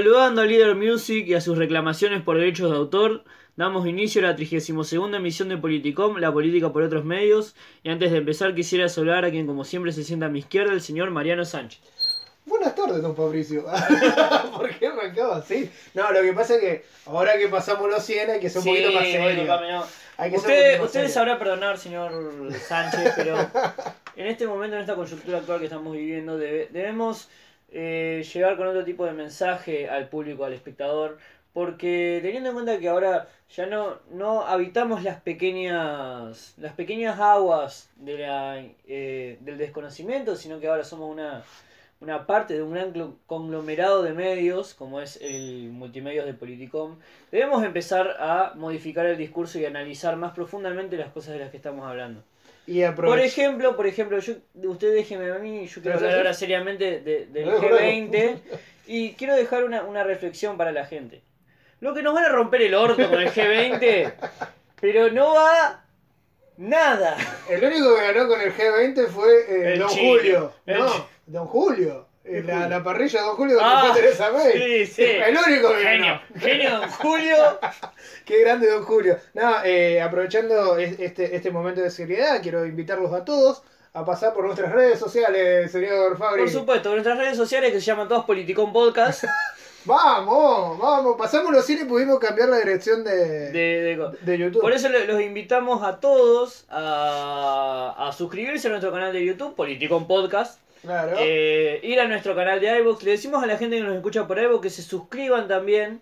saludando 0.00 0.40
a 0.40 0.46
Leader 0.46 0.74
Music 0.76 1.26
y 1.26 1.34
a 1.34 1.42
sus 1.42 1.58
reclamaciones 1.58 2.22
por 2.22 2.38
derechos 2.38 2.70
de 2.70 2.76
autor, 2.78 3.22
damos 3.56 3.86
inicio 3.86 4.22
a 4.22 4.28
la 4.30 4.36
32 4.36 4.94
emisión 5.14 5.50
de 5.50 5.58
Politicom, 5.58 6.16
la 6.16 6.32
política 6.32 6.72
por 6.72 6.82
otros 6.82 7.04
medios. 7.04 7.54
Y 7.82 7.90
antes 7.90 8.10
de 8.10 8.16
empezar, 8.16 8.54
quisiera 8.54 8.88
saludar 8.88 9.26
a 9.26 9.30
quien, 9.30 9.46
como 9.46 9.62
siempre, 9.62 9.92
se 9.92 10.02
sienta 10.02 10.24
a 10.26 10.28
mi 10.30 10.38
izquierda, 10.38 10.72
el 10.72 10.80
señor 10.80 11.10
Mariano 11.10 11.44
Sánchez. 11.44 11.82
Buenas 12.46 12.74
tardes, 12.74 13.02
don 13.02 13.14
Fabricio. 13.14 13.66
¿Por 14.56 14.70
qué 14.70 14.86
arrancaba 14.86 15.36
así? 15.36 15.70
No, 15.92 16.10
lo 16.10 16.22
que 16.22 16.32
pasa 16.32 16.54
es 16.54 16.60
que 16.62 16.84
ahora 17.04 17.36
que 17.36 17.48
pasamos 17.48 17.90
los 17.90 18.02
100 18.02 18.30
hay 18.30 18.40
que 18.40 18.48
ser 18.48 18.60
un 18.60 18.68
poquito 18.68 18.92
más 18.92 19.02
serio. 19.02 19.84
Hay 20.16 20.30
que 20.30 20.36
Usted, 20.38 20.82
usted 20.82 21.08
sabrá 21.10 21.38
perdonar, 21.38 21.76
señor 21.76 22.10
Sánchez, 22.66 23.12
pero 23.16 23.36
en 24.16 24.26
este 24.28 24.46
momento, 24.46 24.76
en 24.76 24.80
esta 24.80 24.94
coyuntura 24.94 25.38
actual 25.38 25.58
que 25.58 25.66
estamos 25.66 25.92
viviendo, 25.92 26.38
debe- 26.38 26.68
debemos 26.70 27.28
eh, 27.72 28.24
llegar 28.32 28.56
con 28.56 28.66
otro 28.66 28.84
tipo 28.84 29.04
de 29.06 29.12
mensaje 29.12 29.88
al 29.88 30.08
público, 30.08 30.44
al 30.44 30.52
espectador, 30.52 31.18
porque 31.52 32.20
teniendo 32.22 32.50
en 32.50 32.54
cuenta 32.54 32.78
que 32.78 32.88
ahora 32.88 33.28
ya 33.54 33.66
no, 33.66 33.98
no 34.10 34.46
habitamos 34.46 35.02
las 35.02 35.20
pequeñas, 35.20 36.54
las 36.58 36.72
pequeñas 36.74 37.18
aguas 37.18 37.90
de 37.96 38.18
la, 38.18 38.64
eh, 38.86 39.38
del 39.40 39.58
desconocimiento, 39.58 40.36
sino 40.36 40.60
que 40.60 40.68
ahora 40.68 40.84
somos 40.84 41.10
una, 41.10 41.42
una 42.00 42.26
parte 42.26 42.54
de 42.54 42.62
un 42.62 42.72
gran 42.72 42.92
conglomerado 43.26 44.02
de 44.02 44.12
medios, 44.12 44.74
como 44.74 45.00
es 45.00 45.18
el 45.20 45.70
multimedios 45.70 46.26
de 46.26 46.34
Politicom, 46.34 46.98
debemos 47.30 47.62
empezar 47.64 48.16
a 48.20 48.54
modificar 48.56 49.06
el 49.06 49.18
discurso 49.18 49.58
y 49.58 49.66
analizar 49.66 50.16
más 50.16 50.32
profundamente 50.32 50.96
las 50.96 51.12
cosas 51.12 51.34
de 51.34 51.40
las 51.40 51.50
que 51.50 51.58
estamos 51.58 51.86
hablando. 51.86 52.22
Y 52.66 52.84
Por 52.86 53.18
ejemplo, 53.18 53.76
por 53.76 53.86
ejemplo, 53.86 54.18
yo, 54.20 54.34
usted 54.64 54.94
déjeme 54.94 55.30
a 55.32 55.38
mí, 55.38 55.66
yo 55.66 55.82
quiero 55.82 55.96
hablar 55.98 56.14
ahora 56.18 56.34
seriamente 56.34 57.00
de- 57.00 57.26
del 57.26 57.44
Luego, 57.46 57.68
luego. 57.68 57.76
G20 57.78 58.38
y 58.86 59.12
quiero 59.14 59.34
dejar 59.34 59.64
una, 59.64 59.82
una 59.84 60.04
reflexión 60.04 60.56
para 60.56 60.70
la 60.72 60.84
gente. 60.86 61.22
Lo 61.80 61.94
que 61.94 62.02
nos 62.02 62.14
van 62.14 62.24
a 62.24 62.28
romper 62.28 62.62
el 62.62 62.74
orto 62.74 63.08
con 63.08 63.20
el 63.20 63.30
G20, 63.32 64.12
pero 64.80 65.10
no 65.10 65.34
va 65.34 65.84
nada. 66.58 67.16
El 67.48 67.64
único 67.64 67.96
que 67.96 68.02
ganó 68.12 68.28
con 68.28 68.40
el 68.40 68.52
G20 68.54 69.06
fue 69.08 69.28
eh, 69.48 69.72
El 69.72 69.78
Don 69.80 69.88
Chile. 69.88 70.08
Julio. 70.18 70.52
El 70.66 70.78
no, 70.78 71.06
Don 71.26 71.46
Julio. 71.46 72.06
Eh, 72.32 72.42
La, 72.44 72.68
la 72.68 72.82
parrilla 72.84 73.20
de 73.20 73.26
Don 73.26 73.36
Julio 73.36 73.56
donde 73.56 73.70
Ah, 73.72 73.88
fue 73.92 74.00
Teresa 74.00 74.30
May. 74.30 74.52
sí, 74.52 74.86
sí. 74.86 75.02
El 75.26 75.36
único 75.36 75.68
que 75.70 75.82
Genio, 75.82 76.20
genio, 76.38 76.70
don 76.80 76.88
Julio. 77.00 77.36
Qué 78.24 78.40
grande 78.40 78.70
Don 78.70 78.84
Julio. 78.84 79.18
No, 79.34 79.64
eh, 79.64 80.00
aprovechando 80.00 80.78
es- 80.78 81.00
este, 81.00 81.34
este 81.34 81.50
momento 81.50 81.80
de 81.80 81.90
seriedad, 81.90 82.40
quiero 82.42 82.64
invitarlos 82.66 83.12
a 83.12 83.24
todos 83.24 83.62
a 83.92 84.04
pasar 84.04 84.32
por 84.32 84.44
nuestras 84.44 84.70
redes 84.70 85.00
sociales, 85.00 85.72
señor 85.72 86.16
Fabri. 86.16 86.42
Por 86.42 86.50
supuesto, 86.50 86.90
nuestras 86.92 87.18
redes 87.18 87.36
sociales 87.36 87.72
que 87.72 87.80
se 87.80 87.86
llaman 87.86 88.06
todas 88.06 88.24
Politicón 88.24 88.72
Podcast. 88.72 89.24
Vamos, 89.86 90.78
vamos. 90.78 91.16
Pasamos 91.16 91.52
los 91.52 91.64
cines 91.64 91.84
y 91.84 91.86
pudimos 91.86 92.18
cambiar 92.18 92.50
la 92.50 92.58
dirección 92.58 93.02
de, 93.02 93.50
De, 93.50 93.96
de- 93.96 94.10
de 94.20 94.38
YouTube. 94.38 94.60
Por 94.60 94.72
eso 94.74 94.90
le- 94.90 95.06
los 95.06 95.18
invitamos 95.22 95.82
a 95.82 96.00
todos 96.00 96.66
a, 96.68 97.94
a 97.98 98.12
suscribirse 98.12 98.68
a 98.68 98.70
nuestro 98.70 98.92
canal 98.92 99.10
de 99.12 99.24
YouTube, 99.24 99.54
Politicón 99.56 100.06
Podcast. 100.06 100.60
Claro. 100.82 101.16
Eh, 101.20 101.80
ir 101.82 102.00
a 102.00 102.06
nuestro 102.08 102.34
canal 102.34 102.60
de 102.60 102.78
iVoox. 102.78 103.02
Le 103.02 103.10
decimos 103.12 103.42
a 103.42 103.46
la 103.46 103.58
gente 103.58 103.76
que 103.76 103.82
nos 103.82 103.94
escucha 103.94 104.26
por 104.26 104.38
iVoox 104.38 104.62
que 104.62 104.70
se 104.70 104.82
suscriban 104.82 105.46
también. 105.48 106.00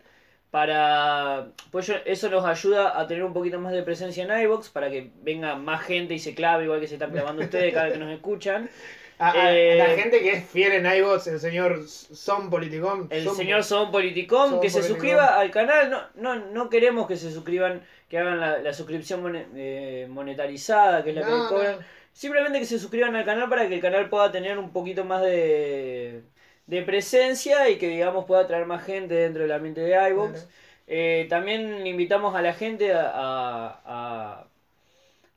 Para. 0.51 1.49
Pues 1.71 1.93
eso 2.07 2.31
nos 2.31 2.45
ayuda 2.47 2.99
a 2.99 3.07
tener 3.07 3.23
un 3.23 3.33
poquito 3.35 3.59
más 3.61 3.73
de 3.73 3.83
presencia 3.83 4.25
en 4.25 4.43
iVoox. 4.45 4.71
Para 4.71 4.89
que 4.91 5.11
venga 5.23 5.55
más 5.57 5.83
gente 5.83 6.15
y 6.15 6.19
se 6.19 6.35
clave, 6.35 6.65
igual 6.65 6.81
que 6.81 6.87
se 6.89 6.95
están 6.95 7.11
clavando 7.11 7.43
ustedes 7.43 7.73
cada 7.73 7.85
vez 7.87 7.95
que 7.95 7.99
nos 8.01 8.11
escuchan. 8.13 8.69
a, 9.19 9.33
a- 9.33 9.53
eh, 9.55 9.77
la 9.77 9.87
gente 10.01 10.21
que 10.21 10.31
es 10.33 10.45
fiel 10.49 10.73
en 10.73 10.87
iVoox, 11.01 11.27
el 11.27 11.41
señor 11.41 11.87
Son 11.87 12.49
Politicón. 12.51 13.09
El 13.11 13.25
Son- 13.25 13.37
señor 13.37 13.63
Son 13.65 13.91
Politicom, 13.91 14.51
Son 14.53 14.61
que 14.61 14.71
se 14.71 14.79
Politicom. 14.79 14.97
suscriba 15.01 15.27
al 15.39 15.51
canal. 15.51 15.91
No, 15.91 16.01
no, 16.15 16.37
no 16.47 16.71
queremos 16.71 17.07
que 17.07 17.17
se 17.17 17.31
suscriban, 17.31 17.83
que 18.09 18.17
hagan 18.19 18.41
la, 18.41 18.59
la 18.59 18.73
suscripción 18.73 19.31
eh, 19.55 20.07
monetarizada, 20.09 21.05
que 21.05 21.11
es 21.11 21.17
la 21.17 21.23
que 21.23 21.31
No, 21.31 21.43
le 21.43 21.49
cobran. 21.49 21.73
no. 21.77 21.98
Simplemente 22.19 22.59
que 22.59 22.67
se 22.67 22.81
suscriban 22.81 23.15
al 23.15 23.25
canal 23.25 23.49
para 23.49 23.69
que 23.69 23.75
el 23.77 23.81
canal 23.81 24.09
pueda 24.09 24.33
tener 24.33 24.59
un 24.59 24.73
poquito 24.73 25.05
más 25.05 25.23
de, 25.23 26.23
de 26.67 26.83
presencia 26.83 27.69
y 27.71 27.79
que 27.79 27.87
digamos 27.89 28.25
pueda 28.25 28.45
traer 28.49 28.67
más 28.67 28.83
gente 28.85 29.15
dentro 29.15 29.43
del 29.43 29.53
ambiente 29.53 29.83
de 29.83 29.93
iVoox. 30.11 30.33
Claro. 30.33 30.49
Eh, 30.89 31.27
también 31.31 31.87
invitamos 31.87 32.35
a 32.35 32.43
la 32.43 32.55
gente 32.55 32.93
a, 32.93 33.09
a- 33.15 33.81
a- 33.85 34.47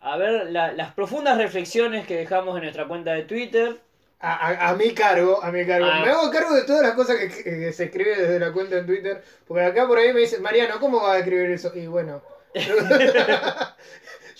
a 0.01 0.17
ver 0.17 0.49
la- 0.49 0.71
las 0.71 0.91
profundas 0.93 1.37
reflexiones 1.37 2.07
que 2.07 2.15
dejamos 2.17 2.55
en 2.57 2.63
nuestra 2.63 2.87
cuenta 2.87 3.13
de 3.13 3.23
Twitter. 3.25 3.77
A, 4.19 4.33
a- 4.49 4.69
a 4.69 4.75
mi 4.75 4.91
cargo, 4.95 5.43
a 5.43 5.51
mi 5.51 5.63
cargo. 5.67 5.85
Ah. 5.87 6.01
Me 6.03 6.09
hago 6.11 6.31
cargo 6.31 6.55
de 6.55 6.63
todas 6.63 6.81
las 6.81 6.93
cosas 6.93 7.17
que, 7.17 7.27
que 7.43 7.73
se 7.73 7.83
escribe 7.83 8.15
desde 8.15 8.39
la 8.39 8.51
cuenta 8.51 8.77
en 8.79 8.87
Twitter. 8.87 9.23
Porque 9.47 9.65
acá 9.65 9.85
por 9.87 9.99
ahí 9.99 10.11
me 10.13 10.21
dicen, 10.21 10.41
Mariano, 10.41 10.79
¿cómo 10.79 10.99
vas 11.01 11.17
a 11.17 11.19
escribir 11.19 11.51
eso? 11.51 11.71
Y 11.75 11.85
bueno. 11.85 12.23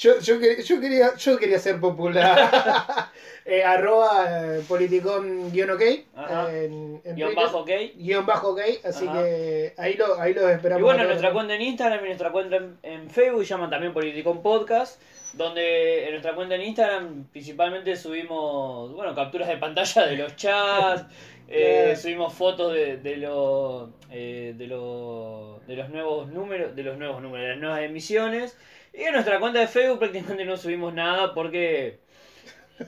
yo, 0.02 0.20
yo, 0.20 0.36
yo 0.40 0.82
quería, 0.82 1.16
yo 1.16 1.38
quería 1.38 1.60
ser 1.60 1.80
popular. 1.80 3.10
Eh, 3.44 3.64
arroba 3.64 4.58
eh, 4.58 4.62
politicón-ok 4.68 5.82
Ajá. 6.16 6.56
en, 6.56 7.02
en 7.04 7.16
Guión 7.16 7.30
Twitter. 7.30 7.44
bajo, 7.44 7.58
ok. 7.62 7.70
Guión 7.96 8.26
bajo 8.28 8.50
ok, 8.50 8.62
así 8.86 9.08
Ajá. 9.08 9.24
que 9.24 9.74
ahí 9.80 9.96
lo, 9.96 10.22
ahí 10.22 10.36
lo 10.36 10.48
esperamos. 10.48 10.80
Y 10.80 10.84
bueno, 10.84 11.06
nuestra 11.06 11.34
cuenta 11.34 11.56
en 11.56 11.62
Instagram 11.64 12.02
y 12.06 12.08
nuestra 12.10 12.32
cuenta 12.32 12.58
en, 12.58 12.78
en 12.84 13.10
Facebook 13.10 13.44
llaman 13.44 13.72
también 13.72 13.94
Politicón 13.94 14.44
Podcast, 14.44 15.02
donde 15.34 16.06
en 16.06 16.12
nuestra 16.12 16.36
cuenta 16.36 16.54
en 16.54 16.62
Instagram 16.62 17.24
principalmente 17.32 17.96
subimos, 17.96 18.94
bueno, 18.94 19.16
capturas 19.16 19.48
de 19.48 19.58
pantalla 19.58 20.06
de 20.06 20.18
los 20.18 20.36
chats, 20.36 21.06
eh, 21.48 21.96
subimos 22.00 22.32
fotos 22.36 22.74
de, 22.74 22.98
de, 22.98 23.18
los 23.18 23.90
eh, 24.12 24.54
de, 24.56 24.68
los 24.68 25.66
de 25.66 25.76
los 25.78 25.90
nuevos 25.90 26.30
números, 26.30 26.76
de 26.76 26.84
los 26.84 26.96
nuevos 27.00 27.24
números, 27.24 27.42
de 27.44 27.50
las 27.54 27.60
nuevas 27.60 27.82
emisiones. 27.82 28.56
Y 28.94 29.04
en 29.04 29.14
nuestra 29.14 29.40
cuenta 29.40 29.60
de 29.60 29.68
Facebook 29.68 30.00
prácticamente 30.00 30.46
no 30.46 30.58
subimos 30.58 30.94
nada 30.94 31.34
porque 31.34 32.00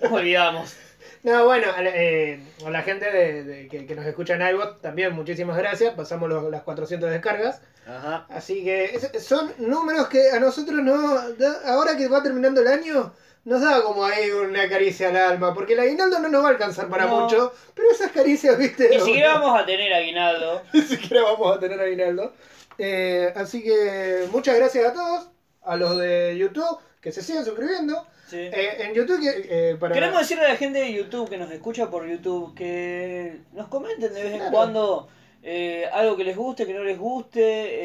nos 0.01 0.11
olvidamos. 0.11 0.75
No, 1.23 1.45
bueno, 1.45 1.67
a 1.73 1.81
la, 1.81 1.89
eh, 1.93 2.39
a 2.65 2.69
la 2.69 2.81
gente 2.81 3.09
de, 3.09 3.43
de- 3.45 3.67
que, 3.69 3.85
que 3.85 3.95
nos 3.95 4.05
escucha 4.05 4.33
en 4.35 4.41
iVoox 4.55 4.81
también 4.81 5.13
muchísimas 5.13 5.55
gracias. 5.57 5.93
Pasamos 5.93 6.27
los- 6.27 6.51
las 6.51 6.63
400 6.63 7.09
descargas. 7.09 7.61
Ajá. 7.87 8.25
Así 8.29 8.61
que 8.65 8.85
es- 8.85 9.25
son 9.25 9.53
números 9.57 10.07
que 10.09 10.31
a 10.31 10.39
nosotros 10.41 10.81
no. 10.81 11.17
ahora 11.65 11.95
que 11.95 12.09
va 12.09 12.21
terminando 12.21 12.59
el 12.59 12.67
año, 12.67 13.13
nos 13.45 13.61
da 13.61 13.81
como 13.83 14.03
ahí 14.03 14.31
una 14.31 14.67
caricia 14.67 15.09
al 15.09 15.15
alma. 15.17 15.53
Porque 15.53 15.73
el 15.73 15.79
aguinaldo 15.79 16.19
no 16.19 16.27
nos 16.27 16.43
va 16.43 16.47
a 16.47 16.51
alcanzar 16.51 16.89
para 16.89 17.05
No. 17.05 17.21
mucho. 17.21 17.53
Pero 17.73 17.89
esas 17.91 18.11
caricias, 18.11 18.57
viste. 18.57 18.89
Ni 18.89 18.99
siquiera 18.99 19.35
vamos 19.39 19.61
a 19.61 19.65
tener 19.65 19.93
aguinaldo. 19.93 20.61
Ni 20.73 20.81
siquiera 20.81 21.23
vamos 21.23 21.55
a 21.55 21.59
tener 21.59 21.79
aguinaldo. 21.79 22.33
Eh, 22.77 23.31
así 23.37 23.63
que 23.63 24.25
muchas 24.31 24.57
gracias 24.57 24.87
a 24.87 24.93
todos. 24.93 25.29
A 25.65 25.75
los 25.77 25.97
de 25.97 26.35
YouTube 26.37 26.77
que 27.01 27.11
se 27.11 27.21
sigan 27.21 27.43
suscribiendo. 27.45 28.05
Sí. 28.27 28.37
Eh, 28.39 28.77
en 28.79 28.93
YouTube, 28.93 29.19
eh, 29.23 29.75
para. 29.79 29.93
Queremos 29.93 30.19
decirle 30.21 30.45
a 30.45 30.49
la 30.49 30.55
gente 30.55 30.79
de 30.79 30.93
YouTube 30.93 31.29
que 31.29 31.37
nos 31.37 31.51
escucha 31.51 31.89
por 31.89 32.07
YouTube 32.07 32.55
que 32.55 33.37
nos 33.53 33.67
comenten 33.67 34.13
de 34.13 34.23
vez 34.23 34.33
en 34.41 34.51
cuando 34.51 35.07
eh, 35.43 35.85
algo 35.91 36.15
que 36.15 36.23
les 36.23 36.35
guste, 36.37 36.65
que 36.65 36.73
no 36.73 36.83
les 36.83 36.97
guste. 36.97 37.41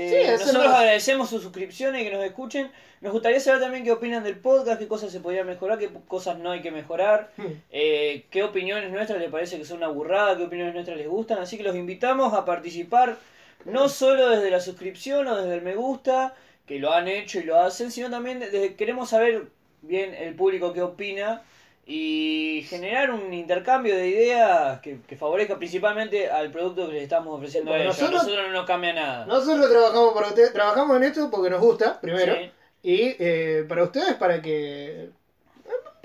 Eh, 0.06 0.24
Sí, 0.24 0.30
nosotros 0.30 0.64
nos- 0.64 0.74
agradecemos 0.74 1.28
sus 1.28 1.42
suscripciones 1.42 2.00
y 2.00 2.04
que 2.04 2.12
nos 2.14 2.24
escuchen. 2.24 2.70
Nos 3.00 3.12
gustaría 3.12 3.38
saber 3.40 3.60
también 3.60 3.84
qué 3.84 3.92
opinan 3.92 4.24
del 4.24 4.38
podcast, 4.38 4.78
qué 4.80 4.88
cosas 4.88 5.12
se 5.12 5.20
podrían 5.20 5.46
mejorar, 5.46 5.78
qué 5.78 5.88
cosas 6.08 6.38
no 6.38 6.50
hay 6.50 6.62
que 6.62 6.70
mejorar, 6.72 7.30
Hmm. 7.36 7.46
eh, 7.70 8.24
qué 8.30 8.42
opiniones 8.42 8.90
nuestras 8.90 9.20
les 9.20 9.30
parece 9.30 9.56
que 9.58 9.64
son 9.64 9.78
una 9.78 9.88
burrada, 9.88 10.36
qué 10.36 10.44
opiniones 10.44 10.74
nuestras 10.74 10.96
les 10.98 11.06
gustan. 11.08 11.38
Así 11.38 11.56
que 11.56 11.62
los 11.62 11.76
invitamos 11.76 12.32
a 12.34 12.44
participar 12.44 13.16
no 13.64 13.88
solo 13.88 14.30
desde 14.30 14.50
la 14.50 14.60
suscripción 14.60 15.26
o 15.28 15.36
desde 15.36 15.54
el 15.54 15.62
me 15.62 15.74
gusta, 15.74 16.34
que 16.68 16.78
lo 16.78 16.92
han 16.92 17.08
hecho 17.08 17.40
y 17.40 17.44
lo 17.44 17.58
hacen, 17.58 17.90
sino 17.90 18.08
también 18.10 18.38
desde, 18.38 18.74
queremos 18.76 19.10
saber 19.10 19.46
bien 19.82 20.14
el 20.14 20.34
público 20.34 20.72
qué 20.72 20.82
opina 20.82 21.42
y 21.86 22.66
generar 22.68 23.10
un 23.10 23.32
intercambio 23.32 23.96
de 23.96 24.08
ideas 24.08 24.80
que, 24.80 24.98
que 25.08 25.16
favorezca 25.16 25.56
principalmente 25.56 26.30
al 26.30 26.50
producto 26.50 26.86
que 26.86 26.92
les 26.94 27.02
estamos 27.04 27.34
ofreciendo 27.34 27.72
a 27.72 27.78
ellos. 27.78 27.98
Nosotros- 27.98 28.24
nosotros 28.24 28.46
no 28.48 28.52
nos 28.52 28.66
cambia 28.66 28.92
nada. 28.92 29.24
Nosotros 29.26 29.70
trabajamos 29.70 30.12
para 30.12 30.28
ustedes, 30.28 30.52
trabajamos 30.52 30.96
en 30.98 31.02
esto 31.04 31.30
porque 31.30 31.48
nos 31.50 31.60
gusta, 31.62 31.98
primero. 32.00 32.34
Sí, 32.34 32.50
Y 32.82 33.16
eh, 33.18 33.64
para 33.68 33.84
ustedes, 33.84 34.14
para 34.14 34.42
que. 34.42 35.08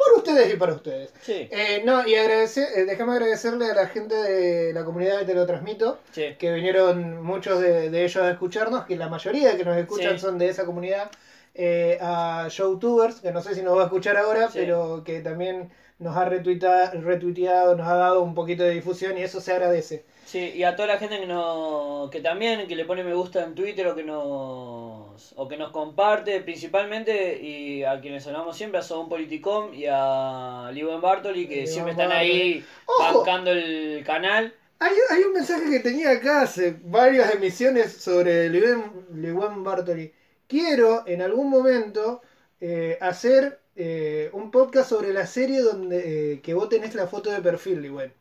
Por 0.05 0.17
ustedes 0.17 0.53
y 0.53 0.57
para 0.57 0.73
ustedes. 0.73 1.13
sí, 1.21 1.47
Eh, 1.51 1.81
no, 1.85 2.05
y 2.07 2.15
agradecer, 2.15 2.67
eh, 2.75 2.85
déjame 2.85 3.13
agradecerle 3.13 3.69
a 3.71 3.73
la 3.73 3.87
gente 3.87 4.15
de 4.15 4.73
la 4.73 4.83
comunidad 4.83 5.19
de 5.19 5.25
Te 5.25 5.33
lo 5.33 5.45
transmito, 5.45 5.99
sí. 6.11 6.35
que 6.37 6.51
vinieron 6.51 7.23
muchos 7.23 7.59
de, 7.61 7.89
de 7.89 8.03
ellos 8.03 8.17
a 8.23 8.31
escucharnos, 8.31 8.85
que 8.85 8.95
la 8.95 9.07
mayoría 9.09 9.51
de 9.51 9.57
que 9.57 9.65
nos 9.65 9.77
escuchan 9.77 10.13
Sí. 10.13 10.19
son 10.19 10.37
de 10.37 10.49
esa 10.49 10.65
comunidad. 10.65 11.09
Eh, 11.55 11.97
a 12.01 12.47
Showtubers, 12.49 13.21
que 13.21 13.31
no 13.31 13.39
sé 13.41 13.53
si 13.53 13.61
nos 13.61 13.77
va 13.77 13.81
a 13.83 13.85
escuchar 13.85 14.17
ahora, 14.17 14.49
pero 14.53 15.03
que 15.05 15.19
también 15.21 15.69
nos 15.99 16.17
ha 16.17 16.25
retuita- 16.25 16.91
retuiteado, 16.91 17.75
nos 17.75 17.87
ha 17.87 17.93
dado 17.95 18.23
un 18.23 18.33
poquito 18.33 18.63
de 18.63 18.71
difusión 18.71 19.17
y 19.17 19.23
eso 19.23 19.39
se 19.39 19.51
agradece. 19.53 20.03
Sí, 20.33 20.51
y 20.55 20.63
a 20.63 20.75
toda 20.75 20.87
la 20.87 20.97
gente 20.97 21.19
que 21.19 21.27
no, 21.27 22.09
que 22.11 22.19
también 22.19 22.67
que 22.67 22.75
le 22.75 22.85
pone 22.85 23.03
me 23.03 23.13
gusta 23.13 23.43
en 23.43 23.53
Twitter 23.53 23.85
o 23.85 23.93
que 23.93 24.03
nos 24.03 25.31
o 25.35 25.47
que 25.47 25.57
nos 25.57 25.69
comparte 25.69 26.39
principalmente 26.39 27.39
y 27.39 27.83
a 27.83 28.01
quienes 28.01 28.25
hablamos 28.25 28.57
siempre 28.57 28.79
a 28.79 28.81
Sobón 28.81 29.09
Politicom 29.09 29.75
y 29.75 29.85
a 29.87 30.71
Liwen 30.73 31.01
Bartoli 31.01 31.47
que 31.47 31.67
siempre 31.67 31.91
están 31.91 32.11
ahí 32.11 32.65
¡Ojo! 32.87 33.19
bancando 33.19 33.51
el 33.51 34.03
canal. 34.03 34.55
Hay, 34.79 34.95
hay 35.11 35.21
un 35.21 35.33
mensaje 35.33 35.69
que 35.69 35.81
tenía 35.81 36.09
acá 36.09 36.41
hace 36.41 36.77
varias 36.83 37.35
emisiones 37.35 37.93
sobre 37.93 38.49
Lewin 38.49 39.63
Bartoli. 39.63 40.11
Quiero 40.47 41.03
en 41.05 41.21
algún 41.21 41.47
momento 41.51 42.23
eh, 42.59 42.97
hacer 43.01 43.59
eh, 43.75 44.31
un 44.33 44.49
podcast 44.49 44.89
sobre 44.89 45.13
la 45.13 45.27
serie 45.27 45.59
donde 45.59 46.33
eh, 46.33 46.41
que 46.41 46.55
vos 46.55 46.69
tenés 46.69 46.95
la 46.95 47.05
foto 47.05 47.29
de 47.29 47.39
perfil, 47.39 47.83
Lewin. 47.83 48.11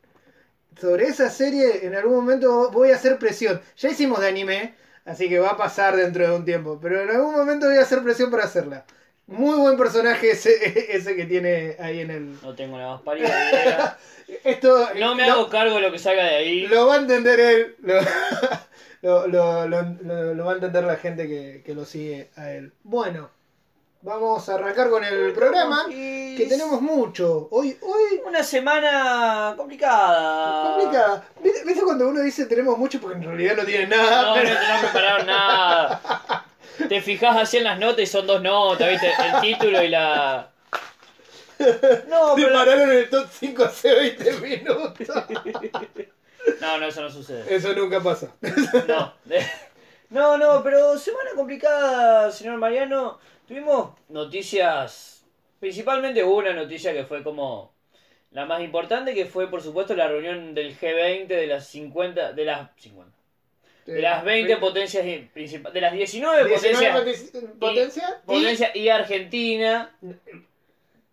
Sobre 0.79 1.05
esa 1.05 1.29
serie 1.29 1.85
en 1.85 1.95
algún 1.95 2.15
momento 2.15 2.71
voy 2.71 2.91
a 2.91 2.95
hacer 2.95 3.17
presión. 3.19 3.61
Ya 3.77 3.89
hicimos 3.89 4.19
de 4.19 4.27
anime, 4.27 4.73
así 5.05 5.29
que 5.29 5.39
va 5.39 5.49
a 5.49 5.57
pasar 5.57 5.95
dentro 5.95 6.27
de 6.27 6.35
un 6.35 6.45
tiempo. 6.45 6.79
Pero 6.81 7.01
en 7.01 7.09
algún 7.09 7.33
momento 7.35 7.67
voy 7.67 7.77
a 7.77 7.81
hacer 7.81 8.01
presión 8.03 8.31
para 8.31 8.43
hacerla. 8.45 8.85
Muy 9.25 9.57
buen 9.57 9.77
personaje 9.77 10.31
ese, 10.31 10.51
ese 10.95 11.15
que 11.15 11.25
tiene 11.25 11.77
ahí 11.79 12.01
en 12.01 12.11
el. 12.11 12.41
No 12.41 12.53
tengo 12.55 12.77
la 12.77 12.87
más 12.87 13.01
pálida 13.01 13.27
idea. 13.51 13.97
Esto, 14.43 14.89
No 14.99 15.15
me 15.15 15.23
hago 15.23 15.49
cargo 15.49 15.75
de 15.75 15.81
lo 15.81 15.91
que 15.91 15.99
salga 15.99 16.23
de 16.23 16.35
ahí. 16.35 16.67
Lo 16.67 16.87
va 16.87 16.95
a 16.95 16.99
entender 16.99 17.39
él. 17.39 17.75
Lo, 17.81 18.01
lo, 19.01 19.27
lo- 19.27 19.67
lo- 19.67 19.97
lo- 20.01 20.33
lo 20.33 20.45
va 20.45 20.51
a 20.51 20.55
entender 20.55 20.83
la 20.83 20.95
gente 20.97 21.27
que, 21.27 21.61
que 21.65 21.73
lo 21.75 21.85
sigue 21.85 22.29
a 22.35 22.51
él. 22.51 22.73
Bueno, 22.83 23.29
vamos 24.03 24.47
a 24.49 24.55
arrancar 24.55 24.89
con 24.89 25.03
el 25.03 25.33
programa. 25.33 25.85
Y 25.89 26.35
Que 26.35 26.45
tenemos 26.45 26.81
mucho. 26.81 27.47
Hoy, 27.51 27.77
hoy. 27.81 28.21
Una 28.25 28.43
semana 28.43 29.53
complicada. 29.57 30.75
Complicada. 30.75 31.23
¿Viste 31.41 31.81
cuando 31.83 32.07
uno 32.09 32.21
dice 32.21 32.45
tenemos 32.45 32.77
mucho 32.77 32.99
porque 33.01 33.17
en 33.17 33.23
realidad 33.23 33.55
no 33.57 33.65
tiene 33.65 33.87
No, 33.87 33.97
nada? 33.97 34.21
no, 34.27 34.33
pero- 34.35 34.49
no 34.53 34.81
prepararon 34.81 35.25
nada. 35.27 36.45
Te 36.89 37.01
fijas 37.01 37.37
así 37.37 37.57
en 37.57 37.63
las 37.65 37.79
notas 37.79 37.99
y 38.01 38.07
son 38.07 38.25
dos 38.27 38.41
notas, 38.41 38.89
¿viste? 38.89 39.07
El 39.11 39.41
título 39.41 39.81
y 39.83 39.89
la. 39.89 40.49
No, 42.09 42.33
pero. 42.35 42.47
Separaron 42.49 42.91
el 42.91 43.09
top 43.09 43.27
5 43.31 43.63
hace 43.63 43.93
20 43.93 44.31
minutos. 44.41 44.93
No, 46.59 46.77
no, 46.77 46.87
eso 46.87 47.01
no 47.01 47.09
sucede. 47.09 47.55
Eso 47.55 47.73
nunca 47.73 48.01
pasa. 48.01 48.27
No. 48.87 49.13
No, 50.09 50.37
no, 50.37 50.61
pero 50.61 50.95
semana 50.99 51.31
complicada, 51.35 52.31
señor 52.31 52.57
Mariano. 52.57 53.17
Tuvimos 53.47 53.91
noticias. 54.09 55.25
Principalmente 55.59 56.23
una 56.23 56.53
noticia 56.53 56.93
que 56.93 57.03
fue 57.05 57.23
como. 57.23 57.73
La 58.31 58.45
más 58.45 58.61
importante, 58.61 59.13
que 59.13 59.25
fue, 59.25 59.47
por 59.49 59.61
supuesto, 59.61 59.95
la 59.95 60.07
reunión 60.07 60.55
del 60.55 60.75
G20 60.77 61.27
de 61.27 61.47
las 61.47 61.67
50. 61.67 62.33
De 62.33 62.45
las 62.45 62.69
50. 62.77 63.11
De 63.85 64.01
las 64.01 64.23
20 64.23 64.57
potencias 64.57 65.05
principales. 65.33 65.73
De 65.73 65.81
las 65.81 65.93
19 65.93 66.43
potencias. 66.55 66.71
19 67.05 67.53
potencia. 67.59 68.05
y- 68.23 68.25
Potencia 68.25 68.71
y 68.75 68.89
Argentina. 68.89 69.95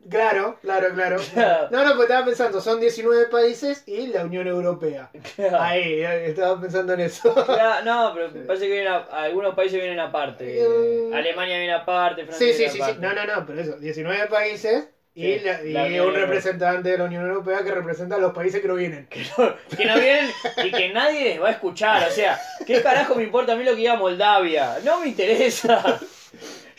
Claro, 0.08 0.58
claro, 0.62 0.94
claro. 0.94 1.18
No, 1.70 1.84
no, 1.84 1.90
porque 1.90 2.02
estaba 2.04 2.24
pensando, 2.24 2.60
son 2.60 2.80
19 2.80 3.26
países 3.26 3.82
y 3.86 4.06
la 4.08 4.24
Unión 4.24 4.46
Europea. 4.46 5.10
Ahí, 5.58 6.00
eh, 6.02 6.26
estaba 6.30 6.60
pensando 6.60 6.94
en 6.94 7.00
eso. 7.00 7.34
Claro, 7.46 7.84
no, 7.84 8.14
pero 8.14 8.46
parece 8.46 8.66
que 8.66 8.72
vienen 8.72 8.92
a- 8.92 8.98
algunos 9.24 9.54
países 9.54 9.78
vienen 9.78 10.00
aparte. 10.00 10.60
Eh, 10.62 11.10
Alemania 11.14 11.58
viene 11.58 11.74
aparte, 11.74 12.24
Francia 12.24 12.46
Sí, 12.46 12.52
sí, 12.52 12.58
viene 12.58 12.72
sí, 12.72 12.80
sí. 12.94 12.98
No, 13.00 13.12
no, 13.12 13.24
no, 13.26 13.46
pero 13.46 13.60
eso, 13.60 13.76
19 13.78 14.26
países 14.28 14.88
y, 15.14 15.22
Sí, 15.22 15.40
la- 15.44 15.62
y 15.62 15.72
la 15.96 16.04
un 16.04 16.14
representante 16.14 16.88
de 16.88 16.98
la 16.98 17.04
Unión 17.04 17.26
Europea 17.26 17.62
que 17.62 17.70
representa 17.72 18.16
a 18.16 18.18
los 18.18 18.32
países 18.32 18.62
que 18.62 18.68
no 18.68 18.76
vienen. 18.76 19.06
Que 19.08 19.84
no 19.84 19.94
vienen 20.00 20.30
y 20.64 20.70
que 20.70 20.88
nadie 20.94 21.24
les 21.24 21.42
va 21.42 21.48
a 21.48 21.52
escuchar. 21.52 22.08
O 22.08 22.10
sea, 22.10 22.40
¿qué 22.66 22.80
carajo 22.82 23.16
me 23.16 23.24
importa 23.24 23.52
a 23.52 23.56
mí 23.56 23.64
lo 23.64 23.72
que 23.72 23.78
diga 23.78 23.96
Moldavia? 23.96 24.78
No 24.82 25.00
me 25.00 25.08
interesa. 25.08 26.00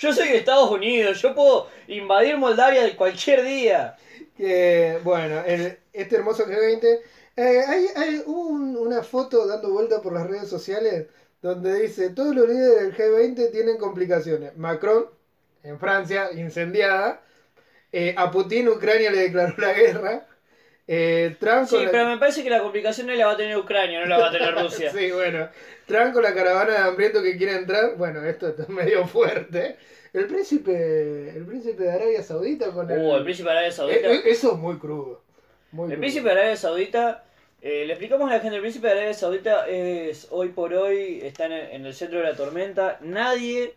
Yo 0.01 0.12
soy 0.13 0.30
de 0.30 0.38
Estados 0.38 0.71
Unidos, 0.71 1.21
yo 1.21 1.36
puedo 1.36 1.68
invadir 1.88 2.36
Moldavia 2.36 2.95
cualquier 2.98 3.44
día. 3.44 3.95
Que, 4.36 4.98
bueno, 5.03 5.44
el- 5.45 5.77
este 5.94 6.15
hermoso 6.15 6.45
G20. 6.48 7.01
eh, 7.38 7.62
hay 7.68 7.86
hay 7.95 8.24
un- 8.25 8.75
una 8.77 9.03
foto 9.03 9.45
dando 9.45 9.69
vuelta 9.71 10.01
por 10.01 10.13
las 10.13 10.25
redes 10.27 10.50
sociales 10.50 11.06
donde 11.42 11.81
dice: 11.81 12.09
Todos 12.09 12.36
los 12.36 12.48
líderes 12.48 12.81
del 12.81 12.95
G20 12.98 13.51
tienen 13.51 13.77
complicaciones. 13.77 14.57
Macron, 14.57 15.06
en 15.63 15.80
Francia, 15.80 16.30
incendiada. 16.33 17.21
Eh, 17.92 18.15
a 18.18 18.31
Putin, 18.31 18.69
Ucrania 18.69 19.12
le 19.12 19.19
declaró 19.19 19.53
la 19.57 19.74
guerra. 19.74 20.25
Eh, 20.87 21.35
Trump 21.39 21.67
Sí, 21.67 21.77
la- 21.85 21.91
pero 21.91 22.07
me 22.07 22.17
parece 22.17 22.43
que 22.43 22.49
la 22.49 22.59
complicación 22.61 23.07
no 23.07 23.13
la 23.13 23.27
va 23.27 23.33
a 23.33 23.37
tener 23.37 23.55
Ucrania, 23.57 23.99
no 24.01 24.07
la 24.07 24.17
va 24.17 24.27
a 24.29 24.31
tener 24.31 24.53
Rusia. 24.61 24.91
Sí, 24.91 25.11
bueno. 25.11 25.47
Trump 25.85 26.13
con 26.13 26.23
la 26.23 26.33
caravana 26.33 26.73
de 26.73 26.77
hambrientos 26.79 27.23
que 27.23 27.37
quiere 27.37 27.55
entrar. 27.55 27.95
Bueno, 27.97 28.23
esto 28.25 28.47
está 28.49 28.65
medio 28.71 29.05
fuerte. 29.07 29.77
El 30.13 30.25
príncipe, 30.27 31.29
el 31.29 31.45
príncipe 31.45 31.83
de 31.83 31.91
Arabia 31.91 32.21
Saudita 32.21 32.71
con 32.71 32.89
el. 32.91 32.99
Uh, 32.99 33.15
el 33.17 33.23
príncipe 33.23 33.47
de 33.49 33.51
Arabia 33.55 33.71
Saudita. 33.71 34.07
Eh, 34.11 34.15
eh, 34.15 34.21
eso 34.25 34.51
es 34.53 34.57
muy 34.57 34.77
crudo. 34.77 35.23
Muy 35.71 35.85
El 35.85 35.91
crudo. 35.91 36.00
príncipe 36.01 36.25
de 36.25 36.31
Arabia 36.31 36.55
Saudita, 36.57 37.23
eh, 37.61 37.85
le 37.85 37.93
explicamos 37.93 38.29
a 38.29 38.33
la 38.33 38.39
gente, 38.41 38.55
el 38.55 38.61
príncipe 38.61 38.88
de 38.88 38.93
Arabia 38.93 39.13
Saudita 39.13 39.67
es 39.69 40.27
hoy 40.31 40.50
por 40.50 40.73
hoy, 40.73 41.21
está 41.23 41.45
en 41.45 41.53
el, 41.53 41.69
en 41.71 41.85
el 41.85 41.93
centro 41.93 42.19
de 42.19 42.25
la 42.25 42.35
tormenta. 42.35 42.97
Nadie, 43.01 43.75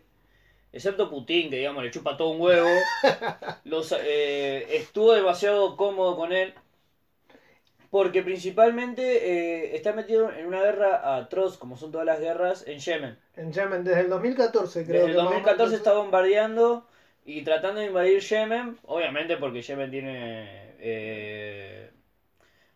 excepto 0.73 1.09
Putin, 1.09 1.49
que 1.49 1.55
digamos 1.57 1.81
le 1.85 1.91
chupa 1.91 2.17
todo 2.17 2.31
un 2.31 2.41
huevo, 2.41 2.67
los, 3.63 3.95
eh, 4.03 4.67
estuvo 4.71 5.13
demasiado 5.13 5.77
cómodo 5.77 6.17
con 6.17 6.33
él. 6.33 6.53
Porque 7.95 8.23
principalmente 8.23 9.03
eh, 9.03 9.73
está 9.73 9.93
metido 9.93 10.29
en 10.29 10.47
una 10.47 10.61
guerra 10.61 11.15
atroz, 11.15 11.57
como 11.57 11.77
son 11.77 11.93
todas 11.93 12.05
las 12.05 12.19
guerras, 12.19 12.65
en 12.67 12.79
Yemen. 12.79 13.17
En 13.37 13.53
Yemen, 13.53 13.85
desde 13.85 14.01
el 14.01 14.09
2014 14.09 14.83
creo 14.83 15.05
Desde 15.05 15.11
el 15.11 15.11
que 15.13 15.17
más 15.17 15.27
o 15.27 15.29
menos 15.29 15.45
2014 15.45 15.75
está 15.77 15.93
bombardeando 15.93 16.85
y 17.23 17.43
tratando 17.43 17.79
de 17.79 17.85
invadir 17.87 18.19
Yemen, 18.19 18.77
obviamente 18.83 19.37
porque 19.37 19.61
Yemen 19.61 19.91
tiene 19.91 20.75
eh, 20.79 21.89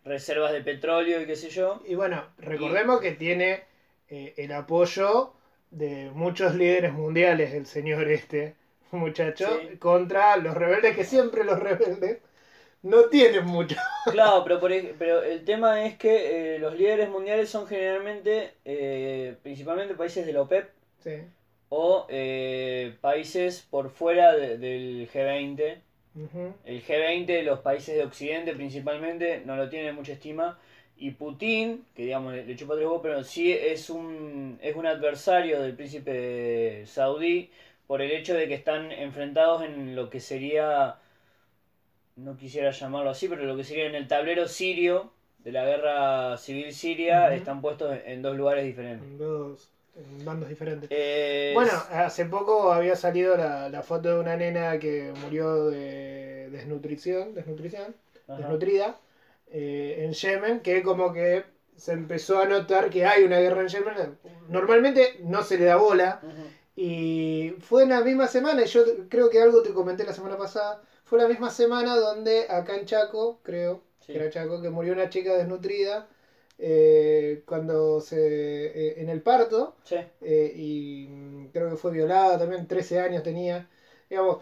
reservas 0.05 0.53
de 0.53 0.61
petróleo 0.61 1.21
y 1.21 1.25
qué 1.25 1.35
sé 1.35 1.49
yo. 1.49 1.81
Y 1.85 1.95
bueno, 1.95 2.23
recordemos 2.38 3.01
que 3.01 3.11
tiene 3.11 3.65
eh, 4.07 4.33
el 4.38 4.53
apoyo 4.53 5.33
de 5.69 6.11
muchos 6.13 6.55
líderes 6.55 6.93
mundiales, 6.93 7.53
el 7.53 7.65
señor 7.65 8.07
este 8.07 8.55
muchacho, 8.91 9.49
Sí. 9.69 9.75
contra 9.79 10.38
los 10.38 10.55
rebeldes, 10.55 10.95
que 10.95 11.03
siempre 11.03 11.43
los 11.43 11.59
rebeldes 11.59 12.19
no 12.83 13.05
tienen 13.05 13.45
mucho. 13.45 13.75
Claro, 14.12 14.43
pero, 14.43 14.59
por 14.59 14.71
pero 14.98 15.21
el 15.24 15.43
tema 15.45 15.86
es 15.86 15.98
que 15.98 16.55
eh, 16.55 16.59
los 16.59 16.75
líderes 16.77 17.09
mundiales 17.09 17.50
son 17.50 17.67
generalmente, 17.67 18.53
eh, 18.65 19.36
principalmente 19.43 19.93
países 19.93 20.25
de 20.25 20.33
la 20.33 20.41
OPEP 20.41 20.69
Sí. 21.03 21.12
o 21.69 22.07
eh, 22.09 22.95
países 23.01 23.65
por 23.69 23.89
fuera 23.91 24.33
de- 24.36 24.57
del 24.57 25.07
G20. 25.13 25.77
Ujú. 26.15 26.53
El 26.65 26.83
G20, 26.83 27.43
los 27.43 27.59
países 27.59 27.95
de 27.95 28.03
Occidente 28.03 28.53
principalmente, 28.55 29.43
no 29.45 29.55
lo 29.55 29.69
tienen 29.69 29.93
mucha 29.95 30.13
estima. 30.13 30.57
Y 30.98 31.12
Putin, 31.12 31.86
que 31.95 32.03
digamos 32.03 32.33
le, 32.33 32.45
le 32.45 32.55
chupa 32.55 32.74
tres 32.74 32.86
huevos, 32.86 33.01
pero 33.03 33.24
sí 33.24 33.53
es 33.53 33.89
un, 33.89 34.57
es 34.62 34.75
un 34.75 34.86
adversario 34.88 35.62
del 35.62 35.75
príncipe 35.75 36.83
saudí 36.88 37.51
por 37.88 38.01
el 38.01 38.12
hecho 38.12 38.33
de 38.33 38.48
que 38.48 38.55
están 38.55 38.91
enfrentados 38.91 39.63
en 39.63 39.95
lo 39.95 40.09
que 40.09 40.19
sería, 40.19 40.95
no 42.23 42.38
quisiera 42.38 42.71
llamarlo 42.71 43.09
así, 43.11 43.27
pero 43.27 43.45
lo 43.45 43.55
que 43.55 43.63
sería 43.63 43.85
en 43.85 43.95
el 43.95 44.07
tablero 44.07 44.47
sirio 44.47 45.11
de 45.39 45.51
la 45.51 45.65
guerra 45.65 46.38
civil 46.38 46.73
siria, 46.73 47.33
están 47.33 47.61
puestos 47.61 47.93
en, 47.93 48.01
en 48.05 48.21
dos 48.21 48.35
lugares 48.35 48.65
diferentes. 48.65 49.07
En 49.07 49.17
dos 49.17 49.69
en 49.95 50.25
bandos 50.25 50.47
diferentes. 50.47 50.89
Eh, 50.91 51.51
Bueno, 51.53 51.71
hace 51.91 52.25
poco 52.25 52.71
había 52.71 52.95
salido 52.95 53.35
la, 53.35 53.69
la 53.69 53.83
foto 53.83 54.13
de 54.15 54.19
una 54.19 54.35
nena 54.35 54.79
que 54.79 55.13
murió 55.23 55.65
de 55.65 56.49
desnutrición, 56.51 57.33
desnutrición, 57.33 57.95
desnutrida, 58.27 58.97
eh, 59.51 60.05
en 60.05 60.13
Yemen, 60.13 60.59
que 60.61 60.83
como 60.83 61.11
que 61.11 61.43
se 61.75 61.93
empezó 61.93 62.39
a 62.39 62.45
notar 62.45 62.89
que 62.89 63.05
hay 63.05 63.23
una 63.23 63.39
guerra 63.39 63.61
en 63.61 63.67
Yemen. 63.69 64.17
Normalmente 64.49 65.17
no 65.23 65.41
se 65.43 65.57
le 65.57 65.65
da 65.65 65.77
bola, 65.77 66.21
y 66.75 67.55
fue 67.59 67.83
en 67.83 67.89
la 67.89 68.01
misma 68.01 68.27
semana, 68.27 68.63
y 68.63 68.67
yo 68.67 68.83
creo 69.09 69.29
que 69.29 69.41
algo 69.41 69.61
te 69.63 69.73
comenté 69.73 70.05
la 70.05 70.13
semana 70.13 70.38
pasada, 70.38 70.81
fue 71.10 71.20
la 71.20 71.28
misma 71.28 71.50
semana 71.50 71.96
donde 71.98 72.46
acá 72.50 72.75
en 72.75 72.86
Chaco, 72.86 73.39
creo, 73.44 73.82
Sí. 74.00 74.13
que 74.13 74.20
era 74.20 74.30
Chaco, 74.30 74.62
que 74.62 74.70
murió 74.70 74.94
una 74.94 75.10
chica 75.10 75.36
desnutrida 75.36 76.08
eh, 76.58 77.42
cuando 77.46 78.01
se 78.01 78.18
eh, 78.18 79.01
en 79.01 79.10
el 79.10 79.22
parto, 79.22 79.75
Sí. 79.84 79.96
eh, 80.22 80.54
y 80.56 81.08
mm, 81.10 81.48
creo 81.54 81.70
que 81.72 81.78
fue 81.78 81.92
violada 81.92 82.38
también, 82.38 82.68
13 82.68 83.00
años 83.00 83.24
tenía. 83.24 83.68
Digamos, 84.10 84.39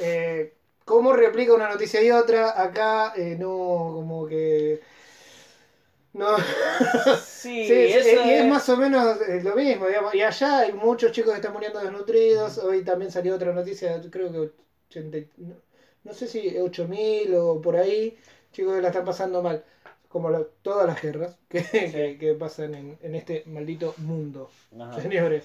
eh, 0.00 0.52
¿cómo 0.84 1.12
replica 1.12 1.54
una 1.54 1.68
noticia 1.68 2.02
y 2.02 2.10
otra? 2.10 2.60
Acá 2.60 3.14
no, 3.38 3.90
como 3.94 4.26
que... 4.26 4.80
No, 6.12 6.36
Sí, 6.38 6.44
Sí, 7.66 7.72
y 7.72 7.92
es 7.92 8.06
es- 8.06 8.46
más 8.46 8.68
o 8.68 8.76
menos 8.76 9.18
lo 9.42 9.54
mismo, 9.54 9.86
digamos. 9.86 10.14
Y 10.14 10.22
allá 10.22 10.60
hay 10.60 10.72
muchos 10.72 11.12
chicos 11.12 11.32
que 11.32 11.36
están 11.36 11.52
muriendo 11.52 11.80
desnutridos. 11.80 12.58
Hoy 12.58 12.82
también 12.84 13.10
salió 13.10 13.34
otra 13.34 13.52
noticia, 13.52 14.00
creo 14.10 14.30
que 14.30 14.50
80, 14.88 15.18
y- 15.18 15.28
no, 16.04 16.12
sé 16.12 16.26
si 16.28 16.56
8000 16.58 17.34
o 17.34 17.60
por 17.60 17.76
ahí, 17.76 18.16
chicos 18.52 18.74
que 18.74 18.82
la 18.82 18.88
están 18.88 19.04
pasando 19.04 19.42
mal. 19.42 19.64
Como 20.08 20.30
la- 20.30 20.44
todas 20.62 20.86
las 20.86 21.02
guerras 21.02 21.36
que, 21.48 21.62
que, 21.62 22.16
que 22.20 22.34
pasan 22.34 22.74
en, 22.74 22.98
en 23.02 23.14
este 23.16 23.42
maldito 23.46 23.94
mundo, 23.98 24.50
Ajá. 24.78 25.00
señores. 25.00 25.44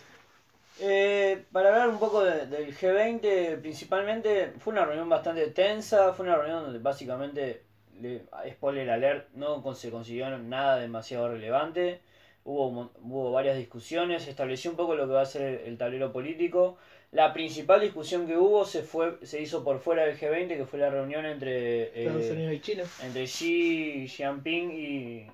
Eh, 0.82 1.44
para 1.52 1.70
hablar 1.70 1.90
un 1.90 2.00
poco 2.00 2.24
de- 2.24 2.46
del 2.46 2.74
G20, 2.76 3.60
principalmente 3.62 4.54
fue 4.60 4.72
una 4.74 4.86
reunión 4.86 5.10
bastante 5.10 5.48
tensa, 5.48 6.14
fue 6.14 6.26
una 6.26 6.38
reunión 6.38 6.64
donde 6.64 6.80
básicamente 6.80 7.64
le- 8.00 8.24
spoiler 8.52 8.90
alert, 8.90 9.30
no 9.34 9.62
con- 9.62 9.76
se 9.76 9.90
consiguió 9.92 10.30
nada 10.38 10.78
demasiado 10.78 11.30
relevante. 11.30 12.02
Hubo, 12.46 12.92
hubo 13.02 13.32
varias 13.32 13.58
discusiones, 13.58 14.28
estableció 14.28 14.72
un 14.72 14.78
poco 14.78 14.96
lo 14.96 15.06
que 15.08 15.14
va 15.14 15.22
a 15.22 15.26
ser 15.26 15.42
el, 15.42 15.56
el 15.68 15.78
tablero 15.78 16.12
político. 16.14 16.78
La 17.12 17.34
principal 17.34 17.82
discusión 17.82 18.28
que 18.28 18.38
hubo 18.38 18.66
se 18.66 18.84
fue 18.84 19.18
se 19.24 19.42
hizo 19.42 19.64
por 19.64 19.80
fuera 19.80 20.06
del 20.06 20.18
G20, 20.18 20.58
que 20.58 20.66
fue 20.66 20.80
la 20.80 20.92
reunión 20.92 21.26
entre, 21.26 21.84
eh, 21.84 22.06
Estados 22.06 22.30
Unidos 22.30 22.54
y 22.54 22.62
China. 22.62 22.84
entre 23.04 23.24
Xi 23.26 24.08
Jinping 24.08 24.72
y, 24.72 25.28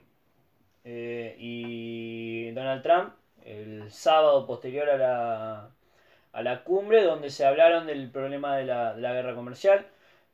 eh, 0.85 1.35
y 1.37 2.51
Donald 2.51 2.81
Trump 2.81 3.13
el 3.43 3.91
sábado 3.91 4.47
posterior 4.47 4.89
a 4.89 4.97
la, 4.97 5.69
a 6.31 6.41
la 6.41 6.63
cumbre, 6.63 7.03
donde 7.03 7.29
se 7.29 7.45
hablaron 7.45 7.85
del 7.87 8.09
problema 8.09 8.57
de 8.57 8.65
la, 8.65 8.95
de 8.95 9.01
la 9.01 9.13
guerra 9.13 9.35
comercial. 9.35 9.85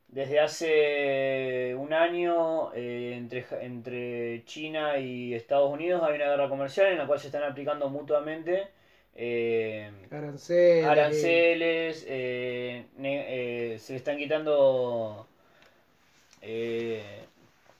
Desde 0.08 0.40
hace 0.40 1.74
un 1.74 1.92
año 1.92 2.72
eh, 2.74 3.14
entre, 3.16 3.44
entre 3.62 4.44
China 4.44 4.98
y 4.98 5.34
Estados 5.34 5.72
Unidos 5.72 6.02
hay 6.04 6.16
una 6.16 6.28
guerra 6.28 6.48
comercial 6.48 6.88
en 6.92 6.98
la 6.98 7.06
cual 7.06 7.18
se 7.18 7.28
están 7.28 7.44
aplicando 7.44 7.88
mutuamente 7.88 8.68
eh, 9.14 9.90
Aranceles. 10.10 10.84
aranceles, 10.86 12.04
eh, 12.08 12.86
ne- 12.96 13.74
eh, 13.74 13.78
se 13.78 13.92
le 13.92 13.96
están 13.98 14.18
quitando, 14.18 15.26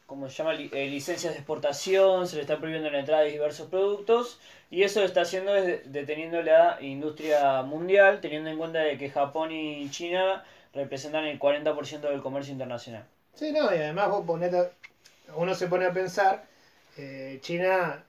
¿cómo 0.06 0.28
se 0.28 0.36
llama? 0.36 0.52
Li- 0.54 0.68
licencias 0.90 1.32
de 1.32 1.38
exportación, 1.38 2.26
se 2.28 2.36
le 2.36 2.42
está 2.42 2.58
prohibiendo 2.58 2.90
la 2.90 3.00
entrada 3.00 3.22
de 3.22 3.30
diversos 3.30 3.68
productos 3.68 4.38
y 4.70 4.82
eso 4.82 5.00
lo 5.00 5.06
está 5.06 5.22
haciendo 5.22 5.54
es 5.56 5.90
deteniendo 5.92 6.42
la 6.42 6.78
industria 6.80 7.62
mundial, 7.62 8.20
teniendo 8.20 8.50
en 8.50 8.58
cuenta 8.58 8.80
de 8.80 8.98
que 8.98 9.10
Japón 9.10 9.52
y 9.52 9.90
China 9.90 10.44
representan 10.74 11.24
el 11.24 11.38
40% 11.38 12.08
del 12.08 12.22
comercio 12.22 12.52
internacional. 12.52 13.04
Sí, 13.34 13.52
no, 13.52 13.74
y 13.74 13.78
además 13.78 14.08
vos 14.08 14.24
ponete, 14.26 14.58
a- 14.58 14.70
uno 15.36 15.54
se 15.54 15.66
pone 15.66 15.86
a 15.86 15.92
pensar, 15.92 16.44
China 17.40 18.04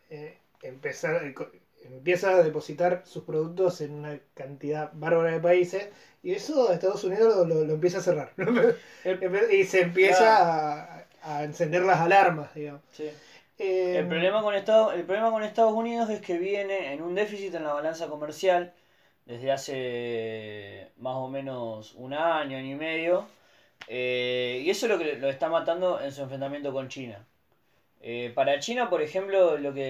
empezar, 0.62 1.22
empieza 1.88 2.32
a 2.32 2.44
depositar 2.44 3.04
sus 3.06 3.24
productos 3.24 3.82
en 3.82 3.94
una 3.94 4.20
cantidad 4.34 4.92
bárbara 4.94 5.32
de 5.32 5.40
países 5.40 5.90
y 6.22 6.32
eso 6.34 6.72
Estados 6.72 7.04
Unidos 7.04 7.36
lo, 7.36 7.46
lo- 7.46 7.66
lo 7.66 7.74
empieza 7.74 7.98
a 8.00 8.02
cerrar. 8.02 8.32
y 9.52 9.64
se 9.66 9.82
empieza 9.82 11.00
a, 11.02 11.06
a 11.24 11.44
encender 11.44 11.84
las 11.84 12.00
alarmas, 12.00 12.54
digamos. 12.56 12.82
Sí. 12.92 13.10
Eh, 13.60 13.98
El 14.00 14.08
problema, 14.08 14.42
con 14.42 14.56
Estados, 14.56 14.94
el 14.96 15.04
problema 15.04 15.32
con 15.32 15.44
Estados 15.44 15.74
Unidos 15.74 16.10
es 16.10 16.22
que 16.22 16.38
viene 16.38 16.94
en 16.94 17.02
un 17.02 17.16
déficit 17.16 17.54
en 17.56 17.64
la 17.64 17.74
balanza 17.74 18.08
comercial 18.08 18.74
desde 19.26 19.52
hace 19.52 20.92
más 20.98 21.16
o 21.16 21.28
menos 21.30 21.94
un 21.96 22.14
año, 22.14 22.58
año 22.58 22.72
y 22.72 22.76
medio. 22.76 23.28
eh, 23.88 24.62
y 24.66 24.70
eso 24.70 24.86
es 24.86 24.92
lo 24.92 24.98
que 25.00 25.16
lo 25.18 25.30
está 25.30 25.50
matando 25.50 26.00
en 26.02 26.12
su 26.12 26.22
enfrentamiento 26.24 26.74
con 26.74 26.88
China. 26.90 27.26
Eh, 28.06 28.32
para 28.36 28.60
China, 28.60 28.90
por 28.90 29.02
ejemplo, 29.02 29.58
lo 29.58 29.74
que 29.74 29.82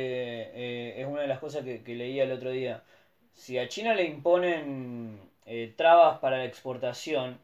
eh, 0.53 1.01
es 1.01 1.05
una 1.07 1.21
de 1.23 1.27
las 1.27 1.39
cosas 1.39 1.63
que, 1.63 1.81
leía 1.95 2.23
el 2.23 2.31
otro 2.31 2.51
día. 2.51 2.83
Si 3.33 3.57
a 3.57 3.67
China 3.67 3.95
le 3.95 4.03
imponen 4.05 5.19
eh, 5.45 5.73
trabas 5.75 6.19
para 6.19 6.37
la 6.37 6.45
exportación, 6.45 7.39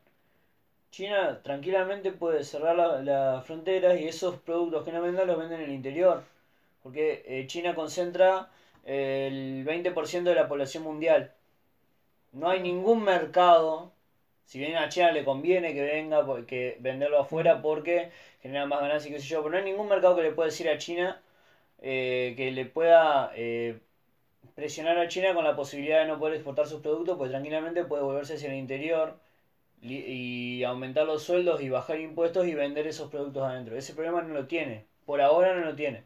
China 0.91 1.41
tranquilamente 1.43 2.11
puede 2.11 2.43
cerrar 2.43 2.75
la- 2.75 3.01
las 3.01 3.45
fronteras 3.45 3.99
y 3.99 4.07
esos 4.07 4.37
productos 4.37 4.83
que 4.85 4.91
no 4.91 5.01
vendan 5.01 5.27
los 5.27 5.37
venden 5.39 5.61
en 5.61 5.67
el 5.69 5.75
interior. 5.75 6.23
Porque 6.83 7.23
eh, 7.25 7.47
China 7.47 7.75
concentra 7.75 8.49
el 8.85 9.63
20% 9.65 10.29
de 10.31 10.35
la 10.37 10.47
población 10.47 10.83
mundial. 10.83 11.31
No 12.31 12.49
hay 12.49 12.59
ningún 12.59 13.03
mercado, 13.03 13.91
si 14.49 14.57
bien 14.57 14.75
a 14.77 14.89
China 14.89 15.11
le 15.11 15.23
conviene 15.23 15.75
que 15.75 15.83
venga, 15.83 16.25
que 16.47 16.77
venderlo 16.79 17.19
afuera 17.19 17.61
porque 17.61 18.09
genera 18.41 18.65
más 18.65 18.81
ganancias 18.81 19.11
y 19.11 19.13
qué 19.13 19.19
sé 19.21 19.27
yo, 19.27 19.43
pero 19.43 19.51
no 19.51 19.57
hay 19.59 19.63
ningún 19.63 19.87
mercado 19.87 20.15
que 20.15 20.23
le 20.23 20.31
pueda 20.31 20.47
decir 20.47 20.67
a 20.69 20.79
China 20.79 21.21
eh, 21.81 22.33
que 22.35 22.51
le 22.51 22.65
pueda 22.65 23.31
eh, 23.35 23.79
presionar 24.55 24.97
a 24.97 25.07
China 25.07 25.35
con 25.35 25.43
la 25.43 25.55
posibilidad 25.55 26.01
de 26.01 26.07
no 26.07 26.19
poder 26.19 26.35
exportar 26.35 26.67
sus 26.67 26.81
productos, 26.81 27.17
pues 27.17 27.31
tranquilamente 27.31 27.83
puede 27.85 28.03
volverse 28.03 28.35
hacia 28.35 28.49
el 28.49 28.57
interior 28.57 29.19
y 29.81 30.63
aumentar 30.63 31.05
los 31.05 31.23
sueldos 31.23 31.61
y 31.61 31.69
bajar 31.69 31.99
impuestos 31.99 32.47
y 32.47 32.55
vender 32.55 32.87
esos 32.87 33.11
productos 33.11 33.43
adentro. 33.43 33.77
Ese 33.77 33.93
problema 33.93 34.21
no 34.23 34.33
lo 34.33 34.47
tiene, 34.47 34.85
por 35.05 35.21
ahora 35.21 35.55
no 35.55 35.65
lo 35.65 35.75
tiene, 35.75 36.05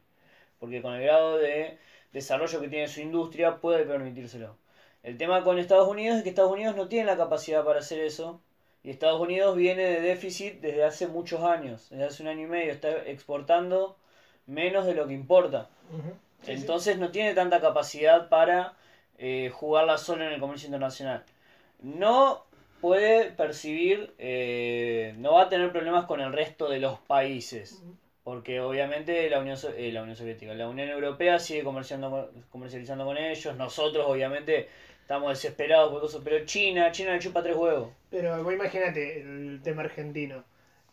porque 0.60 0.82
con 0.82 0.96
el 0.96 1.04
grado 1.04 1.38
de 1.38 1.78
desarrollo 2.14 2.62
que 2.62 2.70
tiene 2.70 2.88
su 2.90 3.02
industria 3.02 3.62
puede 3.62 3.86
permitírselo. 3.86 4.58
El 5.04 5.18
tema 5.18 5.44
con 5.44 5.60
Estados 5.60 5.88
Unidos 5.88 6.18
es 6.18 6.24
que 6.24 6.30
Estados 6.30 6.52
Unidos 6.52 6.76
no 6.76 6.88
tiene 6.88 7.06
la 7.06 7.18
capacidad 7.18 7.64
para 7.64 7.80
hacer 7.80 8.00
eso 8.00 8.42
y 8.84 8.90
Estados 8.90 9.20
Unidos 9.20 9.56
viene 9.56 9.84
de 9.84 10.02
déficit 10.02 10.62
desde 10.62 10.84
hace 10.84 11.08
muchos 11.08 11.42
años, 11.42 11.90
desde 11.90 12.06
hace 12.06 12.24
un 12.24 12.30
año 12.30 12.44
y 12.44 12.50
medio, 12.50 12.72
está 12.72 12.90
exportando 13.06 13.98
menos 14.48 14.86
de 14.86 14.96
lo 14.96 15.08
que 15.08 15.14
importa. 15.14 15.70
sí. 16.44 16.52
Entonces 16.52 16.98
no 16.98 17.12
tiene 17.12 17.34
tanta 17.34 17.62
capacidad 17.62 18.30
para 18.30 18.74
eh, 19.18 19.52
jugarla 19.54 19.98
solo 19.98 20.26
en 20.26 20.34
el 20.34 20.40
comercio 20.40 20.68
internacional. 20.68 21.24
No 21.82 22.46
puede 22.82 23.32
percibir, 23.32 24.14
eh, 24.18 25.16
no 25.18 25.34
va 25.34 25.44
a 25.44 25.50
tener 25.50 25.72
problemas 25.72 26.06
con 26.06 26.20
el 26.20 26.34
resto 26.34 26.70
de 26.70 26.80
los 26.80 27.00
países. 27.00 27.82
Porque 28.26 28.62
obviamente 28.62 29.30
la 29.30 29.40
Unión, 29.40 29.58
eh, 29.78 29.92
la 29.92 30.02
Unión 30.02 30.16
Soviética, 30.16 30.54
la 30.54 30.68
Unión 30.68 30.90
Europea 30.90 31.40
sigue 31.40 31.64
comerciando, 31.64 32.32
comercializando 32.50 33.06
con 33.06 33.18
ellos. 33.18 33.56
Nosotros 33.56 34.06
obviamente 34.08 34.70
estamos 35.04 35.30
desesperados 35.30 35.92
por 35.92 36.04
eso. 36.04 36.22
Pero 36.24 36.46
China, 36.46 36.92
China 36.92 37.14
le 37.14 37.20
chupa 37.20 37.44
tres 37.44 37.56
huevos. 37.56 37.90
Pero 38.10 38.52
imagínate 38.52 39.22
el 39.22 39.62
tema 39.62 39.84
argentino. 39.84 40.44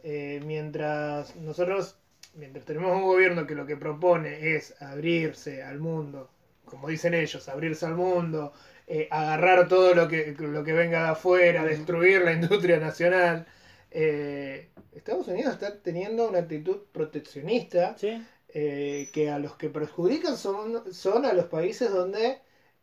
Eh, 0.02 0.40
mientras 0.44 1.36
nosotros, 1.36 1.96
mientras 2.34 2.64
tenemos 2.64 2.92
un 2.92 3.04
gobierno 3.04 3.46
que 3.46 3.54
lo 3.54 3.66
que 3.66 3.76
propone 3.76 4.56
es 4.56 4.80
abrirse 4.82 5.62
al 5.62 5.78
mundo, 5.78 6.30
como 6.64 6.88
dicen 6.88 7.14
ellos, 7.14 7.48
abrirse 7.48 7.86
al 7.86 7.94
mundo, 7.94 8.52
eh, 8.86 9.08
agarrar 9.10 9.68
todo 9.68 9.94
lo 9.94 10.08
que, 10.08 10.34
lo 10.38 10.64
que 10.64 10.72
venga 10.72 11.04
de 11.04 11.08
afuera, 11.10 11.64
destruir 11.64 12.22
la 12.22 12.32
industria 12.32 12.78
nacional, 12.78 13.46
eh, 13.90 14.70
Estados 14.92 15.28
Unidos 15.28 15.54
está 15.54 15.80
teniendo 15.80 16.28
una 16.28 16.40
actitud 16.40 16.78
proteccionista 16.92 17.96
¿Sí? 17.98 18.24
eh, 18.48 19.08
que 19.12 19.30
a 19.30 19.38
los 19.38 19.56
que 19.56 19.68
perjudican 19.68 20.36
son, 20.36 20.92
son 20.92 21.24
a 21.24 21.32
los 21.32 21.46
países 21.46 21.90
donde 21.90 22.38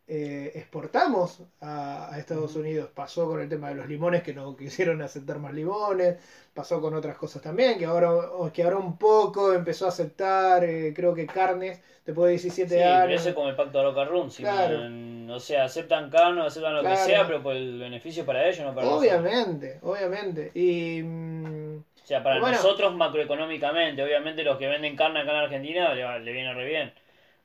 eh, 0.08 0.52
exportamos 0.54 1.42
a, 1.60 2.12
a 2.14 2.18
Estados 2.18 2.56
Unidos. 2.56 2.88
Pasó 2.94 3.26
con 3.28 3.40
el 3.40 3.48
tema 3.48 3.68
de 3.68 3.74
los 3.76 3.86
limones 3.88 4.22
que 4.22 4.32
no 4.34 4.56
quisieron 4.56 5.02
aceptar 5.02 5.38
más 5.38 5.52
limones, 5.52 6.16
pasó 6.54 6.80
con 6.80 6.94
otras 6.94 7.16
cosas 7.16 7.42
también, 7.42 7.78
que 7.78 7.84
ahora, 7.84 8.10
que 8.52 8.62
ahora 8.62 8.78
un 8.78 8.96
poco 8.98 9.52
empezó 9.52 9.86
a 9.86 9.88
aceptar, 9.90 10.64
eh, 10.64 10.92
creo 10.94 11.14
que 11.14 11.26
carnes, 11.26 11.80
después 12.06 12.26
de 12.26 12.30
17 12.32 12.70
Sí, 12.70 12.76
pero 12.80 12.94
años. 12.94 13.20
eso 13.20 13.28
es 13.30 13.34
como 13.34 13.48
el 13.50 13.56
pacto 13.56 13.78
de 13.78 13.84
Roca 13.84 14.30
si 14.30 14.42
Claro. 14.42 15.34
o 15.34 15.40
sea, 15.40 15.64
aceptan 15.64 16.08
carne, 16.10 16.40
aceptan 16.46 16.74
lo 16.74 16.80
Claro. 16.80 16.96
que 16.96 17.02
sea, 17.02 17.26
pero 17.26 17.42
por 17.42 17.54
el 17.54 17.78
beneficio 17.78 18.24
para 18.24 18.48
ellos, 18.48 18.60
no 18.66 18.74
para 18.74 18.86
nosotros. 18.86 19.12
Obviamente, 19.12 19.78
obviamente. 19.82 20.50
Y 20.54 21.02
O 21.02 22.06
sea, 22.08 22.22
para 22.22 22.40
Bueno. 22.40 22.56
nosotros 22.56 22.94
macroeconómicamente, 22.94 24.02
obviamente 24.02 24.42
los 24.42 24.56
que 24.56 24.66
venden 24.66 24.96
carne 24.96 25.20
acá 25.20 25.32
en 25.32 25.36
Argentina 25.36 25.92
le, 25.94 26.20
le 26.20 26.32
viene 26.32 26.54
re 26.54 26.64
bien. 26.64 26.92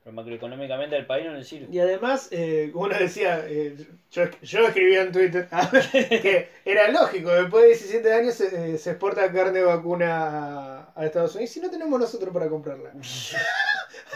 Pero 0.03 0.13
macroeconómicamente 0.15 0.98
al 0.98 1.05
país 1.05 1.25
no 1.25 1.33
le 1.33 1.43
sirve. 1.45 1.67
Y 1.74 1.79
además, 1.79 2.27
eh, 2.31 2.72
uno 2.74 2.93
decía, 2.98 3.45
eh, 3.48 3.77
yo, 4.12 4.24
yo 4.41 4.67
escribía 4.67 5.01
en 5.03 5.12
Twitter 5.13 5.48
que 5.91 6.50
era 6.65 6.89
lógico, 6.89 7.29
después 7.31 7.63
de 7.63 7.69
17 7.69 8.13
años 8.13 8.33
se, 8.36 8.74
eh, 8.74 8.77
se 8.77 8.91
exporta 8.91 9.31
carne 9.31 9.62
vacuna 9.62 10.88
a, 10.88 10.93
a 10.95 11.05
Estados 11.05 11.36
Unidos 11.36 11.55
y 11.55 11.60
no 11.62 11.69
tenemos 11.69 11.98
nosotros 12.00 12.33
para 12.33 12.50
comprarla. 12.50 12.91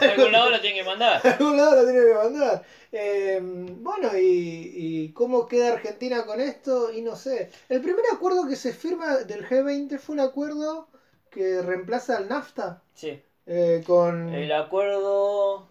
A 0.00 0.04
algún 0.04 0.30
lado 0.32 0.50
lo 0.50 0.60
tienen 0.60 0.78
que 0.82 0.84
mandar. 0.88 1.26
A 1.26 1.30
algún 1.32 1.56
lado 1.56 1.76
la 1.82 1.90
tiene 1.90 2.06
que 2.06 2.14
mandar. 2.14 2.62
Eh, 2.90 3.38
bueno, 3.42 4.16
y, 4.16 4.72
y 4.74 5.12
cómo 5.12 5.46
queda 5.46 5.74
Argentina 5.74 6.24
con 6.24 6.40
esto? 6.40 6.90
Y 6.90 7.02
no 7.02 7.16
sé. 7.16 7.50
El 7.68 7.82
primer 7.82 8.02
acuerdo 8.10 8.48
que 8.48 8.56
se 8.56 8.72
firma 8.72 9.18
del 9.18 9.46
G20 9.46 9.98
fue 9.98 10.14
un 10.14 10.20
acuerdo 10.20 10.88
que 11.30 11.60
reemplaza 11.60 12.16
al 12.16 12.30
NAFTA 12.30 12.82
Sí. 12.94 13.20
eh, 13.44 13.82
con 13.86 14.30
El 14.32 14.50
acuerdo 14.52 15.67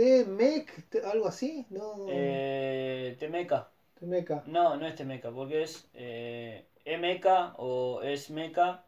TMEC, 0.00 0.88
te- 0.88 1.04
algo 1.04 1.28
así, 1.28 1.66
¿no? 1.68 2.06
eh, 2.08 3.16
Temeca. 3.18 3.68
TMECA. 3.98 4.44
No, 4.46 4.78
no 4.78 4.86
es 4.86 4.94
Temeca, 4.94 5.30
porque 5.30 5.62
es 5.62 5.84
eh, 5.92 6.64
EMECA 6.86 7.52
o 7.58 8.00
ESMECA, 8.02 8.82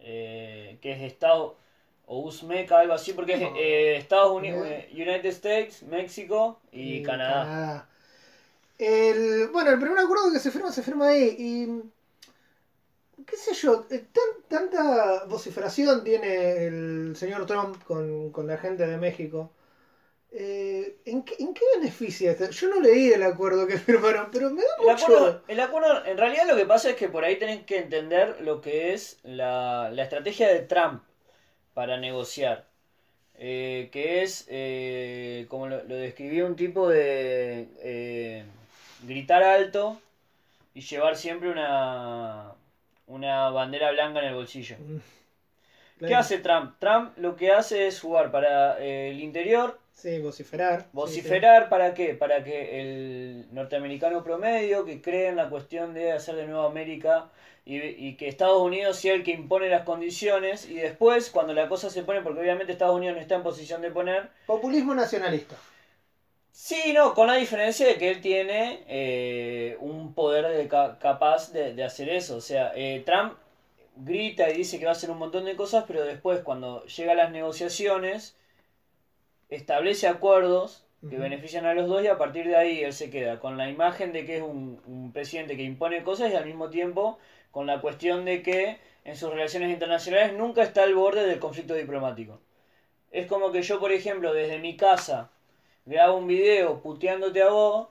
eh, 0.00 0.78
que 0.82 0.90
es 0.92 1.02
Estado, 1.02 1.54
o 2.06 2.18
USMECA, 2.22 2.80
algo 2.80 2.92
así, 2.94 3.12
porque 3.12 3.34
es 3.34 3.42
eh, 3.56 3.96
Estados 3.98 4.32
Unidos, 4.32 4.66
eh, 4.66 4.88
United 4.92 5.26
States, 5.26 5.84
México 5.84 6.58
y, 6.72 7.02
Canadá. 7.04 7.86
El, 8.78 9.48
bueno, 9.52 9.70
el 9.70 9.78
primer 9.78 9.98
acuerdo 9.98 10.32
que 10.32 10.40
se 10.40 10.50
firma 10.50 10.72
se 10.72 10.82
firma 10.82 11.08
ahí 11.08 11.36
y 11.38 13.22
qué 13.26 13.36
sé 13.36 13.54
yo, 13.54 13.82
tan- 13.82 14.42
tanta 14.48 15.24
vociferación 15.26 16.02
tiene 16.02 16.66
el 16.66 17.14
señor 17.14 17.46
Trump 17.46 17.80
con, 17.84 18.30
con 18.30 18.48
la 18.48 18.56
gente 18.56 18.88
de 18.88 18.96
México. 18.96 19.52
Eh, 20.30 20.98
¿en, 21.06 21.22
qué, 21.22 21.36
¿En 21.38 21.54
qué 21.54 21.62
beneficia 21.78 22.32
esto? 22.32 22.50
Yo 22.50 22.68
no 22.68 22.80
leí 22.80 23.08
el 23.12 23.22
acuerdo 23.22 23.66
que 23.66 23.78
firmaron, 23.78 24.28
pero 24.30 24.50
me 24.50 24.62
da 24.62 24.68
El 24.80 24.86
mucho... 24.86 25.04
acuerdo, 25.04 25.42
el 25.48 25.60
acuerdo, 25.60 26.04
en 26.04 26.18
realidad 26.18 26.46
lo 26.46 26.56
que 26.56 26.66
pasa 26.66 26.90
es 26.90 26.96
que 26.96 27.08
por 27.08 27.24
ahí 27.24 27.36
tenés 27.36 27.64
que 27.64 27.78
entender 27.78 28.40
lo 28.42 28.60
que 28.60 28.92
es 28.92 29.18
la, 29.22 29.90
la 29.92 30.02
estrategia 30.02 30.48
de 30.48 30.60
Trump 30.60 31.02
para 31.74 31.96
negociar. 31.96 32.66
Eh, 33.40 33.88
que 33.92 34.22
es, 34.22 34.46
eh, 34.48 35.46
como 35.48 35.68
lo, 35.68 35.84
lo 35.84 35.94
describí, 35.94 36.40
un 36.42 36.56
tipo 36.56 36.88
de 36.88 38.44
gritar 39.04 39.44
alto 39.44 40.00
y 40.74 40.80
llevar 40.80 41.16
siempre 41.16 41.48
una, 41.50 42.52
una 43.06 43.50
bandera 43.50 43.92
blanca 43.92 44.20
en 44.20 44.26
el 44.26 44.34
bolsillo. 44.34 44.76
¿Qué 45.98 46.14
hace 46.14 46.38
Trump? 46.38 46.74
Trump 46.78 47.16
lo 47.16 47.36
que 47.36 47.50
hace 47.52 47.86
es 47.86 48.00
jugar 48.00 48.30
para 48.30 48.78
el 48.78 49.20
interior, 49.20 49.78
Sí, 50.00 50.20
vociferar. 50.20 50.86
vociferar 50.92 51.68
para 51.68 51.92
qué? 51.94 52.14
Para 52.14 52.44
que 52.44 52.80
el 52.80 53.46
norteamericano 53.52 54.22
promedio 54.22 54.84
que 54.84 55.02
cree 55.02 55.28
en 55.28 55.36
la 55.36 55.50
cuestión 55.50 55.92
de 55.92 56.12
hacer 56.12 56.36
de 56.36 56.46
nuevo 56.46 56.66
América 56.66 57.30
y, 57.64 57.78
y 57.80 58.16
que 58.16 58.28
Estados 58.28 58.62
Unidos 58.62 58.96
sea 58.96 59.14
el 59.14 59.24
que 59.24 59.32
impone 59.32 59.68
las 59.68 59.82
condiciones 59.82 60.68
y 60.68 60.74
después 60.74 61.30
cuando 61.30 61.52
la 61.52 61.68
cosa 61.68 61.90
se 61.90 62.04
pone, 62.04 62.22
porque 62.22 62.40
obviamente 62.40 62.72
Estados 62.72 62.96
Unidos 62.96 63.16
no 63.16 63.20
está 63.22 63.34
en 63.34 63.42
posición 63.42 63.82
de 63.82 63.90
poner, 63.90 64.30
Populismo 64.46 64.94
nacionalista. 64.94 65.56
Sí, 66.52 66.92
no, 66.92 67.14
con 67.14 67.28
la 67.28 67.34
diferencia 67.34 67.86
de 67.86 67.96
que 67.98 68.10
él 68.10 68.20
tiene 68.20 68.84
eh, 68.88 69.76
un 69.80 70.12
poder 70.14 70.48
de 70.48 70.66
ca- 70.68 70.98
capaz 70.98 71.52
de, 71.52 71.72
de 71.74 71.84
hacer 71.84 72.08
eso. 72.08 72.36
O 72.36 72.40
sea, 72.40 72.72
eh, 72.74 73.02
Trump 73.06 73.34
grita 73.96 74.50
y 74.50 74.56
dice 74.58 74.78
que 74.78 74.84
va 74.86 74.92
a 74.92 74.94
hacer 74.94 75.10
un 75.10 75.18
montón 75.18 75.44
de 75.44 75.56
cosas, 75.56 75.84
pero 75.86 76.04
después 76.04 76.40
cuando 76.40 76.84
llega 76.86 77.12
a 77.12 77.16
las 77.16 77.30
negociaciones, 77.32 78.36
establece 79.48 80.08
acuerdos 80.08 80.84
que 81.08 81.16
benefician 81.16 81.64
a 81.64 81.74
los 81.74 81.88
dos 81.88 82.02
y 82.02 82.08
a 82.08 82.18
partir 82.18 82.48
de 82.48 82.56
ahí 82.56 82.82
él 82.82 82.92
se 82.92 83.08
queda 83.08 83.38
con 83.38 83.56
la 83.56 83.70
imagen 83.70 84.12
de 84.12 84.26
que 84.26 84.38
es 84.38 84.42
un, 84.42 84.80
un 84.86 85.12
presidente 85.12 85.56
que 85.56 85.62
impone 85.62 86.02
cosas 86.02 86.32
y 86.32 86.34
al 86.34 86.44
mismo 86.44 86.70
tiempo 86.70 87.18
con 87.52 87.66
la 87.66 87.80
cuestión 87.80 88.24
de 88.24 88.42
que 88.42 88.78
en 89.04 89.16
sus 89.16 89.30
relaciones 89.30 89.70
internacionales 89.70 90.34
nunca 90.34 90.62
está 90.62 90.82
al 90.82 90.94
borde 90.94 91.26
del 91.26 91.38
conflicto 91.38 91.74
diplomático. 91.74 92.40
Es 93.10 93.26
como 93.26 93.52
que 93.52 93.62
yo, 93.62 93.80
por 93.80 93.92
ejemplo, 93.92 94.34
desde 94.34 94.58
mi 94.58 94.76
casa 94.76 95.30
grabo 95.86 96.18
un 96.18 96.26
video 96.26 96.82
puteándote 96.82 97.42
a 97.42 97.48
vos 97.48 97.88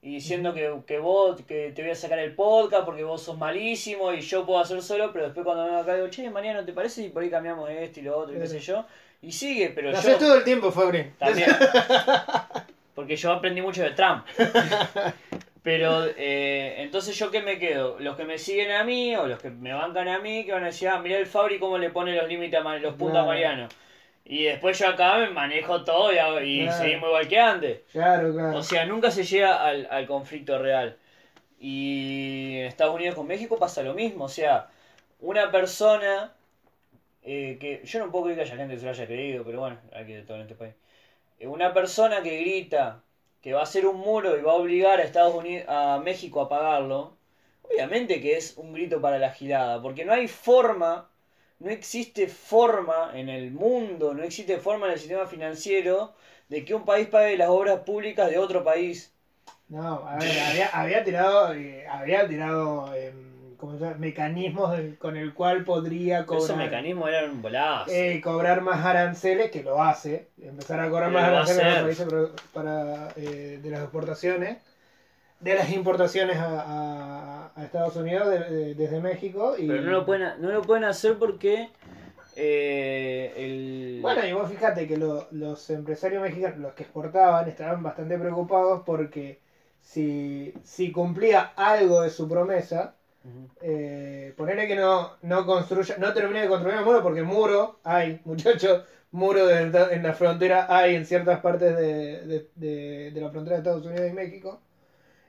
y 0.00 0.14
diciendo 0.14 0.54
que, 0.54 0.80
que 0.86 0.98
vos, 0.98 1.40
que 1.42 1.72
te 1.72 1.82
voy 1.82 1.90
a 1.90 1.94
sacar 1.94 2.18
el 2.18 2.34
podcast 2.34 2.84
porque 2.84 3.04
vos 3.04 3.22
sos 3.22 3.36
malísimo 3.36 4.12
y 4.12 4.20
yo 4.20 4.46
puedo 4.46 4.58
hacer 4.58 4.80
solo, 4.82 5.12
pero 5.12 5.26
después 5.26 5.44
cuando 5.44 5.64
vengo 5.64 5.78
acá 5.78 5.94
digo, 5.94 6.08
che, 6.08 6.30
Mariano, 6.30 6.64
¿te 6.64 6.72
parece 6.72 7.02
si 7.02 7.08
por 7.08 7.22
ahí 7.22 7.30
cambiamos 7.30 7.68
esto 7.70 8.00
y 8.00 8.04
lo 8.04 8.18
otro 8.18 8.34
y 8.34 8.38
qué 8.38 8.46
sé 8.46 8.60
yo? 8.60 8.86
Y 9.24 9.32
sigue, 9.32 9.70
pero 9.70 9.88
Lo 9.88 9.94
yo... 9.94 9.98
haces 10.00 10.18
todo 10.18 10.36
el 10.36 10.44
tiempo, 10.44 10.70
Fabri. 10.70 11.10
También. 11.18 11.48
Porque 12.94 13.16
yo 13.16 13.32
aprendí 13.32 13.60
mucho 13.62 13.82
de 13.82 13.90
Trump. 13.90 14.24
Pero 15.62 16.04
eh, 16.18 16.74
entonces 16.78 17.16
yo 17.18 17.30
qué 17.30 17.40
me 17.40 17.58
quedo, 17.58 17.96
los 17.98 18.16
que 18.18 18.24
me 18.24 18.36
siguen 18.36 18.70
a 18.72 18.84
mí 18.84 19.16
o 19.16 19.26
los 19.26 19.38
que 19.40 19.48
me 19.48 19.72
bancan 19.72 20.08
a 20.08 20.18
mí, 20.18 20.44
que 20.44 20.52
van 20.52 20.62
a 20.62 20.66
decir, 20.66 20.88
ah, 20.88 20.98
mirá 21.00 21.16
el 21.16 21.24
Fabri 21.26 21.58
cómo 21.58 21.78
le 21.78 21.88
pone 21.88 22.14
los 22.14 22.28
límites 22.28 22.60
a 22.62 22.76
los 22.78 22.94
puntos 22.96 23.16
a. 23.22 23.24
Mariano. 23.24 23.68
Y 24.26 24.44
después 24.44 24.78
yo 24.78 24.88
acá 24.88 25.16
me 25.16 25.30
manejo 25.30 25.82
todo 25.82 26.12
y, 26.12 26.18
hago- 26.18 26.42
y 26.42 26.64
Claro. 26.64 26.78
seguimos 26.82 27.08
igual 27.08 27.28
que 27.28 27.38
antes. 27.40 27.80
Claro, 27.92 28.32
claro. 28.34 28.58
O 28.58 28.62
sea, 28.62 28.84
nunca 28.84 29.10
se 29.10 29.24
llega 29.24 29.64
al, 29.64 29.88
al 29.90 30.06
conflicto 30.06 30.58
real. 30.58 30.98
Y 31.58 32.58
en 32.58 32.66
Estados 32.66 32.94
Unidos 32.94 33.14
con 33.14 33.26
México 33.26 33.58
pasa 33.58 33.82
lo 33.82 33.94
mismo. 33.94 34.24
O 34.26 34.28
sea, 34.28 34.68
una 35.20 35.50
persona 35.50 36.33
eh, 37.24 37.56
que 37.58 37.80
yo 37.84 37.98
no 38.00 38.12
puedo 38.12 38.24
creer 38.24 38.38
que 38.38 38.44
haya 38.44 38.56
gente 38.56 38.74
que 38.74 38.80
se 38.80 38.86
lo 38.86 38.92
haya 38.92 39.06
creído, 39.06 39.44
pero 39.44 39.60
bueno, 39.60 39.78
hay 39.92 40.06
que 40.06 40.22
todo 40.22 40.36
en 40.36 40.42
este 40.42 40.54
país. 40.54 40.74
Eh, 41.38 41.46
una 41.46 41.72
persona 41.72 42.22
que 42.22 42.38
grita 42.38 43.02
que 43.40 43.52
va 43.54 43.60
a 43.60 43.64
hacer 43.64 43.86
un 43.86 43.98
muro 43.98 44.38
y 44.38 44.42
va 44.42 44.52
a 44.52 44.56
obligar 44.56 45.00
a 45.00 45.04
Estados 45.04 45.34
Unidos, 45.34 45.66
a 45.68 46.00
México 46.02 46.40
a 46.40 46.48
pagarlo, 46.48 47.16
obviamente 47.62 48.20
que 48.20 48.36
es 48.36 48.56
un 48.56 48.72
grito 48.72 49.00
para 49.00 49.18
la 49.18 49.30
girada, 49.30 49.80
porque 49.82 50.04
no 50.04 50.12
hay 50.12 50.28
forma, 50.28 51.08
no 51.60 51.70
existe 51.70 52.28
forma 52.28 53.12
en 53.14 53.28
el 53.28 53.50
mundo, 53.50 54.14
no 54.14 54.22
existe 54.22 54.58
forma 54.58 54.86
en 54.86 54.92
el 54.92 54.98
sistema 54.98 55.26
financiero 55.26 56.14
de 56.48 56.64
que 56.64 56.74
un 56.74 56.84
país 56.84 57.08
pague 57.08 57.36
las 57.38 57.48
obras 57.48 57.80
públicas 57.80 58.30
de 58.30 58.38
otro 58.38 58.64
país. 58.64 59.12
No, 59.68 60.06
a 60.06 60.16
ver, 60.16 60.38
había, 60.40 60.68
había 60.68 61.04
tirado, 61.04 61.54
eh, 61.54 61.86
había 61.88 62.28
tirado 62.28 62.94
em, 62.94 63.33
¿cómo 63.64 63.78
se 63.78 63.84
llama? 63.84 63.96
mecanismos 63.96 64.72
del- 64.76 64.98
con 64.98 65.16
el 65.16 65.32
cual 65.32 65.64
podría 65.64 66.20
Esos 66.20 66.48
cobrar, 66.48 66.58
mecanismos 66.58 67.08
eran 67.08 67.40
volados. 67.40 67.88
eh, 67.90 68.20
cobrar 68.22 68.60
más 68.60 68.84
aranceles, 68.84 69.50
que 69.50 69.62
lo 69.62 69.82
hace, 69.82 70.28
empezar 70.40 70.80
a 70.80 70.90
cobrar 70.90 71.08
Pero 71.10 71.20
más 71.20 71.28
aranceles 71.50 71.98
los 71.98 72.08
países 72.08 72.40
para, 72.52 73.08
eh, 73.16 73.58
de 73.62 73.70
las 73.70 73.80
exportaciones, 73.82 74.58
de 75.40 75.54
las 75.54 75.70
importaciones 75.72 76.36
a, 76.36 76.60
a- 76.60 77.52
a 77.56 77.64
Estados 77.64 77.96
Unidos 77.96 78.28
de- 78.28 78.50
de- 78.50 78.74
desde 78.74 79.00
México. 79.00 79.54
Y, 79.58 79.66
Pero 79.68 79.82
no 79.82 79.90
lo 79.92 80.04
pueden, 80.06 80.40
no 80.40 80.50
lo 80.50 80.62
pueden 80.62 80.84
hacer 80.84 81.16
porque 81.18 81.70
eh, 82.36 83.32
el... 83.36 83.98
Bueno, 84.02 84.26
y 84.26 84.32
vos 84.32 84.50
fíjate 84.50 84.86
que 84.86 84.96
lo- 84.96 85.26
los 85.30 85.70
empresarios 85.70 86.22
mexicanos, 86.22 86.58
los 86.58 86.74
que 86.74 86.82
exportaban, 86.82 87.48
estaban 87.48 87.82
bastante 87.82 88.18
preocupados 88.18 88.82
porque 88.84 89.40
si, 89.80 90.52
si 90.64 90.90
cumplía 90.92 91.52
algo 91.56 92.00
de 92.02 92.10
su 92.10 92.28
promesa, 92.28 92.96
Eh, 93.60 94.32
ponerle 94.36 94.66
que 94.66 94.74
no, 94.74 95.16
no 95.22 95.46
construya, 95.46 95.96
no 95.96 96.12
termine 96.12 96.40
de 96.42 96.48
construir 96.48 96.76
el 96.76 96.84
muro, 96.84 97.00
porque 97.02 97.22
muro 97.22 97.80
hay, 97.84 98.20
muchachos, 98.24 98.82
muro 99.12 99.46
de- 99.46 99.62
en 99.94 100.02
la 100.02 100.12
frontera 100.12 100.66
hay 100.68 100.94
en 100.94 101.04
ciertas 101.04 101.40
partes 101.40 101.74
de- 101.74 102.48
de- 102.54 103.10
de 103.12 103.20
la 103.20 103.30
frontera 103.30 103.54
de 103.56 103.58
Estados 103.60 103.84
Unidos 103.86 104.08
y 104.08 104.12
México. 104.12 104.60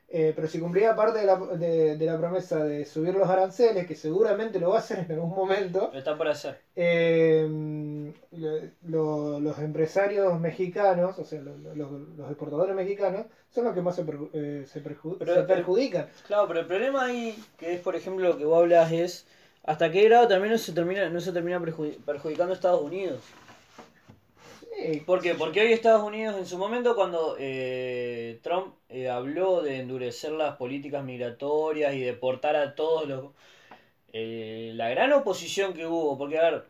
Eh, 0.08 0.34
pero 0.36 0.48
si 0.48 0.60
cumplía 0.60 0.96
parte 0.96 1.20
de 1.20 1.26
la, 1.26 1.36
de- 1.36 1.98
de 1.98 2.06
la 2.06 2.18
promesa 2.18 2.63
de 2.63 2.86
subir 2.86 3.15
los 3.15 3.28
aranceles, 3.28 3.88
que 3.88 3.96
seguramente 3.96 4.60
lo 4.60 4.70
va 4.70 4.76
a 4.76 4.80
hacer 4.80 5.00
en 5.00 5.12
algún 5.13 5.32
momento, 5.36 5.89
Lo 5.91 5.98
está 5.98 6.15
por 6.15 6.28
hacer. 6.28 6.60
eh, 6.76 8.13
lo- 8.32 8.60
lo- 8.84 9.39
los 9.39 9.60
empresarios 9.60 10.39
mexicanos, 10.39 11.18
o 11.18 11.26
sea, 11.26 11.41
lo- 11.41 11.58
lo- 11.58 11.74
los, 12.18 12.30
exportadores 12.30 12.76
mexicanos, 12.76 13.26
son 13.50 13.65
los 13.65 13.74
que 13.74 13.82
más 13.82 13.96
se, 13.96 14.06
eh, 14.34 14.65
se 14.72 14.84
perju- 14.84 15.15
Pero- 15.18 15.34
se 15.36 15.41
perjudican. 15.44 16.08
Claro, 16.28 16.48
pero 16.48 16.60
el 16.60 16.65
problema 16.68 17.06
ahí, 17.06 17.44
que 17.58 17.74
es 17.74 17.80
por 17.82 17.96
ejemplo 17.96 18.28
lo 18.30 18.38
que 18.38 18.46
vos 18.46 18.60
hablas, 18.60 18.91
es 18.91 19.28
hasta 19.63 19.89
qué 19.91 20.04
grado 20.04 20.28
también 20.28 20.52
no 20.52 20.58
se 20.60 20.72
termina, 20.74 21.10
no 21.10 21.20
se 21.20 21.32
termina 21.32 21.60
perjudi- 21.60 21.98
perjudicando 22.06 22.54
a 22.54 22.56
Estados 22.56 22.82
Unidos. 22.82 23.22
Sí, 24.75 24.99
¿Por 25.05 25.21
qué? 25.21 25.35
Porque 25.35 25.61
hoy 25.61 25.71
Estados 25.73 26.03
Unidos, 26.03 26.35
en 26.38 26.45
su 26.45 26.57
momento, 26.57 26.95
cuando 26.95 27.35
eh, 27.39 28.39
Trump 28.43 28.75
eh, 28.89 29.09
habló 29.09 29.61
de 29.61 29.79
endurecer 29.79 30.31
las 30.33 30.57
políticas 30.57 31.03
migratorias 31.03 31.93
y 31.93 32.01
deportar 32.01 32.55
a 32.55 32.75
todos 32.75 33.07
los... 33.07 33.25
eh, 34.13 34.71
la 34.75 34.89
gran 34.89 35.13
oposición 35.13 35.73
que 35.73 35.88
hubo, 35.88 36.17
porque 36.17 36.39
a 36.39 36.43
ver, 36.51 36.65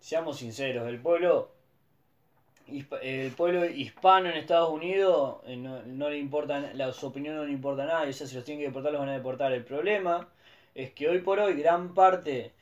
seamos 0.00 0.38
sinceros, 0.38 0.88
el 0.88 1.00
pueblo, 1.00 1.50
el 3.02 3.30
pueblo 3.32 3.64
hispano 3.66 4.28
en 4.30 4.36
Estados 4.36 4.70
Unidos 4.70 5.36
eh, 5.46 5.56
no, 5.56 5.82
no 5.82 6.08
le 6.10 6.18
importa, 6.18 6.60
la, 6.74 6.92
su 6.92 7.06
opinión 7.08 7.36
no 7.36 7.44
le 7.44 7.52
importa 7.52 7.84
nada, 7.84 8.06
y 8.06 8.10
o 8.10 8.12
sea, 8.12 8.26
si 8.26 8.34
los 8.34 8.44
tienen 8.44 8.60
que 8.62 8.68
deportar, 8.68 8.92
los 8.92 9.00
van 9.00 9.10
a 9.10 9.14
deportar. 9.14 9.52
El 9.52 9.64
problema 9.64 10.28
es 10.74 10.90
que 10.92 11.08
hoy 11.08 11.18
por 11.20 11.38
hoy 11.38 11.54
gran 11.54 11.94
parte 11.94 12.52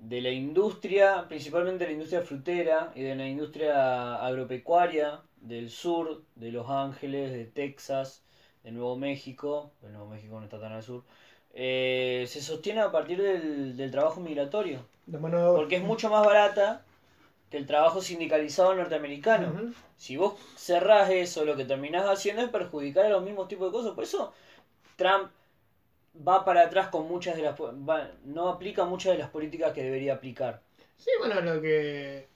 de 0.00 0.20
la 0.20 0.30
industria, 0.30 1.26
principalmente 1.28 1.84
la 1.84 1.92
industria 1.92 2.22
frutera 2.22 2.92
y 2.94 3.02
de 3.02 3.14
la 3.14 3.26
industria 3.26 4.16
agropecuaria 4.24 5.20
del 5.40 5.70
sur, 5.70 6.22
de 6.34 6.50
Los 6.52 6.68
Ángeles, 6.70 7.32
de 7.32 7.44
Texas, 7.44 8.22
de 8.64 8.72
Nuevo 8.72 8.96
México, 8.96 9.72
el 9.82 9.92
Nuevo 9.92 10.08
México 10.08 10.38
no 10.38 10.44
está 10.44 10.58
tan 10.58 10.72
al 10.72 10.82
sur, 10.82 11.04
eh, 11.52 12.24
se 12.28 12.40
sostiene 12.40 12.80
a 12.80 12.90
partir 12.90 13.20
del, 13.20 13.76
del 13.76 13.90
trabajo 13.90 14.20
migratorio, 14.20 14.80
mano 15.06 15.52
de 15.52 15.58
porque 15.58 15.76
es 15.76 15.82
mucho 15.82 16.08
más 16.08 16.24
barata 16.24 16.84
que 17.50 17.56
el 17.56 17.66
trabajo 17.66 18.00
sindicalizado 18.00 18.74
norteamericano. 18.74 19.72
Si 19.96 20.16
vos 20.16 20.34
cerrás 20.56 21.10
eso, 21.10 21.44
lo 21.44 21.56
que 21.56 21.64
terminás 21.64 22.08
haciendo 22.08 22.42
es 22.42 22.48
perjudicar 22.48 23.06
a 23.06 23.10
los 23.10 23.24
mismos 23.24 23.48
tipos 23.48 23.70
de 23.70 23.76
cosas. 23.76 23.92
Por 23.94 24.04
eso 24.04 24.32
Trump 24.96 25.30
va 26.14 26.44
para 26.44 26.62
atrás 26.62 26.88
con 26.88 27.08
muchas 27.08 27.36
de 27.36 27.42
las... 27.42 27.58
va- 27.60 28.10
no 28.24 28.48
aplica 28.48 28.84
muchas 28.84 29.12
de 29.12 29.18
las 29.18 29.30
políticas 29.30 29.72
que 29.72 29.82
debería 29.82 30.14
aplicar. 30.14 30.60
Sí, 30.96 31.10
bueno, 31.18 31.40
lo 31.40 31.60
que 31.62 32.28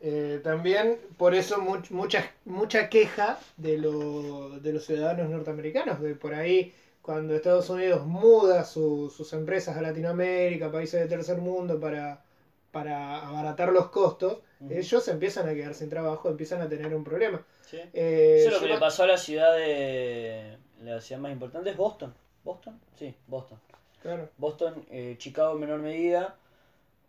eh, 0.00 0.40
también 0.42 0.98
por 1.16 1.34
eso 1.34 1.58
much- 1.58 1.90
mucha, 1.90 2.30
mucha 2.44 2.88
queja 2.88 3.38
de, 3.56 3.78
lo- 3.78 4.58
de 4.60 4.72
los 4.72 4.84
ciudadanos 4.84 5.28
norteamericanos, 5.30 6.00
de 6.00 6.14
por 6.14 6.34
ahí 6.34 6.74
cuando 7.02 7.34
Estados 7.34 7.70
Unidos 7.70 8.04
muda 8.06 8.64
su- 8.64 9.10
sus 9.10 9.32
empresas 9.32 9.76
a 9.76 9.82
Latinoamérica, 9.82 10.72
países 10.72 11.00
de 11.00 11.06
tercer 11.08 11.38
mundo, 11.38 11.78
para, 11.78 12.22
para 12.72 13.26
abaratar 13.26 13.72
los 13.72 13.88
costos, 13.90 14.38
Ujú. 14.60 14.72
ellos 14.72 15.06
empiezan 15.08 15.48
a 15.48 15.54
quedar 15.54 15.74
sin 15.74 15.88
trabajo, 15.90 16.28
empiezan 16.28 16.62
a 16.62 16.68
tener 16.68 16.94
un 16.94 17.04
problema. 17.04 17.44
¿sí? 17.60 17.78
Eh, 17.92 18.38
Eso 18.40 18.48
es 18.48 18.54
lo 18.54 18.60
que 18.66 18.72
le 18.74 18.78
pasó 18.80 19.02
a 19.04 19.06
la 19.06 19.18
ciudad 19.18 19.54
de... 19.56 20.56
La 20.82 21.00
ciudad 21.00 21.20
más 21.20 21.32
importante 21.32 21.70
es 21.70 21.76
Boston. 21.76 22.14
¿Boston? 22.46 22.78
Sí, 22.98 23.14
Boston. 23.26 23.58
claro. 24.00 24.28
Boston, 24.38 24.74
eh, 24.90 25.16
Chicago 25.18 25.54
en 25.54 25.60
menor 25.60 25.80
medida, 25.80 26.36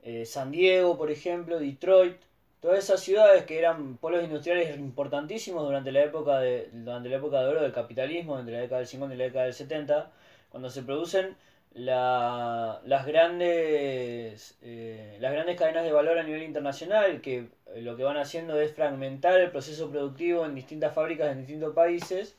eh, 0.03 0.25
San 0.25 0.51
Diego, 0.51 0.97
por 0.97 1.11
ejemplo, 1.11 1.59
Detroit, 1.59 2.17
todas 2.59 2.79
esas 2.79 2.99
ciudades 3.01 3.45
que 3.45 3.59
eran 3.59 3.97
polos 3.97 4.23
industriales 4.23 4.75
importantísimos 4.77 5.63
durante 5.63 5.91
la 5.91 6.03
época 6.03 6.39
de 6.39 6.69
durante 6.73 7.09
la 7.09 7.17
época 7.17 7.39
de 7.41 7.47
oro 7.49 7.61
del 7.61 7.71
capitalismo, 7.71 8.39
entre 8.39 8.55
la 8.55 8.61
década 8.61 8.79
del 8.79 8.87
50 8.87 9.15
y 9.15 9.17
la 9.19 9.25
década 9.25 9.45
del 9.45 9.53
70, 9.53 10.11
cuando 10.49 10.69
se 10.71 10.81
producen 10.81 11.35
la- 11.73 12.81
las 12.85 13.05
grandes 13.05 14.57
eh, 14.63 15.17
las 15.19 15.31
grandes 15.31 15.55
cadenas 15.57 15.83
de 15.83 15.91
valor 15.91 16.17
a 16.17 16.23
nivel 16.23 16.41
internacional 16.43 17.21
que 17.21 17.49
lo 17.75 17.95
que 17.95 18.03
van 18.03 18.17
haciendo 18.17 18.59
es 18.59 18.73
fragmentar 18.73 19.39
el 19.39 19.51
proceso 19.51 19.89
productivo 19.91 20.45
en 20.45 20.55
distintas 20.55 20.93
fábricas 20.95 21.31
en 21.31 21.39
distintos 21.39 21.73
países. 21.75 22.35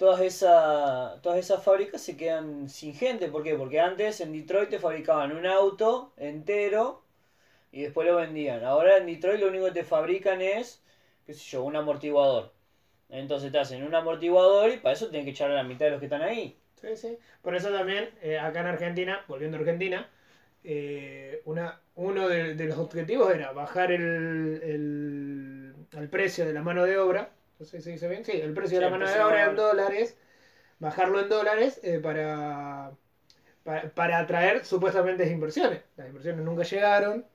Todas, 0.00 0.22
esa, 0.22 1.20
todas 1.20 1.38
esas 1.38 1.62
fábricas 1.62 2.00
se 2.00 2.16
quedan 2.16 2.70
sin 2.70 2.94
gente. 2.94 3.28
¿Por 3.28 3.42
qué? 3.42 3.54
Porque 3.54 3.80
antes 3.80 4.22
en 4.22 4.32
Detroit 4.32 4.70
te 4.70 4.78
fabricaban 4.78 5.36
un 5.36 5.44
auto 5.44 6.14
entero 6.16 7.04
y 7.70 7.82
después 7.82 8.08
lo 8.08 8.16
vendían. 8.16 8.64
Ahora 8.64 8.96
en 8.96 9.04
Detroit 9.04 9.38
lo 9.38 9.48
único 9.48 9.66
que 9.66 9.72
te 9.72 9.84
fabrican 9.84 10.40
es, 10.40 10.82
qué 11.26 11.34
sé 11.34 11.42
yo, 11.50 11.64
un 11.64 11.76
amortiguador. 11.76 12.50
Entonces 13.10 13.52
te 13.52 13.58
hacen 13.58 13.82
un 13.82 13.94
amortiguador 13.94 14.70
y 14.70 14.78
para 14.78 14.94
eso 14.94 15.10
tienen 15.10 15.26
que 15.26 15.32
echar 15.32 15.50
a 15.50 15.54
la 15.56 15.64
mitad 15.64 15.84
de 15.84 15.90
los 15.90 16.00
que 16.00 16.06
están 16.06 16.22
ahí. 16.22 16.58
Sí, 16.80 16.96
sí. 16.96 17.18
Por 17.42 17.54
eso 17.54 17.70
también, 17.70 18.08
eh, 18.22 18.38
acá 18.38 18.60
en 18.60 18.68
Argentina, 18.68 19.22
volviendo 19.28 19.58
a 19.58 19.60
Argentina, 19.60 20.08
eh, 20.64 21.42
una, 21.44 21.78
uno 21.96 22.26
de, 22.26 22.54
los 22.54 22.78
objetivos 22.78 23.34
era 23.34 23.52
bajar 23.52 23.92
el, 23.92 24.62
el, 24.62 25.74
el 25.92 26.08
precio 26.08 26.46
de 26.46 26.54
la 26.54 26.62
mano 26.62 26.86
de 26.86 26.96
obra. 26.96 27.32
No 27.60 27.66
sé 27.66 27.78
si 27.78 27.84
se 27.84 27.90
dice 27.92 28.08
bien. 28.08 28.24
Sí, 28.24 28.32
el 28.32 28.54
precio 28.54 28.78
Sí, 28.78 28.84
de 28.84 28.90
la 28.90 28.90
mano 28.90 29.06
de 29.08 29.20
obra 29.22 29.44
en 29.46 29.56
dólares. 29.56 30.16
Bajarlo 30.80 31.20
en 31.20 31.28
dólares 31.28 31.80
eh, 31.84 32.00
para, 32.00 32.92
para, 33.64 33.90
para 33.94 34.18
atraer 34.20 34.64
supuestamente 34.66 35.28
inversiones. 35.30 35.82
Las 35.96 36.08
inversiones 36.08 36.44
nunca 36.44 36.64
llegaron. 36.64 37.26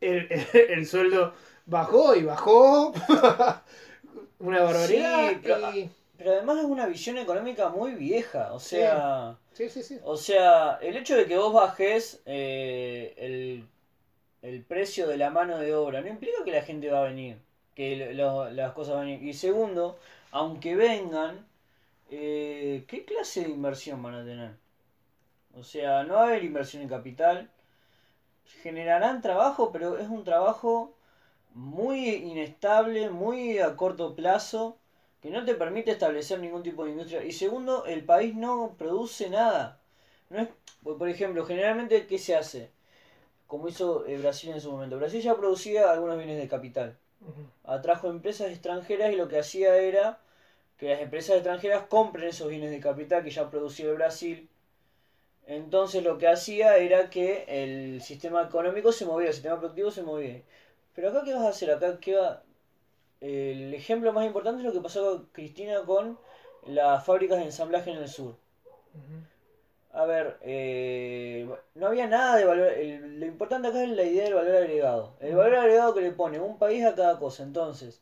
El, 0.00 0.28
el, 0.32 0.46
el 0.70 0.86
sueldo 0.86 1.34
bajó 1.66 2.16
y 2.16 2.24
bajó. 2.24 2.92
Una 4.40 4.62
barbaridad. 4.62 5.32
Sí, 5.32 5.40
pero- 5.42 5.72
y- 5.74 5.90
Pero 6.16 6.32
además 6.32 6.58
es 6.58 6.64
una 6.64 6.86
visión 6.86 7.18
económica 7.18 7.68
muy 7.68 7.94
vieja. 7.94 8.52
O 8.52 8.58
sea, 8.60 9.38
sí, 9.52 9.68
sí, 9.68 9.82
sí. 9.82 10.00
o 10.02 10.16
sea 10.16 10.78
el 10.82 10.96
hecho 10.96 11.16
de 11.16 11.26
que 11.26 11.36
vos 11.36 11.52
bajes 11.52 12.22
eh, 12.26 13.14
el, 13.18 13.68
el 14.42 14.64
precio 14.64 15.08
de 15.08 15.16
la 15.18 15.30
mano 15.30 15.58
de 15.58 15.74
obra 15.74 16.00
no 16.02 16.08
implica 16.08 16.44
que 16.44 16.52
la 16.52 16.62
gente 16.62 16.90
va 16.90 17.00
a 17.02 17.08
venir, 17.08 17.38
que 17.78 18.14
lo- 18.20 18.50
las 18.60 18.72
cosas 18.74 18.96
van 18.96 19.04
a 19.04 19.06
venir. 19.12 19.22
Y 19.30 19.34
segundo, 19.34 19.98
aunque 20.32 20.76
vengan, 20.76 21.46
eh, 22.10 22.84
¿qué 22.88 23.04
clase 23.06 23.42
de 23.44 23.50
inversión 23.50 24.02
van 24.02 24.14
a 24.16 24.24
tener? 24.26 24.52
O 25.54 25.62
sea, 25.62 26.04
no 26.04 26.14
va 26.14 26.22
a 26.24 26.26
haber 26.28 26.44
inversión 26.44 26.82
en 26.82 26.88
capital. 26.88 27.50
Generarán 28.62 29.22
trabajo, 29.22 29.70
pero 29.72 29.98
es 29.98 30.08
un 30.08 30.24
trabajo 30.24 30.94
muy 31.54 32.08
inestable, 32.10 33.10
muy 33.10 33.58
a 33.60 33.76
corto 33.76 34.16
plazo, 34.16 34.78
que 35.22 35.30
no 35.30 35.44
te 35.44 35.54
permite 35.54 35.92
establecer 35.92 36.40
ningún 36.40 36.62
tipo 36.64 36.84
de 36.84 36.92
industria. 36.92 37.24
Y 37.24 37.32
segundo, 37.32 37.86
el 37.86 38.04
país 38.04 38.34
no 38.36 38.74
produce 38.78 39.30
nada. 39.30 39.80
No 40.30 40.40
es, 40.40 40.48
por 40.84 40.98
por 40.98 41.08
ejemplo, 41.10 41.46
generalmente, 41.46 42.06
¿qué 42.08 42.18
se 42.18 42.36
hace? 42.36 42.70
Como 43.48 43.68
hizo 43.68 44.06
eh, 44.06 44.18
Brasil 44.18 44.50
en 44.52 44.60
su 44.62 44.72
momento. 44.72 44.98
Brasil 44.98 45.22
ya 45.22 45.36
producía 45.36 45.92
algunos 45.92 46.18
bienes 46.18 46.38
de 46.38 46.48
capital. 46.48 46.98
Atrajo 47.64 48.08
empresas 48.08 48.50
extranjeras 48.50 49.12
y 49.12 49.16
lo 49.16 49.28
que 49.28 49.38
hacía 49.38 49.76
era 49.76 50.20
que 50.78 50.90
las 50.90 51.00
empresas 51.00 51.36
extranjeras 51.36 51.86
compren 51.88 52.28
esos 52.28 52.48
bienes 52.48 52.70
de 52.70 52.80
capital 52.80 53.24
que 53.24 53.30
ya 53.30 53.50
producía 53.50 53.86
el 53.86 53.94
Brasil. 53.94 54.48
Entonces 55.46 56.02
lo 56.02 56.18
que 56.18 56.28
hacía 56.28 56.76
era 56.76 57.10
que 57.10 57.44
el 57.48 58.02
sistema 58.02 58.42
económico 58.42 58.92
se 58.92 59.06
movía, 59.06 59.28
el 59.28 59.34
sistema 59.34 59.58
productivo 59.58 59.90
se 59.90 60.02
movía. 60.02 60.42
Pero 60.94 61.10
acá, 61.10 61.22
¿qué 61.24 61.32
vas 61.32 61.44
a 61.44 61.48
hacer? 61.48 61.70
Acá, 61.70 61.98
¿qué 62.00 62.14
va? 62.14 62.42
El 63.20 63.74
ejemplo 63.74 64.12
más 64.12 64.26
importante 64.26 64.60
es 64.60 64.66
lo 64.66 64.72
que 64.72 64.80
pasó 64.80 65.16
con 65.16 65.26
Cristina 65.32 65.84
con 65.84 66.18
las 66.66 67.04
fábricas 67.04 67.38
de 67.38 67.44
ensamblaje 67.44 67.90
en 67.90 67.98
el 67.98 68.08
sur. 68.08 68.36
A 69.98 70.04
ver, 70.04 70.36
eh, 70.42 71.48
no 71.74 71.88
había 71.88 72.06
nada 72.06 72.36
de 72.36 72.44
valor. 72.44 72.68
el- 72.68 73.18
lo 73.18 73.26
importante 73.26 73.66
acá 73.66 73.82
es 73.82 73.90
la 73.90 74.04
idea 74.04 74.24
del 74.24 74.34
valor 74.34 74.54
agregado. 74.54 75.16
El 75.18 75.34
valor 75.34 75.56
agregado 75.56 75.92
que 75.92 76.02
le 76.02 76.12
pone 76.12 76.38
un 76.38 76.56
país 76.56 76.84
a 76.84 76.94
cada 76.94 77.18
cosa. 77.18 77.42
Entonces, 77.42 78.00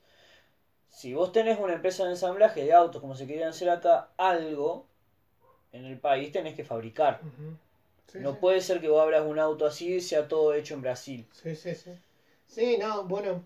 si 0.91 1.15
vos 1.15 1.33
tenés 1.33 1.59
una 1.59 1.73
empresa 1.73 2.05
de 2.05 2.11
ensamblaje 2.11 2.65
de 2.65 2.75
autos, 2.75 3.01
como 3.01 3.15
se 3.15 3.27
querían 3.27 3.49
hacer 3.49 3.71
acá, 3.71 4.11
algo 4.19 4.85
en 5.73 5.87
el 5.87 5.99
país 5.99 6.33
tenés 6.33 6.55
que 6.55 6.65
fabricar. 6.65 7.21
Sí, 8.13 8.19
no 8.19 8.33
sí. 8.33 8.39
puede 8.43 8.61
ser 8.61 8.83
que 8.83 8.89
vos 8.91 9.01
abras 9.01 9.25
un 9.25 9.39
auto 9.39 9.65
así 9.65 9.95
y 9.95 10.01
sea 10.03 10.29
todo 10.29 10.53
hecho 10.53 10.75
en 10.75 10.83
Brasil. 10.83 11.27
Sí, 11.33 11.57
sí, 11.57 11.75
sí. 11.75 11.93
Sí, 12.47 12.77
no, 12.79 13.05
bueno. 13.05 13.43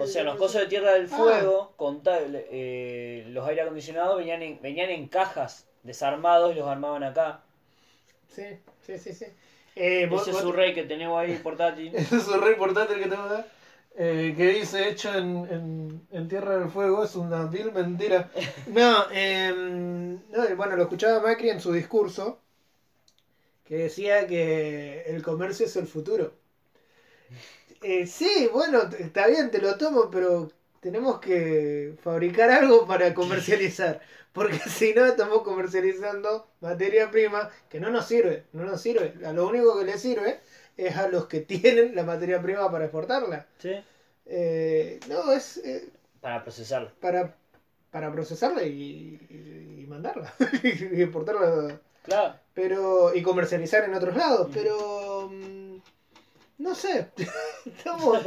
O 0.00 0.06
sea, 0.06 0.22
los 0.22 0.36
cosas 0.36 0.62
de 0.62 0.66
Tierra 0.68 0.92
del 0.92 1.06
Ah. 1.10 1.16
Fuego, 1.16 1.72
con 1.76 2.02
tal- 2.02 2.44
eh, 2.50 3.24
los 3.28 3.48
aire 3.48 3.62
acondicionados 3.62 4.18
venían 4.18 4.42
en, 4.42 4.60
venían 4.60 4.90
en 4.90 5.08
cajas 5.08 5.66
desarmados 5.82 6.52
y 6.54 6.58
los 6.58 6.68
armaban 6.68 7.02
acá. 7.04 7.40
Sí, 8.28 8.42
sí, 8.86 8.98
sí, 8.98 9.12
sí. 9.12 9.26
Eh, 9.76 10.06
vos- 10.10 10.22
Ese 10.22 10.30
es 10.32 10.36
su 10.42 10.52
rey 10.52 10.74
que 10.74 10.84
tenemos 10.84 11.18
ahí 11.18 11.36
portátil. 11.42 11.94
Ese 11.94 12.16
es 12.16 12.28
un 12.28 12.40
re 12.42 12.52
importante 12.52 12.94
el 12.94 13.02
que 13.02 13.08
tengo 13.08 13.22
acá. 13.22 13.46
eh, 13.96 14.34
que 14.36 14.48
dice 14.48 14.88
hecho 14.88 15.14
en, 15.14 15.46
en, 15.50 16.06
en 16.10 16.28
Tierra 16.28 16.58
del 16.58 16.68
Fuego, 16.68 17.04
es 17.04 17.14
una 17.14 17.46
vil 17.46 17.72
mentira. 17.72 18.30
No, 18.66 19.04
no, 19.08 20.56
bueno, 20.56 20.76
lo 20.76 20.82
escuchaba 20.82 21.20
Macri 21.20 21.50
en 21.50 21.60
su 21.60 21.72
discurso, 21.72 22.40
que 23.64 23.76
decía 23.76 24.26
que 24.26 25.02
el 25.06 25.22
comercio 25.22 25.66
es 25.66 25.76
el 25.76 25.86
futuro. 25.86 26.32
Eh, 27.82 28.06
sí, 28.06 28.48
bueno, 28.52 28.82
está 28.98 29.26
bien, 29.26 29.50
te 29.50 29.60
lo 29.60 29.76
tomo, 29.76 30.10
pero 30.10 30.50
tenemos 30.84 31.18
que 31.18 31.94
fabricar 32.02 32.50
algo 32.50 32.86
para 32.86 33.14
comercializar. 33.14 34.00
Porque 34.34 34.58
si 34.68 34.92
no, 34.92 35.06
estamos 35.06 35.40
comercializando 35.42 36.46
materia 36.60 37.10
prima 37.10 37.48
que 37.70 37.80
no 37.80 37.88
nos 37.90 38.06
sirve, 38.06 38.44
no 38.52 38.64
nos 38.64 38.82
sirve. 38.82 39.14
A 39.26 39.32
lo 39.32 39.48
único 39.48 39.78
que 39.78 39.86
le 39.86 39.96
sirve 39.98 40.40
es 40.76 40.94
a 40.96 41.08
los 41.08 41.24
que 41.26 41.40
tienen 41.40 41.94
la 41.96 42.02
materia 42.02 42.42
prima 42.42 42.70
para 42.70 42.84
exportarla. 42.84 43.46
¿Sí? 43.58 43.72
Eh, 44.26 45.00
no, 45.08 45.32
es 45.32 45.56
eh, 45.64 45.88
Para 46.20 46.42
procesarlo. 46.42 46.90
para, 47.00 47.34
para 47.90 48.12
procesarla 48.12 48.62
y, 48.64 49.18
y- 49.30 49.80
y 49.82 49.86
mandarla. 49.86 50.34
y 50.62 51.00
exportarla. 51.00 51.80
Claro. 52.02 52.34
Pero, 52.52 53.14
y 53.14 53.22
comercializar 53.22 53.84
en 53.84 53.94
otros 53.94 54.14
lados. 54.16 54.50
Pero, 54.52 55.30
mm, 55.32 55.63
no 56.58 56.74
sé. 56.74 57.08
Estamos, 57.66 58.22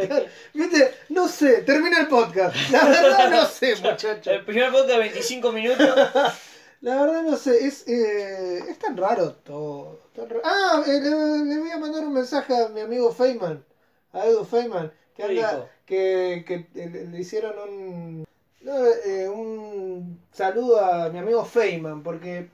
¿viste? 0.53 0.93
No 1.09 1.27
sé. 1.27 1.61
Termina 1.63 2.01
el 2.01 2.07
podcast. 2.07 2.55
La 2.71 2.85
verdad 2.85 3.29
no 3.31 3.45
sé, 3.45 3.75
muchachos. 3.81 4.27
El 4.27 4.45
primer 4.45 4.71
podcast 4.71 4.89
de 4.89 4.97
25 4.97 5.51
minutos. 5.51 5.87
La 6.81 7.01
verdad 7.01 7.23
no 7.23 7.35
sé, 7.37 7.65
es, 7.65 7.87
eh, 7.87 8.59
es 8.69 8.77
tan 8.77 8.95
raro 8.95 9.33
todo. 9.33 9.99
tan 10.15 10.27
Ah, 10.43 10.83
eh, 10.85 10.99
le, 11.01 11.57
voy 11.57 11.71
a 11.71 11.77
mandar 11.79 12.05
un 12.05 12.13
mensaje 12.13 12.55
a 12.55 12.69
mi 12.69 12.81
amigo 12.81 13.11
Feynman, 13.11 13.65
a 14.13 14.27
Edu 14.27 14.45
Feynman, 14.45 14.93
que, 15.15 15.23
¿Qué 15.23 15.43
anda- 15.43 15.71
que, 15.87 16.45
que 16.47 16.67
le, 16.75 17.05
le 17.07 17.19
hicieron 17.19 17.57
un, 17.67 18.27
no, 18.61 18.85
eh, 18.85 19.27
un 19.27 20.21
saludo 20.31 20.79
a 20.79 21.09
mi 21.09 21.17
amigo 21.17 21.43
Feynman, 21.43 22.03
porque 22.03 22.47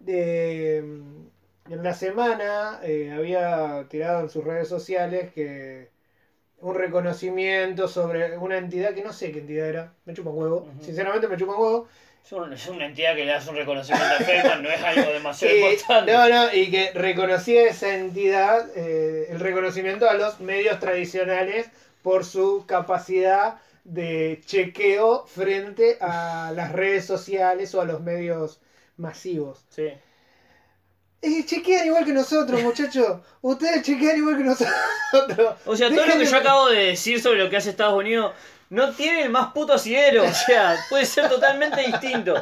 de, 0.00 0.82
en 1.72 1.82
la 1.82 1.94
semana 1.94 2.80
eh, 2.82 3.12
había 3.16 3.86
tirado 3.88 4.20
en 4.20 4.28
sus 4.30 4.44
redes 4.44 4.68
sociales 4.68 5.32
que 5.32 5.88
un 6.60 6.74
reconocimiento 6.74 7.88
sobre 7.88 8.36
una 8.38 8.58
entidad 8.58 8.94
que 8.94 9.02
no 9.02 9.12
sé 9.12 9.32
qué 9.32 9.38
entidad 9.40 9.68
era, 9.68 9.92
me 10.04 10.14
chupa 10.14 10.30
un 10.30 10.38
huevo, 10.38 10.68
sinceramente 10.80 11.26
me 11.28 11.36
chupa 11.36 11.54
un 11.56 11.60
huevo, 11.62 11.88
Es 12.24 12.30
un- 12.32 12.52
es 12.52 12.68
una 12.68 12.86
entidad 12.86 13.16
que 13.16 13.24
le 13.24 13.32
das 13.32 13.48
un 13.48 13.56
reconocimiento 13.56 14.14
a 14.14 14.18
Feynman, 14.24 14.62
no 14.62 14.70
es 14.70 14.80
algo 14.82 15.10
demasiado 15.12 15.54
Y, 15.56 15.60
importante. 15.60 16.12
no, 16.12 16.28
no, 16.28 16.54
y 16.54 16.70
que 16.70 16.92
reconocía 16.92 17.66
esa 17.68 17.94
entidad, 17.94 18.68
eh, 18.76 19.26
el 19.30 19.40
reconocimiento 19.40 20.08
a 20.08 20.14
los 20.14 20.38
medios 20.40 20.78
tradicionales 20.78 21.68
por 22.02 22.24
su 22.24 22.64
capacidad 22.66 23.56
de 23.84 24.40
chequeo 24.44 25.24
frente 25.26 25.96
a 26.00 26.52
las 26.54 26.70
redes 26.70 27.04
sociales 27.06 27.74
o 27.74 27.80
a 27.80 27.84
los 27.84 28.00
medios 28.02 28.60
masivos. 28.96 29.64
Sí. 29.70 29.88
Eh, 31.22 31.44
chequean 31.46 31.86
igual 31.86 32.04
que 32.04 32.12
nosotros, 32.12 32.60
muchachos. 32.62 33.20
Ustedes 33.42 33.82
chequean 33.82 34.16
igual 34.18 34.36
que 34.36 34.44
nosotros. 34.44 35.54
O 35.66 35.76
sea, 35.76 35.88
todo 35.88 36.04
lo 36.04 36.12
que 36.12 36.18
de- 36.18 36.24
yo 36.26 36.36
acabo 36.36 36.68
de 36.68 36.86
decir 36.86 37.20
sobre 37.22 37.38
lo 37.38 37.48
que 37.48 37.56
hace 37.56 37.70
Estados 37.70 37.94
Unidos 37.98 38.32
no 38.70 38.92
tiene 38.94 39.22
el 39.22 39.30
más 39.30 39.52
puto 39.52 39.74
asidero. 39.74 40.24
O 40.24 40.32
sea, 40.32 40.76
puede 40.90 41.06
ser 41.06 41.28
totalmente 41.28 41.80
distinto. 41.82 42.34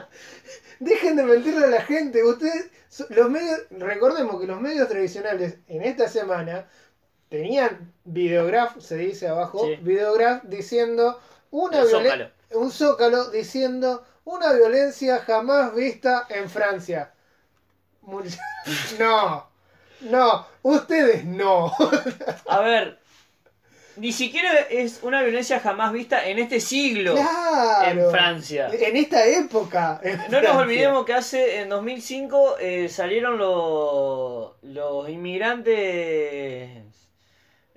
Dejen 0.78 1.14
de 1.16 1.24
mentirle 1.24 1.64
a 1.66 1.68
la 1.68 1.82
gente. 1.82 2.24
Ustedes, 2.24 2.70
los 3.10 3.28
medios, 3.28 3.60
recordemos 3.70 4.40
que 4.40 4.46
los 4.46 4.60
medios 4.60 4.88
tradicionales 4.88 5.56
en 5.68 5.82
esta 5.82 6.08
semana 6.08 6.66
tenían 7.28 7.92
videograf, 8.04 8.78
se 8.80 8.96
dice 8.96 9.28
abajo, 9.28 9.66
Sí. 9.66 9.76
videograf 9.82 10.42
diciendo 10.44 11.20
una 11.50 11.84
un 12.52 12.70
zócalo 12.72 13.30
diciendo 13.30 14.04
una 14.24 14.52
violencia 14.52 15.18
jamás 15.20 15.74
vista 15.74 16.26
en 16.30 16.48
Francia. 16.48 17.12
No, 18.98 19.46
no, 20.00 20.46
ustedes 20.62 21.24
no. 21.24 21.72
A 22.48 22.60
ver, 22.60 22.98
ni 23.96 24.12
siquiera 24.12 24.52
es 24.70 25.00
una 25.02 25.22
violencia 25.22 25.60
jamás 25.60 25.92
vista 25.92 26.26
en 26.26 26.38
este 26.38 26.60
siglo 26.60 27.14
Claro. 27.14 28.06
en 28.06 28.10
Francia. 28.10 28.70
En 28.72 28.96
esta 28.96 29.26
época. 29.26 30.00
en 30.02 30.18
No 30.30 30.40
nos 30.40 30.56
olvidemos 30.56 31.04
que 31.04 31.14
hace 31.14 31.60
en 31.60 31.68
2005 31.68 32.56
eh, 32.58 32.88
salieron 32.88 33.36
los, 33.38 34.52
los 34.62 35.08
inmigrantes 35.08 36.84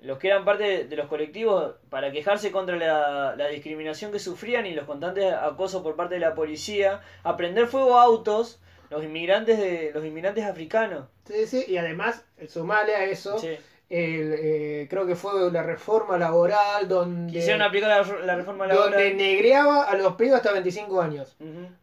los 0.00 0.18
que 0.18 0.28
eran 0.28 0.44
parte 0.44 0.64
de, 0.64 0.84
de 0.84 0.96
los 0.96 1.08
colectivos 1.08 1.76
para 1.88 2.12
quejarse 2.12 2.52
contra 2.52 2.76
la, 2.76 3.34
la 3.36 3.48
discriminación 3.48 4.12
que 4.12 4.18
sufrían 4.18 4.66
y 4.66 4.72
los 4.74 4.84
constantes 4.84 5.32
acosos 5.32 5.82
por 5.82 5.96
parte 5.96 6.14
de 6.16 6.20
la 6.20 6.34
policía, 6.34 7.00
a 7.22 7.38
prender 7.38 7.68
fuego 7.68 7.98
a 7.98 8.02
autos 8.02 8.60
los 8.90 9.02
inmigrantes 9.04 9.58
de 9.58 9.90
los 9.94 10.04
inmigrantes 10.04 10.44
africanos. 10.44 11.06
Sí, 11.26 11.46
sí, 11.46 11.64
y 11.68 11.76
además, 11.76 12.22
sumale 12.48 12.94
a 12.94 13.04
eso, 13.04 13.38
Sí. 13.38 13.56
el, 13.88 14.34
eh, 14.38 14.86
creo 14.90 15.06
que 15.06 15.14
fue 15.16 15.50
la 15.52 15.62
reforma 15.62 16.16
laboral 16.18 16.88
donde, 16.88 17.32
Quisieron 17.32 17.62
aplicar 17.62 17.88
la, 18.06 18.24
la 18.26 18.36
reforma 18.36 18.66
laboral. 18.66 18.90
donde 18.92 19.14
negreaba 19.14 19.84
a 19.84 19.94
los 19.96 20.14
pibes 20.16 20.34
hasta 20.34 20.52
25 20.52 21.00
años. 21.00 21.36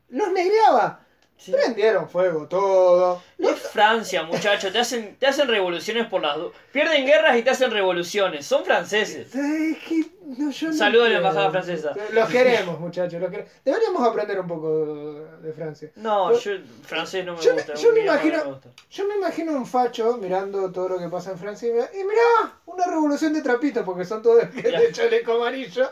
Los 0.10 0.32
negreaba. 0.32 1.00
Sí. 1.38 1.52
Prendieron 1.54 2.08
fuego 2.08 2.48
todo. 2.48 3.20
Es 3.40 3.60
Francia, 3.72 4.22
muchachos, 4.22 4.72
te 4.72 4.78
hacen, 4.78 5.16
te 5.18 5.26
hacen 5.26 5.48
revoluciones 5.48 6.06
por 6.06 6.22
las. 6.22 6.38
Pierden 6.72 7.04
guerras 7.08 7.36
y 7.36 7.42
te 7.42 7.50
hacen 7.50 7.72
revoluciones. 7.72 8.46
Son 8.46 8.64
franceses. 8.64 9.36
Ay, 9.36 9.76
que- 9.88 10.11
no, 10.24 10.52
yo 10.52 10.68
no 10.68 10.74
Saludo 10.74 11.06
a 11.06 11.10
la 11.10 11.18
embajada 11.18 11.50
francesa. 11.52 11.94
Los 12.12 12.30
queremos, 12.30 12.80
muchachos. 12.80 13.20
los 13.20 13.30
queremos. 13.30 13.52
Deberíamos 13.66 14.08
aprender 14.08 14.40
un 14.40 14.48
poco 14.48 15.16
de 15.42 15.52
Francia. 15.54 15.92
No, 15.96 16.32
Yo- 16.34 16.40
yo 16.40 16.64
francés 16.84 17.26
no 17.26 17.34
me 17.36 17.42
yo 17.42 17.50
me- 17.56 17.62
gusta. 17.64 17.74
yo 17.74 17.92
me 17.94 18.00
idioma 18.02 18.20
que 18.22 18.28
imagino- 18.28 18.38
no 18.38 18.46
me 18.46 18.52
gusta. 18.52 18.70
Yo 18.90 19.08
me 19.08 19.16
imagino 19.16 19.52
un 19.54 19.66
facho 19.66 20.18
mirando 20.18 20.72
todo 20.72 20.90
lo 20.90 21.00
que 21.00 21.08
pasa 21.10 21.32
en 21.32 21.38
Francia 21.40 21.68
y, 21.70 21.72
mira- 21.72 21.90
y 21.94 21.98
mirá, 22.04 22.54
una 22.66 22.86
revolución 22.86 23.34
de 23.34 23.42
trapitos 23.42 23.84
porque 23.84 24.06
son 24.06 24.22
todos 24.22 24.42
de, 24.54 24.92
chaleco 24.92 25.34
amarillo. 25.34 25.90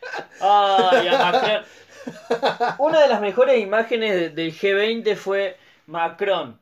Ay, 0.40 1.08
a 1.08 1.18
Macron. 1.30 1.64
Una 2.78 3.00
de 3.02 3.08
las 3.08 3.20
mejores 3.20 3.60
imágenes 3.60 4.14
de- 4.14 4.30
del 4.30 4.52
G20 4.52 5.14
fue 5.16 5.56
Macron 5.86 6.58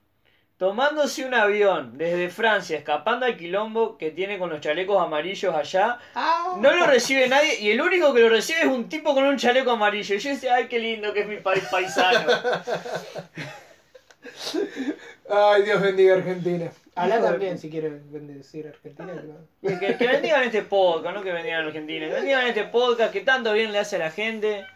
tomándose 0.58 1.24
un 1.24 1.34
avión 1.34 1.96
desde 1.96 2.28
Francia, 2.30 2.76
escapando 2.76 3.24
al 3.26 3.36
quilombo 3.36 3.96
que 3.96 4.10
tiene 4.10 4.38
con 4.38 4.50
los 4.50 4.60
chalecos 4.60 5.00
amarillos 5.00 5.54
allá. 5.54 5.98
Ah. 6.14 6.56
No 6.58 6.72
lo 6.74 6.84
recibe 6.86 7.28
nadie 7.28 7.60
y 7.60 7.70
el 7.70 7.80
único 7.80 8.12
que 8.12 8.20
lo 8.20 8.28
recibe 8.28 8.60
es 8.62 8.66
un 8.66 8.88
tipo 8.88 9.14
con 9.14 9.24
un 9.24 9.36
chaleco 9.36 9.70
amarillo. 9.70 10.16
Y 10.16 10.18
yo 10.18 10.30
decía, 10.30 10.56
ay, 10.56 10.66
qué 10.68 10.78
lindo 10.80 11.12
que 11.14 11.20
es 11.20 11.28
mi 11.28 11.36
país 11.36 11.62
paisano. 11.70 12.28
Ay, 15.30 15.62
Dios 15.62 15.80
bendiga 15.80 16.14
a 16.14 16.18
Argentina. 16.18 16.70
Alá 16.94 17.20
también, 17.20 17.58
si 17.58 17.70
quiere 17.70 17.90
bendecir 17.90 18.66
a 18.66 18.70
Argentina. 18.70 19.12
que- 19.62 19.78
Que, 19.78 19.96
que 19.96 20.06
bendigan 20.08 20.42
este 20.42 20.62
podcast, 20.62 21.14
no 21.14 21.22
que 21.22 21.32
bendigan 21.32 21.62
a 21.64 21.66
Argentina. 21.68 22.06
Que 22.08 22.12
bendigan 22.14 22.46
este 22.48 22.64
podcast 22.64 23.12
que 23.12 23.20
tanto 23.20 23.52
bien 23.52 23.70
le 23.72 23.78
hace 23.78 23.96
a 23.96 24.00
la 24.00 24.10
gente. 24.10 24.66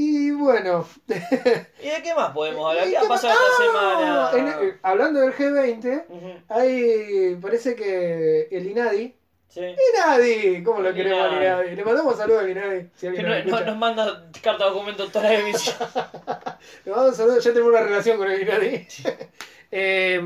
Y 0.00 0.30
bueno. 0.30 0.86
¿Y 1.08 1.88
de 1.88 2.02
qué 2.04 2.14
más 2.14 2.30
podemos 2.30 2.70
hablar? 2.70 2.86
¿Y 2.86 2.92
¿Qué 2.92 2.98
ha 2.98 3.02
pasado 3.02 3.34
esta 3.34 3.64
semana? 3.64 4.30
en- 4.62 4.68
eh, 4.68 4.78
hablando 4.82 5.18
del 5.18 5.32
G20, 5.34 6.04
Ujú, 6.08 6.32
hay, 6.50 7.34
parece 7.42 7.74
que 7.74 8.46
el 8.52 8.64
INADI. 8.68 9.12
sí. 9.48 9.60
¡INADI! 9.96 10.62
¿Cómo 10.62 10.82
lo 10.82 10.94
queremos 10.94 11.20
al 11.20 11.42
INADI. 11.42 11.74
Le 11.74 11.84
mandamos 11.84 12.16
saludos 12.16 12.44
al 12.44 12.50
INADI. 12.50 12.90
Si 12.94 13.00
Que 13.00 13.06
alguien 13.08 13.26
no, 13.26 13.28
nos 13.34 13.38
no- 13.46 13.50
escucha. 13.56 13.64
nos 13.72 13.76
manda 13.78 14.30
carta 14.40 14.64
de 14.66 14.70
documento 14.70 15.08
toda 15.08 15.24
la 15.32 15.34
emisión. 15.40 15.74
Le 16.84 16.90
mandamos 16.92 17.16
saludos, 17.16 17.42
ya 17.44 17.50
tenemos 17.52 17.72
una 17.74 17.82
relación 17.82 18.18
con 18.18 18.30
el 18.30 18.40
INADI. 18.42 18.86
Eh, 19.70 20.18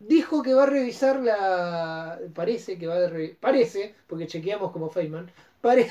dijo 0.00 0.42
que 0.42 0.54
va 0.54 0.64
a 0.64 0.66
revisar 0.66 1.20
la. 1.20 2.18
Parece 2.34 2.76
que 2.78 2.88
va 2.88 2.96
a 2.96 3.08
revisar. 3.08 3.36
Parece, 3.38 3.94
porque 4.08 4.26
chequeamos 4.26 4.72
como 4.72 4.90
Feynman. 4.90 5.30
Pare- 5.60 5.88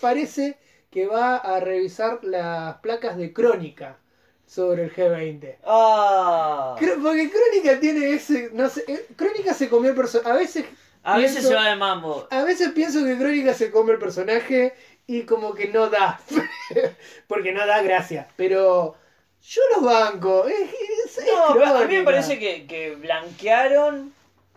parece 0.00 0.58
que 0.90 1.06
va 1.06 1.36
a 1.36 1.60
revisar 1.60 2.20
las 2.24 2.76
placas 2.78 3.16
de 3.16 3.32
crónica 3.32 3.98
sobre 4.46 4.84
el 4.84 4.94
G20. 4.94 5.56
Ah, 5.64 6.76
Porque 6.78 7.30
Crónica 7.30 7.78
tiene 7.80 8.14
ese. 8.14 8.50
No 8.52 8.68
sé, 8.68 8.84
eh, 8.88 9.06
Crónica 9.16 9.52
se 9.54 9.68
comió 9.68 9.90
el 9.90 9.96
personaje. 9.96 10.30
A 10.30 10.34
veces. 10.34 10.64
a 11.02 11.18
veces 11.18 11.46
se 11.46 11.54
va 11.54 11.68
de 11.68 11.76
mambo. 11.76 12.26
A 12.30 12.42
veces 12.44 12.70
pienso 12.72 13.04
que 13.04 13.16
Crónica 13.18 13.52
se 13.54 13.70
come 13.70 13.92
el 13.92 13.98
personaje 13.98 14.74
y 15.06 15.22
como 15.22 15.54
que 15.54 15.68
no 15.68 15.88
da. 15.90 16.18
Porque 17.26 17.52
no 17.52 17.66
da 17.66 17.82
gracia. 17.82 18.28
Pero. 18.36 18.96
Yo 19.40 19.62
los 19.76 19.84
banco. 19.84 20.46
Es, 20.48 20.58
es- 20.60 21.18
es 21.18 21.26
No, 21.26 21.64
a 21.76 21.84
mí 21.86 21.96
me 21.98 22.02
parece 22.02 22.38
que, 22.38 22.66
que 22.66 22.96
blanquearon 22.96 24.12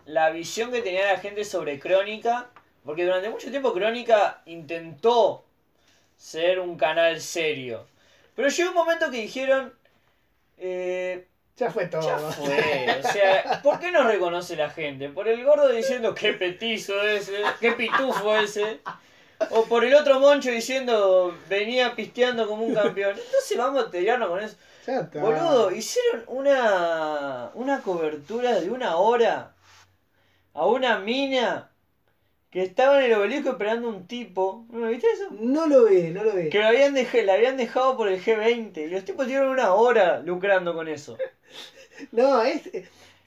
la 0.06 0.30
visión 0.30 0.72
que 0.72 0.82
tenía 0.82 1.06
la 1.12 1.18
gente 1.20 1.44
sobre 1.44 1.78
Crónica. 1.78 2.48
Porque 2.84 3.04
durante 3.04 3.30
mucho 3.30 3.50
tiempo 3.50 3.72
Crónica 3.72 4.42
intentó 4.46 5.44
ser 6.22 6.60
un 6.60 6.76
canal 6.76 7.20
serio. 7.20 7.84
Pero 8.36 8.48
llegó 8.48 8.70
un 8.70 8.76
momento 8.76 9.10
que 9.10 9.16
dijeron. 9.22 9.74
Eh, 10.56 11.26
Ya 11.56 11.68
fue 11.70 11.86
todo. 11.86 12.02
ya 12.02 12.16
fue. 12.18 13.00
O 13.04 13.12
sea, 13.12 13.60
¿por 13.62 13.80
qué 13.80 13.90
no 13.90 14.04
reconoce 14.04 14.54
la 14.54 14.70
gente? 14.70 15.08
¿Por 15.08 15.26
el 15.26 15.44
gordo 15.44 15.68
diciendo 15.68 16.14
qué 16.14 16.32
petizo 16.34 17.02
ese? 17.02 17.42
¿Qué 17.60 17.72
pitufo 17.72 18.36
ese? 18.36 18.80
O 19.50 19.64
por 19.64 19.84
el 19.84 19.94
otro 19.96 20.20
moncho 20.20 20.50
diciendo 20.52 21.36
venía 21.48 21.96
pisteando 21.96 22.46
como 22.46 22.64
un 22.64 22.74
campeón. 22.74 23.18
Entonces 23.18 23.58
vamos 23.58 23.84
a 23.84 23.90
tirarnos 23.90 24.28
con 24.28 24.40
eso. 24.40 24.56
Ya 24.86 25.00
está. 25.00 25.20
Boludo, 25.20 25.72
hicieron 25.72 26.22
una, 26.28 27.50
una 27.54 27.80
cobertura 27.82 28.60
de 28.60 28.70
una 28.70 28.96
hora 28.96 29.52
a 30.54 30.66
una 30.66 30.98
mina 31.00 31.71
que 32.52 32.62
estaba 32.62 32.98
en 32.98 33.06
el 33.10 33.14
obelisco 33.18 33.50
esperando 33.50 33.88
un 33.88 34.06
tipo. 34.06 34.66
¿No 34.70 34.80
lo 34.80 34.88
viste 34.88 35.06
eso? 35.10 35.28
No 35.40 35.66
lo 35.66 35.84
ve, 35.84 36.10
no 36.10 36.22
lo 36.22 36.34
ve. 36.34 36.50
Que 36.50 36.58
lo 36.58 36.66
habían 36.66 36.92
dejado, 36.94 37.24
la 37.24 37.32
habían 37.34 37.56
dejado 37.56 37.96
por 37.96 38.08
el 38.08 38.22
G20. 38.22 38.76
Y 38.76 38.86
los 38.88 39.04
tipos 39.04 39.24
tuvieron 39.26 39.48
una 39.48 39.72
hora 39.74 40.20
lucrando 40.20 40.74
con 40.74 40.86
eso. 40.88 41.16
No, 42.10 42.42
es. 42.42 42.62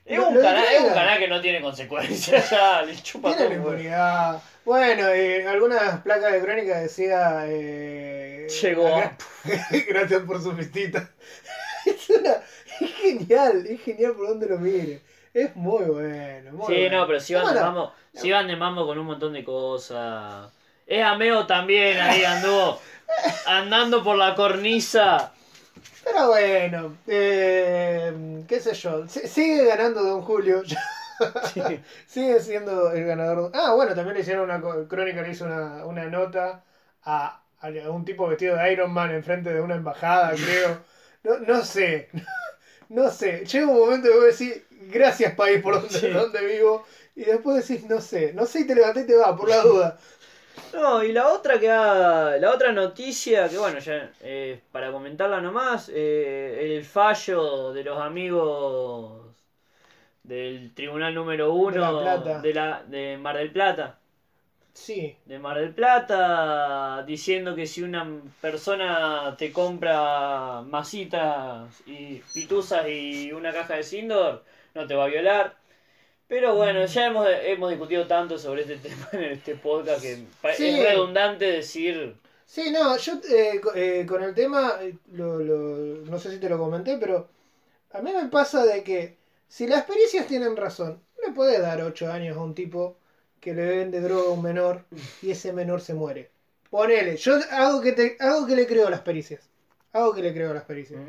Es 0.06 0.18
Lo- 0.18 0.28
un, 0.30 0.36
lo 0.36 0.42
canal, 0.42 0.66
es 0.72 0.82
un 0.82 0.90
canal 0.94 1.18
que 1.20 1.28
no 1.28 1.40
tiene 1.42 1.62
consecuencias. 1.62 2.50
Ya, 2.52 2.82
le 2.82 2.96
chupa 3.02 3.30
Tiene 3.36 3.56
todo. 3.56 3.64
huevo. 3.66 3.72
impunidad. 3.74 4.42
Bueno, 4.66 5.08
eh, 5.10 5.48
algunas 5.48 6.02
placas 6.02 6.34
de 6.34 6.42
crónica 6.42 6.80
decía. 6.80 7.46
Eh, 7.48 8.48
Llegó. 8.62 8.88
acá- 8.96 9.18
Gracias 9.88 10.22
por 10.24 10.42
su 10.42 10.52
fistita. 10.54 11.10
Es, 11.86 12.10
una, 12.10 12.34
es 12.82 12.92
genial, 12.96 13.66
es 13.68 13.82
genial 13.82 14.14
por 14.14 14.28
donde 14.30 14.48
lo 14.48 14.58
mire. 14.60 15.02
Es 15.36 15.56
muy 15.56 15.84
bueno. 15.84 16.52
Muy 16.54 16.66
Sí, 16.68 16.82
bueno. 16.82 17.00
no, 17.02 17.08
pero 17.08 17.20
si 17.20 17.34
van, 17.36 17.54
de 17.54 17.60
mambo, 17.62 17.92
si 18.14 18.32
van 18.32 18.48
de 18.48 18.56
mambo 18.56 18.86
con 18.88 18.98
un 18.98 19.06
montón 19.06 19.34
de 19.34 19.44
cosas. 19.44 20.52
Es 20.88 21.04
Ameo 21.04 21.46
también 21.46 22.00
ahí 22.00 22.24
anduvo 22.24 22.80
andando 23.48 24.04
por 24.04 24.16
la 24.16 24.34
cornisa. 24.34 25.34
Pero 26.04 26.28
bueno, 26.30 26.98
eh, 27.08 28.44
qué 28.48 28.60
sé 28.62 28.74
yo. 28.76 29.08
Si- 29.08 29.28
Sigue 29.28 29.66
ganando 29.66 30.04
Don 30.04 30.22
Julio. 30.22 30.64
Sigue 32.08 32.40
siendo 32.40 32.92
el 32.92 33.06
ganador. 33.06 33.52
Ah, 33.54 33.74
bueno, 33.76 33.94
también 33.96 34.16
le 34.16 34.22
hicieron 34.22 34.50
una 34.50 34.62
crónica, 34.88 35.22
le 35.22 35.32
hizo 35.32 35.46
una, 35.46 35.86
una 35.86 36.06
nota 36.06 36.64
a, 37.04 37.42
a 37.60 37.68
un 37.90 38.06
tipo 38.06 38.28
vestido 38.28 38.56
de 38.58 38.72
Iron 38.74 38.92
Man 38.94 39.12
enfrente 39.12 39.54
de 39.54 39.62
una 39.62 39.76
embajada, 39.76 40.32
creo. 40.36 40.80
No, 41.24 41.40
no 41.40 41.64
sé. 41.64 42.10
No 42.90 43.10
sé. 43.10 43.46
Llega 43.46 43.66
un 43.68 43.80
momento 43.80 44.08
que 44.10 44.16
vos 44.16 44.26
decís, 44.26 44.62
gracias 44.90 45.36
país 45.36 45.62
por 45.62 45.76
donde, 45.82 45.90
Sí. 45.90 46.08
donde 46.12 46.46
vivo. 46.46 46.86
Y 47.16 47.24
después 47.26 47.68
decís, 47.68 47.86
no 47.90 48.02
sé. 48.02 48.34
No 48.34 48.46
sé 48.46 48.62
y 48.62 48.68
te 48.68 48.76
levantás 48.76 49.04
y 49.04 49.08
te 49.08 49.16
vas, 49.16 49.38
por 49.38 49.50
la 49.50 49.62
duda. 49.64 50.00
No, 50.74 51.04
y 51.04 51.12
la 51.14 51.30
otra 51.34 51.60
que 51.60 51.70
ha- 51.72 52.38
la 52.38 52.52
otra 52.52 52.72
noticia, 52.72 53.50
que 53.50 53.58
bueno, 53.58 53.80
ya 53.80 54.12
eh, 54.22 54.62
para 54.72 54.92
comentarla 54.92 55.42
nomás, 55.42 55.90
eh, 55.94 56.76
el 56.78 56.84
fallo 56.86 57.74
de 57.74 57.84
los 57.84 58.00
amigos 58.02 59.22
del 60.24 60.74
tribunal 60.74 61.14
número 61.16 61.54
uno 61.54 62.00
De 62.00 62.06
La 62.06 62.18
de, 62.42 62.54
la, 62.54 62.84
de 62.84 63.18
Mar 63.18 63.38
del 63.38 63.52
Plata. 63.52 64.00
Sí. 64.74 65.18
De 65.26 65.40
Mar 65.40 65.58
del 65.60 65.74
Plata, 65.74 67.04
diciendo 67.08 67.56
que 67.56 67.66
si 67.66 67.82
una 67.84 68.06
persona 68.42 69.36
te 69.38 69.52
compra 69.52 70.62
masitas 70.64 71.82
y 71.88 72.18
pituzas 72.34 72.86
y 72.88 73.32
una 73.32 73.54
caja 73.54 73.76
de 73.76 73.84
Sindor, 73.84 74.44
no 74.76 74.86
te 74.86 74.94
va 74.94 75.06
a 75.06 75.08
violar. 75.08 75.56
Pero 76.28 76.56
bueno, 76.56 76.86
ya 76.86 77.06
hemos, 77.08 77.28
hemos 77.44 77.70
discutido 77.70 78.08
tanto 78.08 78.38
sobre 78.38 78.62
este 78.62 78.78
tema 78.90 79.08
en 79.14 79.24
este 79.24 79.56
podcast 79.56 80.02
que 80.02 80.16
Sí. 80.56 80.68
es 80.70 80.80
redundante 80.84 81.46
decir 81.46 82.16
Sí, 82.48 82.72
no, 82.72 82.96
yo 82.98 83.14
eh, 83.30 83.60
eh, 83.74 84.06
con 84.08 84.22
el 84.24 84.36
tema, 84.36 84.76
eh, 84.82 84.96
lo, 85.14 85.40
lo- 85.40 86.06
no 86.06 86.20
sé 86.20 86.30
si 86.32 86.38
te 86.40 86.48
lo 86.48 86.60
comenté, 86.60 86.98
pero 87.00 87.28
a 87.92 88.02
mí 88.04 88.12
me 88.14 88.28
pasa 88.30 88.64
de 88.66 88.84
que 88.84 89.18
si 89.48 89.66
las 89.66 89.84
pericias 89.86 90.28
tienen 90.28 90.56
razón, 90.56 91.00
no 91.20 91.28
le 91.28 91.34
puede 91.34 91.60
dar 91.60 91.82
8 91.82 92.12
años 92.12 92.38
a 92.38 92.42
un 92.44 92.54
tipo 92.54 92.98
que 93.40 93.54
le 93.56 93.66
vende 93.66 94.00
droga 94.00 94.30
a 94.30 94.34
un 94.34 94.44
menor 94.44 94.84
y 95.24 95.32
ese 95.32 95.54
menor 95.54 95.82
se 95.82 95.96
muere. 95.96 96.30
Ponele, 96.70 97.18
yo 97.18 97.40
hago 97.52 97.82
que, 97.82 97.94
te, 97.94 98.16
hago 98.20 98.46
que 98.46 98.56
le 98.56 98.68
creo 98.68 98.88
a 98.88 98.92
las 98.92 99.02
pericias. 99.02 99.50
Hago 99.94 100.14
que 100.14 100.22
le 100.22 100.34
creo 100.34 100.52
a 100.52 100.56
las 100.56 100.66
pericias. 100.66 101.02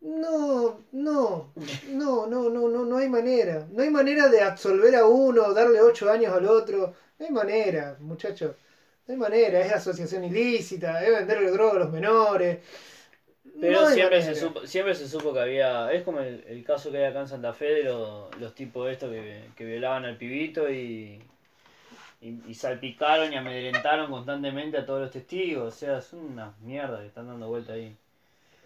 No, 0.00 0.84
no, 0.92 1.52
no, 1.88 2.26
no, 2.26 2.48
no, 2.50 2.68
no, 2.68 2.84
no 2.84 2.96
hay 2.98 3.08
manera. 3.08 3.66
No 3.70 3.82
hay 3.82 3.90
manera 3.90 4.28
de 4.28 4.40
absolver 4.42 4.94
a 4.96 5.06
uno, 5.06 5.52
darle 5.52 5.80
8 5.80 6.10
años 6.10 6.32
al 6.34 6.46
otro. 6.46 6.94
No 7.18 7.26
hay 7.26 7.32
manera, 7.32 7.96
muchachos. 8.00 8.54
No 9.06 9.14
hay 9.14 9.18
manera. 9.20 9.60
Es 9.60 9.72
asociación 9.72 10.24
ilícita, 10.24 11.04
es 11.04 11.10
venderle 11.12 11.50
droga 11.50 11.72
a 11.76 11.78
los 11.80 11.90
menores. 11.90 12.58
Pero 13.60 13.80
No 13.80 13.86
siempre, 13.86 14.22
se 14.22 14.34
supo, 14.34 14.66
siempre 14.66 14.94
se 14.94 15.08
supo 15.08 15.32
que 15.32 15.40
había. 15.40 15.92
Es 15.92 16.02
como 16.04 16.20
el, 16.20 16.44
el 16.46 16.64
caso 16.64 16.90
que 16.92 16.98
hay 16.98 17.04
acá 17.04 17.20
en 17.20 17.28
Santa 17.28 17.52
Fe 17.52 17.66
de 17.66 17.84
los, 17.84 18.34
los 18.36 18.54
tipos 18.54 18.88
estos 18.90 19.10
que, 19.10 19.50
que 19.56 19.64
violaban 19.64 20.04
al 20.04 20.16
pibito 20.16 20.70
y. 20.70 21.20
y, 22.20 22.40
y 22.46 22.54
salpicaron 22.54 23.32
y 23.32 23.36
amedrentaron 23.36 24.10
constantemente 24.10 24.78
a 24.78 24.86
todos 24.86 25.00
los 25.02 25.10
testigos. 25.10 25.74
O 25.74 25.76
sea, 25.76 25.98
es 25.98 26.12
una 26.12 26.54
mierda 26.60 27.00
que 27.00 27.06
están 27.08 27.26
dando 27.28 27.48
vuelta 27.48 27.72
ahí. 27.74 27.96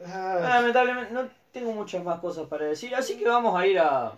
Ah, 0.06 0.38
lamentablemente 0.40 1.12
no 1.12 1.28
tengo 1.52 1.72
muchas 1.72 2.02
más 2.04 2.20
cosas 2.20 2.46
para 2.48 2.66
decir, 2.66 2.94
así 2.94 3.18
que 3.18 3.28
vamos 3.28 3.58
a 3.58 3.66
ir 3.66 3.78
a... 3.78 4.12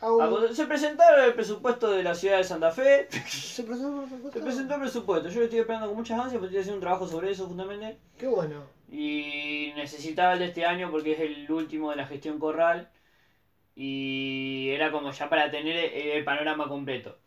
a 0.00 0.12
un- 0.12 0.54
se 0.54 0.66
presentaron 0.66 1.24
el 1.24 1.34
presupuesto 1.34 1.90
de 1.90 2.02
la 2.02 2.14
ciudad 2.14 2.38
de 2.38 2.44
Santa 2.44 2.70
Fe. 2.70 3.08
se 3.28 3.62
presentó, 3.64 4.02
se 4.02 4.16
presentó. 4.16 4.32
Se 4.32 4.40
presentó 4.40 4.74
el 4.74 4.80
presupuesto. 4.80 5.28
Yo 5.28 5.38
lo 5.40 5.44
estoy 5.44 5.60
esperando 5.60 5.88
con 5.88 5.96
muchas 5.96 6.18
ansias 6.18 6.40
porque 6.40 6.46
estoy 6.46 6.60
haciendo 6.60 6.76
un 6.76 6.82
trabajo 6.82 7.06
sobre 7.08 7.30
eso 7.30 7.46
justamente. 7.46 7.98
Qué 8.18 8.26
bueno. 8.26 8.64
Y 8.90 9.72
necesitaba 9.76 10.34
el 10.34 10.40
de 10.40 10.46
este 10.46 10.66
año 10.66 10.90
porque 10.90 11.12
es 11.12 11.20
el 11.20 11.50
último 11.50 11.90
de 11.90 11.96
la 11.96 12.06
gestión 12.06 12.38
Corral. 12.38 12.90
Y 13.74 14.70
era 14.70 14.92
como 14.92 15.10
ya 15.12 15.28
para 15.30 15.50
tener 15.50 15.76
el, 15.76 16.10
el 16.18 16.24
panorama 16.24 16.68
completo. 16.68 17.18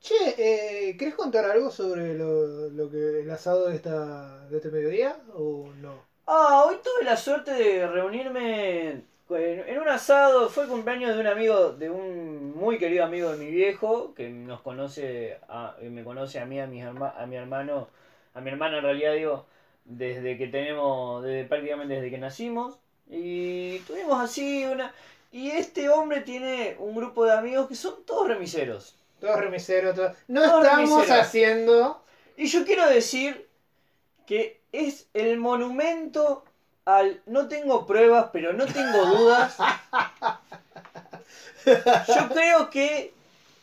Che, 0.00 0.14
eh, 0.38 0.96
¿querés 0.96 1.14
contar 1.16 1.44
algo 1.46 1.70
sobre 1.70 2.14
lo, 2.16 2.68
lo 2.70 2.90
que 2.90 3.22
el 3.22 3.30
asado 3.30 3.68
de, 3.68 3.76
esta, 3.76 4.46
de 4.48 4.56
este 4.58 4.70
mediodía 4.70 5.20
o 5.34 5.72
no? 5.80 6.07
Ah, 6.30 6.64
hoy 6.66 6.76
tuve 6.84 7.04
la 7.04 7.16
suerte 7.16 7.52
de 7.52 7.86
reunirme 7.86 9.02
en 9.30 9.78
un 9.80 9.88
asado. 9.88 10.50
Fue 10.50 10.64
el 10.64 10.68
cumpleaños 10.68 11.14
de 11.14 11.20
un 11.20 11.26
amigo, 11.26 11.70
de 11.72 11.88
un 11.88 12.54
muy 12.54 12.76
querido 12.78 13.04
amigo 13.04 13.30
de 13.32 13.38
mi 13.38 13.50
viejo, 13.50 14.12
que 14.14 14.28
nos 14.28 14.60
conoce, 14.60 15.38
a, 15.48 15.74
me 15.80 16.04
conoce 16.04 16.38
a 16.38 16.44
mí, 16.44 16.60
a 16.60 16.66
mi, 16.66 16.82
herma- 16.82 17.14
a 17.16 17.24
mi 17.26 17.36
hermano, 17.36 17.88
a 18.34 18.40
mi 18.42 18.50
hermana 18.50 18.78
en 18.78 18.84
realidad 18.84 19.14
digo, 19.14 19.46
desde 19.86 20.36
que 20.36 20.48
tenemos, 20.48 21.24
desde, 21.24 21.44
prácticamente 21.48 21.94
desde 21.94 22.10
que 22.10 22.18
nacimos. 22.18 22.78
Y 23.10 23.78
tuvimos 23.80 24.20
así 24.22 24.66
una... 24.66 24.92
Y 25.32 25.50
este 25.50 25.88
hombre 25.88 26.20
tiene 26.22 26.76
un 26.78 26.94
grupo 26.94 27.24
de 27.24 27.32
amigos 27.32 27.68
que 27.68 27.74
son 27.74 28.02
todos 28.04 28.28
remiseros. 28.28 28.96
Todos 29.18 29.40
remiseros, 29.40 29.94
todos- 29.94 30.12
No 30.26 30.42
Todos 30.42 30.64
estamos 30.64 30.90
remiseros. 30.90 31.10
haciendo. 31.26 32.02
Y 32.36 32.46
yo 32.48 32.64
quiero 32.66 32.86
decir 32.86 33.46
que 34.26 34.57
es 34.72 35.08
el 35.14 35.38
monumento 35.38 36.44
al 36.84 37.20
no 37.26 37.48
tengo 37.48 37.86
pruebas, 37.86 38.30
pero 38.32 38.52
no 38.52 38.66
tengo 38.66 39.04
dudas. 39.06 39.56
Yo 41.66 42.28
creo 42.32 42.70
que 42.70 43.12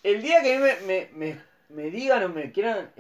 el 0.03 0.21
día 0.21 0.41
que 0.43 0.59
me, 0.59 0.75
me, 0.85 1.09
me- 1.13 1.39
me 1.69 1.89
digan 1.89 2.23
o 2.23 2.29
me 2.29 2.51
quieran 2.51 2.91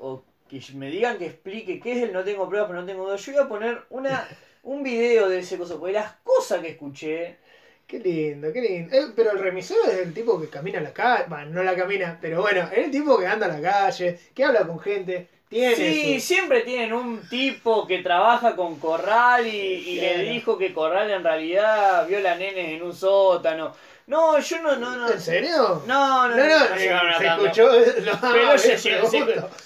o 0.00 0.22
que 0.48 0.62
me 0.74 0.90
digan 0.90 1.18
que 1.18 1.26
explique 1.26 1.80
qué 1.80 1.92
es 1.92 2.02
el 2.04 2.12
no 2.12 2.22
tengo 2.24 2.48
pruebas, 2.48 2.68
pero 2.68 2.80
no 2.80 2.86
tengo 2.86 3.04
dudas, 3.04 3.20
yo 3.24 3.32
voy 3.32 3.42
a 3.42 3.48
poner 3.48 3.82
una 3.90 4.26
un 4.62 4.82
video 4.84 5.28
de 5.28 5.40
ese 5.40 5.58
coso, 5.58 5.80
porque 5.80 5.94
las 5.94 6.12
cosas 6.22 6.60
que 6.60 6.68
escuché, 6.70 7.36
Qué 7.84 7.98
lindo, 7.98 8.52
qué 8.52 8.60
lindo. 8.62 8.96
Eh, 8.96 9.08
pero 9.14 9.32
el 9.32 9.38
remisero 9.40 9.84
es 9.84 9.98
el 9.98 10.14
tipo 10.14 10.40
que 10.40 10.48
camina 10.48 10.78
a 10.78 10.82
la 10.82 10.92
calle. 10.94 11.24
Bueno, 11.28 11.50
no 11.50 11.62
la 11.62 11.74
camina, 11.76 12.16
pero 12.22 12.40
bueno, 12.40 12.62
es 12.72 12.78
el 12.78 12.90
tipo 12.90 13.18
que 13.18 13.26
anda 13.26 13.46
a 13.46 13.60
la 13.60 13.60
calle, 13.60 14.18
que 14.34 14.44
habla 14.44 14.66
con 14.66 14.78
gente. 14.78 15.28
Tiene 15.52 15.76
Sí, 15.76 16.20
su- 16.20 16.26
siempre 16.26 16.62
tienen 16.62 16.92
un 16.94 17.28
tipo 17.28 17.86
que 17.86 17.98
trabaja 17.98 18.56
con 18.56 18.78
Corral 18.80 19.46
y, 19.46 19.50
y 19.50 20.00
le 20.00 20.18
dijo 20.24 20.56
que 20.58 20.72
Corral 20.72 21.10
en 21.10 21.22
realidad 21.22 22.06
viola 22.08 22.34
nenes 22.36 22.68
en 22.70 22.82
un 22.82 22.94
sótano. 22.94 23.74
No, 24.06 24.38
yo 24.40 24.60
no, 24.62 24.76
no, 24.76 24.96
no. 24.96 25.08
¿En 25.10 25.20
serio? 25.20 25.82
No, 25.86 26.28
no, 26.28 26.36
no, 26.36 26.42
no, 26.90 27.02
no 27.04 27.10
a 27.10 27.18
se 27.18 27.26
escuchó. 27.26 27.70
No, 28.04 28.18
Pero 28.32 28.58
se- 28.58 28.78
se- 28.78 28.90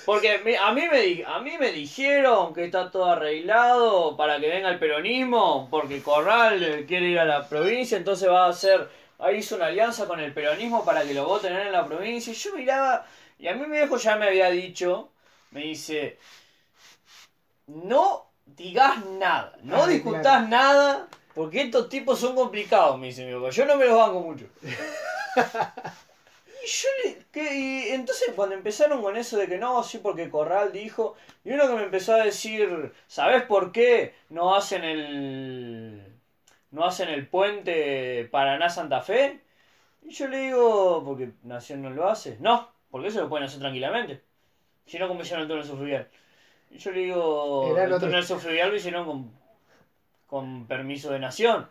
porque 0.04 0.40
a 0.60 0.72
mí, 0.72 0.82
me, 0.90 1.00
di- 1.00 1.22
a 1.26 1.38
mí 1.38 1.52
me 1.58 1.72
dijeron 1.72 2.52
que 2.52 2.64
está 2.64 2.90
todo 2.90 3.06
arreglado 3.06 4.16
para 4.16 4.38
que 4.38 4.48
venga 4.48 4.68
el 4.68 4.78
peronismo, 4.78 5.68
porque 5.70 6.02
Corral 6.02 6.84
quiere 6.86 7.06
ir 7.08 7.18
a 7.18 7.24
la 7.24 7.48
provincia, 7.48 7.96
entonces 7.96 8.28
va 8.28 8.46
a 8.46 8.50
hacer, 8.50 8.88
ahí 9.18 9.36
hizo 9.38 9.56
una 9.56 9.66
alianza 9.66 10.06
con 10.06 10.20
el 10.20 10.32
peronismo 10.32 10.84
para 10.84 11.02
que 11.04 11.14
lo 11.14 11.24
voten 11.26 11.54
en 11.56 11.72
la 11.72 11.86
provincia. 11.86 12.32
Y 12.32 12.36
yo 12.36 12.54
miraba, 12.54 13.06
y 13.38 13.48
a 13.48 13.54
mí 13.54 13.66
mi 13.66 13.78
viejo 13.78 13.96
ya 13.96 14.16
me 14.16 14.26
había 14.26 14.50
dicho, 14.50 15.08
me 15.56 15.62
dice, 15.62 16.18
no 17.66 18.26
digas 18.44 19.04
nada, 19.06 19.56
no 19.62 19.84
Ah, 19.84 19.86
discutás 19.88 20.22
claro. 20.22 20.48
nada, 20.48 21.08
porque 21.34 21.62
estos 21.62 21.88
tipos 21.88 22.18
son 22.20 22.34
complicados, 22.36 22.98
me 22.98 23.06
dice 23.08 23.22
mi 23.24 23.30
viejo, 23.32 23.50
yo 23.50 23.64
no 23.66 23.76
me 23.76 23.86
los 23.86 23.98
banco 23.98 24.20
mucho. 24.20 24.46
Y 26.64 26.68
yo 26.68 26.88
le. 27.04 27.18
que- 27.30 27.54
y 27.54 27.88
entonces 27.90 28.32
cuando 28.34 28.54
empezaron 28.54 29.00
con 29.02 29.16
eso 29.16 29.36
de 29.36 29.46
que 29.46 29.58
no, 29.58 29.82
sí, 29.84 29.98
porque 29.98 30.30
Corral 30.30 30.72
dijo. 30.72 31.14
Y 31.44 31.52
uno 31.52 31.68
que 31.68 31.74
me 31.74 31.82
empezó 31.84 32.14
a 32.14 32.24
decir, 32.24 32.92
¿sabes 33.06 33.42
por 33.44 33.70
qué 33.72 34.14
no 34.30 34.54
hacen 34.54 34.82
el. 34.82 36.02
no 36.72 36.84
hacen 36.84 37.08
el 37.10 37.28
puente 37.28 38.24
Paraná-Santa 38.32 39.00
Fe? 39.02 39.40
Y 40.02 40.10
yo 40.10 40.28
le 40.28 40.38
digo, 40.38 41.02
porque 41.04 41.30
Nación 41.44 41.82
no 41.82 41.90
lo 41.90 42.08
hace. 42.08 42.36
No, 42.40 42.68
porque 42.90 43.08
eso 43.08 43.20
lo 43.20 43.28
pueden 43.28 43.46
hacer 43.46 43.60
tranquilamente. 43.60 44.22
Si 44.86 44.98
no, 44.98 45.12
hicieron 45.20 45.42
el 45.42 45.48
túnel 45.48 45.64
subfluvial. 45.64 46.08
Yo 46.70 46.90
le 46.92 47.00
digo, 47.00 47.72
Era 47.72 47.84
el 47.84 47.92
otro. 47.92 48.08
túnel 48.08 48.24
subfluvial 48.24 48.70
lo 48.70 48.76
hicieron 48.76 49.04
con, 49.06 49.30
con 50.26 50.66
permiso 50.66 51.10
de 51.10 51.18
Nación. 51.18 51.68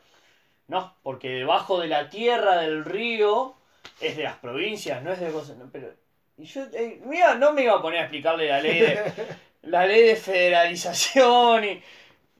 No, 0.68 0.96
porque 1.04 1.30
debajo 1.30 1.80
de 1.80 1.88
la 1.88 2.10
tierra 2.10 2.58
del 2.62 2.84
río 2.86 3.56
es 4.02 4.18
de 4.18 4.24
las 4.24 4.38
provincias, 4.38 5.04
no 5.04 5.12
es 5.12 5.20
de 5.20 5.32
cosas. 5.32 5.58
no, 5.58 5.70
pero. 5.72 5.94
Y 6.38 6.46
yo, 6.46 6.64
eh, 6.74 7.00
mira, 7.06 7.36
no 7.36 7.54
me 7.54 7.64
iba 7.64 7.74
a 7.76 7.82
poner 7.82 8.00
a 8.00 8.04
explicarle 8.04 8.48
la 8.50 8.60
ley 8.60 8.80
de, 8.82 9.00
la 9.64 9.86
ley 9.86 10.02
de 10.04 10.16
federalización 10.16 11.64
y, 11.64 11.82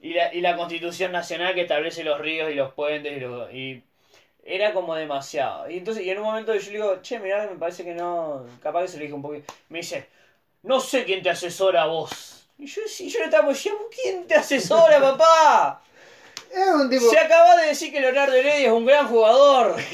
y, 0.02 0.12
la, 0.14 0.34
y 0.34 0.40
la 0.40 0.56
constitución 0.56 1.12
nacional 1.12 1.54
que 1.54 1.62
establece 1.62 2.04
los 2.04 2.20
ríos 2.20 2.50
y 2.50 2.54
los 2.54 2.72
puentes 2.74 3.22
y 3.52 3.82
era 4.44 4.72
como 4.72 4.94
demasiado. 4.94 5.68
Y 5.70 5.78
entonces, 5.78 6.04
y 6.04 6.10
en 6.10 6.18
un 6.18 6.24
momento 6.24 6.54
yo 6.54 6.60
le 6.70 6.76
digo, 6.78 7.02
che, 7.02 7.18
mirá, 7.18 7.46
me 7.50 7.56
parece 7.58 7.84
que 7.84 7.94
no, 7.94 8.46
capaz 8.62 8.82
que 8.82 8.88
se 8.88 8.96
lo 8.98 9.02
dije 9.02 9.14
un 9.14 9.22
poquito. 9.22 9.52
Me 9.68 9.78
dice, 9.78 10.06
no 10.66 10.80
sé 10.80 11.04
quién 11.04 11.22
te 11.22 11.30
asesora 11.30 11.82
a 11.82 11.86
vos. 11.86 12.44
Y 12.58 12.66
yo, 12.66 12.82
y 12.98 13.08
yo 13.08 13.18
le 13.20 13.24
estaba 13.26 13.48
diciendo, 13.48 13.80
¿quién 14.02 14.26
te 14.26 14.34
asesora, 14.34 15.00
papá? 15.00 15.82
Es 16.52 16.68
un 16.68 16.88
tipo. 16.88 17.08
Se 17.10 17.18
acaba 17.18 17.56
de 17.56 17.66
decir 17.68 17.92
que 17.92 18.00
Leonardo 18.00 18.32
Heredia 18.34 18.66
es 18.68 18.72
un 18.72 18.86
gran 18.86 19.08
jugador. 19.08 19.76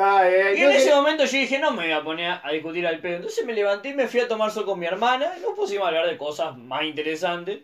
Ay, 0.00 0.32
ay, 0.34 0.58
Y 0.58 0.62
en 0.62 0.70
ese 0.70 0.90
que- 0.90 0.94
momento 0.94 1.24
yo 1.24 1.38
dije, 1.38 1.58
no 1.58 1.72
me 1.72 1.82
voy 1.84 1.92
a 1.92 2.04
poner 2.04 2.38
a 2.42 2.50
discutir 2.52 2.86
al 2.86 3.00
pedo. 3.00 3.16
Entonces 3.16 3.44
me 3.44 3.52
levanté 3.52 3.88
y 3.88 3.94
me 3.94 4.06
fui 4.06 4.20
a 4.20 4.28
tomar 4.28 4.50
sol 4.52 4.64
con 4.64 4.78
mi 4.78 4.86
hermana 4.86 5.32
y 5.36 5.40
nos 5.40 5.54
pusimos 5.56 5.84
a 5.84 5.88
hablar 5.88 6.06
de 6.06 6.16
cosas 6.16 6.56
más 6.56 6.84
interesantes. 6.84 7.62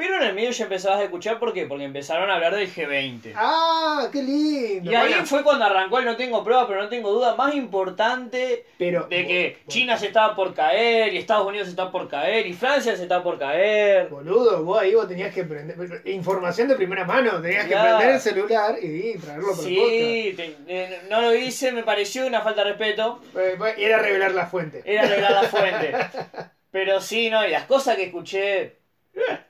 Pero 0.00 0.16
en 0.16 0.22
el 0.22 0.34
medio 0.34 0.50
ya 0.50 0.64
empezabas 0.64 1.00
a 1.00 1.02
escuchar, 1.04 1.38
¿por 1.38 1.52
qué? 1.52 1.66
Porque 1.66 1.84
empezaron 1.84 2.30
a 2.30 2.36
hablar 2.36 2.54
del 2.56 2.72
G20. 2.74 3.34
Ah, 3.36 4.08
qué 4.10 4.22
lindo. 4.22 4.90
Y 4.90 4.94
ahí 4.94 5.08
Bueno, 5.10 5.26
fue 5.26 5.42
cuando 5.42 5.66
arrancó 5.66 5.98
el 5.98 6.06
no 6.06 6.16
tengo 6.16 6.42
pruebas, 6.42 6.64
pero 6.68 6.80
no 6.82 6.88
tengo 6.88 7.12
duda, 7.12 7.34
más 7.34 7.54
importante 7.54 8.64
pero, 8.78 9.06
de 9.08 9.26
que 9.26 9.58
China 9.68 9.98
se 9.98 10.06
estaba 10.06 10.34
por 10.34 10.54
caer 10.54 11.12
y 11.12 11.18
Estados 11.18 11.46
Unidos 11.46 11.66
se 11.66 11.72
está 11.72 11.90
por 11.92 12.08
caer 12.08 12.46
y 12.46 12.54
Francia 12.54 12.96
se 12.96 13.02
está 13.02 13.22
por 13.22 13.38
caer. 13.38 14.08
Boludo, 14.08 14.64
vos 14.64 14.80
ahí 14.80 14.94
vos 14.94 15.06
tenías 15.06 15.34
que 15.34 15.44
prender. 15.44 15.76
Información 16.06 16.68
de 16.68 16.76
primera 16.76 17.04
mano, 17.04 17.38
tenías 17.42 17.66
que 17.66 17.74
prender 17.76 18.08
el 18.14 18.20
celular 18.20 18.76
y 18.82 19.18
traerlo 19.18 19.48
para 19.50 19.58
el 19.58 19.64
Sí, 19.66 20.32
te- 20.34 20.56
eh, 20.66 21.00
no 21.10 21.20
lo 21.20 21.34
hice, 21.34 21.72
me 21.72 21.82
pareció 21.82 22.26
una 22.26 22.40
falta 22.40 22.64
de 22.64 22.70
respeto. 22.70 23.20
Eh, 23.36 23.58
Y 23.76 23.84
era 23.84 23.98
revelar 23.98 24.32
la 24.32 24.46
fuente. 24.46 24.80
Era 24.86 25.02
arreglar 25.02 25.32
la 25.32 25.42
fuente. 25.42 25.92
Pero 26.70 27.02
sí, 27.02 27.28
no, 27.28 27.46
y 27.46 27.50
las 27.50 27.64
cosas 27.64 27.96
que 27.96 28.04
escuché. 28.04 28.79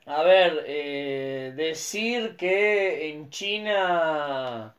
A 0.05 0.23
ver, 0.23 0.63
eh, 0.67 1.53
decir 1.55 2.35
que 2.37 3.09
en 3.09 3.29
China. 3.29 4.75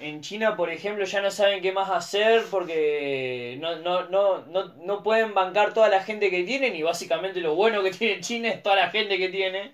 En 0.00 0.22
China, 0.22 0.56
por 0.56 0.70
ejemplo, 0.70 1.04
ya 1.04 1.20
no 1.20 1.30
saben 1.30 1.60
qué 1.62 1.72
más 1.72 1.90
hacer 1.90 2.44
porque 2.50 3.58
no, 3.60 3.76
no, 3.76 4.08
no, 4.08 4.46
no, 4.46 4.74
no 4.76 5.02
pueden 5.02 5.34
bancar 5.34 5.74
toda 5.74 5.88
la 5.88 6.02
gente 6.02 6.30
que 6.30 6.44
tienen 6.44 6.74
y 6.74 6.82
básicamente 6.82 7.40
lo 7.40 7.54
bueno 7.54 7.82
que 7.82 7.90
tiene 7.90 8.20
China 8.22 8.48
es 8.48 8.62
toda 8.62 8.76
la 8.76 8.90
gente 8.90 9.18
que 9.18 9.28
tiene. 9.28 9.72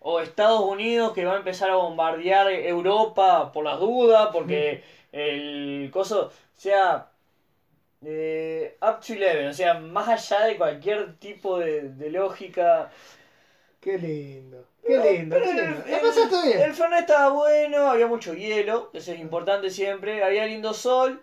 O 0.00 0.20
Estados 0.20 0.60
Unidos 0.62 1.12
que 1.14 1.24
va 1.24 1.34
a 1.34 1.38
empezar 1.38 1.70
a 1.70 1.76
bombardear 1.76 2.50
Europa 2.50 3.52
por 3.52 3.64
las 3.64 3.78
dudas, 3.80 4.30
porque 4.32 4.82
el 5.12 5.90
coso, 5.92 6.26
o 6.28 6.60
sea, 6.60 7.10
eh, 8.04 8.76
up 8.82 9.00
to 9.06 9.14
eleven, 9.14 9.48
o 9.48 9.52
sea, 9.54 9.74
más 9.74 10.08
allá 10.08 10.46
de 10.46 10.56
cualquier 10.56 11.16
tipo 11.18 11.58
de 11.58 12.10
lógica. 12.10 12.90
Qué 13.82 13.98
lindo. 13.98 14.64
Qué 14.86 14.96
lindo. 14.96 15.36
Pero 15.36 15.44
qué 15.44 15.50
el- 15.50 15.56
lindo. 15.66 15.84
el- 15.84 15.90
La 15.92 16.00
pasaste 16.00 16.36
bien. 16.48 16.60
El 16.62 16.72
Fernet 16.74 17.00
estaba 17.00 17.28
bueno, 17.32 17.88
había 17.90 18.06
mucho 18.06 18.32
hielo, 18.32 18.90
eso 18.94 19.12
es 19.12 19.20
importante 19.20 19.68
siempre, 19.70 20.24
había 20.24 20.46
lindo 20.46 20.72
sol, 20.72 21.20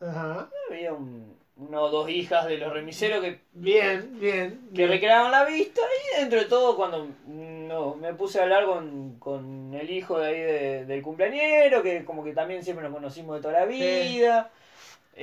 Ajá. 0.00 0.48
había 0.70 0.92
un, 0.92 1.34
una 1.56 1.80
o 1.80 1.88
dos 1.90 2.08
hijas 2.10 2.46
de 2.46 2.58
los 2.58 2.72
remiseros 2.72 3.20
que, 3.22 3.40
Bien, 3.52 4.18
bien. 4.20 4.60
que 4.74 4.78
bien. 4.78 4.88
recreaban 4.90 5.30
la 5.32 5.44
vista 5.44 5.80
y 6.16 6.20
dentro 6.20 6.38
de 6.38 6.46
todo 6.46 6.76
cuando 6.76 7.08
no, 7.26 7.94
me 7.96 8.12
puse 8.14 8.40
a 8.40 8.42
hablar 8.44 8.66
con, 8.66 9.18
con 9.18 9.72
el 9.74 9.88
hijo 9.90 10.18
de 10.18 10.26
ahí 10.26 10.40
de- 10.40 10.84
del 10.86 11.02
cumpleañero, 11.02 11.82
que 11.82 12.04
como 12.04 12.22
que 12.24 12.32
también 12.32 12.62
siempre 12.62 12.84
nos 12.84 12.94
conocimos 12.94 13.36
de 13.36 13.42
toda 13.42 13.60
la 13.60 13.64
vida. 13.66 14.50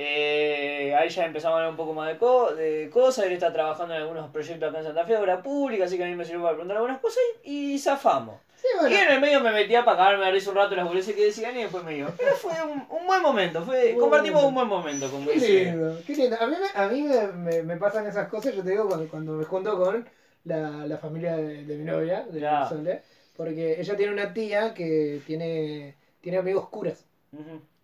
Eh, 0.00 0.94
ahí 0.96 1.08
ya 1.08 1.24
empezamos 1.24 1.54
a 1.54 1.58
hablar 1.58 1.70
un 1.72 1.76
poco 1.76 1.92
más 1.92 2.08
de, 2.08 2.18
co- 2.18 2.54
de 2.54 2.88
cosas. 2.92 3.26
Él 3.26 3.32
está 3.32 3.52
trabajando 3.52 3.94
en 3.94 4.02
algunos 4.02 4.30
proyectos 4.30 4.68
acá 4.68 4.78
en 4.78 4.84
Santa 4.84 5.04
Fe, 5.04 5.16
obra 5.16 5.42
pública, 5.42 5.86
así 5.86 5.96
que 5.96 6.04
a 6.04 6.06
mí 6.06 6.14
me 6.14 6.24
sirvió 6.24 6.42
para 6.42 6.54
preguntar 6.54 6.76
algunas 6.76 7.00
cosas 7.00 7.18
y, 7.42 7.72
y 7.74 7.78
zafamos. 7.80 8.36
Sí, 8.54 8.66
Y 8.90 8.94
en 8.94 9.08
el 9.10 9.20
medio 9.20 9.40
me 9.40 9.50
metía 9.50 9.84
para 9.84 9.96
cagarme 9.96 10.30
risa 10.30 10.50
un 10.50 10.56
rato 10.56 10.76
las 10.76 10.86
boludeces 10.86 11.16
que 11.16 11.24
decían 11.24 11.56
y 11.56 11.62
después 11.62 11.82
me 11.82 11.96
iba. 11.96 12.10
Pero 12.16 12.34
fue 12.36 12.52
un, 12.64 12.86
un 12.96 13.06
buen 13.08 13.22
momento, 13.22 13.62
fue, 13.64 13.96
compartimos 13.98 14.44
un 14.44 14.54
buen 14.54 14.68
momento 14.68 15.10
con 15.10 15.24
Qué 15.26 15.34
lindo, 15.64 15.98
qué 16.06 16.14
lindo. 16.14 16.36
A 16.40 16.46
mí, 16.46 16.56
me, 16.60 16.80
a 16.80 16.88
mí 16.88 17.02
me, 17.02 17.26
me- 17.32 17.62
me 17.64 17.76
pasan 17.76 18.06
esas 18.06 18.28
cosas, 18.28 18.54
yo 18.54 18.62
te 18.62 18.70
digo, 18.70 18.86
cuando, 18.86 19.08
cuando 19.08 19.32
me 19.32 19.44
junto 19.44 19.76
con 19.76 20.08
la, 20.44 20.86
la 20.86 20.96
familia 20.98 21.36
de, 21.36 21.64
de 21.64 21.76
mi 21.76 21.84
novia, 21.84 22.22
de 22.30 22.38
Ya. 22.40 22.68
Sole, 22.68 23.02
porque 23.36 23.80
ella 23.80 23.96
tiene 23.96 24.12
una 24.12 24.32
tía 24.32 24.74
que 24.74 25.20
tiene, 25.26 25.96
tiene 26.20 26.38
amigos 26.38 26.68
curas. 26.68 27.04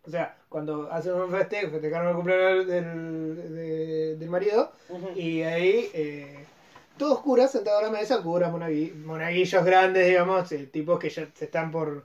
O 0.07 0.11
sea, 0.11 0.36
cuando 0.48 0.90
hacen 0.92 1.14
un 1.14 1.30
festejo, 1.30 1.70
festejaron 1.70 2.09
el 2.09 2.14
cumpleaños 2.16 2.66
del, 2.66 3.55
de- 3.55 4.16
del 4.16 4.28
marido, 4.28 4.70
y 5.14 5.42
ahí 5.42 5.90
eh, 5.94 6.44
todos 6.98 7.20
curas 7.20 7.50
sentados 7.52 7.82
a 7.82 7.86
la 7.86 7.90
mesa, 7.92 8.22
curas, 8.22 8.52
monagui- 8.52 8.94
monaguillos 8.94 9.64
grandes, 9.64 10.07
digamos, 10.07 10.52
eh, 10.52 10.66
tipos 10.70 10.98
que 10.98 11.09
ya 11.09 11.26
se 11.34 11.46
están 11.46 11.70
por, 11.70 12.05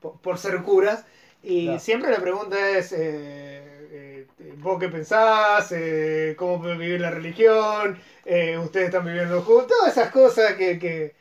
por, 0.00 0.20
por 0.20 0.38
ser 0.38 0.60
curas. 0.62 1.04
Y 1.42 1.64
Claro. 1.66 1.78
siempre 1.80 2.10
la 2.10 2.18
pregunta 2.20 2.70
es, 2.76 2.92
eh, 2.96 4.26
¿vos 4.58 4.78
qué 4.78 4.88
pensás? 4.88 5.72
¿Cómo 6.36 6.60
puede 6.60 6.76
vivir 6.76 7.00
la 7.00 7.10
religión? 7.10 7.98
¿Ustedes 8.62 8.86
están 8.88 9.06
viviendo 9.06 9.40
juntos? 9.42 9.68
Todas 9.68 9.96
esas 9.96 10.10
cosas 10.10 10.52
que... 10.54 10.78
que, 10.78 11.14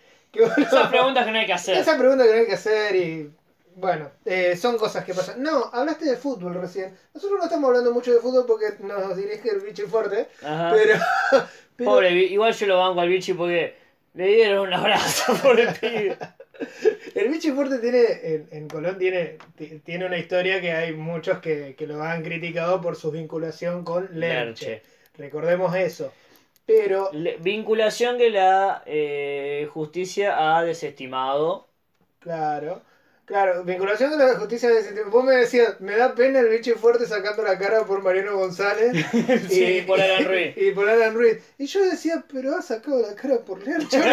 Esas 0.57 0.89
preguntas 0.89 1.25
que 1.25 1.31
no 1.31 1.39
hay 1.39 1.45
que 1.45 1.53
hacer. 1.53 1.77
esa 1.77 1.97
pregunta 1.97 2.25
que 2.25 2.31
no 2.33 2.39
hay 2.39 2.45
que 2.47 2.53
hacer 2.53 2.95
y... 2.95 3.31
Bueno, 3.79 4.09
eh, 4.25 4.57
son 4.57 4.75
cosas 4.77 5.05
que 5.05 5.13
pasan. 5.13 5.41
No, 5.43 5.65
hablaste 5.71 6.05
de 6.05 6.17
fútbol 6.17 6.55
recién. 6.55 6.97
Nosotros 7.13 7.37
no 7.37 7.45
estamos 7.45 7.67
hablando 7.67 7.93
mucho 7.93 8.11
de 8.11 8.19
fútbol 8.19 8.45
porque 8.47 8.65
nos 8.83 9.15
dirige 9.15 9.49
el 9.51 9.59
bicho 9.61 9.87
fuerte. 9.87 10.29
Ajá. 10.41 10.71
Pero, 10.73 10.95
pero- 11.75 11.91
Pobre, 11.91 12.11
igual 12.11 12.53
yo 12.53 12.65
lo 12.65 12.79
banco 12.79 13.01
al 13.01 13.09
bichi 13.09 13.33
porque 13.33 13.75
le 14.15 14.25
dieron 14.27 14.67
un 14.67 14.73
abrazo 14.73 15.33
por 15.43 15.59
el 15.59 15.73
pibe. 15.75 16.17
El 17.13 17.29
bicho 17.29 17.53
fuerte 17.53 17.77
tiene, 17.77 18.03
en, 18.23 18.47
en 18.51 18.67
Colón 18.67 18.97
tiene, 18.97 19.37
ti- 19.55 19.79
tiene 19.85 20.05
una 20.07 20.17
historia 20.17 20.59
que 20.59 20.71
hay 20.71 20.91
muchos 20.93 21.37
que, 21.39 21.75
que 21.75 21.85
lo 21.85 22.01
han 22.01 22.23
criticado 22.23 22.81
por 22.81 22.95
su 22.95 23.11
vinculación 23.11 23.83
con 23.83 24.09
Lerche. 24.19 24.69
Lerche. 24.69 24.81
Recordemos 25.19 25.75
eso. 25.75 26.13
Pero, 26.65 27.11
Le- 27.13 27.37
vinculación 27.37 28.17
que 28.17 28.29
la 28.31 28.81
eh, 28.87 29.67
justicia 29.71 30.57
ha 30.57 30.63
desestimado. 30.63 31.67
claro, 32.19 32.81
claro, 33.27 33.63
vinculación 33.63 34.09
con 34.09 34.19
la 34.19 34.33
justicia 34.39 34.69
de 34.69 35.03
Vos 35.03 35.23
me 35.23 35.35
decías, 35.35 35.79
me 35.81 35.95
da 35.95 36.15
pena 36.15 36.39
el 36.39 36.49
bicho 36.49 36.75
fuerte 36.77 37.05
sacando 37.05 37.43
la 37.43 37.59
cara 37.59 37.85
por 37.85 38.01
Mariano 38.01 38.35
González. 38.37 39.05
Sí, 39.49 39.83
por 39.85 40.01
Alan 40.01 40.25
Ruiz. 40.25 40.53
Y 40.57 40.71
por 40.71 40.89
Alan 40.89 41.13
Ruiz. 41.13 41.37
Y 41.59 41.67
yo 41.67 41.83
decía, 41.85 42.23
pero 42.31 42.55
ha 42.57 42.61
sacado 42.63 42.99
la 43.01 43.13
cara 43.13 43.37
por 43.45 43.61
Lerche. 43.61 44.01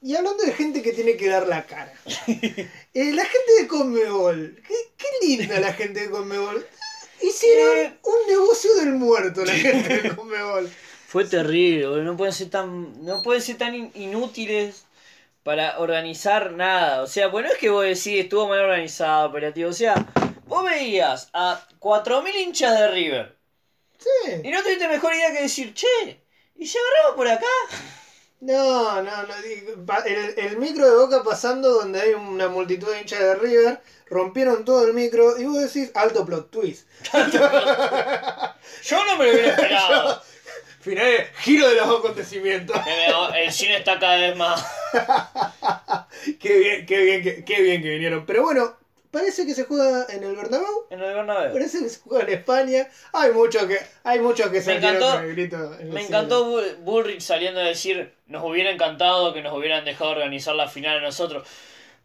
Y 0.00 0.14
hablando 0.14 0.42
de 0.44 0.52
gente 0.52 0.80
que 0.80 0.92
tiene 0.92 1.16
que 1.16 1.28
dar 1.28 1.46
la 1.48 1.66
cara. 1.66 1.92
Eh, 2.28 3.12
la 3.12 3.24
gente 3.24 3.52
de 3.60 3.66
Conmebol. 3.66 4.56
Qué, 4.66 4.74
qué 4.96 5.26
linda 5.26 5.58
la 5.58 5.72
gente 5.72 6.00
de 6.02 6.10
Conmebol. 6.10 6.64
Hicieron 7.20 7.98
un 8.04 8.30
negocio 8.32 8.74
del 8.76 8.92
muerto 8.94 9.44
la 9.44 9.52
gente 9.52 9.98
de 10.02 10.14
Conmebol. 10.16 10.70
Fue 11.08 11.24
terrible, 11.24 12.02
no 12.04 12.16
pueden 12.16 12.32
ser 12.32 12.48
tan, 12.48 13.04
no 13.04 13.22
pueden 13.22 13.42
ser 13.42 13.56
tan 13.56 13.74
in- 13.74 13.90
inútiles 13.94 14.84
para 15.48 15.78
organizar 15.78 16.52
nada. 16.52 17.00
O 17.00 17.06
sea, 17.06 17.30
pues 17.30 17.42
no 17.46 17.50
es 17.50 17.56
que 17.56 17.70
vos 17.70 17.82
decís 17.82 18.20
estuvo 18.22 18.48
mal 18.48 18.58
organizado, 18.60 19.28
operativo. 19.28 19.70
O 19.70 19.72
sea, 19.72 19.94
vos 20.44 20.62
veías 20.62 21.30
a 21.32 21.58
4.000 21.80 22.34
hinchas 22.36 22.78
de 22.78 22.88
River 22.88 23.34
Sí. 23.98 24.42
y 24.44 24.50
no 24.50 24.62
tuviste 24.62 24.86
mejor 24.88 25.14
idea 25.14 25.32
que 25.32 25.40
decir, 25.44 25.72
che, 25.72 26.22
¿y 26.54 26.66
si 26.66 26.76
agarramos 26.76 27.16
por 27.16 27.28
acá? 27.28 27.46
No, 28.40 29.00
no, 29.00 29.22
no. 29.22 29.34
El, 30.04 30.34
el 30.38 30.58
micro 30.58 30.86
de 30.86 30.96
Boca 30.96 31.22
pasando 31.24 31.70
donde 31.70 32.02
hay 32.02 32.12
una 32.12 32.48
multitud 32.48 32.92
de 32.92 33.00
hinchas 33.00 33.20
de 33.20 33.34
River. 33.36 33.80
Rompieron 34.10 34.66
todo 34.66 34.86
el 34.86 34.92
micro 34.92 35.38
y 35.38 35.46
vos 35.46 35.62
decís, 35.62 35.90
alto 35.94 36.26
plot 36.26 36.50
twist. 36.50 36.86
Yo 38.82 39.02
no 39.06 39.16
me 39.16 39.24
lo 39.24 39.32
hubiera 39.32 39.48
esperado. 39.48 40.22
Final, 40.80 41.26
giro 41.38 41.68
de 41.68 41.74
los 41.74 41.98
acontecimientos. 41.98 42.76
El 43.34 43.52
cine 43.52 43.76
está 43.78 43.98
cada 43.98 44.16
vez 44.16 44.36
más. 44.36 44.64
qué 46.40 46.58
bien, 46.58 46.86
qué 46.86 46.98
bien, 47.02 47.22
qué, 47.22 47.44
qué 47.44 47.62
bien 47.62 47.82
que 47.82 47.90
vinieron. 47.90 48.24
Pero 48.26 48.42
bueno, 48.44 48.76
parece 49.10 49.44
que 49.44 49.54
se 49.54 49.64
juega 49.64 50.06
en 50.08 50.22
el 50.22 50.36
Bernabéu. 50.36 50.86
En 50.90 51.00
el 51.00 51.14
Bernabéu. 51.14 51.52
Parece 51.52 51.80
que 51.80 51.88
se 51.88 52.00
juega 52.00 52.24
en 52.24 52.38
España. 52.38 52.88
Hay 53.12 53.32
muchos 53.32 53.64
que, 53.64 53.78
hay 54.04 54.20
muchos 54.20 54.50
que 54.50 54.62
se 54.62 54.76
encantó- 54.78 55.12
con 55.14 55.24
el 55.24 55.32
grito 55.34 55.76
en 55.80 55.90
Me 55.92 56.02
encantó 56.02 56.44
Bull- 56.46 56.76
Bullrich 56.80 57.20
saliendo 57.22 57.60
a 57.60 57.64
decir, 57.64 58.14
nos 58.26 58.44
hubiera 58.44 58.70
encantado 58.70 59.34
que 59.34 59.42
nos 59.42 59.52
hubieran 59.56 59.84
dejado 59.84 60.10
organizar 60.10 60.54
la 60.54 60.68
final 60.68 60.98
a 60.98 61.02
nosotros. 61.02 61.46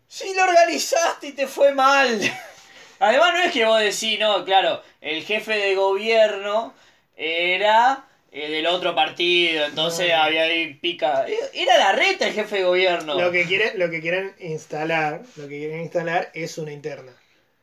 Si 0.08 0.34
lo 0.34 0.44
organizaste 0.44 1.28
y 1.28 1.32
te 1.34 1.48
fue 1.48 1.74
mal. 1.74 2.20
Además 3.00 3.34
no 3.34 3.40
es 3.44 3.52
que 3.52 3.66
vos 3.66 3.80
decís, 3.80 4.20
no, 4.20 4.44
claro, 4.46 4.82
el 5.02 5.24
jefe 5.24 5.54
de 5.58 5.76
gobierno 5.76 6.74
era 7.16 8.06
eh, 8.34 8.50
del 8.52 8.66
otro 8.68 8.94
partido, 8.96 9.66
entonces 9.66 10.10
No. 10.10 10.16
había 10.24 10.44
ahí 10.44 10.74
pica. 10.74 11.26
Era 11.54 11.78
la 11.78 11.92
reta 11.94 12.28
el 12.28 12.34
jefe 12.34 12.58
de 12.58 12.64
gobierno. 12.64 13.20
Lo 13.20 13.32
que 13.32 13.46
quieren, 13.46 13.78
lo 13.80 13.90
que 13.90 14.02
quieren 14.02 14.34
instalar, 14.40 15.22
lo 15.36 15.44
que 15.48 15.60
quieren 15.60 15.82
instalar 15.82 16.32
es 16.34 16.58
una 16.58 16.72
interna. 16.74 17.14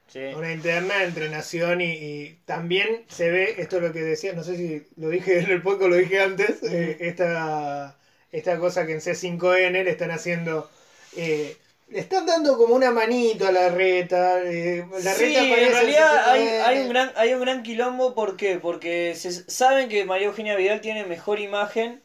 Sí. 0.08 0.20
Una 0.36 0.52
interna 0.52 1.04
entre 1.04 1.28
nación 1.28 1.80
y, 1.80 1.92
y 1.92 2.38
también 2.44 3.04
se 3.08 3.30
ve, 3.30 3.54
esto 3.58 3.76
es 3.76 3.82
lo 3.82 3.92
que 3.92 4.00
decía, 4.00 4.32
no 4.32 4.42
sé 4.42 4.56
si 4.56 4.82
lo 4.96 5.08
dije 5.08 5.38
en 5.38 5.50
el 5.50 5.62
podcast 5.62 5.82
o 5.84 5.88
lo 5.88 5.96
dije 5.96 6.20
antes, 6.20 6.62
eh, 6.64 6.96
esta, 7.00 7.96
esta 8.32 8.58
cosa 8.58 8.86
que 8.86 8.92
en 8.92 9.00
C5N 9.00 9.84
le 9.84 9.90
están 9.90 10.10
haciendo, 10.10 10.68
eh, 11.16 11.56
le 11.90 12.00
están 12.00 12.24
dando 12.26 12.56
como 12.56 12.74
una 12.74 12.90
manito 12.90 13.46
a 13.46 13.52
la 13.52 13.68
reta, 13.68 14.42
eh, 14.42 14.86
la 15.02 15.12
Sí, 15.12 15.14
reta 15.14 15.44
en 15.64 15.72
realidad 15.72 16.28
hay, 16.30 16.42
C5N. 16.44 16.58
hay 16.58 16.78
un 16.80 16.88
gran, 16.88 17.10
hay 17.16 17.32
un 17.32 17.40
gran 17.40 17.62
quilombo, 17.62 18.14
¿por 18.14 18.36
qué? 18.36 18.58
Porque 18.58 19.14
se 19.14 19.32
saben 19.50 19.88
que 19.88 20.04
María 20.04 20.26
Eugenia 20.26 20.56
Vidal 20.56 20.80
tiene 20.80 21.04
mejor 21.04 21.38
imagen 21.40 22.02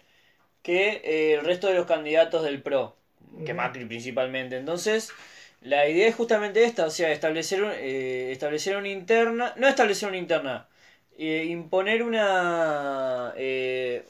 que 0.63 1.01
eh, 1.05 1.35
el 1.35 1.45
resto 1.45 1.67
de 1.67 1.75
los 1.75 1.87
candidatos 1.87 2.43
del 2.43 2.61
PRO, 2.63 2.97
que 3.45 3.53
Ujú. 3.53 3.55
Macri 3.55 3.85
principalmente. 3.85 4.57
Entonces, 4.57 5.15
la 5.61 5.87
idea 5.89 6.07
es 6.09 6.15
justamente 6.15 6.63
esta, 6.65 6.87
o 6.87 6.91
sea, 6.91 7.11
establecer, 7.11 7.63
eh, 7.79 8.31
establecer 8.31 8.77
una 8.77 8.89
interna, 8.89 9.53
no 9.57 9.67
establecer 9.67 10.09
una 10.09 10.17
interna, 10.19 10.69
eh, 11.17 11.45
imponer 11.49 12.03
una, 12.03 13.33
eh, 13.37 14.05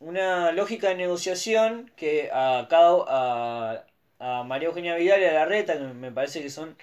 una 0.00 0.52
lógica 0.52 0.88
de 0.88 0.96
negociación 0.96 1.90
que 1.96 2.30
a 2.32 2.66
cada 2.70 3.04
a, 3.08 3.84
a 4.20 4.42
María 4.44 4.68
Eugenia 4.68 4.94
Vidal 4.96 5.20
y 5.20 5.24
a 5.24 5.32
Larreta, 5.32 5.72
que 5.74 5.80
me 5.80 6.12
parece 6.12 6.42
que 6.42 6.50
son, 6.50 6.76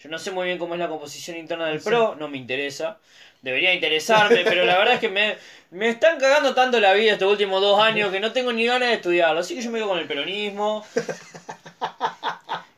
yo 0.00 0.08
no 0.08 0.18
sé 0.18 0.30
muy 0.30 0.46
bien 0.46 0.58
cómo 0.58 0.74
es 0.74 0.80
la 0.80 0.88
composición 0.88 1.36
interna 1.36 1.66
del 1.66 1.80
Sí. 1.80 1.86
PRO, 1.88 2.16
no 2.16 2.28
me 2.28 2.38
interesa. 2.38 2.98
Debería 3.42 3.72
interesarme, 3.72 4.38
pero 4.44 4.64
la 4.64 4.76
verdad 4.78 4.94
es 4.94 5.00
que 5.00 5.08
me, 5.08 5.36
me 5.70 5.88
están 5.90 6.18
cagando 6.18 6.54
tanto 6.54 6.80
la 6.80 6.92
vida 6.94 7.12
estos 7.12 7.30
últimos 7.30 7.60
dos 7.62 7.80
años 7.80 8.10
que 8.10 8.18
no 8.18 8.32
tengo 8.32 8.52
ni 8.52 8.66
ganas 8.66 8.88
de 8.88 8.94
estudiarlo. 8.96 9.38
Así 9.40 9.54
que 9.54 9.62
yo 9.62 9.70
me 9.70 9.78
quedo 9.78 9.88
con 9.90 9.98
el 9.98 10.08
peronismo. 10.08 10.84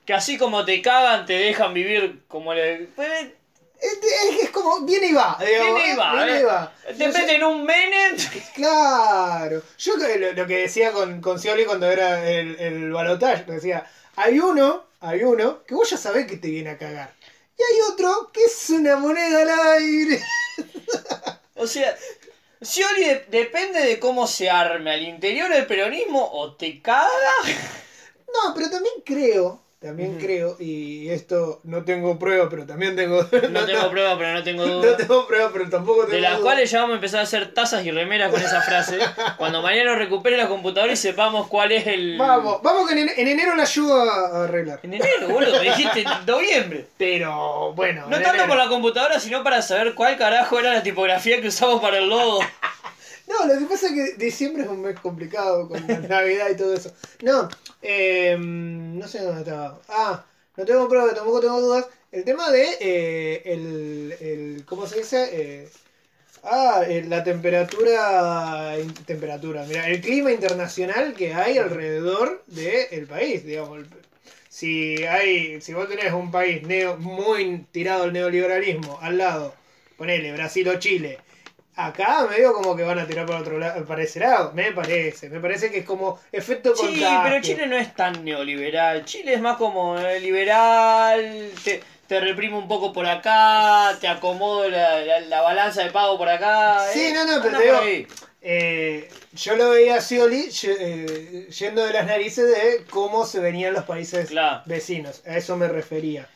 Que 0.04 0.14
así 0.14 0.36
como 0.38 0.64
te 0.64 0.82
cagan, 0.82 1.24
te 1.24 1.34
dejan 1.34 1.72
vivir 1.72 2.22
como 2.26 2.52
le. 2.52 2.88
pues, 2.96 3.28
Es, 3.80 3.92
es- 3.94 4.42
es 4.42 4.50
como, 4.50 4.80
viene 4.84 5.06
y 5.06 5.12
va, 5.12 5.38
digamos, 5.40 5.74
Viene 5.76 5.92
y 5.92 5.96
va, 5.96 6.12
viene 6.24 6.36
eh. 6.36 6.40
y 6.40 6.44
va. 6.44 6.72
Te 6.98 7.06
No 7.06 7.12
meten 7.14 7.44
un 7.44 7.64
Menem. 7.64 8.16
Claro. 8.54 9.62
Yo 9.78 9.96
lo, 9.96 10.32
lo 10.32 10.46
que 10.46 10.58
decía 10.58 10.92
con, 10.92 11.20
con 11.22 11.38
Scioli 11.38 11.64
cuando 11.64 11.90
era 11.90 12.28
el, 12.28 12.56
el 12.60 12.92
balotaje, 12.92 13.44
decía, 13.44 13.86
hay 14.16 14.38
uno, 14.40 14.84
hay 15.00 15.22
uno, 15.22 15.64
que 15.64 15.74
vos 15.74 15.88
ya 15.90 15.96
sabés 15.96 16.26
que 16.26 16.36
te 16.36 16.48
viene 16.48 16.70
a 16.70 16.78
cagar. 16.78 17.14
Y 17.58 17.62
hay 17.62 17.80
otro 17.92 18.30
que 18.32 18.44
es 18.44 18.70
una 18.70 18.96
moneda 18.96 19.42
al 19.42 19.78
aire. 19.78 20.22
O 21.56 21.66
sea, 21.66 21.94
Scioli 22.62 23.04
de- 23.04 23.26
depende 23.30 23.80
de 23.80 23.98
cómo 23.98 24.26
se 24.26 24.48
arme 24.50 24.92
al 24.92 25.02
interior 25.02 25.50
del 25.52 25.66
peronismo 25.66 26.26
o 26.32 26.54
te 26.54 26.80
caga. 26.80 27.08
No, 28.32 28.54
pero 28.54 28.70
también 28.70 28.94
creo, 29.04 29.60
también 29.80 30.18
creo, 30.18 30.56
y 30.60 31.08
esto 31.08 31.62
no 31.64 31.84
tengo 31.84 32.18
prueba, 32.18 32.50
pero 32.50 32.66
también 32.66 32.94
tengo... 32.96 33.22
No 33.50 33.64
tengo 33.64 33.90
prueba, 33.90 34.18
pero 34.18 34.34
no 34.34 34.42
tengo 34.42 34.66
No 34.66 34.74
duda. 34.82 34.96
tengo 34.98 35.26
prueba, 35.26 35.50
pero 35.50 35.70
tampoco 35.70 36.02
tengo 36.02 36.16
De 36.16 36.20
las 36.20 36.32
duda. 36.32 36.42
cuales 36.42 36.70
ya 36.70 36.80
vamos 36.80 36.92
a 36.92 36.96
empezar 36.96 37.20
a 37.20 37.22
hacer 37.22 37.54
tazas 37.54 37.82
y 37.86 37.90
remeras 37.90 38.30
con 38.30 38.42
esa 38.42 38.60
frase. 38.60 38.98
Cuando 39.38 39.62
Mariano 39.62 39.94
recupere 39.94 40.36
la 40.36 40.48
computadora 40.48 40.92
y 40.92 40.96
sepamos 40.96 41.46
cuál 41.48 41.72
es 41.72 41.86
el. 41.86 42.18
Vamos, 42.18 42.60
vamos 42.62 42.90
que 42.90 43.00
en, 43.00 43.08
en 43.08 43.28
enero 43.28 43.56
la 43.56 43.62
ayudo 43.62 44.02
a, 44.02 44.44
arreglar. 44.44 44.80
En 44.82 44.92
enero, 44.92 45.28
boludo, 45.30 45.58
me 45.58 45.70
dijiste 45.70 46.00
en 46.02 46.26
noviembre. 46.26 46.86
Pero 46.98 47.72
bueno. 47.72 48.02
No 48.02 48.16
tanto 48.16 48.28
enero. 48.30 48.48
por 48.48 48.56
la 48.58 48.68
computadora, 48.68 49.18
sino 49.18 49.42
para 49.42 49.62
saber 49.62 49.94
cuál 49.94 50.18
carajo 50.18 50.58
era 50.58 50.74
la 50.74 50.82
tipografía 50.82 51.40
que 51.40 51.48
usamos 51.48 51.80
para 51.80 51.96
el 51.98 52.08
logo. 52.10 52.40
No, 53.30 53.46
lo 53.46 53.58
que 53.58 53.66
pasa 53.66 53.86
es 53.88 53.92
que 53.94 54.24
diciembre 54.24 54.64
es 54.64 54.68
un 54.68 54.82
mes 54.82 54.98
complicado 55.00 55.68
con 55.68 55.86
la 55.86 55.98
Navidad 56.14 56.50
y 56.50 56.56
todo 56.56 56.74
eso. 56.74 56.92
No, 57.22 57.48
eh, 57.82 58.36
no 58.38 59.06
sé 59.08 59.20
dónde 59.22 59.40
estaba. 59.42 59.80
Ah, 59.88 60.24
no 60.56 60.64
tengo 60.64 60.88
pruebas, 60.88 61.14
tampoco 61.14 61.40
tengo 61.40 61.60
dudas. 61.60 61.86
El 62.12 62.24
tema 62.24 62.50
de 62.50 62.64
eh, 62.80 63.42
el, 63.44 64.16
el- 64.20 64.64
¿cómo 64.66 64.86
se 64.86 64.98
dice? 64.98 65.28
Eh, 65.32 65.68
Ah, 66.44 66.84
eh, 66.88 67.04
la 67.08 67.24
temperatura, 67.24 68.74
temperatura, 69.06 69.64
mira, 69.66 69.88
el 69.88 70.00
clima 70.00 70.32
internacional 70.32 71.14
que 71.14 71.34
hay 71.34 71.58
alrededor 71.58 72.44
del 72.48 73.06
país, 73.08 73.44
digamos. 73.44 73.86
Si 74.48 75.04
hay, 75.04 75.60
si 75.60 75.72
vos 75.74 75.88
tenés 75.88 76.12
un 76.12 76.30
país 76.30 76.62
neo, 76.66 76.96
muy 76.96 77.66
tirado 77.72 78.04
al 78.04 78.12
neoliberalismo 78.12 78.98
al 79.00 79.18
lado, 79.18 79.54
ponele 79.96 80.32
Brasil 80.32 80.68
o 80.68 80.78
Chile, 80.78 81.18
acá 81.86 82.26
medio 82.30 82.52
como 82.52 82.76
que 82.76 82.82
van 82.82 82.98
a 82.98 83.06
tirar 83.06 83.26
para 83.26 83.40
otro 83.40 83.58
lado, 83.58 83.84
para 83.84 84.02
ese 84.02 84.20
lado, 84.20 84.52
me 84.54 84.72
parece, 84.72 85.28
me 85.28 85.40
parece 85.40 85.70
que 85.70 85.78
es 85.78 85.84
como 85.84 86.18
efecto 86.32 86.74
Sí, 86.76 86.82
contagio. 86.86 87.20
pero 87.24 87.40
Chile 87.42 87.66
no 87.66 87.76
es 87.76 87.94
tan 87.94 88.24
neoliberal. 88.24 89.04
Chile 89.04 89.34
es 89.34 89.40
más 89.40 89.56
como 89.56 89.98
eh, 89.98 90.20
liberal, 90.20 91.50
te, 91.64 91.80
te 92.06 92.20
reprimo 92.20 92.58
un 92.58 92.68
poco 92.68 92.92
por 92.92 93.06
acá, 93.06 93.96
te 94.00 94.08
acomodo 94.08 94.68
la, 94.68 95.00
la- 95.00 95.20
la 95.20 95.40
balanza 95.40 95.82
de 95.84 95.90
pago 95.90 96.18
por 96.18 96.28
acá. 96.28 96.86
Sí, 96.92 97.06
eh, 97.06 97.12
no, 97.14 97.24
no, 97.24 97.42
pero 97.42 97.58
te 97.58 97.64
digo-. 97.64 98.08
Eh, 98.42 99.10
yo 99.32 99.54
lo 99.56 99.68
veía 99.70 99.96
a 99.96 100.00
Scioli 100.00 100.48
ye- 100.48 100.76
eh, 100.80 101.48
yendo 101.50 101.84
de 101.84 101.92
las 101.92 102.06
narices 102.06 102.46
de 102.48 102.84
cómo 102.88 103.26
se 103.26 103.38
venían 103.38 103.74
los 103.74 103.84
países 103.84 104.30
Claro. 104.30 104.62
vecinos. 104.64 105.22
A 105.26 105.36
eso 105.36 105.56
me 105.56 105.68
refería. 105.68 106.26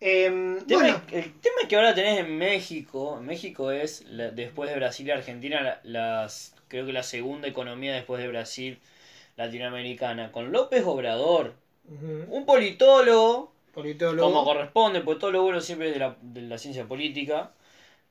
Em, 0.00 0.56
El 0.58 0.66
tema, 0.66 0.80
bueno, 0.80 1.02
es- 1.08 1.24
el 1.24 1.32
tema 1.40 1.56
es 1.62 1.68
que 1.68 1.76
ahora 1.76 1.94
tenés 1.94 2.20
en 2.20 2.38
México, 2.38 3.20
México 3.22 3.70
es, 3.70 4.02
la- 4.06 4.30
después 4.30 4.70
de 4.70 4.76
Brasil 4.76 5.06
y 5.06 5.10
Argentina, 5.10 5.62
la- 5.62 5.80
las 5.82 6.54
creo 6.68 6.86
que 6.86 6.92
la 6.92 7.02
segunda 7.02 7.48
economía 7.48 7.92
después 7.94 8.22
de 8.22 8.28
Brasil 8.28 8.78
latinoamericana, 9.36 10.32
con 10.32 10.52
López 10.52 10.84
Obrador, 10.86 11.54
un 12.28 12.46
politólogo, 12.46 13.52
politólogo. 13.74 14.32
como 14.32 14.44
corresponde, 14.44 15.00
pues 15.00 15.18
todo 15.18 15.32
lo 15.32 15.42
bueno 15.42 15.60
siempre 15.60 15.88
es 15.88 15.94
de 15.94 16.00
la, 16.00 16.16
de 16.22 16.42
la 16.42 16.56
ciencia 16.58 16.84
política, 16.86 17.50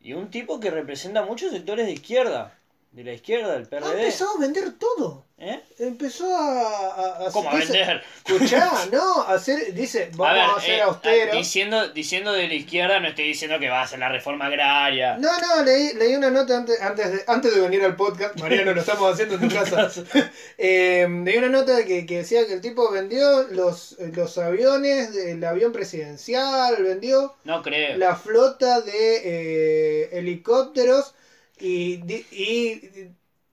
y 0.01 0.13
un 0.13 0.29
tipo 0.29 0.59
que 0.59 0.69
representa 0.69 1.23
muchos 1.23 1.51
sectores 1.51 1.85
de 1.87 1.93
izquierda, 1.93 2.57
de 2.91 3.03
la 3.03 3.13
izquierda, 3.13 3.53
del 3.53 3.63
Ha 3.63 3.69
PRD. 3.69 3.99
empezado 4.01 4.31
a 4.35 4.39
vender 4.39 4.71
todo. 4.79 5.25
¿Eh? 5.41 5.61
Empezó 5.77 6.35
a, 6.35 6.89
a, 6.89 7.27
a- 7.27 7.31
¿Cómo 7.31 7.49
a 7.49 7.55
vender? 7.55 8.03
Escuchá, 8.27 8.69
no, 8.91 9.21
a 9.21 9.35
hacer, 9.35 9.73
dice, 9.73 10.09
vamos 10.15 10.49
a, 10.51 10.55
ver, 10.55 10.63
ser 10.65 10.73
eh, 10.73 10.81
austeros. 10.81 11.37
diciendo, 11.37 11.87
diciendo 11.89 12.33
de 12.33 12.47
la 12.49 12.53
izquierda 12.55 12.99
no 12.99 13.07
estoy 13.07 13.27
diciendo 13.27 13.57
que 13.57 13.69
va 13.69 13.79
a 13.79 13.83
hacer 13.83 13.99
la 13.99 14.09
reforma 14.09 14.47
agraria. 14.47 15.15
No, 15.17 15.29
no, 15.39 15.63
leí, 15.63 15.93
leí 15.93 16.13
una 16.15 16.29
nota 16.29 16.57
antes, 16.57 16.81
antes, 16.81 17.11
de, 17.13 17.23
antes 17.27 17.55
de 17.55 17.61
venir 17.61 17.85
al 17.85 17.95
podcast. 17.95 18.35
Mariano, 18.41 18.73
lo 18.73 18.81
estamos 18.81 19.13
haciendo 19.13 19.35
en 19.35 19.47
tu 19.47 19.55
casa. 19.55 19.89
Eh, 20.61 21.07
leí 21.23 21.37
una 21.37 21.47
nota 21.47 21.85
que, 21.85 22.05
que 22.05 22.17
decía 22.17 22.45
que 22.45 22.51
el 22.53 22.59
tipo 22.59 22.91
vendió 22.91 23.43
los, 23.43 23.95
los 24.13 24.37
aviones, 24.39 25.15
el 25.15 25.41
avión 25.45 25.71
presidencial, 25.71 26.75
vendió 26.83 27.35
No 27.45 27.61
creo. 27.61 27.95
la 27.97 28.15
flota 28.17 28.81
de 28.81 29.21
eh, 29.23 30.09
helicópteros 30.17 31.13
y, 31.59 32.01
y 32.31 32.81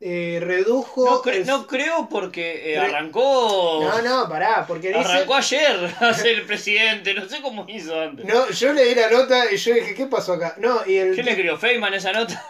eh, 0.01 0.39
redujo. 0.43 1.05
No, 1.07 1.23
cre- 1.23 1.37
el- 1.37 1.47
no 1.47 1.67
creo 1.67 2.09
porque 2.09 2.75
eh, 2.75 2.79
arrancó. 2.79 3.81
no, 3.83 4.03
no, 4.03 4.29
pará, 4.29 4.65
porque 4.67 4.89
dice. 4.89 5.01
Arrancó 5.01 5.35
ayer 5.35 5.95
a 6.01 6.13
ser 6.15 6.39
el 6.39 6.47
presidente, 6.47 7.15
no 7.15 7.29
sé 7.29 7.41
cómo 7.43 7.65
hizo 7.69 7.99
antes. 8.01 8.27
No, 8.27 8.51
yo 8.51 8.73
leí 8.73 8.95
la 8.95 9.11
nota 9.11 9.51
y 9.53 9.57
yo 9.57 9.75
dije, 9.75 9.95
¿qué 9.95 10.07
pasó 10.07 10.35
acá? 10.35 10.55
No, 10.59 10.87
y 10.87 10.97
el. 10.97 11.15
¿Qué 11.17 11.23
le 11.23 11.31
escribió 11.31 11.57
Feynman 11.59 11.95
esa 11.95 12.13
nota? 12.13 12.45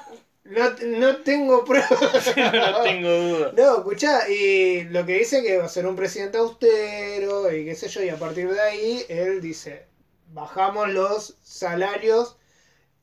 No, 0.45 0.71
no 0.87 1.17
tengo 1.17 1.65
pruebas. 1.65 1.91
no 2.37 2.83
tengo 2.83 3.11
duda. 3.11 3.53
No, 3.57 3.79
escuchá, 3.79 4.29
y 4.29 4.85
lo 4.85 5.05
que 5.05 5.19
dice 5.19 5.43
que 5.43 5.59
va 5.59 5.65
a 5.65 5.69
ser 5.69 5.87
un 5.87 5.97
presidente 5.97 6.39
austero 6.39 7.53
y 7.53 7.65
qué 7.65 7.75
sé 7.75 7.89
yo, 7.89 8.03
y 8.03 8.09
a 8.11 8.17
partir 8.17 8.49
de 8.53 8.61
ahí 8.61 9.05
él 9.09 9.41
dice, 9.41 9.87
bajamos 10.33 10.89
los 10.91 11.37
salarios 11.43 12.37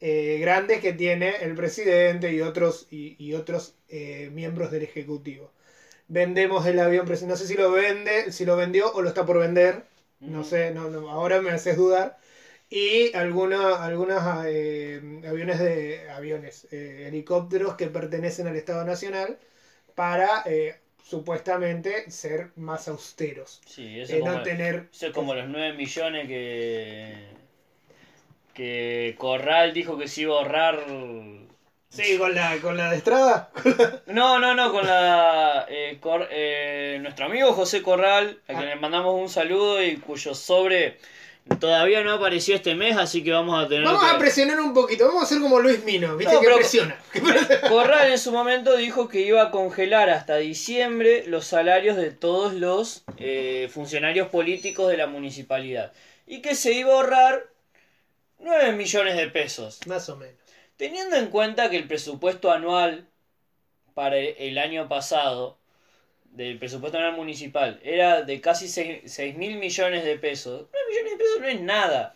eh, 0.05 0.37
grandes 0.41 0.81
que 0.81 0.91
tiene 0.91 1.37
el 1.43 1.55
presidente 1.55 2.33
y 2.33 2.41
otros, 2.41 2.87
y, 2.91 3.15
y 3.17 3.35
otros 3.35 3.75
eh, 3.87 4.29
miembros 4.33 4.69
del 4.69 4.83
Ejecutivo. 4.83 5.53
Vendemos 6.09 6.65
el 6.65 6.79
avión 6.81 7.07
no 7.07 7.37
sé 7.37 7.47
si 7.47 7.55
lo 7.55 7.71
vende, 7.71 8.33
si 8.33 8.43
lo 8.43 8.57
vendió 8.57 8.91
o 8.91 9.01
lo 9.01 9.07
está 9.07 9.25
por 9.25 9.39
vender, 9.39 9.85
no 10.19 10.43
sé, 10.43 10.71
no, 10.71 10.89
no, 10.89 11.09
ahora 11.09 11.41
me 11.41 11.51
haces 11.51 11.77
dudar. 11.77 12.17
Y 12.69 13.15
alguna, 13.15 13.81
algunos 13.81 14.21
eh, 14.45 15.21
aviones 15.25 15.59
de 15.59 16.09
aviones, 16.09 16.67
helicópteros 16.71 17.75
que 17.75 17.87
pertenecen 17.87 18.47
al 18.47 18.57
Estado 18.57 18.83
Nacional 18.83 19.39
para 19.95 20.43
supuestamente 21.01 22.11
ser 22.11 22.51
más 22.57 22.89
austeros. 22.89 23.61
Sí, 23.65 24.01
eso 24.01 24.19
como, 24.19 24.33
no 24.33 24.43
tener. 24.43 24.89
eso 24.91 25.07
es 25.07 25.13
como 25.13 25.33
los 25.33 25.47
9 25.47 25.77
millones 25.77 26.27
que. 26.27 27.42
Que 28.53 29.15
Corral 29.17 29.73
dijo 29.73 29.97
que 29.97 30.07
se 30.07 30.21
iba 30.21 30.35
a 30.35 30.39
ahorrar. 30.39 30.79
Sí, 31.89 32.17
con 32.17 32.33
la, 32.33 32.57
con 32.57 32.75
la 32.75 32.89
de 32.89 32.97
Estrada. 32.97 33.51
No, 34.07 34.39
no, 34.39 34.55
no, 34.55 34.71
con 34.71 34.85
la. 34.87 35.65
eh, 35.69 35.97
Cor- 35.99 36.27
eh, 36.31 36.97
nuestro 37.01 37.25
amigo 37.25 37.53
José 37.53 37.81
Corral, 37.81 38.39
a 38.47 38.53
quien 38.53 38.59
Ah. 38.69 38.75
le 38.75 38.75
mandamos 38.77 39.19
un 39.19 39.29
saludo 39.29 39.83
y 39.83 39.97
cuyo 39.97 40.33
sobre 40.35 40.97
todavía 41.59 42.03
no 42.03 42.13
apareció 42.13 42.55
este 42.55 42.73
mes, 42.73 42.95
así 42.97 43.23
que 43.23 43.31
vamos 43.31 43.63
a 43.63 43.67
tener. 43.67 43.83
Vamos 43.85 44.03
a 44.11 44.17
presionar 44.17 44.59
un 44.61 44.73
poquito, 44.73 45.05
vamos 45.07 45.21
a 45.23 45.25
hacer 45.25 45.39
como 45.39 45.59
Luis 45.59 45.83
Mino, 45.83 46.15
¿viste? 46.17 46.33
No, 46.33 46.39
que 46.41 46.47
presiona. 46.49 46.95
Corral 47.69 48.11
en 48.11 48.17
su 48.17 48.31
momento 48.31 48.75
dijo 48.77 49.07
que 49.09 49.21
iba 49.21 49.41
a 49.43 49.51
congelar 49.51 50.09
hasta 50.09 50.37
diciembre 50.37 51.25
los 51.27 51.45
salarios 51.45 51.95
de 51.97 52.11
todos 52.11 52.53
los 52.53 53.03
eh, 53.17 53.69
funcionarios 53.71 54.29
políticos 54.29 54.89
de 54.89 54.97
la 54.97 55.07
municipalidad 55.07 55.91
y 56.25 56.41
que 56.41 56.55
se 56.55 56.71
iba 56.71 56.91
a 56.91 56.95
ahorrar 56.95 57.43
9 58.43 58.73
millones 58.73 59.15
de 59.17 59.27
pesos. 59.27 59.79
Más 59.87 60.07
o 60.09 60.15
menos. 60.15 60.35
Teniendo 60.77 61.15
en 61.15 61.27
cuenta 61.27 61.69
que 61.69 61.77
el 61.77 61.87
presupuesto 61.87 62.51
anual 62.51 63.07
para 63.93 64.17
el- 64.17 64.57
año 64.57 64.87
pasado 64.89 65.57
del 66.25 66.57
presupuesto 66.57 66.97
anual 66.97 67.15
municipal 67.15 67.79
era 67.83 68.23
de 68.23 68.41
casi 68.41 68.67
6 68.67 69.35
mil 69.37 69.57
millones 69.57 70.03
de 70.03 70.17
pesos, 70.17 70.67
9 70.71 70.85
millones 70.89 71.11
de 71.11 71.17
pesos 71.17 71.41
no 71.41 71.47
es 71.47 71.61
nada. 71.61 72.15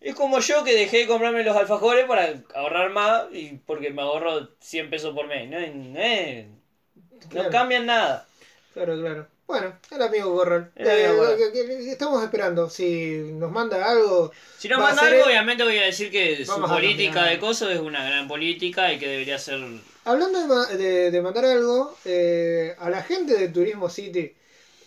Es 0.00 0.14
como 0.14 0.40
yo 0.40 0.64
que 0.64 0.74
dejé 0.74 0.98
de 0.98 1.06
comprarme 1.06 1.44
los 1.44 1.56
alfajores 1.56 2.04
para 2.06 2.34
ahorrar 2.54 2.90
más 2.90 3.24
y 3.32 3.60
porque 3.64 3.90
me 3.90 4.02
ahorro 4.02 4.48
100 4.60 4.90
pesos 4.90 5.14
por 5.14 5.26
mes. 5.28 5.48
No, 5.48 5.60
no, 5.60 7.42
no 7.44 7.50
cambian 7.50 7.86
nada. 7.86 8.26
Claro, 8.74 9.00
claro. 9.00 9.28
Bueno, 9.52 9.74
el 9.90 10.00
amigo 10.00 10.30
Gorral. 10.32 10.72
El 10.74 10.88
amigo 10.90 11.16
Gorral. 11.16 11.36
que- 11.36 11.52
que- 11.52 11.66
que 11.66 11.92
estamos 11.92 12.24
esperando. 12.24 12.70
Si 12.70 13.16
nos 13.34 13.52
manda 13.52 13.84
algo. 13.90 14.32
Si 14.56 14.66
no 14.66 14.78
Va 14.78 14.84
a 14.84 14.94
manda 14.94 15.02
algo, 15.08 15.18
el- 15.18 15.26
obviamente 15.26 15.62
voy 15.62 15.76
a 15.76 15.82
decir 15.82 16.10
que 16.10 16.42
su 16.46 16.52
Vamos 16.52 16.70
a 16.70 16.74
política 16.74 17.24
de 17.26 17.38
cosas 17.38 17.68
es 17.72 17.80
una 17.80 18.02
gran 18.02 18.26
política 18.28 18.90
y 18.94 18.98
que 18.98 19.06
debería 19.08 19.38
ser... 19.38 19.60
Hablando 20.06 20.64
de, 20.68 20.76
de- 20.78 21.10
de 21.10 21.20
mandar 21.20 21.44
algo, 21.44 21.94
eh, 22.06 22.74
a 22.78 22.88
la 22.88 23.02
gente 23.02 23.36
de 23.36 23.48
Turismo 23.48 23.90
City, 23.90 24.34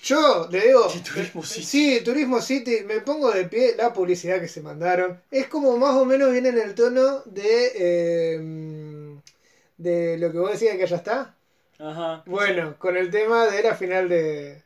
yo 0.02 0.48
le 0.52 0.62
digo. 0.66 0.92
De 0.92 1.00
Turismo 1.00 1.44
City. 1.44 1.64
Sí, 1.64 2.02
Turismo 2.04 2.42
City, 2.42 2.80
me 2.86 3.02
pongo 3.02 3.32
de 3.32 3.46
pie 3.46 3.76
la 3.78 3.94
publicidad 3.94 4.42
que 4.42 4.48
se 4.48 4.62
mandaron. 4.62 5.22
Es 5.30 5.46
como 5.46 5.78
más 5.78 5.94
o 5.96 6.06
menos 6.06 6.32
viene 6.32 6.50
en 6.50 6.58
el 6.58 6.74
tono 6.74 7.22
de. 7.26 7.72
eh, 7.76 9.16
de 9.78 10.18
lo 10.18 10.32
que 10.32 10.38
vos 10.40 10.52
decías 10.52 10.76
que 10.76 10.88
ya 10.88 10.96
está. 10.96 11.35
Ajá. 11.80 12.24
Bueno, 12.26 12.78
con 12.78 12.98
el 12.98 13.10
tema 13.12 13.48
de 13.48 13.64
la 13.64 13.76
final 13.76 14.10
de. 14.10 14.64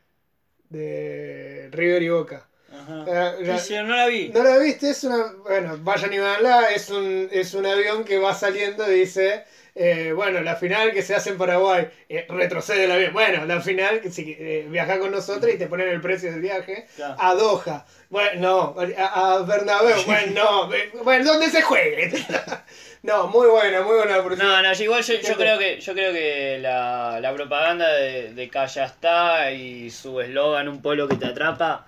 de 0.70 1.70
River 1.72 2.03
y 2.03 2.10
Boca. 2.10 2.47
Ajá. 2.72 3.60
Sí, 3.60 3.74
no 3.76 3.95
la 3.95 4.07
vi. 4.07 4.30
¿No 4.30 4.43
la 4.43 4.57
viste? 4.60 4.91
Es 4.91 5.03
una. 5.03 5.34
Bueno, 5.43 5.78
vayan 5.82 6.14
y 6.14 6.20
veanla. 6.20 6.70
Es 6.72 6.89
un, 6.89 7.28
es 7.32 7.53
un 7.53 7.66
avión 7.66 8.03
que 8.03 8.20
va 8.20 8.34
saliendo 8.34 8.89
y 8.91 8.99
dice. 8.99 9.45
Eh, 9.80 10.12
bueno, 10.14 10.42
la 10.42 10.56
final 10.58 10.92
que 10.92 11.02
se 11.02 11.16
hace 11.16 11.30
en 11.32 11.38
Paraguay. 11.38 11.88
eh, 12.10 12.26
retrocede 12.30 12.84
el 12.84 12.92
avión. 12.92 13.14
Bueno, 13.14 13.46
la 13.46 13.62
final 13.62 14.02
que 14.02 14.12
si 14.12 14.36
eh, 14.38 14.66
viaja 14.70 15.00
con 15.00 15.12
nosotros 15.12 15.52
y 15.54 15.58
te 15.58 15.68
ponen 15.68 15.88
el 15.90 16.02
precio 16.02 16.32
del 16.32 16.42
viaje. 16.42 16.86
Claro. 16.96 17.16
A 17.18 17.34
Doha. 17.34 17.86
Bueno, 18.10 18.42
no. 18.42 18.76
A, 18.98 19.34
a 19.36 19.40
Bernabéu. 19.44 19.96
Bueno, 20.06 20.32
no. 20.68 20.74
eh, 20.74 20.92
Bueno, 21.04 21.26
donde 21.26 21.50
se 21.50 21.62
juegue. 21.62 22.12
no, 23.04 23.28
muy 23.28 23.48
buena, 23.48 23.82
muy 23.82 23.96
buena. 23.96 24.18
No, 24.18 24.62
no, 24.62 24.74
igual 24.74 25.02
yo, 25.04 25.36
creo 25.38 25.58
que 25.58 25.80
yo 25.80 25.94
creo 25.94 26.12
que 26.14 26.60
la, 26.62 27.20
la 27.22 27.34
propaganda 27.34 27.92
de, 27.94 28.34
de 28.34 28.50
Calla 28.50 28.86
está 28.86 29.52
y 29.52 29.90
su 29.90 30.20
eslogan 30.20 30.68
un 30.68 30.82
pueblo 30.82 31.08
que 31.08 31.16
te 31.16 31.26
atrapa. 31.28 31.88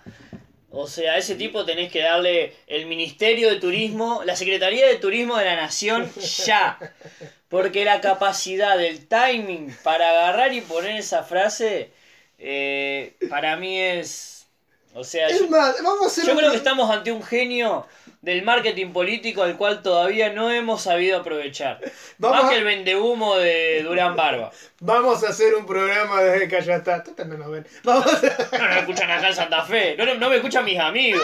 O 0.74 0.88
sea, 0.88 1.14
a 1.14 1.18
ese 1.18 1.36
tipo 1.36 1.66
tenés 1.66 1.92
que 1.92 2.02
darle 2.02 2.54
el 2.68 2.86
Ministerio 2.86 3.50
de 3.50 3.60
Turismo, 3.60 4.22
la 4.24 4.38
Secretaría 4.38 4.88
de 4.88 4.96
Turismo 4.96 5.36
de 5.38 5.44
la 5.44 5.56
Nación 5.58 6.10
ya. 6.46 6.80
Porque 7.52 7.86
la 7.86 8.02
capacidad 8.02 8.78
del 8.78 9.06
timing 9.08 9.76
para 9.84 10.10
agarrar 10.10 10.54
y 10.54 10.62
poner 10.62 10.96
esa 10.96 11.22
frase, 11.24 11.92
eh, 12.40 13.14
para 13.30 13.56
mí 13.58 13.80
es... 13.80 14.48
O 14.94 15.04
sea, 15.04 15.28
Es 15.28 15.40
yo- 15.40 15.48
más, 15.48 15.76
vamos 15.84 16.04
a 16.04 16.08
hacer 16.08 16.26
yo 16.26 16.32
un- 16.32 16.38
creo 16.40 16.52
que 16.52 16.58
estamos 16.58 16.90
ante 16.90 17.12
un 17.14 17.24
genio 17.24 17.86
del 18.22 18.44
marketing 18.44 18.92
político 18.92 19.42
al 19.44 19.56
cual 19.58 19.82
todavía 19.82 20.32
no 20.34 20.52
hemos 20.52 20.82
sabido 20.84 21.20
aprovechar. 21.20 21.80
Vamos 22.18 22.38
Más 22.38 22.46
a- 22.46 22.50
que 22.54 22.58
el 22.60 22.64
vendehumo 22.66 23.38
de 23.38 23.84
Durán 23.84 24.16
Barba. 24.18 24.52
Vamos 24.80 25.24
a 25.24 25.30
hacer 25.30 25.56
un 25.56 25.66
programa 25.66 26.22
desde 26.22 26.48
que 26.48 26.58
allá 26.58 26.76
está. 26.78 27.04
No 27.26 27.38
nos 27.38 27.52
ven. 27.52 27.68
Vamos 27.84 28.06
a... 28.06 28.58
No, 28.58 28.58
no 28.68 28.70
me 28.74 28.80
escuchan 28.80 29.12
acá 29.12 29.28
en 29.30 29.36
Santa 29.36 29.64
Fe. 29.64 29.96
No, 29.98 30.06
no, 30.06 30.16
no 30.16 30.30
me 30.30 30.36
escuchan 30.38 30.66
mis 30.66 30.80
amigos. 30.80 31.24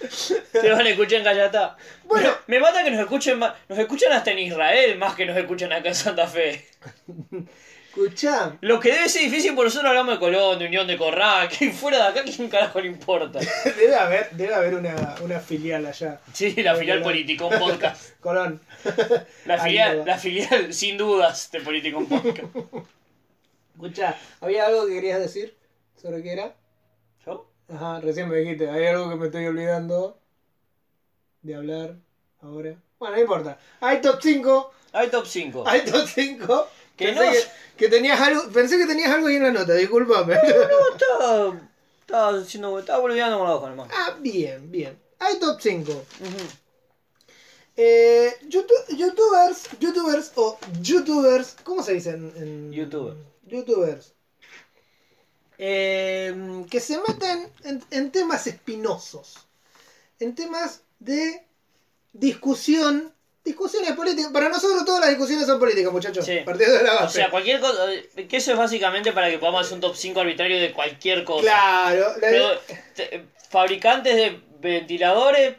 Se 0.52 0.70
van 0.70 0.86
a 0.86 0.90
escuchar 0.90 1.18
en 1.18 1.24
Cayatá. 1.24 1.76
Bueno. 2.04 2.30
me, 2.46 2.56
me 2.56 2.60
mata 2.60 2.84
que 2.84 2.90
nos 2.90 3.00
escuchen 3.00 3.38
más, 3.38 3.54
nos 3.68 3.78
escuchan 3.78 4.12
hasta 4.12 4.30
en 4.30 4.38
Israel 4.40 4.98
más 4.98 5.14
que 5.14 5.26
nos 5.26 5.36
escuchan 5.36 5.72
acá 5.72 5.88
en 5.88 5.94
Santa 5.94 6.26
Fe. 6.26 6.66
Escuchá. 7.96 8.58
Lo 8.60 8.78
que 8.78 8.92
debe 8.92 9.08
ser 9.08 9.22
difícil 9.22 9.54
porque 9.54 9.68
nosotros 9.68 9.88
hablamos 9.88 10.14
de 10.14 10.20
Colón, 10.20 10.58
de 10.58 10.66
Unión 10.66 10.86
de 10.86 10.98
Corral, 10.98 11.48
que 11.48 11.70
fuera 11.70 11.96
de 11.96 12.04
acá, 12.04 12.24
¿quién 12.24 12.50
carajo 12.50 12.78
le 12.78 12.88
importa? 12.88 13.40
Debe 13.64 13.94
haber, 13.94 14.30
debe 14.32 14.54
haber 14.54 14.74
una, 14.74 15.14
una 15.22 15.40
filial 15.40 15.86
allá. 15.86 16.20
Sí, 16.30 16.62
la 16.62 16.76
filial 16.76 17.00
político, 17.00 17.46
un 17.46 17.58
podcast. 17.58 18.20
Colón. 18.20 18.60
La 19.46 19.58
filial, 19.58 20.02
la 20.04 20.18
filial, 20.18 20.74
sin 20.74 20.98
dudas, 20.98 21.50
de 21.50 21.60
Político 21.60 21.96
un 21.96 22.06
podcast. 22.06 22.54
Escuchá, 23.74 24.14
¿había 24.42 24.66
algo 24.66 24.86
que 24.86 24.92
querías 24.92 25.18
decir 25.18 25.56
sobre 26.00 26.22
qué 26.22 26.34
era? 26.34 26.54
Ajá, 27.68 28.00
recién 28.00 28.28
me 28.28 28.36
dijiste, 28.36 28.70
hay 28.70 28.86
algo 28.86 29.08
que 29.10 29.16
me 29.16 29.26
estoy 29.26 29.46
olvidando 29.46 30.18
de 31.42 31.54
hablar 31.54 31.96
ahora. 32.40 32.76
Bueno, 32.98 33.16
no 33.16 33.20
importa. 33.22 33.58
Hay 33.80 34.00
top 34.00 34.18
5. 34.22 34.70
Hay 34.92 35.08
top 35.10 35.26
5. 35.26 35.64
Hay 35.66 35.84
top 35.84 36.06
5. 36.06 36.68
Que 36.96 37.06
pensé, 37.08 37.24
no- 37.24 37.30
que, 37.32 37.44
que 37.76 37.88
tenías 37.88 38.18
algo, 38.20 38.48
pensé 38.50 38.78
que 38.78 38.86
tenías 38.86 39.10
algo 39.12 39.26
ahí 39.26 39.36
en 39.36 39.42
la 39.42 39.50
nota, 39.50 39.74
discúlpame. 39.74 40.34
No, 40.34 40.92
estaba, 40.92 41.60
estaba 42.00 42.38
haciendo, 42.38 42.78
estaba 42.78 43.00
volviendo 43.00 43.36
con 43.38 43.46
la 43.48 43.54
hoja 43.54 43.68
nomás. 43.68 43.90
ah, 43.92 44.16
bien, 44.20 44.70
bien. 44.70 44.98
Hay 45.18 45.38
top 45.38 45.60
5. 45.60 45.92
Ujú. 45.92 46.48
Eh, 47.76 48.32
youtu- 48.48 48.96
youtubers, 48.96 49.68
youtubers 49.78 50.32
o 50.36 50.58
youtubers, 50.80 51.56
¿cómo 51.62 51.82
se 51.82 51.92
dice 51.92 52.10
en, 52.10 52.32
en- 52.36 52.72
Youtuber. 52.72 53.14
Youtubers. 53.46 54.14
Eh, 55.58 56.64
que 56.70 56.80
se 56.80 56.98
meten 57.06 57.48
en, 57.64 57.82
en 57.90 58.10
temas 58.10 58.46
espinosos, 58.46 59.46
en 60.20 60.34
temas 60.34 60.82
de 60.98 61.42
discusión, 62.12 63.12
discusiones 63.44 63.92
políticas. 63.92 64.30
Para 64.32 64.48
nosotros 64.48 64.84
todas 64.84 65.00
las 65.00 65.10
discusiones 65.10 65.46
son 65.46 65.58
políticas, 65.58 65.92
muchachos. 65.92 66.24
Sí. 66.24 66.40
Partiendo 66.44 66.76
de 66.76 66.82
la 66.84 66.94
O 66.96 67.00
base. 67.00 67.14
sea, 67.18 67.30
cualquier 67.30 67.60
cosa. 67.60 67.92
eh, 67.92 68.26
Que 68.28 68.36
eso 68.38 68.52
es 68.52 68.58
básicamente 68.58 69.12
para 69.12 69.30
que 69.30 69.38
podamos 69.38 69.62
hacer 69.62 69.74
un 69.74 69.80
top 69.80 69.96
5 69.96 70.20
arbitrario 70.20 70.60
de 70.60 70.72
cualquier 70.72 71.24
cosa. 71.24 71.42
claro, 71.42 72.08
la- 72.14 72.20
Pero, 72.20 72.48
te- 72.94 73.24
fabricantes 73.48 74.14
de 74.16 74.40
ventiladores, 74.60 75.54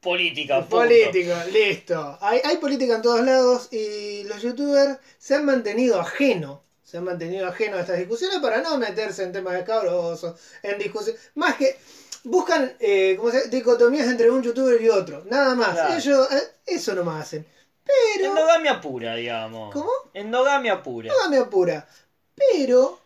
política. 0.00 0.60
punto. 0.60 0.76
política, 0.78 1.44
listo. 1.46 2.18
Hay, 2.20 2.40
hay 2.44 2.56
política 2.56 2.96
en 2.96 3.02
todos 3.02 3.20
lados 3.20 3.68
y 3.72 4.24
los 4.24 4.42
youtubers 4.42 4.98
se 5.18 5.34
han 5.36 5.44
mantenido 5.44 6.00
ajeno. 6.00 6.62
Se 6.90 6.96
han 6.96 7.04
mantenido 7.04 7.46
ajeno 7.46 7.76
a 7.76 7.80
estas 7.80 7.98
discusiones 7.98 8.38
para 8.40 8.60
no 8.60 8.76
meterse 8.76 9.22
en 9.22 9.30
temas 9.30 9.54
escabrosos, 9.54 10.34
en 10.62 10.76
discusiones. 10.76 11.20
Más 11.36 11.54
que 11.54 11.78
buscan 12.24 12.74
eh, 12.80 13.14
¿cómo 13.16 13.30
se 13.30 13.38
llama? 13.38 13.50
dicotomías 13.50 14.08
entre 14.08 14.28
un 14.28 14.42
youtuber 14.42 14.82
y 14.82 14.88
otro. 14.88 15.22
Nada 15.26 15.54
más. 15.54 15.72
Claro. 15.72 15.94
Ellos 15.94 16.32
eh, 16.32 16.42
eso 16.66 16.92
nomás 16.94 17.22
hacen. 17.26 17.46
Pero. 17.84 18.30
Endogamia 18.30 18.80
pura, 18.80 19.14
digamos. 19.14 19.72
¿Cómo? 19.72 19.90
Endogamia 20.14 20.82
pura. 20.82 21.12
No 21.12 21.30
me 21.30 21.38
apura. 21.38 21.86
Pero. 22.34 22.98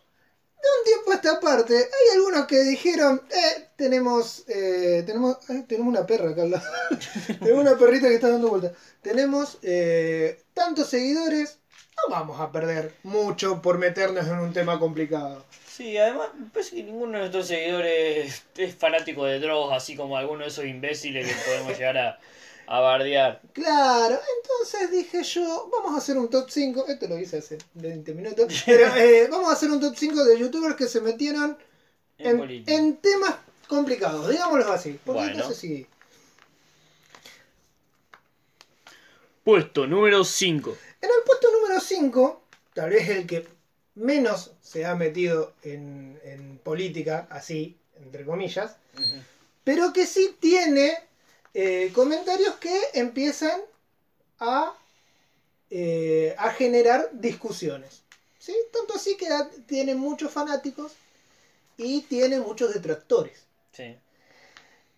De 0.55 0.79
un 0.79 0.83
tiempo 0.83 1.11
a 1.11 1.15
esta 1.15 1.39
parte, 1.39 1.75
hay 1.75 2.17
algunos 2.17 2.47
que 2.47 2.63
dijeron, 2.63 3.21
eh, 3.29 3.67
tenemos, 3.75 4.45
eh, 4.47 5.03
tenemos, 5.05 5.37
eh, 5.47 5.63
tenemos 5.67 5.89
una 5.89 6.07
perra 6.07 6.31
acá 6.31 6.41
al 6.41 6.49
lado. 6.51 6.65
tenemos 7.39 7.61
una 7.61 7.77
perrita 7.77 8.07
que 8.07 8.15
está 8.15 8.29
dando 8.29 8.49
vuelta. 8.49 8.71
Tenemos 9.03 9.59
tantos 10.55 10.89
seguidores, 10.89 11.59
no 11.97 12.13
vamos 12.15 12.39
a 12.39 12.51
perder 12.51 12.93
mucho 13.03 13.61
por 13.61 13.77
meternos 13.77 14.25
en 14.27 14.39
un 14.39 14.53
tema 14.53 14.79
complicado. 14.79 15.45
Sí, 15.67 15.97
además, 15.97 16.29
me 16.35 16.47
parece 16.49 16.75
que 16.77 16.83
ninguno 16.83 17.13
de 17.13 17.19
nuestros 17.19 17.47
seguidores 17.47 18.45
es 18.57 18.75
fanático 18.75 19.25
de 19.25 19.39
drogas, 19.39 19.77
así 19.83 19.95
como 19.95 20.17
alguno 20.17 20.41
de 20.43 20.47
esos 20.49 20.65
imbéciles 20.65 21.27
que 21.27 21.33
podemos 21.45 21.73
llegar 21.77 21.97
a, 21.97 22.19
a 22.67 22.79
bardear. 22.79 23.41
Claro, 23.53 24.17
entonces 24.37 24.91
dije 24.91 25.23
yo, 25.23 25.69
vamos 25.71 25.93
a 25.93 25.97
hacer 25.97 26.17
un 26.17 26.29
top 26.29 26.49
5, 26.49 26.85
esto 26.87 27.07
lo 27.07 27.19
hice 27.19 27.37
hace 27.37 27.57
20 27.73 28.13
minutos, 28.13 28.47
pero 28.65 28.95
eh, 28.95 29.27
vamos 29.29 29.49
a 29.49 29.53
hacer 29.53 29.69
un 29.69 29.79
top 29.81 29.95
5 29.97 30.23
de 30.25 30.39
youtubers 30.39 30.75
que 30.75 30.87
se 30.87 31.01
metieron 31.01 31.57
En 32.17 32.63
en, 32.67 32.97
temas 32.97 33.35
complicados, 33.67 34.29
digámoslo 34.29 34.71
así. 34.71 34.99
Porque 35.03 35.19
Bueno. 35.19 35.33
entonces 35.33 35.57
sí. 35.57 35.87
Puesto 39.43 39.85
número 39.87 40.23
5. 40.23 40.75
En 41.05 41.11
el 41.11 41.23
puesto 41.23 41.51
número 41.51 41.79
5, 41.79 42.41
tal 42.73 42.89
vez 42.89 43.07
el 43.09 43.27
que 43.27 43.47
menos 43.93 44.51
se 44.63 44.85
ha 44.85 44.95
metido 44.95 45.53
en, 45.61 46.19
en 46.23 46.57
política, 46.57 47.27
así, 47.29 47.77
entre 48.03 48.25
comillas, 48.25 48.75
pero 49.63 49.93
que 49.93 50.07
sí 50.07 50.35
tiene 50.39 50.97
eh, 51.53 51.91
comentarios 51.93 52.55
que 52.55 52.75
empiezan 52.95 53.61
a, 54.39 54.73
eh, 55.69 56.33
a 56.39 56.49
generar 56.51 57.09
discusiones. 57.13 58.01
¿sí? 58.39 58.55
Tanto 58.73 58.95
así 58.95 59.15
que 59.15 59.29
da- 59.29 59.49
tiene 59.67 59.93
muchos 59.93 60.31
fanáticos 60.31 60.93
y 61.77 62.01
tiene 62.01 62.39
muchos 62.39 62.73
detractores. 62.73 63.43
Sí. 63.73 63.95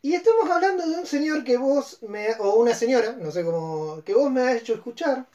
Y 0.03 0.13
estamos 0.13 0.49
hablando 0.49 0.87
de 0.87 0.95
un 0.99 1.05
señor 1.05 1.43
que 1.43 1.57
vos 1.57 2.01
me, 2.03 2.33
o 2.39 2.55
una 2.55 2.73
señora, 2.73 3.11
no 3.19 3.29
sé 3.29 3.43
cómo, 3.43 4.01
que 4.05 4.13
vos 4.13 4.31
me 4.31 4.41
has 4.41 4.55
hecho 4.61 4.73
escuchar 4.73 5.25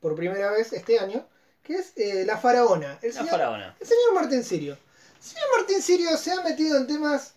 por 0.00 0.14
primera 0.14 0.50
vez 0.52 0.72
este 0.72 0.98
año, 0.98 1.26
que 1.62 1.74
es 1.74 1.92
eh, 1.96 2.24
La 2.24 2.36
Faraona. 2.38 2.98
El 3.02 3.08
La 3.10 3.14
señor, 3.14 3.30
faraona. 3.30 3.76
el 3.80 3.86
señor 3.86 4.14
Martín 4.14 4.44
Sirio. 4.44 4.74
El 5.18 5.22
señor 5.22 5.48
Martín 5.56 5.82
Sirio 5.82 6.16
se 6.16 6.32
ha 6.32 6.42
metido 6.42 6.76
en 6.76 6.86
temas 6.86 7.34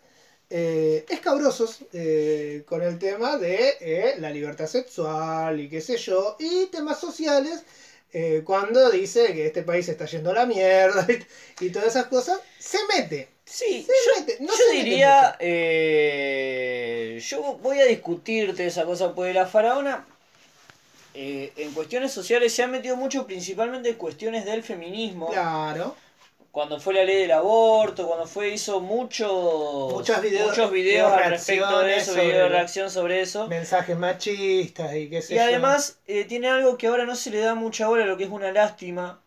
eh, 0.50 1.06
escabrosos 1.10 1.80
eh, 1.94 2.64
con 2.68 2.82
el 2.84 2.98
tema 3.00 3.38
de 3.38 4.16
la 4.20 4.30
libertad 4.32 4.68
sexual 4.68 5.60
y 5.60 5.70
qué 5.70 5.82
sé 5.82 5.98
yo, 5.98 6.36
y 6.40 6.68
temas 6.68 7.00
sociales. 7.00 7.64
cuando 8.44 8.90
dice 8.90 9.34
que 9.34 9.46
este 9.48 9.62
país 9.64 9.88
está 9.88 10.06
yendo 10.06 10.32
a 10.32 10.34
la 10.34 10.46
mierda 10.46 11.06
y, 11.10 11.20
y 11.66 11.70
todas 11.70 11.90
esas 11.90 12.08
cosas, 12.08 12.40
se 12.58 12.80
mete. 12.96 13.30
Sí, 13.46 13.84
Se 13.84 13.92
yo, 14.06 14.20
mete, 14.20 14.38
no 14.42 14.48
yo 14.48 14.54
se 14.54 14.74
mete 14.78 14.84
diría, 14.84 15.36
eh, 15.40 17.20
yo 17.22 17.58
voy 17.62 17.80
a 17.80 17.86
discutirte 17.86 18.66
esa 18.66 18.86
cosa, 18.86 19.14
pues 19.16 19.34
la 19.34 19.46
faraona 19.48 20.08
eh, 21.22 21.52
en 21.58 21.74
cuestiones 21.74 22.12
sociales 22.14 22.54
se 22.54 22.64
ha 22.64 22.68
metido 22.68 22.96
mucho, 22.96 23.26
principalmente 23.28 23.90
en 23.90 23.96
cuestiones 23.96 24.46
del 24.46 24.64
feminismo. 24.64 25.28
Claro. 25.28 25.96
Cuando 26.52 26.80
fue 26.80 26.94
la 26.96 27.04
ley 27.04 27.18
del 27.24 27.32
aborto, 27.32 28.08
cuando 28.08 28.26
fue, 28.26 28.50
hizo 28.50 28.80
muchos, 28.80 29.92
Muchos 29.94 30.22
videos- 30.22 30.48
muchos 30.50 30.72
videos 30.72 31.12
al 31.12 31.30
respecto 31.32 31.80
de 31.82 31.96
eso, 31.98 32.14
videos 32.14 32.34
de 32.34 32.50
reacción 32.50 32.90
sobre 32.90 33.22
eso. 33.22 33.48
mensajes 33.48 33.98
machistas 33.98 34.96
y 34.96 35.10
qué 35.10 35.22
sé 35.22 35.34
Y 35.34 35.38
yo. 35.38 35.44
además 35.44 36.00
eh, 36.08 36.26
tiene 36.26 36.48
algo 36.48 36.78
que 36.78 36.88
ahora 36.88 37.06
no 37.06 37.16
se 37.16 37.30
le 37.32 37.40
da 37.40 37.54
mucha 37.54 37.88
bola, 37.88 38.06
lo 38.06 38.18
que 38.18 38.24
es 38.24 38.30
una 38.32 38.52
lástima. 38.52 39.22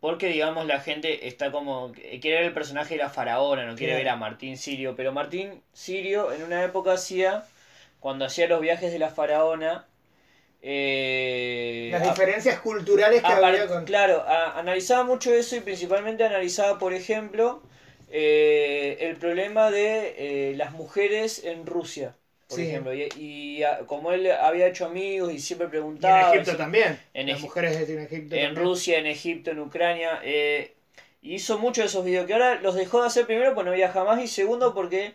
Porque, 0.00 0.28
digamos, 0.28 0.66
la 0.66 0.80
gente 0.80 1.28
está 1.28 1.50
como. 1.52 1.92
Quiere 1.92 2.36
ver 2.38 2.44
el 2.44 2.54
personaje 2.54 2.94
de 2.96 3.02
la 3.02 3.10
faraona, 3.10 3.66
no 3.66 3.76
quiere 3.76 3.94
ver 3.94 4.08
a 4.08 4.16
Martín 4.16 4.56
Sirio. 4.56 4.96
Pero 4.96 5.12
Martín 5.12 5.62
Sirio 5.74 6.32
en 6.32 6.42
una 6.42 6.64
época 6.64 6.92
hacía. 6.94 7.44
Cuando 8.00 8.24
hacía 8.24 8.48
los 8.48 8.60
viajes 8.62 8.92
de 8.92 8.98
la 8.98 9.10
faraona. 9.10 9.86
Eh, 10.62 11.88
Las 11.92 12.02
a- 12.02 12.10
diferencias 12.10 12.60
culturales 12.60 13.20
que 13.22 13.26
había 13.26 13.66
con... 13.66 13.84
Claro, 13.84 14.22
a- 14.26 14.58
analizaba 14.58 15.04
mucho 15.04 15.32
eso 15.34 15.56
y 15.56 15.60
principalmente 15.60 16.24
analizaba, 16.24 16.78
por 16.78 16.92
ejemplo, 16.92 17.62
eh, 18.10 18.96
el 19.00 19.16
problema 19.16 19.70
de 19.70 20.50
eh, 20.52 20.56
las 20.56 20.72
mujeres 20.72 21.44
en 21.44 21.66
Rusia, 21.66 22.16
por 22.48 22.58
Sí. 22.58 22.66
ejemplo. 22.66 22.92
Y, 22.94 23.08
y, 23.16 23.62
a- 23.62 23.80
como 23.86 24.12
él 24.12 24.30
había 24.30 24.66
hecho 24.66 24.86
amigos 24.86 25.32
y 25.32 25.38
siempre 25.38 25.66
Y 25.66 25.68
en 25.68 25.70
preguntaba. 25.70 26.34
Egipto 26.34 26.52
y- 26.52 26.56
también. 26.56 27.00
en 27.14 27.28
Las 27.28 27.38
Egi- 27.38 27.42
mujeres 27.42 27.88
en 27.88 27.98
Egipto 28.00 28.34
en 28.36 28.54
también. 28.54 28.56
Rusia, 28.56 28.98
en 28.98 29.06
Egipto, 29.06 29.50
en 29.52 29.60
Ucrania. 29.60 30.20
eh, 30.24 30.74
y 31.22 31.34
hizo 31.34 31.58
muchos 31.58 31.84
de 31.84 31.86
esos 31.88 32.04
videos 32.04 32.26
que 32.26 32.32
ahora 32.32 32.60
los 32.62 32.74
dejó 32.74 33.00
de 33.02 33.06
hacer 33.08 33.26
primero 33.26 33.54
porque 33.54 33.70
no 33.70 33.76
viaja 33.76 34.04
más 34.04 34.22
y 34.22 34.26
segundo 34.28 34.72
porque, 34.74 35.12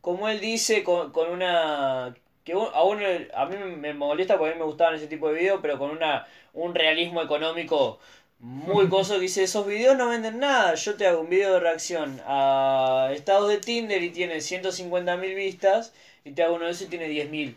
como 0.00 0.28
él 0.28 0.40
dice, 0.40 0.84
con, 0.84 1.12
con 1.12 1.30
una... 1.30 2.14
que 2.44 2.52
a, 2.52 2.82
uno, 2.82 3.06
a 3.34 3.46
mí 3.46 3.56
me 3.56 3.94
molesta 3.94 4.36
porque 4.36 4.52
a 4.52 4.54
mí 4.54 4.60
me 4.60 4.66
gustaban 4.66 4.94
ese 4.94 5.06
tipo 5.06 5.28
de 5.28 5.40
videos, 5.40 5.60
pero 5.62 5.78
con 5.78 5.90
una 5.90 6.26
un 6.54 6.74
realismo 6.74 7.22
económico 7.22 7.98
muy 8.38 8.88
coso 8.88 9.14
que 9.14 9.20
dice, 9.20 9.44
esos 9.44 9.66
videos 9.66 9.96
no 9.96 10.08
venden 10.08 10.40
nada, 10.40 10.74
yo 10.74 10.96
te 10.96 11.06
hago 11.06 11.20
un 11.20 11.30
video 11.30 11.54
de 11.54 11.60
reacción 11.60 12.20
a 12.26 13.10
estados 13.12 13.48
de 13.48 13.58
Tinder 13.58 14.02
y 14.02 14.10
tiene 14.10 14.38
150.000 14.38 15.34
vistas 15.36 15.92
y 16.24 16.32
te 16.32 16.42
hago 16.42 16.56
uno 16.56 16.64
de 16.64 16.72
esos 16.72 16.88
y 16.88 16.90
tiene 16.90 17.08
10.000. 17.08 17.54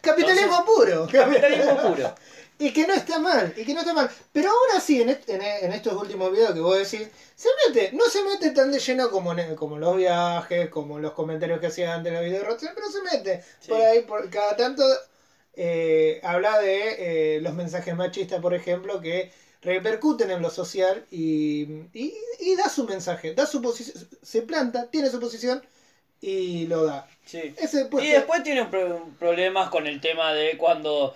Capitalismo 0.00 0.64
puro. 0.64 1.08
Capitalismo 1.10 1.76
puro. 1.78 2.14
Y 2.58 2.72
que 2.72 2.86
no 2.86 2.94
está 2.94 3.18
mal, 3.18 3.52
y 3.56 3.64
que 3.66 3.74
no 3.74 3.80
está 3.80 3.92
mal. 3.92 4.10
Pero 4.32 4.48
aún 4.48 4.76
así, 4.78 5.02
en, 5.02 5.10
est- 5.10 5.28
en, 5.28 5.42
en 5.42 5.72
estos 5.72 5.92
últimos 5.92 6.32
videos 6.32 6.52
que 6.54 6.60
vos 6.60 6.76
decís, 6.78 7.06
se 7.34 7.48
mete, 7.68 7.92
no 7.92 8.04
se 8.06 8.24
mete 8.24 8.50
tan 8.52 8.72
de 8.72 8.78
lleno 8.78 9.10
como, 9.10 9.32
en- 9.34 9.54
como 9.56 9.76
los 9.78 9.96
viajes, 9.96 10.70
como 10.70 10.98
los 10.98 11.12
comentarios 11.12 11.60
que 11.60 11.66
hacía 11.66 11.94
antes 11.94 12.10
en 12.12 12.14
los 12.18 12.24
videos 12.24 12.60
de 12.62 12.68
pero 12.74 12.88
se 12.90 13.02
mete. 13.02 13.44
Sí. 13.60 13.68
Por 13.68 13.80
ahí, 13.82 14.02
por, 14.02 14.30
cada 14.30 14.56
tanto, 14.56 14.84
eh, 15.54 16.20
habla 16.22 16.58
de 16.60 17.36
eh, 17.36 17.40
los 17.40 17.54
mensajes 17.54 17.94
machistas, 17.94 18.40
por 18.40 18.54
ejemplo, 18.54 19.00
que 19.00 19.32
repercuten 19.62 20.30
en 20.30 20.42
lo 20.42 20.50
social 20.50 21.04
y, 21.10 21.62
y, 21.92 22.14
y 22.40 22.56
da 22.56 22.68
su 22.68 22.84
mensaje, 22.84 23.34
da 23.34 23.46
su 23.46 23.60
posición, 23.62 24.08
se 24.22 24.42
planta, 24.42 24.88
tiene 24.90 25.10
su 25.10 25.18
posición 25.20 25.62
y 26.20 26.66
lo 26.66 26.84
da. 26.84 27.08
Sí. 27.24 27.54
Ese 27.56 27.88
Y 28.00 28.08
después 28.10 28.42
tiene 28.42 28.64
pro- 28.66 29.08
problemas 29.18 29.70
con 29.70 29.86
el 29.86 30.00
tema 30.00 30.32
de 30.32 30.56
cuando 30.56 31.14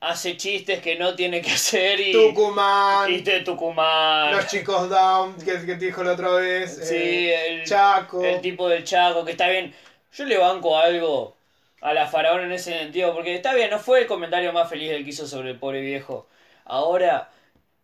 hace 0.00 0.36
chistes 0.36 0.80
que 0.80 0.96
no 0.96 1.14
tiene 1.14 1.40
que 1.42 1.52
hacer 1.52 2.00
y. 2.00 2.12
Tucumán, 2.12 3.08
Chiste 3.08 3.30
de 3.32 3.40
Tucumán. 3.40 4.32
los 4.32 4.46
chicos 4.46 4.88
down, 4.88 5.36
que, 5.36 5.64
que 5.66 5.76
te 5.76 5.86
dijo 5.86 6.02
la 6.02 6.12
otra 6.12 6.30
vez. 6.32 6.76
Sí, 6.82 6.94
eh, 6.96 7.60
el, 7.60 7.64
Chaco. 7.64 8.22
el 8.24 8.40
tipo 8.40 8.68
del 8.68 8.84
Chaco, 8.84 9.24
que 9.24 9.32
está 9.32 9.48
bien. 9.48 9.74
Yo 10.12 10.24
le 10.24 10.38
banco 10.38 10.76
algo 10.76 11.36
a 11.80 11.92
la 11.94 12.06
faraón 12.06 12.42
en 12.42 12.52
ese 12.52 12.76
sentido, 12.78 13.14
porque 13.14 13.34
está 13.34 13.54
bien, 13.54 13.70
no 13.70 13.78
fue 13.78 14.00
el 14.00 14.06
comentario 14.06 14.52
más 14.52 14.68
feliz 14.68 14.90
del 14.90 15.04
que 15.04 15.10
hizo 15.10 15.26
sobre 15.26 15.50
el 15.50 15.58
pobre 15.58 15.80
viejo. 15.80 16.26
Ahora, 16.64 17.30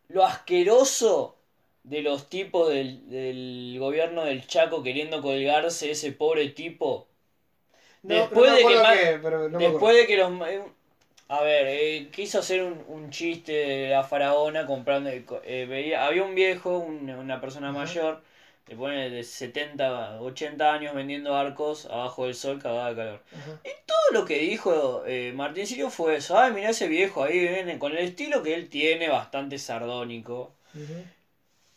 lo 0.08 0.24
asqueroso 0.24 1.36
de 1.84 2.02
los 2.02 2.28
tipos 2.28 2.68
del, 2.68 3.08
del 3.08 3.76
gobierno 3.78 4.24
del 4.24 4.46
Chaco 4.46 4.82
queriendo 4.82 5.22
colgarse 5.22 5.90
ese 5.90 6.12
pobre 6.12 6.48
tipo. 6.48 7.06
No, 8.02 8.14
después 8.14 8.50
no 8.50 8.68
me 8.68 8.74
de 8.74 8.98
que 8.98 9.18
pero 9.22 9.48
no 9.48 9.58
Después 9.58 9.96
de 9.96 10.06
que 10.06 10.16
los... 10.16 10.32
eh, 11.28 11.32
A 11.34 11.42
ver, 11.42 11.66
eh, 11.68 12.08
quiso 12.12 12.38
hacer 12.38 12.62
un, 12.62 12.84
un 12.88 13.10
chiste 13.10 13.52
de 13.52 13.88
la 13.90 14.04
faraona 14.04 14.66
comprando... 14.66 15.10
eh, 15.10 15.66
veía, 15.68 16.06
había 16.06 16.22
un 16.24 16.34
viejo, 16.34 16.78
un- 16.78 17.10
una 17.10 17.40
persona 17.40 17.72
mayor, 17.72 18.22
le 18.66 18.76
pone 18.76 19.10
de 19.10 19.22
70, 19.24 20.20
80 20.20 20.72
años 20.72 20.94
vendiendo 20.94 21.36
arcos 21.36 21.86
abajo 21.86 22.24
del 22.26 22.34
sol 22.34 22.60
cagada 22.62 22.90
de 22.90 22.96
calor. 22.96 23.22
Ajá. 23.32 23.60
Todo 23.86 24.20
lo 24.20 24.24
que 24.24 24.38
dijo 24.38 25.04
eh, 25.06 25.32
Martín 25.34 25.66
Sirio 25.66 25.90
fue 25.90 26.16
eso. 26.16 26.38
Ay, 26.38 26.52
mira 26.52 26.70
ese 26.70 26.88
viejo 26.88 27.24
ahí, 27.24 27.38
viene 27.40 27.78
con 27.78 27.92
el 27.92 27.98
estilo 27.98 28.42
que 28.42 28.54
él 28.54 28.68
tiene, 28.68 29.08
bastante 29.08 29.58
sardónico. 29.58 30.54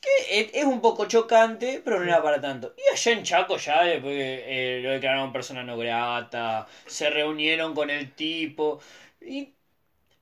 Que 0.02 0.40
es, 0.42 0.50
es 0.54 0.64
un 0.66 0.80
poco 0.82 1.06
chocante, 1.08 1.82
pero 1.84 2.00
no 2.00 2.06
era 2.06 2.22
para 2.24 2.40
tanto. 2.40 2.74
Y 2.78 2.94
allá 2.94 3.12
en 3.12 3.24
Chaco 3.24 3.58
ya 3.58 3.84
después, 3.84 4.14
eh, 4.16 4.80
lo 4.82 4.92
declararon 4.92 5.34
persona 5.34 5.64
no 5.64 5.78
grata, 5.78 6.68
se 6.86 7.10
reunieron 7.10 7.74
con 7.76 7.90
el 7.90 8.12
tipo. 8.14 8.80
Y 9.30 9.56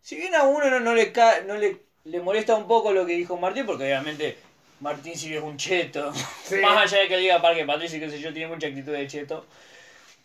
si 0.01 0.16
bien 0.18 0.36
a 0.36 0.43
uno 0.45 0.70
no, 0.70 0.80
no 0.82 0.93
le, 0.95 1.12
ca- 1.14 1.41
no 1.41 1.55
le, 1.55 1.84
le 2.05 2.22
molesta 2.22 2.55
un 2.55 2.68
poco 2.68 2.91
lo 2.93 3.05
que 3.05 3.14
dijo 3.14 3.38
Martín, 3.38 3.66
porque 3.66 3.86
obviamente 3.86 4.38
Martín 4.82 5.18
Sirio 5.18 5.39
es 5.39 5.45
un 5.45 5.58
cheto. 5.58 6.14
Sí. 6.43 6.58
Más 6.62 6.78
allá 6.93 7.03
de 7.03 7.08
que 7.10 7.18
diga 7.18 7.41
Parque 7.41 7.66
Patricio 7.66 7.97
y 7.97 8.01
qué 8.01 8.10
sé 8.10 8.20
yo, 8.20 8.34
tiene 8.34 8.53
mucha 8.53 8.68
actitud 8.68 8.93
de 8.93 9.08
cheto. 9.08 9.45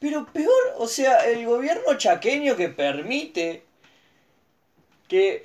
Pero 0.00 0.26
peor, 0.26 0.64
o 0.78 0.86
sea, 0.88 1.26
el 1.30 1.46
gobierno 1.46 1.96
chaqueño 1.96 2.56
que 2.56 2.68
permite 2.68 3.64
que, 5.08 5.44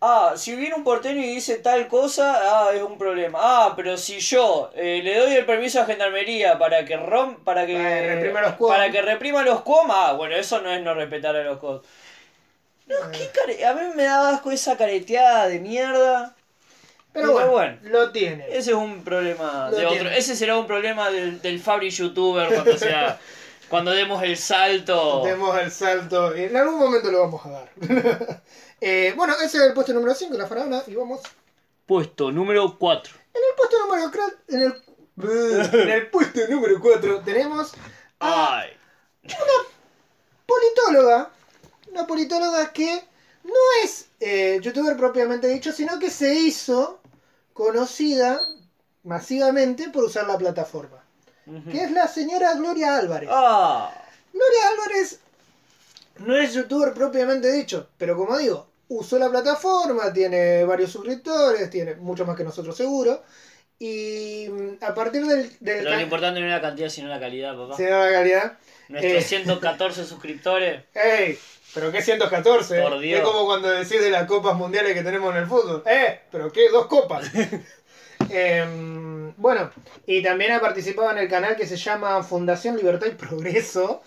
ah, 0.00 0.34
si 0.36 0.54
viene 0.56 0.74
un 0.74 0.84
porteño 0.84 1.20
y 1.22 1.28
dice 1.34 1.58
tal 1.58 1.88
cosa, 1.88 2.68
ah, 2.68 2.70
es 2.74 2.82
un 2.82 2.98
problema. 2.98 3.38
Ah, 3.42 3.72
pero 3.76 3.96
si 3.96 4.18
yo 4.20 4.70
eh, 4.74 5.00
le 5.02 5.18
doy 5.18 5.32
el 5.34 5.46
permiso 5.46 5.80
a 5.80 5.86
Gendarmería 5.86 6.58
para 6.58 6.84
que 6.84 6.96
rom, 6.96 7.36
para 7.44 7.66
que, 7.66 7.78
Para 7.78 8.06
reprima 8.14 8.40
los 8.42 8.54
para 8.66 8.90
que 8.90 9.02
reprima 9.02 9.42
los 9.42 9.62
cuom, 9.62 9.88
ah, 9.90 10.12
bueno, 10.14 10.36
eso 10.36 10.60
no 10.60 10.72
es 10.72 10.82
no 10.82 10.94
respetar 10.94 11.36
a 11.36 11.44
los 11.44 11.58
cuom. 11.58 11.80
No, 12.86 12.96
qué 13.12 13.30
care- 13.32 13.64
a 13.66 13.74
mí 13.74 13.80
me 13.94 14.04
da 14.04 14.30
asco 14.30 14.50
esa 14.50 14.76
careteada 14.76 15.48
de 15.48 15.58
mierda. 15.60 16.34
Pero 17.12 17.28
Pero 17.28 17.32
bueno, 17.32 17.50
bueno. 17.52 17.78
lo 17.84 18.10
tiene. 18.12 18.44
Ese 18.48 18.70
es 18.72 18.76
un 18.76 19.04
problema 19.04 19.70
Lo 19.70 19.76
de 19.76 19.86
otro. 19.86 20.10
Ese 20.10 20.34
será 20.34 20.58
un 20.58 20.66
problema 20.66 21.10
del, 21.10 21.40
del 21.40 21.60
Fabri 21.60 21.90
youtuber 21.90 22.48
cuando 22.52 22.76
sea. 22.76 23.18
cuando 23.68 23.92
demos 23.92 24.22
el 24.22 24.36
salto. 24.36 25.22
Demos 25.24 25.56
el 25.58 25.70
salto. 25.70 26.34
En 26.34 26.56
algún 26.56 26.78
momento 26.78 27.10
lo 27.10 27.20
vamos 27.20 27.46
a 27.46 27.50
dar. 27.50 27.68
Eh, 28.86 29.14
bueno, 29.16 29.32
ese 29.36 29.56
es 29.56 29.62
el 29.62 29.72
puesto 29.72 29.94
número 29.94 30.14
5, 30.14 30.36
la 30.36 30.46
faraona. 30.46 30.82
Y 30.86 30.94
vamos. 30.94 31.22
Puesto 31.86 32.30
número 32.30 32.76
4. 32.78 33.14
En 33.32 33.40
el 33.42 33.56
puesto 33.56 33.78
número 33.78 34.10
4. 34.12 34.38
En 34.48 34.62
el, 34.62 35.80
en 35.80 35.88
el 35.88 36.06
puesto 36.10 36.40
número 36.50 36.78
4 36.82 37.20
tenemos 37.20 37.72
a 38.20 38.58
Ay. 38.58 38.70
politóloga. 40.46 41.30
Una 41.94 42.08
politóloga 42.08 42.72
que 42.72 42.92
no 43.44 43.54
es 43.84 44.06
eh, 44.18 44.58
youtuber 44.60 44.96
propiamente 44.96 45.46
dicho, 45.46 45.70
sino 45.70 45.96
que 46.00 46.10
se 46.10 46.34
hizo 46.34 47.00
conocida 47.52 48.40
masivamente 49.04 49.90
por 49.90 50.02
usar 50.02 50.26
la 50.26 50.36
plataforma. 50.36 51.04
Que 51.70 51.84
es 51.84 51.92
la 51.92 52.08
señora 52.08 52.54
Gloria 52.54 52.96
Álvarez. 52.96 53.28
Ah. 53.32 53.92
Gloria 54.32 54.68
Álvarez 54.72 55.20
no 56.18 56.34
es 56.36 56.52
youtuber 56.54 56.92
propiamente 56.94 57.52
dicho, 57.52 57.90
pero 57.96 58.16
como 58.16 58.38
digo, 58.38 58.66
usó 58.88 59.18
la 59.18 59.30
plataforma, 59.30 60.12
tiene 60.12 60.64
varios 60.64 60.90
suscriptores, 60.90 61.70
tiene 61.70 61.94
mucho 61.94 62.24
más 62.26 62.36
que 62.36 62.42
nosotros 62.44 62.76
seguro. 62.76 63.22
Y 63.78 64.48
mm, 64.50 64.82
a 64.84 64.94
partir 64.94 65.24
del, 65.26 65.42
del 65.60 65.84
Pero 65.84 65.90
lo 65.90 66.00
importante 66.00 66.40
no 66.40 66.46
es 66.46 66.52
la 66.52 66.60
cantidad, 66.60 66.88
sino 66.88 67.08
la 67.08 67.20
calidad, 67.20 67.56
papá. 67.56 67.76
da 67.80 68.06
la 68.06 68.10
calidad. 68.12 68.58
Nuestros 68.88 69.14
Eh. 69.14 69.22
114 69.22 70.04
suscriptores. 70.06 70.82
¡Ey! 70.94 71.38
¿Pero 71.74 71.90
qué 71.92 72.02
114? 72.02 72.80
Por 72.80 72.98
Dios. 73.00 73.20
Es 73.20 73.26
como 73.26 73.44
cuando 73.46 73.68
decís 73.68 74.00
de 74.00 74.10
las 74.10 74.26
copas 74.26 74.54
mundiales 74.56 74.94
que 74.94 75.02
tenemos 75.02 75.34
en 75.34 75.42
el 75.42 75.46
fútbol. 75.46 75.82
¡Eh! 75.86 76.20
¿Pero 76.30 76.50
qué? 76.52 76.68
¿Dos 76.70 76.86
copas? 76.86 77.30
Em, 78.30 79.34
bueno, 79.36 79.70
y 80.06 80.22
también 80.22 80.52
ha 80.52 80.60
participado 80.60 81.10
en 81.10 81.18
el 81.18 81.28
canal 81.28 81.56
que 81.56 81.66
se 81.66 81.76
llama 81.76 82.22
Fundación 82.22 82.76
Libertad 82.76 83.08
y 83.08 83.14
Progreso. 83.16 84.02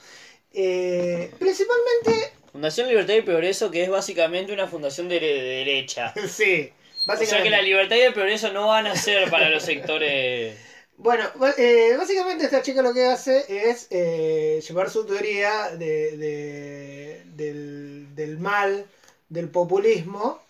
Eh, 0.53 1.36
principalmente, 1.38 2.34
Fundación 2.51 2.88
Libertad 2.88 3.13
y 3.15 3.22
Progreso, 3.22 3.70
que 3.70 3.84
es 3.84 3.89
básicamente 3.89 4.53
una 4.53 4.68
fundación 4.68 5.07
de, 5.09 5.20
de 5.20 5.41
derecha. 5.41 6.13
sí, 6.28 6.74
O 7.15 7.26
sea 7.26 7.41
que 7.43 7.49
básicamente. 7.49 7.49
la 7.51 7.61
libertad 7.61 7.95
y 7.97 8.01
el 8.01 8.13
progreso 8.13 8.51
no 8.53 8.68
van 8.68 8.88
a 8.88 8.95
ser 8.95 9.30
para 9.30 9.49
los 9.49 9.63
sectores. 9.63 10.66
Bueno, 10.98 11.26
eh, 11.58 11.95
básicamente 11.98 12.45
esta 12.45 12.62
chica 12.64 12.82
lo 12.82 12.93
que 12.93 13.06
hace 13.06 13.45
es 13.70 13.88
eh, 13.91 14.62
llevar 14.68 14.89
su 14.89 15.06
teoría 15.06 15.70
de, 15.70 16.18
de- 16.18 17.24
del, 17.36 18.16
del 18.16 18.38
mal, 18.39 18.86
del 19.30 19.50
populismo. 19.50 20.41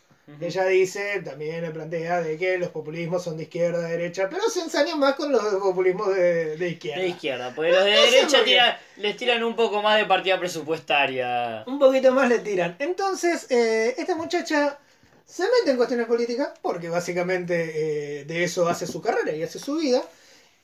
Ella 0.41 0.65
dice, 0.65 1.21
también 1.23 1.61
le 1.61 1.71
plantea 1.71 2.21
de 2.21 2.37
que 2.37 2.57
los 2.57 2.67
populismos 2.69 3.23
son 3.23 3.37
de 3.37 3.43
izquierda, 3.43 3.79
de 3.79 3.91
derecha, 3.91 4.27
pero 4.29 4.49
se 4.49 4.59
ensaña 4.59 4.93
más 4.97 5.15
con 5.15 5.31
los 5.31 5.41
populismos 5.41 6.13
de, 6.13 6.57
de 6.57 6.69
izquierda. 6.69 7.01
De 7.01 7.07
izquierda, 7.07 7.53
porque 7.55 7.71
los 7.71 7.85
de 7.85 7.95
No 7.95 8.01
derecha 8.01 8.43
tiran- 8.43 8.77
les 8.97 9.15
tiran 9.15 9.41
un 9.45 9.55
poco 9.55 9.81
más 9.81 9.97
de 9.97 10.05
partida 10.05 10.37
presupuestaria. 10.37 11.63
Un 11.65 11.79
poquito 11.79 12.11
más 12.11 12.27
le 12.27 12.39
tiran. 12.39 12.75
Entonces, 12.79 13.49
eh, 13.51 13.95
esta 13.97 14.15
muchacha 14.15 14.77
se 15.25 15.43
mete 15.43 15.71
en 15.71 15.77
cuestiones 15.77 16.07
políticas 16.07 16.49
porque 16.61 16.89
básicamente 16.89 18.19
eh, 18.21 18.25
de 18.25 18.43
eso 18.43 18.67
hace 18.67 18.85
su 18.85 19.01
carrera 19.01 19.31
y 19.31 19.43
hace 19.43 19.59
su 19.59 19.77
vida. 19.77 20.03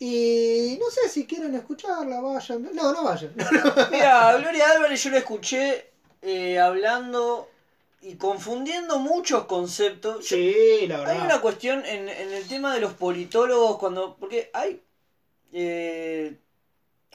Y 0.05 0.77
no 0.81 0.89
sé 0.91 1.07
si 1.07 1.25
quieren 1.25 1.55
escucharla, 1.55 2.19
vayan. 2.19 2.69
No, 2.73 2.91
no 2.91 3.03
vayan. 3.05 3.31
Mira, 3.91 4.35
Gloria 4.37 4.71
Álvarez 4.71 5.01
yo 5.01 5.11
la 5.11 5.19
escuché 5.19 5.85
eh, 6.21 6.59
hablando 6.59 7.49
y 8.01 8.15
confundiendo 8.15 8.99
muchos 8.99 9.45
conceptos. 9.45 10.27
Yo- 10.27 10.35
Sí, 10.35 10.87
la 10.87 10.95
hay 10.97 11.05
verdad. 11.05 11.25
una 11.25 11.39
cuestión 11.39 11.85
en, 11.85 12.09
en 12.09 12.33
el 12.33 12.45
tema 12.49 12.73
de 12.73 12.81
los 12.81 12.93
politólogos, 12.95 13.77
cuando. 13.77 14.17
Porque 14.19 14.49
hay. 14.53 14.81
eh, 15.53 16.35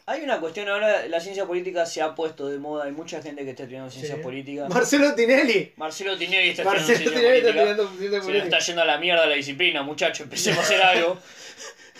hay 0.07 0.22
una 0.22 0.41
cuestión 0.41 0.66
ahora, 0.70 1.07
la 1.09 1.20
ciencia 1.20 1.45
política 1.45 1.84
se 1.84 2.01
ha 2.01 2.14
puesto 2.14 2.49
de 2.49 2.57
moda, 2.59 2.84
hay 2.86 2.93
mucha 2.93 3.20
gente 3.20 3.45
que 3.45 3.51
está 3.51 3.64
estudiando 3.64 3.91
ciencias 3.91 4.16
Sí. 4.16 4.22
políticas. 4.22 4.70
Marcelo 4.70 5.14
Tinelli. 5.14 5.74
Marcelo 5.76 6.16
Tinelli 6.16 6.49
está 6.49 6.64
Marcelo 6.64 6.93
estudiando 6.95 7.18
Tinelli 7.20 7.41
ciencia 7.43 7.51
está 7.51 7.53
política. 7.53 7.82
estudiando 7.82 7.99
ciencia 7.99 8.09
Se 8.09 8.16
nos 8.16 8.24
política. 8.24 8.57
está 8.57 8.66
yendo 8.66 8.80
a 8.82 8.84
la 8.86 8.97
mierda 8.97 9.26
la 9.26 9.34
disciplina, 9.34 9.82
muchachos. 9.82 10.20
Empecemos 10.22 10.61
a 10.61 10.62
hacer 10.62 10.80
algo. 10.93 11.18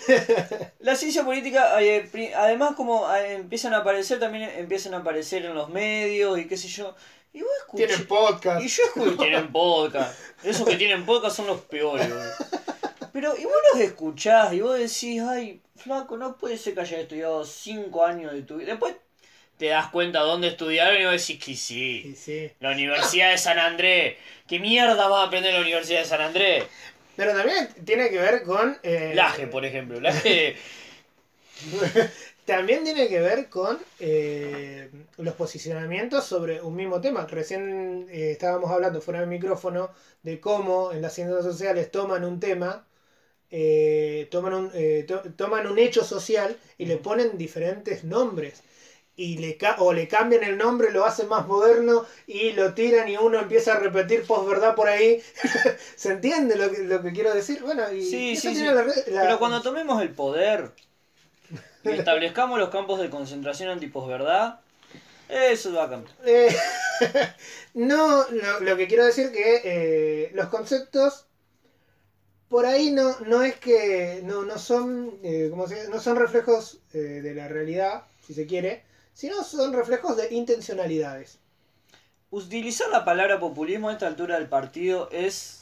La 0.79 0.95
ciencia 0.95 1.23
política, 1.23 1.81
eh, 1.81 2.09
además 2.35 2.75
como 2.75 3.13
eh, 3.13 3.33
empiezan 3.35 3.73
a 3.73 3.77
aparecer, 3.77 4.19
también 4.19 4.49
empiezan 4.57 4.93
a 4.93 4.97
aparecer 4.97 5.45
en 5.45 5.53
los 5.55 5.69
medios 5.69 6.39
y 6.39 6.47
qué 6.47 6.57
sé 6.57 6.67
yo. 6.67 6.95
Y 7.33 7.41
vos 7.41 7.49
escuché- 7.67 7.87
Tienen 7.87 8.07
podcast. 8.07 8.63
Y 8.63 8.67
yo 8.67 8.83
escuché, 8.83 9.15
tienen 9.17 9.51
podcast. 9.51 10.19
Esos 10.43 10.67
que 10.67 10.75
tienen 10.77 11.05
podcast 11.05 11.35
son 11.37 11.47
los 11.47 11.61
peores. 11.61 12.07
Pero 13.13 13.35
y 13.37 13.43
vos 13.43 13.53
los 13.73 13.81
escuchás 13.81 14.53
y 14.53 14.61
vos 14.61 14.77
decís, 14.77 15.21
ay, 15.21 15.61
flaco, 15.75 16.17
no 16.17 16.37
puede 16.37 16.57
ser 16.57 16.73
que 16.73 16.81
hayas 16.81 16.99
estudiado 17.01 17.43
cinco 17.45 18.05
años 18.05 18.31
de 18.33 18.41
tu 18.43 18.57
vida. 18.57 18.67
Después 18.71 18.95
te 19.57 19.67
das 19.67 19.89
cuenta 19.89 20.19
dónde 20.21 20.47
estudiaron 20.47 20.99
y 21.01 21.05
vos 21.05 21.11
decís 21.13 21.43
que 21.43 21.55
sí. 21.55 22.01
Sí, 22.03 22.15
sí. 22.15 22.51
La 22.59 22.71
Universidad 22.71 23.31
de 23.31 23.37
San 23.37 23.59
Andrés. 23.59 24.15
¿Qué 24.47 24.59
mierda 24.59 25.07
vas 25.07 25.19
a 25.19 25.27
aprender 25.27 25.49
en 25.51 25.57
la 25.57 25.61
Universidad 25.61 25.99
de 25.99 26.05
San 26.05 26.21
Andrés? 26.21 26.63
Pero 27.19 27.33
también 27.33 27.67
tiene 27.83 28.09
que 28.09 28.17
ver 28.17 28.43
con. 28.43 28.77
eh, 28.81 29.11
Laje, 29.13 29.45
por 29.47 29.65
ejemplo. 29.65 29.99
Laje. 29.99 30.55
También 32.45 32.85
tiene 32.85 33.09
que 33.09 33.19
ver 33.19 33.49
con 33.49 33.77
eh, 33.99 34.89
los 35.17 35.33
posicionamientos 35.35 36.25
sobre 36.25 36.61
un 36.61 36.77
mismo 36.77 37.01
tema. 37.01 37.27
Recién 37.27 38.07
eh, 38.09 38.31
estábamos 38.31 38.71
hablando 38.71 39.01
fuera 39.01 39.19
del 39.19 39.27
micrófono 39.29 39.89
de 40.23 40.39
cómo 40.39 40.93
en 40.93 41.01
las 41.01 41.13
ciencias 41.13 41.43
sociales 41.43 41.91
toman 41.91 42.23
un 42.23 42.39
tema, 42.39 42.87
eh, 43.51 44.27
toman, 44.31 44.53
un, 44.53 44.71
eh, 44.73 45.05
to- 45.07 45.23
toman 45.35 45.67
un 45.67 45.79
hecho 45.79 46.03
social 46.03 46.57
y 46.77 46.85
le 46.85 46.97
ponen 46.97 47.37
diferentes 47.37 48.03
nombres. 48.03 48.63
Y 49.21 49.35
le 49.37 49.57
ca- 49.57 49.75
o 49.79 49.91
le 49.91 50.07
cambian 50.07 50.43
el 50.45 50.57
nombre, 50.57 50.91
lo 50.91 51.03
hacen 51.03 51.27
más 51.27 51.45
moderno 51.45 52.05
y 52.25 52.53
lo 52.53 52.73
tiran 52.73 53.09
y 53.09 53.17
uno 53.17 53.37
empieza 53.37 53.73
a 53.73 53.79
repetir 53.79 54.25
posverdad 54.25 54.75
por 54.75 54.87
ahí. 54.87 55.21
¿Se 55.97 56.11
entiende 56.11 56.55
lo 56.55 56.71
que, 56.71 56.77
lo 56.83 57.01
que 57.01 57.11
quiero 57.11 57.33
decir? 57.33 57.61
Bueno, 57.61 57.91
y 57.91 58.01
Sí, 58.01 58.31
eso 58.31 58.49
sí, 58.49 58.55
tiene 58.55 58.69
sí. 58.69 58.75
la 58.75 58.83
la- 58.83 59.21
Pero 59.21 59.39
cuando 59.39 59.61
tomemos 59.61 60.01
el 60.01 60.11
poder, 60.11 60.71
y 61.83 61.89
establezcamos 61.99 62.59
los 62.59 62.69
campos 62.69 63.01
de 63.01 63.09
concentración 63.09 63.69
antiposverdad, 63.69 64.61
eso 65.27 65.73
va 65.73 65.83
a 65.83 65.89
cambiar. 65.89 66.15
Eh, 66.25 66.55
no, 67.73 68.25
lo, 68.29 68.59
lo 68.61 68.77
que 68.77 68.87
quiero 68.87 69.05
decir 69.05 69.33
que 69.33 69.61
eh, 69.65 70.31
los 70.33 70.47
conceptos 70.47 71.25
por 72.47 72.65
ahí 72.65 72.91
no, 72.91 73.19
no 73.21 73.43
es 73.43 73.55
que 73.59 74.21
no, 74.23 74.43
no 74.43 74.57
son 74.57 75.19
eh, 75.23 75.47
¿cómo 75.49 75.67
se 75.67 75.75
dice? 75.75 75.89
no 75.89 75.99
son 75.99 76.15
reflejos 76.15 76.79
eh, 76.93 76.97
de 76.97 77.35
la 77.35 77.47
realidad, 77.47 78.03
si 78.25 78.33
se 78.33 78.47
quiere, 78.47 78.83
sino 79.19 79.43
son 79.43 79.73
reflejos 79.73 80.15
de 80.15 80.33
intencionalidades. 80.33 81.39
Utilizar 82.31 82.87
la 82.89 83.03
palabra 83.03 83.37
populismo 83.37 83.89
a 83.89 83.91
esta 83.91 84.07
altura 84.07 84.35
del 84.39 84.47
partido 84.47 85.09
es 85.11 85.59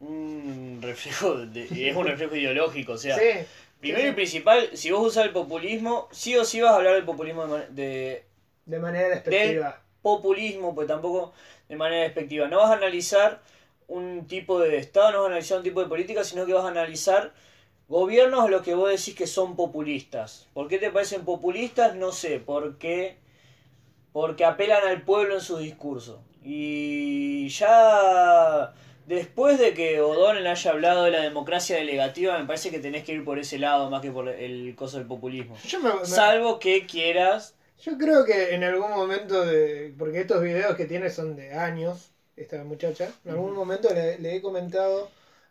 un 0.00 0.80
reflejo, 0.82 1.46
de- 1.46 1.88
es 1.90 1.94
un 1.94 2.04
reflejo 2.04 2.34
ideológico, 2.34 2.94
o 2.94 2.98
sea, 2.98 3.16
sí, 3.16 3.46
primero 3.78 4.02
sí, 4.06 4.08
y 4.08 4.12
principal, 4.12 4.70
si 4.76 4.90
vos 4.90 5.06
usas 5.06 5.24
el 5.26 5.30
populismo, 5.32 6.08
sí 6.10 6.34
o 6.36 6.44
sí 6.44 6.60
vas 6.60 6.72
a 6.72 6.76
hablar 6.76 6.94
del 6.96 7.04
populismo 7.04 7.46
de, 7.46 7.66
de 7.68 8.24
de 8.66 8.78
manera 8.80 9.08
despectiva. 9.08 9.80
populismo, 10.02 10.74
pues 10.74 10.88
tampoco 10.88 11.32
de 11.68 11.76
manera 11.76 12.02
despectiva. 12.02 12.48
No 12.48 12.56
vas 12.58 12.70
a 12.70 12.74
analizar 12.74 13.40
un 13.86 14.26
tipo 14.26 14.58
de 14.58 14.78
Estado, 14.78 15.12
no 15.12 15.18
vas 15.18 15.26
a 15.26 15.30
analizar 15.32 15.58
un 15.58 15.64
tipo 15.64 15.80
de 15.80 15.86
política, 15.88 16.24
sino 16.24 16.44
que 16.44 16.54
vas 16.54 16.64
a 16.64 16.68
analizar 16.68 17.32
gobiernos 17.90 18.44
a 18.46 18.48
los 18.48 18.62
que 18.62 18.74
vos 18.74 18.88
decís 18.88 19.14
que 19.14 19.26
son 19.26 19.56
populistas. 19.56 20.46
¿Por 20.54 20.68
qué 20.68 20.78
te 20.78 20.90
parecen 20.90 21.26
populistas? 21.26 21.94
No 21.96 22.12
sé, 22.12 22.40
porque, 22.40 23.18
porque 24.12 24.44
apelan 24.44 24.86
al 24.86 25.02
pueblo 25.02 25.34
en 25.34 25.40
su 25.40 25.58
discurso. 25.58 26.22
Y 26.42 27.48
ya 27.50 28.72
después 29.06 29.58
de 29.58 29.74
que 29.74 30.00
O'Donnell 30.00 30.46
haya 30.46 30.70
hablado 30.70 31.04
de 31.04 31.10
la 31.10 31.20
democracia 31.20 31.76
delegativa, 31.76 32.38
me 32.38 32.46
parece 32.46 32.70
que 32.70 32.78
tenés 32.78 33.04
que 33.04 33.12
ir 33.12 33.24
por 33.24 33.38
ese 33.38 33.58
lado 33.58 33.90
más 33.90 34.00
que 34.02 34.10
por 34.10 34.28
el 34.28 34.74
coso 34.76 34.98
del 34.98 35.06
populismo. 35.06 35.56
Yo, 35.66 35.80
me- 35.80 35.92
me- 35.94 36.06
Salvo 36.06 36.58
que 36.58 36.86
quieras 36.86 37.56
yo 37.82 37.96
creo 37.96 38.26
que 38.26 38.54
en 38.54 38.62
algún 38.62 38.90
momento 38.90 39.42
de. 39.46 39.94
Porque 39.98 40.20
estos 40.20 40.42
videos 40.42 40.76
que 40.76 40.84
tiene 40.84 41.08
son 41.08 41.34
de 41.34 41.54
años, 41.54 42.10
esta 42.36 42.62
muchacha. 42.62 43.10
En 43.24 43.30
algún 43.32 43.54
momento 43.54 43.88
le, 43.94 44.18
le 44.18 44.36
he 44.36 44.42
comentado 44.42 45.08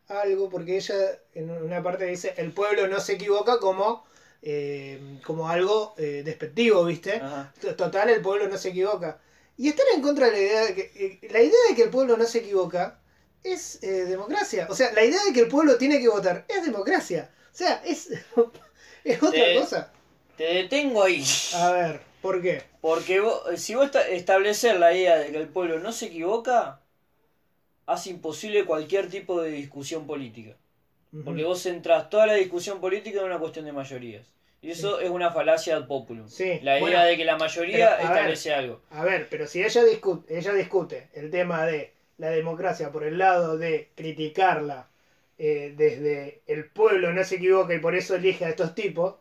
algo, 0.10 0.50
porque 0.50 0.78
ella 0.78 0.96
en 1.34 1.50
una 1.52 1.82
parte 1.84 2.06
dice: 2.06 2.34
el 2.38 2.52
pueblo 2.54 2.88
no 2.88 3.00
se 3.00 3.14
equivoca 3.14 3.60
como, 3.60 4.06
eh, 4.42 5.20
como 5.26 5.50
algo 5.50 5.94
eh, 5.98 6.24
despectivo, 6.26 6.86
¿viste? 6.86 7.16
Ajá. 7.16 7.54
Total, 7.78 8.10
el 8.10 8.22
pueblo 8.22 8.48
no 8.48 8.58
se 8.58 8.70
equivoca. 8.70 9.20
Y 9.58 9.68
estar 9.70 9.86
en 9.94 10.02
contra 10.02 10.28
de 10.28 10.32
la 10.34 10.40
idea 10.40 10.66
de 10.66 10.76
que. 10.76 10.92
eh, 11.24 11.28
la 11.32 11.42
idea 11.42 11.60
de 11.70 11.76
que 11.76 11.84
el 11.84 11.90
pueblo 11.90 12.18
no 12.18 12.26
se 12.26 12.40
equivoca 12.40 13.00
es 13.44 13.82
eh, 13.84 14.06
democracia. 14.06 14.68
O 14.70 14.76
sea, 14.76 14.92
la 14.94 15.04
idea 15.04 15.24
de 15.26 15.34
que 15.34 15.42
el 15.42 15.48
pueblo 15.48 15.78
tiene 15.78 16.00
que 16.00 16.08
votar 16.10 16.46
es 16.48 16.64
democracia. 16.66 17.32
O 17.54 17.56
sea, 17.58 17.82
es, 17.86 18.10
es 19.04 19.24
otra 19.24 19.52
cosa. 19.52 19.92
Te 20.36 20.44
detengo 20.46 21.04
ahí. 21.04 21.26
A 21.52 21.72
ver, 21.72 22.02
¿por 22.22 22.42
qué? 22.42 22.64
Porque 22.82 23.20
vos- 23.20 23.44
si 23.60 23.76
vos 23.76 23.86
esta- 23.86 24.08
establecer 24.08 24.80
la 24.80 24.94
idea 24.94 25.18
de 25.18 25.32
que 25.32 25.38
el 25.38 25.50
pueblo 25.50 25.80
no 25.80 25.92
se 25.92 26.06
equivoca, 26.08 26.82
hace 27.94 28.10
imposible 28.12 28.66
cualquier 28.66 29.10
tipo 29.10 29.42
de 29.42 29.52
discusión 29.52 30.06
política. 30.08 30.56
Porque 31.24 31.44
vos 31.44 31.64
centrás 31.64 32.10
toda 32.10 32.28
la 32.28 32.34
discusión 32.36 32.80
política 32.82 33.20
en 33.20 33.26
una 33.26 33.40
cuestión 33.40 33.66
de 33.66 33.74
mayorías. 33.74 34.28
Y 34.62 34.72
eso 34.72 35.00
es 35.00 35.10
una 35.10 35.32
falacia 35.32 35.76
ad 35.78 35.88
populum. 35.88 36.28
Sí, 36.28 36.60
La 36.62 36.80
idea 36.80 36.80
bueno, 36.80 37.04
de 37.04 37.18
que 37.18 37.26
la 37.26 37.38
mayoría 37.38 37.96
pero, 37.98 38.10
a 38.10 38.14
ver. 38.14 38.36
establece 38.36 38.54
algo. 38.54 38.82
A 38.92 39.04
ver, 39.04 39.28
pero 39.30 39.48
si 39.48 39.64
ella 39.64 39.84
discute, 39.84 40.38
ella 40.38 40.54
discute 40.54 41.10
el 41.14 41.32
tema 41.32 41.66
de 41.66 41.94
la 42.18 42.30
democracia 42.30 42.92
por 42.92 43.04
el 43.04 43.18
lado 43.18 43.58
de 43.58 43.90
criticarla 43.96 44.90
eh, 45.38 45.74
desde 45.78 46.42
el 46.48 46.70
pueblo 46.70 47.14
no 47.14 47.24
se 47.24 47.36
equivoca 47.36 47.74
y 47.74 47.80
por 47.80 47.96
eso 47.96 48.16
elige 48.16 48.46
a 48.46 48.50
estos 48.50 48.76
tipos, 48.76 49.16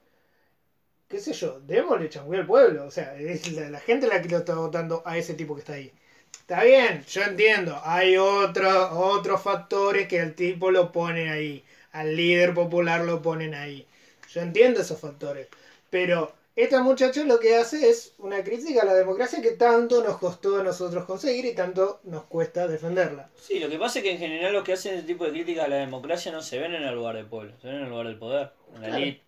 qué 1.08 1.18
sé 1.20 1.32
yo, 1.32 1.60
démosle 1.60 2.08
changüe 2.08 2.36
al 2.38 2.46
pueblo. 2.46 2.84
O 2.86 2.90
sea, 2.90 3.14
es 3.18 3.52
la, 3.52 3.70
la 3.70 3.80
gente 3.80 4.06
la 4.06 4.20
que 4.22 4.28
lo 4.28 4.38
está 4.38 4.54
votando 4.54 5.02
a 5.04 5.16
ese 5.18 5.34
tipo 5.34 5.54
que 5.54 5.60
está 5.60 5.74
ahí. 5.74 5.92
Está 6.32 6.64
bien, 6.64 7.04
yo 7.08 7.22
entiendo. 7.22 7.78
Hay 7.84 8.16
otro- 8.16 8.98
otros 8.98 9.42
factores 9.42 10.08
que 10.08 10.18
el 10.18 10.34
tipo 10.34 10.70
lo 10.70 10.92
pone 10.92 11.30
ahí. 11.30 11.64
Al 11.92 12.16
líder 12.16 12.54
popular 12.54 13.02
lo 13.02 13.20
ponen 13.22 13.54
ahí. 13.54 13.86
Yo 14.32 14.40
entiendo 14.40 14.80
esos 14.80 14.98
factores. 15.00 15.48
Pero 15.90 16.32
esta 16.56 16.82
muchacha 16.82 17.22
lo 17.24 17.38
que 17.38 17.56
hace 17.56 17.88
es 17.88 18.12
una 18.18 18.42
crítica 18.42 18.82
a 18.82 18.84
la 18.86 18.94
democracia 18.94 19.40
que 19.42 19.52
tanto 19.52 20.02
nos 20.02 20.18
costó 20.18 20.58
a 20.58 20.62
nosotros 20.62 21.04
conseguir 21.04 21.44
y 21.46 21.54
tanto 21.54 22.00
nos 22.04 22.24
cuesta 22.24 22.66
defenderla. 22.66 23.28
Sí, 23.40 23.58
lo 23.58 23.68
que 23.68 23.78
pasa 23.78 23.98
es 23.98 24.04
que 24.04 24.12
en 24.12 24.18
general 24.18 24.52
los 24.52 24.64
que 24.64 24.72
hacen 24.74 24.94
ese 24.94 25.06
tipo 25.06 25.24
de 25.24 25.30
críticas 25.30 25.64
a 25.66 25.68
la 25.68 25.76
democracia 25.76 26.32
no 26.32 26.42
se 26.42 26.58
ven 26.58 26.74
en 26.74 26.82
el 26.82 26.94
lugar 26.94 27.16
del 27.16 27.26
pueblo, 27.26 27.52
se 27.60 27.68
ven 27.68 27.76
en 27.76 27.82
el 27.84 27.88
lugar 27.90 28.06
del 28.06 28.18
poder, 28.18 28.50
en 28.74 28.80
la 28.82 28.88
Claro. 28.88 29.02
elite. 29.02 29.22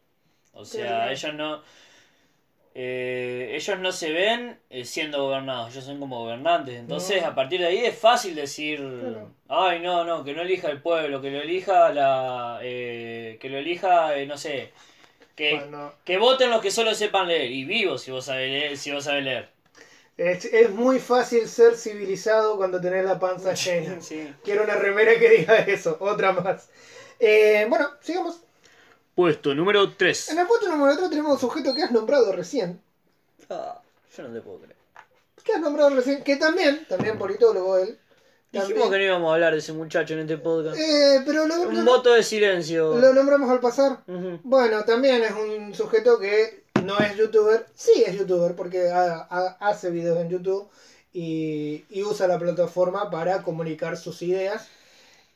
O 0.52 0.64
sea, 0.64 0.86
Claro. 0.86 1.12
ellos 1.12 1.34
no. 1.34 1.62
Eh, 2.74 3.52
ellos 3.54 3.78
no 3.80 3.90
se 3.92 4.12
ven 4.12 4.58
eh, 4.70 4.84
siendo 4.84 5.22
gobernados, 5.24 5.72
ellos 5.72 5.84
son 5.84 5.98
como 5.98 6.20
gobernantes. 6.20 6.76
Entonces, 6.78 7.22
No. 7.22 7.28
a 7.28 7.34
partir 7.34 7.60
de 7.60 7.66
ahí 7.66 7.78
es 7.84 7.98
fácil 7.98 8.34
decir: 8.34 8.78
Claro. 8.78 9.30
Ay, 9.48 9.80
no, 9.80 10.04
no, 10.04 10.22
que 10.24 10.32
no 10.34 10.42
elija 10.42 10.68
el 10.70 10.80
pueblo, 10.82 11.20
que 11.20 11.30
lo 11.30 11.40
elija 11.42 11.92
la. 11.92 12.60
eh, 12.62 13.38
que 13.40 13.48
lo 13.48 13.58
elija, 13.58 14.16
eh, 14.16 14.26
no 14.26 14.36
sé. 14.38 14.72
Que, 15.36 15.62
que 16.04 16.18
voten 16.18 16.50
los 16.50 16.60
que 16.60 16.70
solo 16.70 16.94
sepan 16.94 17.26
leer. 17.28 17.50
Y 17.50 17.64
vivo 17.64 17.96
si 17.98 18.10
vos 18.10 18.26
sabés 18.26 18.50
leer. 18.50 18.76
Si 18.76 18.92
vos 18.92 19.04
sabés 19.04 19.24
leer. 19.24 19.48
es, 20.16 20.44
es 20.44 20.70
muy 20.70 20.98
fácil 20.98 21.48
ser 21.48 21.74
civilizado 21.76 22.56
cuando 22.56 22.80
tenés 22.80 23.04
la 23.04 23.18
panza 23.18 23.54
llena. 23.54 24.00
Sí. 24.00 24.32
Quiero 24.44 24.64
una 24.64 24.74
remera 24.76 25.18
que 25.18 25.28
diga 25.30 25.56
eso, 25.60 25.96
otra 26.00 26.32
más. 26.32 26.70
Eh, 27.18 27.66
bueno, 27.68 27.88
sigamos. 28.00 28.42
Puesto 29.20 29.54
número 29.54 29.92
3. 29.98 30.30
En 30.30 30.38
el 30.38 30.46
puesto 30.46 30.66
número 30.70 30.96
3 30.96 31.10
tenemos 31.10 31.32
un 31.34 31.38
sujeto 31.38 31.74
que 31.74 31.82
has 31.82 31.90
nombrado 31.90 32.32
recién. 32.32 32.80
Ah, 33.50 33.78
yo 34.16 34.22
no 34.22 34.32
te 34.32 34.40
puedo 34.40 34.60
creer. 34.60 34.76
Que 35.44 35.52
has 35.52 35.60
nombrado 35.60 35.90
recién, 35.90 36.24
que 36.24 36.36
también, 36.36 36.86
también 36.88 37.18
politólogo 37.18 37.76
él. 37.76 37.98
Dijimos 38.50 38.88
que 38.88 38.96
no 38.96 39.04
íbamos 39.04 39.30
a 39.30 39.34
hablar 39.34 39.52
de 39.52 39.58
ese 39.58 39.74
muchacho 39.74 40.14
en 40.14 40.20
este 40.20 40.38
podcast. 40.38 40.78
Eh, 40.80 41.20
pero 41.26 41.46
lo, 41.46 41.54
Un 41.68 41.84
lo- 41.84 41.92
voto 41.92 42.14
de 42.14 42.22
silencio. 42.22 42.96
lo 42.98 43.12
nombramos 43.12 43.50
al 43.50 43.60
pasar. 43.60 43.98
Bueno, 44.42 44.84
también 44.86 45.22
es 45.22 45.32
un 45.32 45.74
sujeto 45.74 46.18
que 46.18 46.64
no 46.82 46.96
es 47.00 47.14
youtuber, 47.18 47.66
sí 47.74 48.02
es 48.06 48.16
youtuber 48.18 48.56
porque 48.56 48.88
ha- 48.88 49.26
ha- 49.28 49.56
hace 49.60 49.90
videos 49.90 50.18
en 50.18 50.30
YouTube 50.30 50.66
y, 51.12 51.84
y 51.90 52.02
usa 52.04 52.26
la 52.26 52.38
plataforma 52.38 53.10
para 53.10 53.42
comunicar 53.42 53.98
sus 53.98 54.22
ideas. 54.22 54.66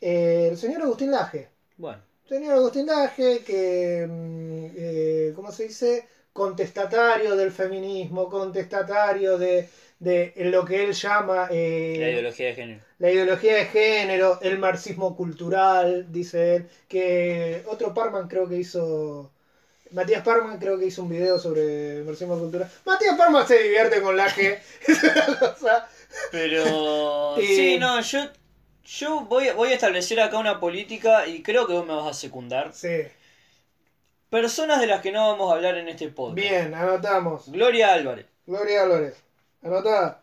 Eh, 0.00 0.48
el 0.52 0.56
señor 0.56 0.80
Agustín 0.80 1.10
Laje. 1.10 1.50
Bueno, 1.76 2.00
Señor 2.28 2.54
Agustín 2.54 2.86
Laje, 2.86 3.42
que, 3.44 4.06
mm, 4.08 4.66
eh, 4.76 5.32
¿cómo 5.34 5.52
se 5.52 5.64
dice? 5.64 6.08
Contestatario 6.32 7.36
del 7.36 7.52
feminismo, 7.52 8.28
contestatario 8.28 9.36
de, 9.38 9.68
de 9.98 10.32
lo 10.36 10.64
que 10.64 10.84
él 10.84 10.92
llama 10.92 11.48
eh, 11.50 11.96
la 12.00 12.10
ideología 12.10 12.46
de 12.46 12.54
género. 12.54 12.80
la 12.98 13.10
ideología 13.10 13.54
de 13.56 13.66
género, 13.66 14.38
el 14.42 14.58
marxismo 14.58 15.14
cultural, 15.16 16.10
dice 16.10 16.56
él, 16.56 16.70
que 16.88 17.62
otro 17.66 17.92
Parman 17.94 18.26
creo 18.26 18.48
que 18.48 18.56
hizo, 18.56 19.30
Matías 19.92 20.22
Parman 20.24 20.58
creo 20.58 20.78
que 20.78 20.86
hizo 20.86 21.02
un 21.02 21.10
video 21.10 21.38
sobre 21.38 22.02
marxismo 22.04 22.38
cultural. 22.38 22.70
Matías 22.84 23.16
Parman 23.16 23.46
se 23.46 23.62
divierte 23.62 24.00
con 24.00 24.16
la 24.16 24.32
que 24.32 24.58
es 24.86 25.02
una 25.04 25.38
cosa. 25.38 25.88
Pero. 26.32 27.36
Sí, 27.36 27.78
no, 27.78 28.00
yo. 28.00 28.20
Yo 28.84 29.20
voy, 29.20 29.48
voy 29.50 29.70
a 29.70 29.74
establecer 29.74 30.20
acá 30.20 30.38
una 30.38 30.60
política 30.60 31.26
y 31.26 31.42
creo 31.42 31.66
que 31.66 31.72
vos 31.72 31.86
me 31.86 31.94
vas 31.94 32.06
a 32.08 32.14
secundar. 32.14 32.72
Sí, 32.72 33.02
Personas 34.30 34.80
de 34.80 34.86
las 34.88 35.00
que 35.00 35.12
no 35.12 35.30
vamos 35.30 35.50
a 35.52 35.54
hablar 35.56 35.76
en 35.78 35.88
este 35.88 36.08
podcast. 36.08 36.34
bien, 36.34 36.74
anotamos. 36.74 37.50
Gloria 37.50 37.92
Álvarez, 37.94 38.26
Gloria 38.46 38.82
Álvarez, 38.82 39.14
anotada. 39.62 40.20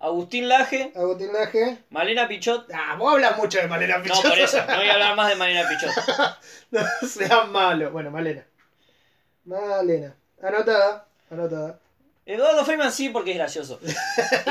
Agustín 0.00 0.48
Laje, 0.48 0.92
Agustín 0.96 1.32
Laje. 1.32 1.78
Malena 1.90 2.26
Pichot. 2.26 2.68
Ah, 2.74 2.96
vos 2.98 3.12
hablas 3.14 3.36
mucho 3.38 3.58
de 3.58 3.68
Malena 3.68 3.98
No, 3.98 4.02
Pichot. 4.02 4.22
por 4.28 4.38
eso, 4.38 4.58
no 4.68 4.76
voy 4.76 4.88
a 4.88 4.92
hablar 4.94 5.14
más 5.14 5.28
de 5.28 5.36
Malena 5.36 5.68
Pichot. 5.68 5.92
no 6.72 7.08
seas 7.08 7.48
malo. 7.48 7.92
Bueno, 7.92 8.10
Malena. 8.10 8.44
Malena. 9.44 10.12
Anotada, 10.42 11.06
anotada. 11.30 11.78
Eduardo 12.24 12.64
Feynman 12.64 12.92
sí, 12.92 13.08
porque 13.08 13.32
es 13.32 13.36
gracioso. 13.36 13.80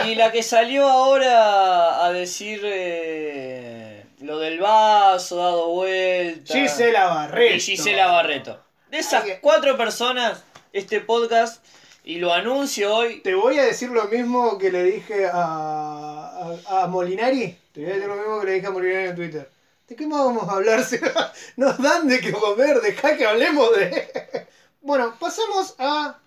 Y 0.05 0.15
la 0.15 0.31
que 0.31 0.43
salió 0.43 0.87
ahora 0.87 2.05
a 2.05 2.11
decir 2.11 2.61
eh, 2.63 4.05
lo 4.19 4.39
del 4.39 4.59
vaso 4.59 5.37
dado 5.37 5.69
vuelta. 5.69 6.53
Gisela 6.53 7.05
Barreto. 7.05 7.55
Y 7.55 7.59
Gisela 7.59 8.07
Barreto. 8.07 8.59
De 8.89 8.97
esas 8.97 9.23
cuatro 9.39 9.77
personas, 9.77 10.43
este 10.73 10.99
podcast, 10.99 11.65
y 12.03 12.17
lo 12.17 12.33
anuncio 12.33 12.93
hoy. 12.93 13.21
Te 13.21 13.35
voy 13.35 13.57
a 13.57 13.63
decir 13.63 13.89
lo 13.89 14.05
mismo 14.05 14.57
que 14.57 14.71
le 14.71 14.83
dije 14.83 15.27
a, 15.27 16.57
a, 16.67 16.83
a 16.83 16.87
Molinari. 16.87 17.57
Te 17.71 17.81
voy 17.81 17.91
a 17.91 17.93
decir 17.93 18.09
lo 18.09 18.15
mismo 18.15 18.39
que 18.41 18.45
le 18.47 18.53
dije 18.53 18.67
a 18.67 18.71
Molinari 18.71 19.07
en 19.07 19.15
Twitter. 19.15 19.49
¿De 19.87 19.95
qué 19.95 20.07
más 20.07 20.25
vamos 20.25 20.47
a 20.47 20.53
hablar? 20.53 20.85
Nos 21.57 21.77
dan 21.77 22.07
de 22.07 22.19
qué 22.19 22.31
comer, 22.31 22.81
deja 22.81 23.17
que 23.17 23.25
hablemos 23.25 23.75
de... 23.75 24.47
Bueno, 24.81 25.15
pasamos 25.19 25.75
a... 25.77 26.17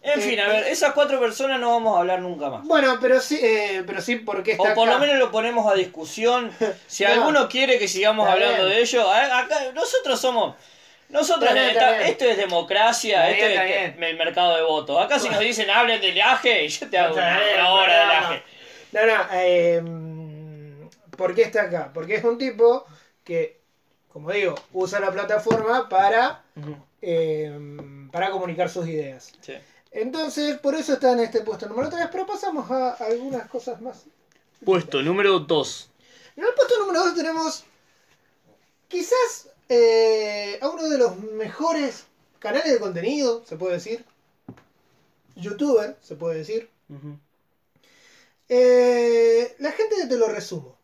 En 0.00 0.20
Eh, 0.20 0.22
fin, 0.22 0.38
a 0.40 0.46
ver, 0.48 0.64
esas 0.68 0.92
cuatro 0.92 1.18
personas 1.18 1.58
no 1.60 1.70
vamos 1.72 1.96
a 1.96 2.00
hablar 2.00 2.20
nunca 2.20 2.48
más. 2.48 2.64
Bueno, 2.64 2.98
pero 3.00 3.20
sí, 3.20 3.38
eh, 3.42 3.82
pero 3.86 4.00
sí 4.00 4.16
porque 4.16 4.52
está 4.52 4.72
O 4.72 4.74
por 4.74 4.88
acá. 4.88 4.94
lo 4.98 5.00
menos 5.04 5.18
lo 5.18 5.30
ponemos 5.30 5.70
a 5.70 5.74
discusión. 5.74 6.52
Si 6.86 7.04
No. 7.04 7.10
alguno 7.10 7.48
quiere 7.48 7.78
que 7.78 7.88
sigamos 7.88 8.28
hablando 8.28 8.64
bien. 8.64 8.76
de 8.76 8.80
ello, 8.82 9.10
acá 9.10 9.56
nosotros 9.74 10.20
somos 10.20 10.54
Nosotros, 11.08 11.52
bien, 11.52 11.70
esta- 11.70 12.02
esto 12.02 12.24
es 12.26 12.36
democracia, 12.36 13.30
esto 13.30 13.44
es 13.46 13.94
el 13.98 14.16
mercado 14.16 14.56
de 14.56 14.62
votos. 14.62 15.02
Acá 15.04 15.18
si 15.18 15.28
nos 15.30 15.40
dicen 15.40 15.68
hablen 15.70 16.00
del 16.00 16.20
aje, 16.20 16.64
y 16.64 16.68
yo 16.68 16.88
te 16.88 16.98
hago 16.98 17.14
una, 17.14 17.70
hora 17.72 18.00
del 18.00 18.10
aje. 18.10 18.42
No, 18.92 19.06
no, 19.06 19.24
eh, 19.32 19.82
¿por 21.16 21.34
qué 21.34 21.42
está 21.42 21.62
acá? 21.62 21.90
Porque 21.92 22.14
es 22.16 22.24
un 22.24 22.38
tipo 22.38 22.86
que, 23.24 23.58
como 24.12 24.30
digo, 24.30 24.54
usa 24.72 25.00
la 25.00 25.10
plataforma 25.10 25.88
para, 25.88 26.42
eh, 27.02 27.50
para 28.12 28.30
comunicar 28.30 28.68
sus 28.70 28.86
ideas. 28.86 29.32
Sí. 29.40 29.54
Entonces, 29.90 30.58
por 30.58 30.74
eso 30.74 30.94
está 30.94 31.12
en 31.12 31.20
este 31.20 31.40
puesto 31.40 31.66
número 31.68 31.88
3, 31.88 32.08
pero 32.12 32.26
pasamos 32.26 32.70
a 32.70 32.92
algunas 32.94 33.48
cosas 33.48 33.80
más. 33.80 34.04
Puesto 34.64 35.02
número 35.02 35.38
2. 35.40 35.90
En 36.36 36.44
el 36.44 36.54
puesto 36.54 36.78
número 36.78 37.04
2 37.04 37.14
tenemos 37.14 37.64
quizás 38.88 39.48
eh, 39.68 40.58
a 40.60 40.68
uno 40.68 40.88
de 40.88 40.98
los 40.98 41.18
mejores 41.18 42.04
canales 42.38 42.72
de 42.72 42.78
contenido, 42.78 43.44
se 43.46 43.56
puede 43.56 43.74
decir. 43.74 44.04
Youtuber, 45.36 45.96
se 46.02 46.16
puede 46.16 46.38
decir. 46.38 46.68
Eh, 48.48 49.54
la 49.58 49.72
gente 49.72 50.06
Te 50.08 50.16
lo 50.16 50.28
resumo. 50.28 50.76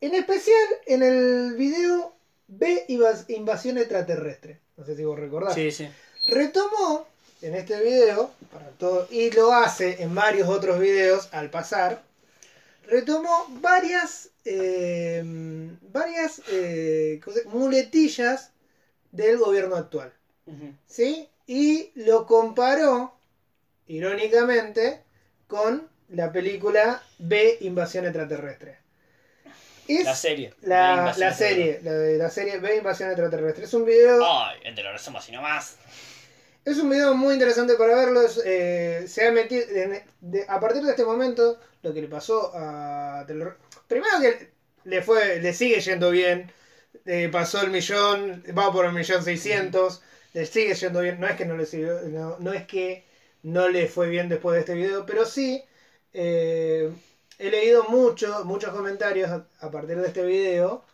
En 0.00 0.14
especial 0.14 0.58
en 0.86 1.02
el 1.02 1.54
video 1.54 2.14
B 2.46 2.84
Invas- 2.88 3.24
Invasión 3.28 3.78
Extraterrestre. 3.78 4.60
No 4.76 4.84
sé 4.84 4.96
si 4.96 5.04
vos 5.04 5.18
recordás. 5.18 5.54
Sí, 5.54 5.70
sí. 5.70 5.88
Retomó 6.26 7.06
en 7.46 7.54
este 7.54 7.80
video, 7.82 8.32
para 8.52 8.68
todo, 8.70 9.06
y 9.10 9.30
lo 9.30 9.52
hace 9.52 10.02
en 10.02 10.14
varios 10.14 10.48
otros 10.48 10.78
videos 10.80 11.28
al 11.32 11.50
pasar, 11.50 12.02
retomó 12.86 13.46
varias, 13.60 14.30
eh, 14.44 15.22
varias 15.92 16.40
eh, 16.50 17.20
¿cómo 17.22 17.36
se- 17.36 17.44
muletillas 17.44 18.50
del 19.12 19.38
gobierno 19.38 19.76
actual. 19.76 20.12
¿Sí? 20.86 21.28
Y 21.46 21.90
lo 21.94 22.26
comparó, 22.26 23.14
irónicamente, 23.86 25.00
con 25.46 25.88
la 26.08 26.32
película 26.32 27.02
B 27.18 27.58
Invasión 27.60 28.04
Extraterrestre. 28.04 28.78
Es 29.86 30.04
La 30.04 30.14
serie. 30.14 30.54
la, 30.62 31.14
la 31.16 31.34
serie, 31.34 31.80
la, 31.82 32.30
serie 32.30 32.58
B 32.58 32.76
Invasión 32.76 33.10
Extraterrestre. 33.10 33.64
Es 33.64 33.74
un 33.74 33.84
video... 33.84 34.22
Ay, 34.26 34.74
te 34.74 34.82
lo 34.82 34.92
resumo 34.92 35.18
así 35.18 35.30
nomás. 35.32 35.76
Es 36.64 36.78
un 36.78 36.88
video 36.88 37.14
muy 37.14 37.34
interesante 37.34 37.74
para 37.74 37.94
verlo. 37.96 38.22
es, 38.22 38.40
eh, 38.44 39.04
se 39.08 39.26
ha 39.26 39.32
metido. 39.32 39.64
en- 39.68 40.02
de- 40.20 40.46
a 40.48 40.58
partir 40.60 40.82
de 40.82 40.90
este 40.90 41.04
momento, 41.04 41.58
lo 41.82 41.92
que 41.92 42.00
le 42.02 42.08
pasó 42.08 42.50
a. 42.54 43.24
Primero 43.26 44.20
que 44.20 44.50
le 44.84 45.02
fue. 45.02 45.40
le 45.40 45.52
sigue 45.52 45.80
yendo 45.80 46.10
bien. 46.10 46.50
eh, 47.06 47.28
pasó 47.30 47.60
el 47.62 47.70
millón. 47.70 48.42
Va 48.56 48.72
por 48.72 48.86
el 48.86 48.92
millón 48.92 49.22
seiscientos. 49.22 50.02
Le 50.32 50.46
sigue 50.46 50.74
yendo 50.74 51.00
bien. 51.00 51.20
No 51.20 51.26
es 51.28 51.36
que 51.36 51.44
no 51.44 51.56
le 51.56 51.66
siguió- 51.66 52.00
no, 52.08 52.36
no 52.38 52.52
es 52.52 52.66
que 52.66 53.04
no 53.42 53.68
le 53.68 53.88
fue 53.88 54.08
bien 54.08 54.28
después 54.28 54.54
de 54.54 54.60
este 54.60 54.74
video. 54.74 55.04
Pero 55.06 55.26
sí. 55.26 55.62
eh, 56.14 56.90
he 57.38 57.50
leído 57.50 57.84
mucho, 57.88 58.44
muchos 58.44 58.70
comentarios 58.72 59.28
a, 59.30 59.46
a 59.60 59.70
partir 59.70 59.98
de 60.00 60.06
este 60.08 60.24
video. 60.24 60.84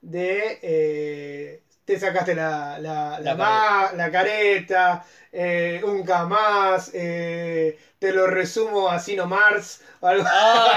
De. 0.00 0.58
eh, 0.62 1.62
te 1.84 1.98
sacaste 1.98 2.34
la, 2.34 2.78
la, 2.78 3.18
la, 3.18 3.20
La 3.20 3.34
ma- 3.34 3.92
la 3.96 4.10
careta, 4.10 5.04
eh, 5.40 5.80
un 5.84 6.02
K 6.04 6.24
más, 6.26 6.90
eh, 6.94 7.78
te 8.00 8.12
lo 8.12 8.26
resumo 8.26 8.88
así 8.88 9.14
nomás, 9.14 9.82
algo- 10.00 10.24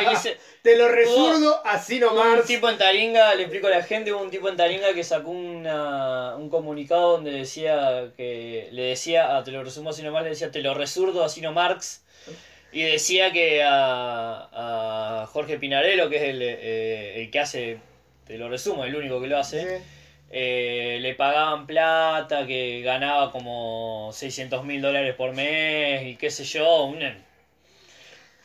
dice, 0.09 0.37
te 0.61 0.75
lo 0.77 0.87
resurdo 0.87 1.59
así 1.65 1.97
Hubo 2.03 2.11
un 2.11 2.17
nomás. 2.17 2.45
tipo 2.45 2.69
en 2.69 2.77
Taringa, 2.77 3.33
le 3.33 3.43
explico 3.43 3.65
a 3.67 3.71
la 3.71 3.81
gente, 3.81 4.13
hubo 4.13 4.21
un 4.21 4.29
tipo 4.29 4.49
en 4.49 4.57
Taringa 4.57 4.93
que 4.93 5.03
sacó 5.03 5.29
una- 5.31 6.35
un 6.35 6.49
comunicado 6.49 7.13
donde 7.13 7.31
decía 7.31 8.11
que 8.17 8.69
le 8.71 8.83
decía, 8.83 9.35
a, 9.37 9.43
te 9.43 9.49
lo 9.51 9.63
resumo 9.63 9.89
así 9.89 10.03
nomás, 10.03 10.23
le 10.23 10.29
decía 10.29 10.51
te 10.51 10.61
lo 10.61 10.73
resurdo 10.75 11.23
así 11.23 11.41
no 11.41 11.51
Marx 11.53 12.03
y 12.71 12.83
decía 12.83 13.31
que 13.31 13.63
a, 13.63 15.21
a 15.23 15.25
Jorge 15.27 15.57
Pinarello, 15.57 16.09
que 16.09 16.17
es 16.17 16.23
el, 16.23 16.41
eh, 16.43 17.21
el 17.23 17.31
que 17.31 17.39
hace, 17.39 17.79
te 18.27 18.37
lo 18.37 18.47
resumo, 18.47 18.85
el 18.85 18.95
único 18.95 19.19
que 19.19 19.27
lo 19.27 19.37
hace, 19.39 19.79
Sí. 19.79 19.83
Eh, 20.31 20.97
le 21.01 21.13
pagaban 21.15 21.67
plata, 21.67 22.45
que 22.47 22.81
ganaba 22.83 23.31
como 23.31 24.11
600 24.13 24.63
mil 24.65 24.81
dólares 24.81 25.15
por 25.15 25.33
mes 25.33 26.03
y 26.07 26.15
qué 26.15 26.29
sé 26.31 26.43
yo. 26.45 26.85
una- 26.85 27.15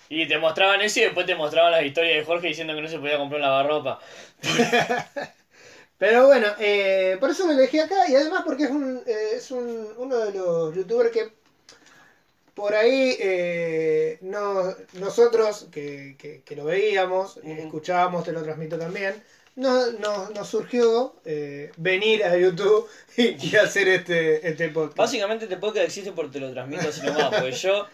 Y 0.09 0.26
te 0.28 0.39
mostraban 0.39 0.80
eso 0.82 1.01
y 1.01 1.03
después 1.05 1.26
te 1.26 1.34
mostraban 1.34 1.72
las 1.72 1.82
historias 1.82 2.16
de 2.18 2.24
Jorge 2.24 2.47
diciendo 2.49 2.74
que 2.74 2.80
no 2.80 2.89
se 2.89 2.99
podía 2.99 3.18
comprar 3.18 3.39
un 3.39 3.43
lavarropa. 3.43 3.99
Pero 5.99 6.26
bueno, 6.26 6.49
eh, 6.59 7.16
por 7.20 7.30
eso 7.30 7.47
lo 7.47 7.53
elegí 7.53 7.78
acá 7.78 8.07
y 8.09 8.14
además 8.14 8.43
porque 8.45 8.64
es, 8.64 8.70
un, 8.70 9.03
eh, 9.07 9.32
es 9.37 9.51
un- 9.51 9.95
uno 9.97 10.16
de 10.18 10.32
los 10.32 10.74
youtubers 10.74 11.11
que 11.11 11.30
por 12.55 12.74
ahí 12.74 13.14
eh, 13.18 14.16
no, 14.20 14.74
nosotros 14.95 15.66
que, 15.70 16.16
que- 16.18 16.41
que 16.43 16.57
lo 16.57 16.64
veíamos, 16.64 17.39
y 17.43 17.53
Ujú. 17.53 17.61
escuchábamos, 17.62 18.24
te 18.24 18.32
lo 18.32 18.43
transmito 18.43 18.78
también, 18.78 19.22
no, 19.57 19.90
no- 19.92 20.30
nos 20.30 20.48
surgió 20.48 21.16
eh, 21.24 21.72
venir 21.76 22.24
a 22.24 22.36
YouTube 22.36 22.88
y, 23.16 23.36
y 23.46 23.57
hacer 23.57 23.88
este, 23.88 24.46
este 24.48 24.68
podcast. 24.68 24.96
Básicamente 24.98 25.44
este 25.46 25.57
podcast 25.57 25.86
existe 25.86 26.12
porque 26.12 26.32
te 26.32 26.40
lo 26.40 26.52
transmito 26.52 26.88
así 26.88 27.00
nomás, 27.04 27.30
porque 27.30 27.52
yo 27.52 27.86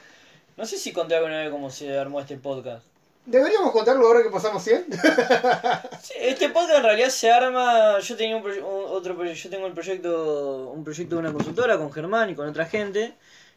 no 0.56 0.66
sé 0.66 0.76
si 0.76 0.92
conté 0.92 1.14
alguna 1.16 1.38
vez 1.40 1.50
cómo 1.50 1.70
se 1.70 1.96
armó 1.96 2.20
este 2.20 2.36
podcast. 2.36 2.84
¿Deberíamos 3.24 3.70
contarlo 3.70 4.04
ahora 4.06 4.22
que 4.22 4.30
pasamos 4.30 4.62
100? 4.64 4.86
Sí, 6.02 6.14
este 6.18 6.48
podcast 6.48 6.78
en 6.78 6.82
realidad 6.82 7.08
se 7.08 7.30
arma. 7.30 8.00
Yo 8.00 8.16
tenía 8.16 8.36
un, 8.36 8.44
un- 8.44 8.62
otro 8.64 9.24
yo 9.24 9.50
tengo 9.50 9.66
el 9.68 9.72
proyecto, 9.72 10.70
un 10.74 10.82
proyecto 10.82 11.14
de 11.14 11.20
una 11.20 11.32
consultora 11.32 11.78
con 11.78 11.92
Germán 11.92 12.30
y 12.30 12.34
con 12.34 12.48
otra 12.48 12.66
gente 12.66 13.14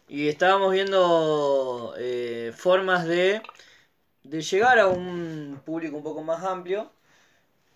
y 0.07 0.27
estábamos 0.27 0.71
viendo 0.71 1.95
eh, 1.97 2.53
formas 2.55 3.05
de, 3.07 3.41
de 4.23 4.41
llegar 4.43 4.77
a 4.77 4.85
un 4.87 5.59
público 5.65 5.97
un 5.97 6.03
poco 6.03 6.21
más 6.21 6.43
amplio, 6.43 6.91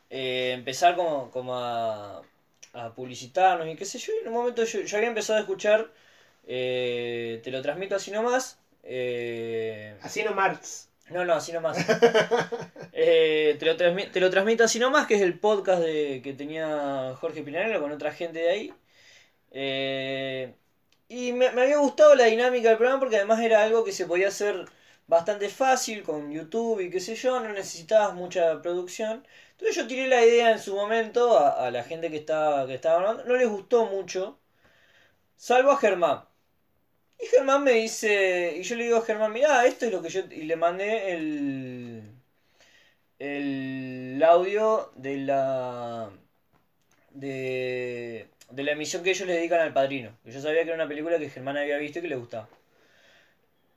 eh, 0.09 0.51
empezar 0.53 0.95
como, 0.95 1.29
como 1.31 1.55
a, 1.57 2.21
a 2.73 2.93
publicitarnos 2.95 3.67
y 3.67 3.75
qué 3.75 3.85
sé 3.85 3.99
yo. 3.99 4.13
Y 4.13 4.21
en 4.21 4.27
un 4.29 4.33
momento 4.33 4.63
yo, 4.63 4.81
yo 4.81 4.97
había 4.97 5.09
empezado 5.09 5.37
a 5.39 5.41
escuchar, 5.41 5.91
eh, 6.47 7.41
te 7.43 7.51
lo 7.51 7.61
transmito 7.61 7.95
así 7.95 8.11
nomás. 8.11 8.59
eh, 8.83 9.95
Así 10.01 10.23
no 10.23 10.33
Marx. 10.33 10.89
no, 11.11 11.25
no, 11.25 11.33
así 11.33 11.51
nomás. 11.51 11.77
Eh, 12.91 13.55
te, 13.59 13.65
lo 13.65 13.77
te 13.77 14.19
lo 14.19 14.29
transmito 14.29 14.63
así 14.63 14.77
nomás, 14.79 15.07
que 15.07 15.15
es 15.15 15.21
el 15.21 15.39
podcast 15.39 15.81
de, 15.81 16.21
que 16.23 16.33
tenía 16.33 17.15
Jorge 17.19 17.43
Pinarello 17.43 17.79
con 17.79 17.91
otra 17.91 18.11
gente 18.11 18.39
de 18.39 18.49
ahí. 18.49 18.73
Eh, 19.51 20.53
y 21.09 21.33
me, 21.33 21.51
me 21.51 21.63
había 21.63 21.77
gustado 21.77 22.15
la 22.15 22.25
dinámica 22.25 22.69
del 22.69 22.77
programa 22.77 22.99
porque 22.99 23.17
además 23.17 23.41
era 23.41 23.63
algo 23.63 23.83
que 23.83 23.91
se 23.91 24.05
podía 24.05 24.27
hacer 24.29 24.65
bastante 25.07 25.49
fácil 25.49 26.03
con 26.03 26.31
YouTube 26.31 26.81
y 26.81 26.89
qué 26.91 26.99
sé 26.99 27.15
yo, 27.15 27.39
no 27.39 27.49
necesitabas 27.53 28.13
mucha 28.15 28.61
producción. 28.61 29.25
Entonces 29.59 29.75
yo 29.75 29.87
tiré 29.87 30.07
la 30.07 30.25
idea 30.25 30.51
en 30.51 30.59
su 30.59 30.73
momento 30.73 31.37
a, 31.37 31.69
la 31.69 31.83
gente 31.83 32.09
que 32.09 32.15
estaba, 32.17 32.65
que 32.65 32.75
estaba 32.75 32.95
hablando, 32.99 33.25
no 33.25 33.35
les 33.35 33.49
gustó 33.49 33.85
mucho, 33.87 34.39
salvo 35.35 35.71
a 35.71 35.77
Germán. 35.77 36.23
Y 37.19 37.25
Germán 37.27 37.63
me 37.65 37.73
dice, 37.73 38.55
y 38.57 38.63
yo 38.63 38.75
le 38.77 38.85
digo 38.85 38.97
a 38.97 39.01
Germán, 39.05 39.33
mirá, 39.33 39.65
esto 39.65 39.85
es 39.85 39.91
lo 39.91 40.01
que 40.01 40.09
yo, 40.09 40.21
y 40.31 40.43
le 40.43 40.55
mandé 40.55 41.13
el, 41.13 42.03
el 43.19 44.23
audio 44.23 44.91
de 44.95 45.17
la, 45.17 46.09
de, 47.11 48.29
de 48.51 48.63
la 48.63 48.71
emisión 48.71 49.03
que 49.03 49.11
ellos 49.11 49.27
le 49.27 49.33
dedican 49.33 49.59
al 49.59 49.73
Padrino. 49.73 50.17
Que 50.23 50.31
yo 50.31 50.41
sabía 50.41 50.63
que 50.63 50.69
era 50.69 50.75
una 50.75 50.87
película 50.87 51.19
que 51.19 51.29
Germán 51.29 51.57
había 51.57 51.77
visto 51.77 51.99
y 51.99 52.03
que 52.03 52.07
le 52.07 52.15
gustaba. 52.15 52.47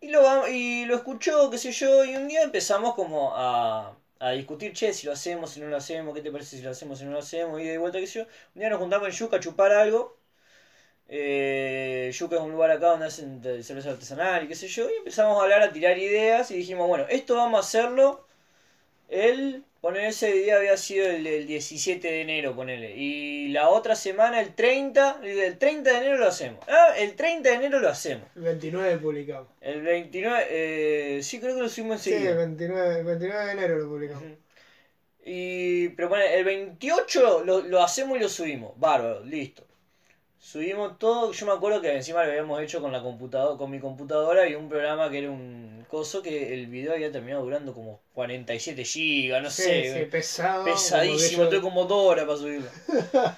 Y 0.00 0.08
lo, 0.10 0.48
y 0.48 0.84
lo 0.84 0.96
escuchó, 0.96 1.50
qué 1.50 1.58
sé 1.58 1.72
yo, 1.72 2.04
y 2.04 2.16
un 2.16 2.28
día 2.28 2.42
empezamos 2.42 2.94
como 2.94 3.32
a, 3.36 3.96
a 4.22 4.30
discutir, 4.30 4.72
che, 4.72 4.92
si 4.92 5.06
lo 5.06 5.12
hacemos, 5.12 5.50
si 5.50 5.60
no 5.60 5.66
lo 5.68 5.76
hacemos, 5.76 6.14
qué 6.14 6.22
te 6.22 6.30
parece 6.30 6.56
si 6.56 6.62
lo 6.62 6.70
hacemos, 6.70 6.98
si 6.98 7.04
no 7.04 7.10
lo 7.10 7.18
hacemos, 7.18 7.60
y 7.60 7.64
de 7.64 7.78
vuelta, 7.78 7.98
qué 7.98 8.06
sé 8.06 8.20
yo. 8.20 8.26
Un 8.54 8.60
día 8.60 8.70
nos 8.70 8.78
juntamos 8.78 9.08
en 9.08 9.14
Yuca 9.14 9.36
a 9.38 9.40
chupar 9.40 9.72
algo. 9.72 10.16
Eh, 11.08 12.10
Yuca 12.14 12.36
es 12.36 12.42
un 12.42 12.52
lugar 12.52 12.70
acá 12.70 12.88
donde 12.88 13.06
hacen 13.06 13.42
cerveza 13.62 13.90
artesanal 13.90 14.44
y 14.44 14.48
qué 14.48 14.54
sé 14.54 14.68
yo, 14.68 14.88
y 14.90 14.94
empezamos 14.98 15.38
a 15.38 15.42
hablar, 15.42 15.62
a 15.62 15.72
tirar 15.72 15.98
ideas, 15.98 16.50
y 16.52 16.56
dijimos, 16.56 16.88
bueno, 16.88 17.06
esto 17.10 17.36
vamos 17.36 17.58
a 17.58 17.60
hacerlo 17.60 18.26
el, 19.08 19.64
poner 19.82 20.04
ese 20.06 20.32
día 20.32 20.56
había 20.56 20.76
sido 20.78 21.06
el, 21.06 21.26
el 21.26 21.46
17 21.46 22.08
de 22.08 22.20
enero, 22.22 22.54
ponele. 22.56 22.96
Y 22.96 23.48
la 23.48 23.68
otra 23.68 23.94
semana, 23.96 24.40
el 24.40 24.54
30, 24.54 25.20
el 25.22 25.58
30 25.58 25.90
de 25.90 25.96
enero 25.98 26.16
lo 26.18 26.28
hacemos. 26.28 26.60
Ah, 26.68 26.94
el 26.96 27.14
30 27.16 27.50
de 27.50 27.54
enero 27.56 27.80
lo 27.80 27.88
hacemos. 27.90 28.26
El 28.36 28.42
29 28.42 28.98
publicamos. 28.98 29.48
El 29.60 29.82
29, 29.82 30.46
eh, 30.48 31.20
sí 31.22 31.40
creo 31.40 31.56
que 31.56 31.62
lo 31.62 31.68
subimos 31.68 32.00
Sí, 32.00 32.10
el 32.12 32.16
enseguida. 32.16 32.36
29, 32.46 32.98
el 33.00 33.04
29 33.04 33.44
de 33.44 33.52
enero 33.52 33.78
lo 33.78 33.88
publicamos. 33.88 34.22
Ujú. 34.24 34.36
Y, 35.24 35.88
pero 35.90 36.08
ponele, 36.08 36.38
el 36.38 36.44
28 36.44 37.44
lo, 37.44 37.60
lo 37.62 37.82
hacemos 37.82 38.16
y 38.16 38.20
lo 38.20 38.28
subimos. 38.28 38.78
Bárbaro, 38.78 39.24
listo. 39.24 39.66
Subimos 40.42 40.98
todo, 40.98 41.30
yo 41.30 41.46
me 41.46 41.52
acuerdo 41.52 41.80
que 41.80 41.94
encima 41.94 42.24
lo 42.24 42.30
habíamos 42.30 42.60
hecho 42.60 42.80
con 42.82 42.90
la 42.90 43.00
computadora, 43.00 43.56
con 43.56 43.70
mi 43.70 43.78
computadora 43.78 44.48
y 44.48 44.56
un 44.56 44.68
programa 44.68 45.08
que 45.08 45.18
era 45.18 45.30
un 45.30 45.86
coso 45.88 46.20
que 46.20 46.52
el 46.52 46.66
video 46.66 46.94
había 46.94 47.12
terminado 47.12 47.44
durando 47.44 47.72
como 47.72 48.00
47 48.12 48.84
gigas, 48.84 49.40
no 49.40 49.48
Sí, 49.50 49.62
sé. 49.62 49.94
sí, 50.00 50.10
pesado. 50.10 50.64
Pesadísimo, 50.64 51.48
tuve 51.48 51.60
como 51.60 51.84
dos 51.84 52.10
horas 52.10 52.24
para 52.24 52.36
subirlo. 52.38 52.68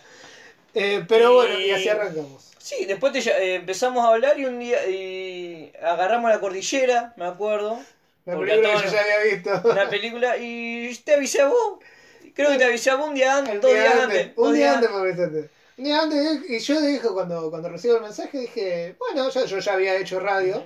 Eh, 0.76 1.04
pero 1.06 1.34
bueno, 1.34 1.60
Y- 1.60 1.70
así 1.70 1.88
arrancamos. 1.88 2.50
Sí, 2.58 2.84
después 2.86 3.12
te 3.12 3.20
eh, 3.20 3.54
empezamos 3.54 4.04
a 4.04 4.08
hablar 4.08 4.36
y 4.40 4.44
un 4.44 4.58
día 4.58 4.84
y 4.88 5.72
agarramos 5.80 6.28
la 6.30 6.40
cordillera, 6.40 7.14
me 7.16 7.26
acuerdo. 7.26 7.78
La 8.26 8.36
película 8.36 8.80
que 8.80 8.86
yo 8.88 8.92
ya 8.92 9.00
había 9.02 9.34
visto. 9.36 9.68
Una 9.70 9.88
película 9.88 10.36
y 10.36 10.92
te 11.04 11.14
avisé 11.14 11.42
a 11.42 11.46
vos. 11.46 11.78
Creo 12.34 12.50
que 12.50 12.58
te 12.58 12.64
avisé 12.64 12.90
a 12.90 12.96
vos 12.96 13.06
un 13.06 13.14
día 13.14 13.36
antes, 13.38 13.54
El 13.54 13.60
dos 13.60 13.70
día 13.70 13.82
días 13.82 13.94
antes, 13.94 14.18
antes. 14.22 14.38
Un 14.38 14.54
día 14.54 14.74
antes 14.74 14.90
me 14.90 14.96
avisaste. 14.96 15.50
Día 15.76 16.02
antes, 16.02 16.48
y 16.48 16.58
yo 16.60 16.80
dije, 16.80 17.08
cuando, 17.08 17.50
cuando 17.50 17.68
recibo 17.68 17.96
el 17.96 18.02
mensaje, 18.02 18.38
dije, 18.38 18.96
bueno, 18.98 19.28
ya, 19.30 19.44
yo 19.44 19.58
ya 19.58 19.72
había 19.72 19.96
hecho 19.96 20.20
radio. 20.20 20.62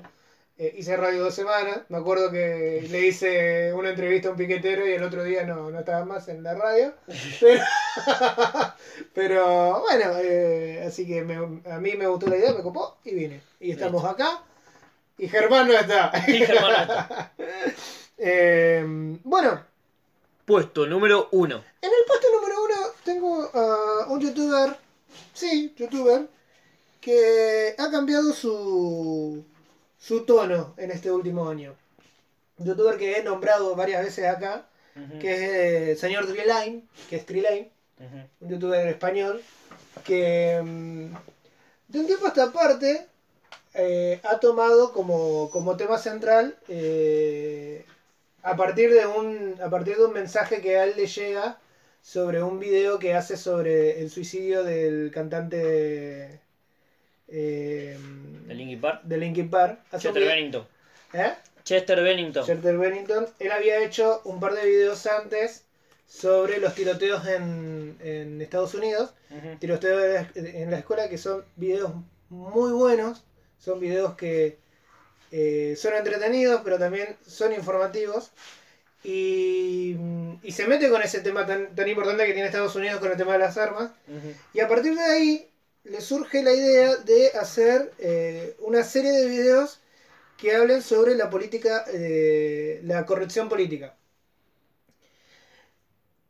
Eh, 0.59 0.75
hice 0.77 0.97
radio 0.97 1.23
dos 1.25 1.35
semanas. 1.35 1.81
Me 1.89 1.99
acuerdo 1.99 2.31
que 2.33 2.87
le 2.91 3.07
hice 3.07 3.73
una 3.73 3.91
entrevista 3.91 4.29
a 4.29 4.33
un 4.33 4.37
piquetero 4.37 4.87
y 4.87 4.93
el 4.93 5.03
otro 5.05 5.23
día 5.25 5.45
no, 5.45 5.71
no 5.71 5.79
estaba 5.79 6.05
más 6.05 6.29
en 6.29 6.43
la 6.43 6.55
radio. 6.55 6.93
Pero, 7.41 7.63
pero 9.15 9.81
bueno, 9.81 10.13
eh, 10.21 10.85
así 10.87 11.07
que 11.07 11.23
me- 11.23 11.63
a 11.71 11.79
mí 11.79 11.95
me 11.97 12.07
gustó 12.07 12.27
la 12.29 12.37
idea, 12.37 12.53
me 12.53 12.63
copó 12.63 12.99
y 13.05 13.15
vine. 13.15 13.41
Y 13.61 13.71
estamos 13.73 14.05
acá. 14.05 14.43
Y 15.17 15.29
Germán 15.29 15.69
no 15.69 15.75
está. 15.75 16.13
Y 16.27 16.45
Germán 16.45 16.73
no 16.73 16.79
está. 16.83 17.33
Eh, 18.21 18.85
bueno, 19.23 19.63
Puesto 20.45 20.87
número 20.89 21.29
uno. 21.31 21.63
en 21.81 21.89
el 21.89 22.05
puesto 22.05 22.27
número 22.33 22.65
uno 22.65 22.75
tengo 23.05 23.43
a 23.55 24.07
un 24.09 24.21
youtuber, 24.21 24.77
sí, 25.39 25.75
youtuber, 25.77 26.29
que 27.01 27.75
ha 27.79 27.91
cambiado 27.91 28.33
su, 28.33 29.45
su 29.99 30.25
tono 30.25 30.75
en 30.77 30.91
este 30.91 31.11
último 31.11 31.49
año. 31.49 31.75
Youtuber 32.59 32.99
que 32.99 33.19
he 33.19 33.23
nombrado 33.23 33.77
varias 33.77 34.05
veces 34.05 34.27
acá, 34.27 34.67
que 35.21 35.33
es 35.33 35.91
el 35.91 35.99
señor 35.99 36.27
Triline, 36.27 36.83
que 37.09 37.17
es 37.17 37.25
Triline, 37.25 37.71
un 38.41 38.49
youtuber 38.49 38.89
español, 38.89 39.41
que 40.05 40.61
mm, 40.61 41.15
de 41.89 42.01
un 42.01 42.07
tiempo 42.07 42.27
a 42.27 42.29
esta 42.29 42.53
parte 42.53 43.07
eh, 43.75 44.21
ha 44.25 44.39
tomado 44.41 44.93
como, 44.93 45.51
como 45.51 45.77
tema 45.77 45.99
central 45.99 46.57
eh, 46.69 47.85
a 48.43 48.57
partir 48.57 48.93
de 48.93 49.07
un 49.07 49.57
a 49.63 49.71
partir 49.71 49.97
de 49.97 50.05
un 50.05 50.13
mensaje 50.13 50.61
que 50.61 50.77
a 50.79 50.85
él 50.85 50.95
le 50.97 51.07
llega 51.07 51.59
sobre 52.03 52.43
un 52.43 52.59
video 52.59 52.99
que 52.99 53.15
hace 53.15 53.37
sobre 53.37 54.01
el 54.01 54.11
suicidio 54.11 54.65
del 54.65 55.11
cantante 55.13 56.41
eh, 57.29 57.99
De 58.47 58.55
Linkin 58.55 58.81
Park. 58.81 59.03
de 59.05 59.17
Linkin 59.19 59.51
Park. 59.51 59.81
Un 59.93 60.15
Bennington. 60.15 60.67
¿Eh? 61.13 61.33
Chester 61.65 62.03
Bennington. 62.03 62.45
Chester 62.47 62.79
Bennington, 62.79 63.27
él 63.39 63.53
había 63.53 63.85
hecho 63.85 64.23
un 64.25 64.41
par 64.41 64.55
de 64.55 64.65
videos 64.67 65.07
antes 65.07 65.65
sobre 66.07 66.59
los 66.59 66.75
tiroteos 66.75 67.27
en, 67.27 67.99
en 68.01 68.41
Estados 68.41 68.73
Unidos, 68.75 69.13
tiroteos 69.59 70.27
en 70.35 70.71
la 70.71 70.79
escuela, 70.79 71.11
que 71.11 71.19
son 71.19 71.45
videos 71.57 71.93
muy 72.31 72.73
buenos, 72.73 73.23
son 73.59 73.79
videos 73.79 74.15
que 74.15 74.59
eh, 75.31 75.75
son 75.77 75.93
entretenidos, 75.95 76.63
pero 76.65 76.79
también 76.79 77.17
son 77.27 77.53
informativos. 77.53 78.31
Y, 79.05 79.97
y 80.43 80.53
se 80.53 80.67
mete 80.67 80.91
con 80.91 81.01
ese 81.03 81.21
tema 81.21 81.47
tan, 81.47 81.75
tan 81.75 81.89
importante 81.89 82.27
que 82.27 82.33
tiene 82.33 82.49
Estados 82.49 82.75
Unidos 82.77 83.01
con 83.01 83.11
el 83.11 83.17
tema 83.17 83.33
de 83.35 83.39
las 83.39 83.57
armas. 83.57 83.91
Y 84.55 84.61
a 84.61 84.69
partir 84.69 84.95
de 84.95 85.03
ahí 85.03 85.49
le 85.85 86.01
surge 86.01 86.43
la 86.43 86.53
idea 86.53 86.97
de 86.97 87.29
hacer 87.31 87.93
eh, 87.99 88.57
una 88.61 88.83
serie 88.85 89.13
de 89.13 89.27
videos 89.27 89.81
que 90.37 90.55
hablen 90.55 90.83
sobre 90.83 91.15
la 91.15 91.31
política, 91.31 91.85
eh, 91.93 92.81
la 92.85 93.07
corrección 93.07 93.49
política. 93.49 93.95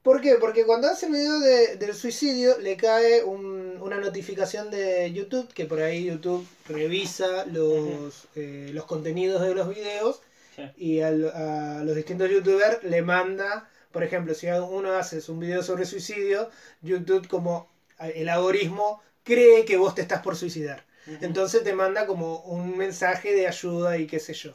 ¿Por 0.02 0.20
qué? 0.22 0.36
Porque 0.36 0.64
cuando 0.64 0.88
hace 0.88 1.06
el 1.06 1.12
video 1.12 1.38
de- 1.40 1.76
del 1.76 1.94
suicidio 1.94 2.58
le 2.58 2.76
cae 2.76 3.24
un- 3.24 3.78
una 3.80 3.98
notificación 3.98 4.70
de 4.70 5.12
YouTube, 5.12 5.52
que 5.52 5.64
por 5.66 5.80
ahí 5.82 6.04
YouTube 6.06 6.46
revisa 6.68 7.44
los, 7.46 8.28
eh, 8.36 8.70
los 8.72 8.84
contenidos 8.86 9.42
de 9.42 9.54
los 9.54 9.68
videos 9.68 10.20
Sí. 10.58 10.72
y 10.76 11.00
al- 11.00 11.28
a 11.30 11.82
los 11.84 11.94
distintos 11.94 12.30
youtubers 12.30 12.82
le 12.84 13.02
manda, 13.02 13.68
por 13.92 14.02
ejemplo, 14.02 14.34
si 14.34 14.46
uno 14.48 14.92
hace 14.94 15.18
un 15.30 15.40
video 15.40 15.62
sobre 15.62 15.86
suicidio, 15.86 16.50
YouTube 16.82 17.26
como 17.28 17.68
el 18.00 18.28
algoritmo 18.28 19.00
cree 19.24 19.64
que 19.64 19.76
vos 19.76 19.94
te 19.94 20.02
estás 20.02 20.22
por 20.22 20.36
suicidar. 20.36 20.84
Entonces 21.22 21.64
te 21.64 21.72
manda 21.72 22.06
como 22.06 22.40
un 22.40 22.76
mensaje 22.76 23.32
de 23.32 23.46
ayuda 23.46 23.96
y 23.96 24.06
qué 24.06 24.18
sé 24.18 24.34
yo. 24.34 24.54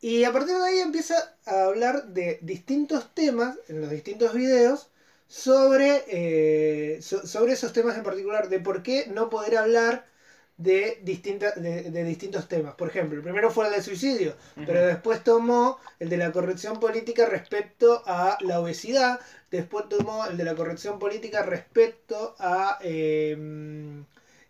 Y 0.00 0.24
a 0.24 0.32
partir 0.32 0.54
de 0.56 0.64
ahí 0.64 0.78
empieza 0.80 1.14
a 1.46 1.64
hablar 1.64 2.08
de 2.08 2.38
distintos 2.42 3.14
temas 3.14 3.56
en 3.68 3.80
los 3.80 3.90
distintos 3.90 4.34
videos 4.34 4.88
sobre, 5.28 6.04
eh, 6.08 7.00
so- 7.02 7.26
sobre 7.26 7.54
esos 7.54 7.72
temas 7.72 7.96
en 7.96 8.02
particular, 8.04 8.48
de 8.48 8.60
por 8.60 8.82
qué 8.82 9.06
no 9.08 9.30
poder 9.30 9.56
hablar 9.56 10.04
de, 10.58 10.98
distintas, 11.02 11.54
de, 11.54 11.90
de 11.90 12.04
distintos 12.04 12.48
temas. 12.48 12.74
Por 12.74 12.88
ejemplo, 12.88 13.16
el 13.16 13.22
primero 13.22 13.50
fue 13.50 13.66
el 13.66 13.72
del 13.72 13.82
suicidio, 13.82 14.34
pero 14.66 14.86
después 14.86 15.24
tomó 15.24 15.78
el 15.98 16.08
de 16.10 16.18
la 16.18 16.30
corrección 16.32 16.78
política 16.78 17.26
respecto 17.26 18.02
a 18.04 18.36
la 18.40 18.60
obesidad, 18.60 19.20
después 19.50 19.88
tomó 19.88 20.26
el 20.26 20.36
de 20.36 20.44
la 20.44 20.54
corrección 20.54 20.98
política 20.98 21.42
respecto 21.42 22.34
a 22.38 22.78
eh, 22.82 24.02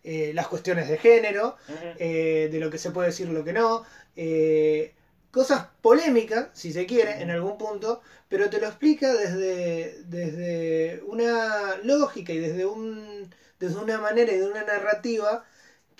eh, 0.02 0.32
las 0.34 0.48
cuestiones 0.48 0.88
de 0.88 0.96
género, 0.96 1.56
eh, 1.98 2.48
de 2.50 2.60
lo 2.60 2.70
que 2.70 2.78
se 2.78 2.90
puede 2.90 3.08
decir 3.08 3.28
lo 3.28 3.44
que 3.44 3.52
no, 3.52 3.84
eh, 4.16 4.94
cosas 5.30 5.66
polémicas, 5.82 6.48
si 6.54 6.72
se 6.72 6.86
quiere, 6.86 7.20
en 7.20 7.30
algún 7.30 7.58
punto, 7.58 8.00
pero 8.30 8.48
te 8.48 8.60
lo 8.60 8.66
explica 8.66 9.12
desde, 9.12 10.02
desde 10.04 11.02
una 11.06 11.76
lógica 11.82 12.32
y 12.32 12.38
desde, 12.38 12.64
un, 12.64 13.28
desde 13.60 13.76
una 13.76 13.98
manera 13.98 14.32
y 14.32 14.38
de 14.38 14.46
una 14.46 14.64
narrativa 14.64 15.44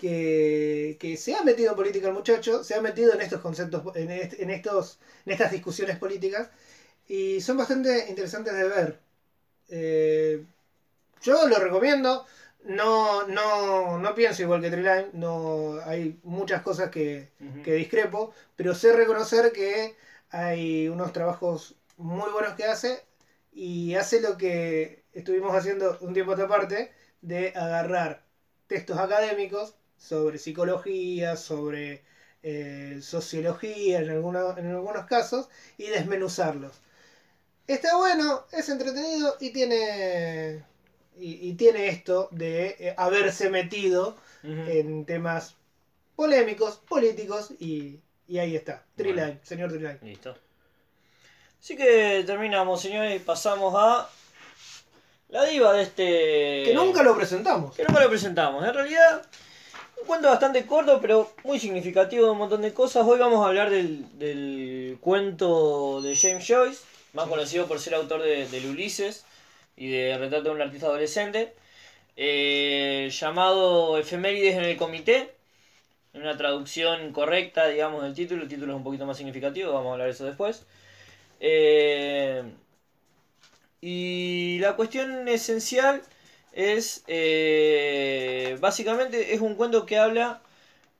que, 0.00 0.96
que 1.00 1.16
se 1.16 1.34
ha 1.36 1.42
metido 1.42 1.70
en 1.72 1.76
política 1.76 2.08
el 2.08 2.14
muchacho, 2.14 2.64
se 2.64 2.74
ha 2.76 2.80
metido 2.80 3.12
en 3.14 3.20
estos 3.20 3.40
conceptos, 3.40 3.82
en, 3.96 4.10
est- 4.10 4.40
en 4.40 4.50
estos, 4.50 4.98
en 5.26 5.32
estas 5.32 5.50
discusiones 5.52 5.98
políticas, 5.98 6.50
y 7.08 7.40
son 7.40 7.56
bastante 7.58 8.06
interesantes 8.08 8.54
de 8.54 8.68
ver. 8.68 8.98
Eh, 9.70 10.44
yo 11.22 11.46
lo 11.48 11.58
recomiendo. 11.58 12.24
No, 12.64 13.26
no, 13.26 13.98
no 13.98 14.14
pienso 14.14 14.42
igual 14.42 14.60
que 14.60 14.70
Triline, 14.70 15.10
no 15.12 15.78
hay 15.84 16.18
muchas 16.24 16.60
cosas 16.62 16.90
que, 16.90 17.30
que 17.62 17.74
discrepo, 17.74 18.32
pero 18.56 18.74
sé 18.74 18.92
reconocer 18.92 19.52
que 19.52 19.94
hay 20.30 20.88
unos 20.88 21.12
trabajos 21.12 21.76
muy 21.96 22.30
buenos 22.32 22.54
que 22.54 22.64
hace 22.66 23.04
y 23.52 23.94
hace 23.94 24.20
lo 24.20 24.36
que 24.36 25.04
estuvimos 25.12 25.54
haciendo 25.54 25.96
un 26.00 26.12
tiempo 26.14 26.32
a 26.32 26.34
esta 26.34 26.48
parte 26.48 26.90
de 27.22 27.52
agarrar 27.56 28.22
textos 28.66 28.98
académicos 28.98 29.74
sobre 29.98 30.38
psicología, 30.38 31.36
sobre 31.36 32.02
eh, 32.42 33.00
sociología 33.02 33.98
en, 34.00 34.10
alguna- 34.10 34.54
en 34.56 34.70
algunos 34.70 35.06
casos 35.06 35.48
y 35.76 35.84
desmenuzarlos. 35.88 36.72
Está 37.66 37.96
bueno, 37.96 38.44
es 38.52 38.68
entretenido 38.68 39.36
y 39.40 39.50
tiene 39.50 40.64
y, 41.18 41.48
y 41.50 41.54
tiene 41.54 41.88
esto 41.88 42.28
de 42.30 42.76
eh, 42.78 42.94
haberse 42.96 43.50
metido 43.50 44.16
en 44.44 45.04
temas 45.04 45.56
polémicos, 46.14 46.76
políticos 46.88 47.50
y, 47.58 47.98
y 48.28 48.38
ahí 48.38 48.54
está. 48.56 48.84
Triline, 48.96 49.20
Bueno. 49.26 49.40
señor 49.42 49.70
Triline. 49.70 49.98
Listo. 50.02 50.36
Así 51.60 51.76
que 51.76 52.22
terminamos, 52.24 52.80
señores, 52.80 53.16
y 53.20 53.24
pasamos 53.24 53.74
a 53.76 54.08
la 55.30 55.44
diva 55.44 55.72
de 55.72 55.82
este... 55.82 56.62
Que 56.66 56.72
nunca 56.74 57.02
lo 57.02 57.16
presentamos. 57.16 57.74
que 57.74 57.82
nunca 57.84 58.00
lo 58.00 58.08
presentamos. 58.08 58.64
En 58.64 58.72
realidad, 58.72 59.26
un 60.00 60.06
cuento 60.06 60.28
bastante 60.28 60.66
corto, 60.66 61.00
pero 61.00 61.32
muy 61.44 61.58
significativo 61.58 62.24
de 62.26 62.30
un 62.32 62.38
montón 62.38 62.62
de 62.62 62.72
cosas. 62.72 63.06
Hoy 63.06 63.18
vamos 63.18 63.44
a 63.44 63.48
hablar 63.48 63.70
del, 63.70 64.18
del 64.18 64.98
cuento 65.00 66.00
de 66.02 66.16
James 66.16 66.46
Joyce, 66.46 66.84
más 67.12 67.26
conocido 67.28 67.66
por 67.66 67.80
ser 67.80 67.94
autor 67.94 68.22
de, 68.22 68.46
del 68.48 68.66
Ulises 68.66 69.24
y 69.76 69.90
de 69.90 70.16
Retrato 70.18 70.44
de 70.44 70.50
un 70.50 70.62
artista 70.62 70.86
adolescente, 70.86 71.54
eh, 72.16 73.08
llamado 73.10 73.98
Efemérides 73.98 74.56
en 74.56 74.64
el 74.64 74.76
Comité. 74.76 75.34
En 76.14 76.22
una 76.22 76.36
traducción 76.36 77.12
correcta, 77.12 77.68
digamos, 77.68 78.02
del 78.02 78.14
título. 78.14 78.42
El 78.42 78.48
título 78.48 78.72
es 78.72 78.76
un 78.76 78.82
poquito 78.82 79.06
más 79.06 79.16
significativo, 79.18 79.72
vamos 79.72 79.90
a 79.90 79.92
hablar 79.92 80.06
de 80.06 80.14
eso 80.14 80.24
después. 80.24 80.64
Eh, 81.38 82.42
y 83.80 84.58
la 84.60 84.74
cuestión 84.74 85.28
esencial 85.28 86.02
es 86.58 87.04
eh, 87.06 88.58
básicamente 88.60 89.32
es 89.34 89.40
un 89.40 89.54
cuento 89.54 89.86
que 89.86 89.96
habla 89.98 90.42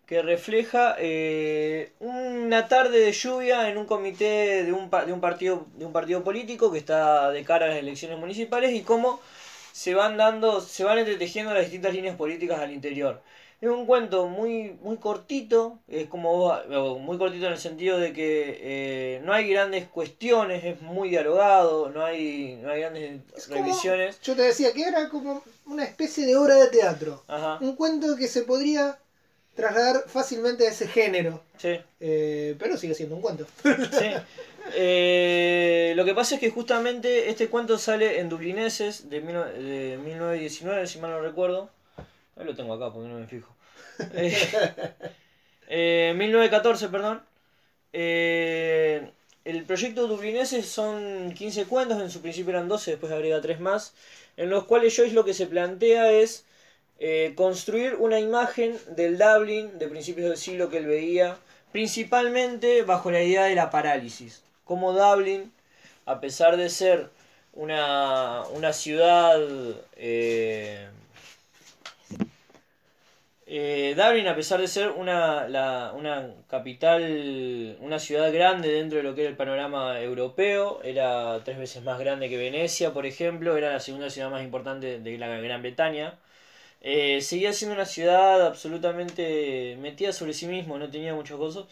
que 0.07 0.23
refleja 0.23 0.97
eh, 0.99 1.93
una 2.01 2.69
tarde 2.69 3.01
de 3.01 3.13
lluvia 3.13 3.69
en 3.71 3.79
un 3.79 3.87
comité 3.87 4.65
de 4.65 4.73
un, 4.73 4.91
de 4.91 5.13
un 5.13 5.21
partido 5.21 5.67
de 5.75 5.85
un 5.87 5.93
partido 5.93 6.25
político 6.25 6.73
que 6.73 6.79
está 6.79 7.31
de 7.33 7.45
cara 7.45 7.67
a 7.67 7.69
las 7.71 7.79
elecciones 7.79 8.19
municipales 8.19 8.73
y 8.73 8.83
cómo 8.83 9.21
se 9.73 9.95
van 9.95 10.17
dando, 10.17 10.61
se 10.61 10.85
van 10.85 10.99
entretejiendo 10.99 11.53
las 11.55 11.65
distintas 11.65 11.95
líneas 11.95 12.17
políticas 12.17 12.61
al 12.61 12.73
interior. 12.73 13.23
Es 13.61 13.69
un 13.69 13.87
cuento 13.87 14.29
muy, 14.29 14.79
muy 14.83 14.99
cortito, 14.99 15.81
es 15.89 16.07
como 16.07 16.55
muy 17.01 17.19
cortito 17.19 17.47
en 17.47 17.53
el 17.53 17.59
sentido 17.59 17.99
de 17.99 18.13
que 18.13 18.59
eh, 18.61 19.21
no 19.25 19.33
hay 19.33 19.49
grandes 19.49 19.89
cuestiones, 19.89 20.63
es 20.65 20.81
muy 20.81 21.09
dialogado, 21.09 21.91
no 21.91 22.05
hay, 22.05 22.57
no 22.63 22.71
hay 22.71 22.83
grandes 22.83 23.21
revisiones. 23.49 24.21
Yo 24.21 24.37
te 24.37 24.43
decía 24.43 24.73
que 24.73 24.83
era 24.83 25.09
como 25.09 25.43
una 25.67 25.83
especie 25.83 26.25
de 26.25 26.37
obra 26.37 26.55
de 26.55 26.69
teatro. 26.69 27.25
Un 27.61 27.75
cuento 27.75 28.15
que 28.15 28.29
se 28.29 28.43
podría 28.43 28.97
trasladar 29.57 30.05
fácilmente 30.07 30.65
a 30.69 30.71
ese 30.71 30.87
género. 30.87 31.43
Sí. 31.57 31.81
Eh, 31.99 32.55
pero 32.61 32.77
sigue 32.77 32.95
siendo 32.95 33.17
un 33.17 33.23
cuento. 33.23 33.45
sí. 33.65 34.11
Eh, 34.75 35.95
lo 35.97 36.05
que 36.05 36.15
pasa 36.15 36.35
es 36.35 36.41
que 36.41 36.51
justamente 36.51 37.29
este 37.31 37.49
cuento 37.49 37.79
sale 37.79 38.21
en 38.21 38.29
Dublineses 38.29 39.09
de, 39.11 39.21
de 39.21 39.99
1919, 39.99 40.87
si 40.87 40.99
mal 41.01 41.11
no 41.11 41.21
recuerdo. 41.21 41.71
Ahí 42.39 42.45
lo 42.45 42.55
tengo 42.55 42.75
acá 42.75 42.93
porque 42.93 43.09
no 43.09 43.19
me 43.19 43.27
fijo. 43.27 43.55
Eh, 45.71 46.15
1914, 46.17 46.87
eh, 46.87 46.89
perdón. 46.89 47.23
Eh, 47.93 49.11
el 49.45 49.65
proyecto 49.65 50.07
Dublineses 50.07 50.67
son 50.67 51.33
15 51.35 51.67
cuentos, 51.67 52.01
en 52.01 52.11
su 52.11 52.23
principio 52.23 52.51
eran 52.51 52.69
12, 52.69 52.93
después 52.93 53.13
agrega 53.13 53.43
3 53.43 53.61
más, 53.61 53.93
en 54.39 54.49
los 54.49 54.65
cuales 54.65 54.97
Joyce 54.97 55.15
lo 55.15 55.27
que 55.27 55.35
se 55.35 55.47
plantea 55.47 56.11
es 56.13 56.47
eh, 56.99 57.33
construir 57.37 57.97
una 57.97 58.19
imagen 58.19 58.79
del 58.97 59.19
Dublin 59.19 59.79
de 59.79 59.89
principios 59.89 60.29
del 60.29 60.39
siglo 60.39 60.69
que 60.71 60.79
él 60.79 60.87
veía, 60.87 61.37
principalmente 61.71 62.83
bajo 62.83 63.11
la 63.11 63.23
idea 63.23 63.45
de 63.45 63.55
la 63.55 63.71
parálisis. 63.71 64.43
Como 64.65 64.93
Dublin, 64.93 65.53
a 66.07 66.21
pesar 66.21 66.57
de 66.57 66.71
ser 66.71 67.11
una, 67.53 68.43
una 68.55 68.73
ciudad 68.73 69.39
eh, 69.97 70.89
Dublin, 73.49 74.29
a 74.29 74.35
pesar 74.35 74.61
de 74.61 74.69
ser 74.69 74.91
una, 74.91 75.47
una 75.95 76.35
capital, 76.49 77.79
una 77.81 77.99
ciudad 77.99 78.31
grande 78.33 78.69
dentro 78.69 78.99
de 78.99 79.05
lo 79.05 79.15
que 79.15 79.23
era 79.23 79.31
el 79.31 79.37
panorama 79.37 80.01
europeo, 80.01 80.81
era 80.85 81.41
tres 81.45 81.59
veces 81.59 81.83
más 81.83 81.99
grande 81.99 82.29
que 82.29 82.37
Venecia, 82.37 82.93
por 82.93 83.07
ejemplo, 83.07 83.57
era 83.57 83.73
la 83.73 83.81
segunda 83.81 84.11
ciudad 84.11 84.31
más 84.31 84.45
importante 84.45 85.01
de 85.01 85.19
la 85.19 85.29
Gran 85.29 85.63
Bretaña. 85.63 86.19
Eh, 86.81 87.21
seguía 87.23 87.53
siendo 87.53 87.75
una 87.75 87.87
ciudad 87.87 88.47
absolutamente 88.47 89.77
metida 89.81 90.13
sobre 90.13 90.33
sí 90.33 90.47
mismo, 90.47 90.79
no 90.79 90.91
tenía 90.91 91.15
muchos 91.15 91.39
cosas. 91.39 91.67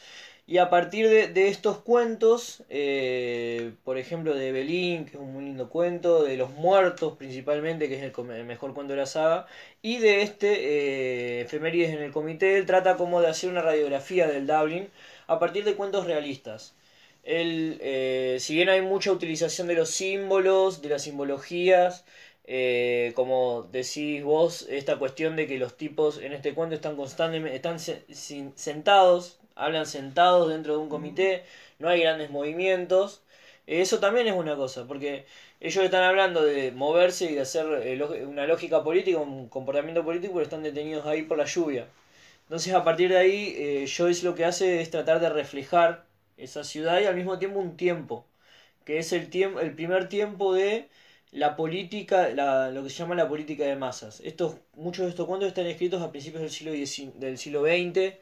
Y 0.48 0.58
a 0.58 0.70
partir 0.70 1.08
de, 1.08 1.48
estos 1.48 1.78
cuentos, 1.78 2.62
eh, 2.70 3.72
por 3.82 3.98
ejemplo 3.98 4.32
de 4.34 4.52
Belín, 4.52 5.04
que 5.04 5.12
es 5.12 5.16
un 5.16 5.32
muy 5.32 5.44
lindo 5.44 5.68
cuento, 5.68 6.22
de 6.22 6.36
Los 6.36 6.50
Muertos 6.50 7.16
principalmente, 7.16 7.88
que 7.88 7.96
es 7.96 8.02
el, 8.02 8.44
mejor 8.44 8.72
cuento 8.72 8.92
de 8.92 9.00
la 9.00 9.06
saga, 9.06 9.46
y 9.82 9.98
de 9.98 10.22
este, 10.22 11.40
eh, 11.40 11.40
Efemérides 11.42 11.90
en 11.94 12.02
el 12.02 12.12
Comité, 12.12 12.58
él 12.58 12.66
trata 12.66 12.96
como 12.96 13.20
de 13.20 13.28
hacer 13.28 13.50
una 13.50 13.60
radiografía 13.62 14.28
del 14.28 14.46
Dublin 14.46 14.88
a 15.26 15.40
partir 15.40 15.64
de 15.64 15.74
cuentos 15.74 16.06
realistas. 16.06 16.74
Él, 17.24 17.78
eh, 17.82 18.36
si 18.40 18.54
bien 18.54 18.68
hay 18.68 18.82
mucha 18.82 19.10
utilización 19.10 19.66
de 19.66 19.74
los 19.74 19.90
símbolos, 19.90 20.80
de 20.80 20.90
las 20.90 21.02
simbologías, 21.02 22.04
como 23.14 23.68
decís 23.72 24.22
vos, 24.22 24.66
esta 24.68 24.98
cuestión 24.98 25.36
de 25.36 25.46
que 25.46 25.58
los 25.58 25.76
tipos 25.76 26.18
en 26.18 26.32
este 26.32 26.54
cuento 26.54 26.74
están 26.74 26.96
constantemente, 26.96 27.56
están 27.56 27.78
sentados 28.56 29.38
hablan 29.56 29.86
sentados 29.86 30.48
dentro 30.48 30.74
de 30.74 30.78
un 30.78 30.88
comité, 30.88 31.42
no 31.78 31.88
hay 31.88 32.00
grandes 32.02 32.30
movimientos. 32.30 33.22
Eso 33.66 33.98
también 33.98 34.28
es 34.28 34.34
una 34.34 34.54
cosa, 34.56 34.86
porque 34.86 35.26
ellos 35.60 35.84
están 35.84 36.04
hablando 36.04 36.44
de 36.44 36.70
moverse 36.72 37.24
y 37.30 37.34
de 37.34 37.40
hacer 37.40 37.66
eh, 37.82 38.24
una 38.26 38.46
lógica 38.46 38.84
política, 38.84 39.18
un 39.18 39.48
comportamiento 39.48 40.04
político, 40.04 40.34
pero 40.34 40.44
están 40.44 40.62
detenidos 40.62 41.06
ahí 41.06 41.22
por 41.22 41.38
la 41.38 41.46
lluvia. 41.46 41.88
Entonces 42.44 42.74
a 42.74 42.84
partir 42.84 43.10
de 43.10 43.18
ahí, 43.18 43.54
eh, 43.58 43.86
Joyce 43.88 44.24
lo 44.24 44.34
que 44.36 44.44
hace 44.44 44.80
es 44.80 44.90
tratar 44.90 45.20
de 45.20 45.30
reflejar 45.30 46.04
esa 46.36 46.64
ciudad 46.64 47.00
y 47.00 47.06
al 47.06 47.16
mismo 47.16 47.38
tiempo 47.38 47.58
un 47.58 47.76
tiempo, 47.76 48.26
que 48.84 48.98
es 48.98 49.12
el, 49.12 49.30
tiempo, 49.30 49.60
el 49.60 49.74
primer 49.74 50.08
tiempo 50.08 50.54
de 50.54 50.88
la 51.36 51.54
política, 51.56 52.30
la, 52.30 52.70
lo 52.70 52.82
que 52.82 52.90
se 52.90 52.96
llama 52.96 53.14
la 53.14 53.28
política 53.28 53.64
de 53.64 53.76
masas. 53.76 54.20
Estos, 54.24 54.56
muchos 54.74 55.04
de 55.04 55.10
estos 55.10 55.26
cuentos 55.26 55.48
están 55.48 55.66
escritos 55.66 56.02
a 56.02 56.10
principios 56.10 56.42
del 56.42 56.50
siglo, 56.50 56.72
del 57.20 57.38
siglo 57.38 57.62
XX, 57.62 58.14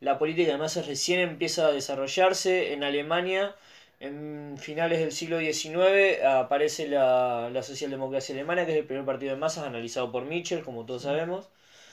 la 0.00 0.18
política 0.18 0.52
de 0.52 0.58
masas 0.58 0.86
recién 0.86 1.20
empieza 1.20 1.68
a 1.68 1.72
desarrollarse 1.72 2.72
en 2.72 2.84
Alemania. 2.84 3.54
En 4.00 4.56
finales 4.58 4.98
del 5.00 5.12
siglo 5.12 5.38
XIX 5.38 6.22
aparece 6.24 6.86
la, 6.88 7.48
la 7.50 7.62
socialdemocracia 7.62 8.34
alemana, 8.34 8.66
que 8.66 8.72
es 8.72 8.78
el 8.78 8.84
primer 8.86 9.06
partido 9.06 9.32
de 9.34 9.40
masas 9.40 9.64
analizado 9.64 10.12
por 10.12 10.24
Mitchell, 10.26 10.62
como 10.64 10.84
todos 10.84 11.02
sabemos. 11.02 11.48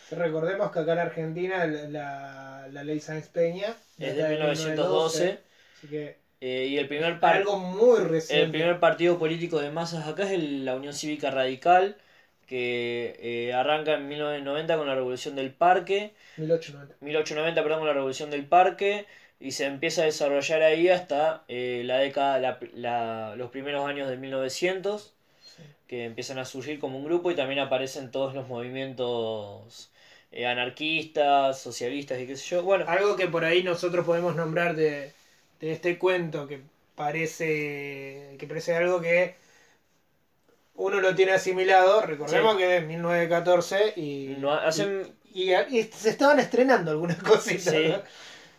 Recordemos 0.10 0.72
que 0.72 0.80
acá 0.80 0.94
en 0.94 1.00
Argentina 1.00 1.66
la, 1.66 2.68
la 2.70 2.84
ley 2.84 3.00
Sáenz 3.00 3.30
Peña 3.30 3.76
es 3.98 4.16
de 4.16 4.28
1912. 4.28 5.40
Eh, 6.46 6.68
y 6.68 6.78
el 6.78 6.90
primer, 6.90 7.20
Algo 7.22 7.58
muy 7.58 8.20
el 8.30 8.52
primer 8.52 8.78
partido 8.82 9.18
político 9.18 9.62
de 9.62 9.72
masas 9.72 10.10
acá 10.10 10.30
es 10.30 10.44
la 10.44 10.76
Unión 10.76 10.94
Cívica 10.94 11.32
Radical, 11.32 11.96
que 12.48 13.16
eh, 13.22 13.54
arranca 13.54 13.94
en 13.94 14.10
1990 14.10 14.76
con 14.76 14.86
la 14.86 14.94
Revolución 14.94 15.38
del 15.38 15.54
Parque. 15.54 16.12
1890. 16.36 16.98
1890, 17.00 17.64
perdón, 17.64 17.80
con 17.80 17.88
la 17.88 17.94
Revolución 17.94 18.30
del 18.30 18.46
Parque. 18.46 19.06
Y 19.40 19.52
se 19.52 19.68
empieza 19.68 20.02
a 20.02 20.06
desarrollar 20.06 20.64
ahí 20.64 20.90
hasta 20.90 21.46
eh, 21.48 21.84
la 21.86 22.00
década, 22.00 22.60
la, 22.74 23.38
los 23.38 23.50
primeros 23.50 23.88
años 23.88 24.10
de 24.10 24.18
1900, 24.18 25.14
que 25.88 26.04
empiezan 26.04 26.40
a 26.40 26.46
surgir 26.46 26.78
como 26.78 26.98
un 26.98 27.06
grupo 27.06 27.32
y 27.32 27.36
también 27.36 27.62
aparecen 27.62 28.12
todos 28.12 28.36
los 28.36 28.50
movimientos 28.50 29.92
anarquistas, 30.46 31.58
socialistas 31.62 32.20
y 32.20 32.28
qué 32.28 32.36
sé 32.36 32.50
yo. 32.50 32.64
Bueno, 32.64 32.84
algo 32.90 33.16
que 33.16 33.28
por 33.28 33.46
ahí 33.46 33.64
nosotros 33.64 34.06
podemos 34.06 34.36
nombrar 34.36 34.76
de, 34.76 35.14
de 35.64 35.72
este 35.72 35.98
cuento 35.98 36.46
que 36.46 36.60
parece 36.96 38.36
que 38.38 38.48
parece 38.48 38.76
algo 38.76 39.00
que 39.00 39.36
uno 40.76 41.00
lo 41.00 41.16
tiene 41.16 41.32
asimilado, 41.32 42.02
recordemos 42.02 42.58
que 42.58 42.78
es 42.78 42.86
1914 42.86 43.94
y, 43.96 44.36
y, 45.34 45.84
se 45.84 46.10
estaban 46.10 46.40
estrenando 46.40 46.92
algunas 46.92 47.18
cositas. 47.24 48.02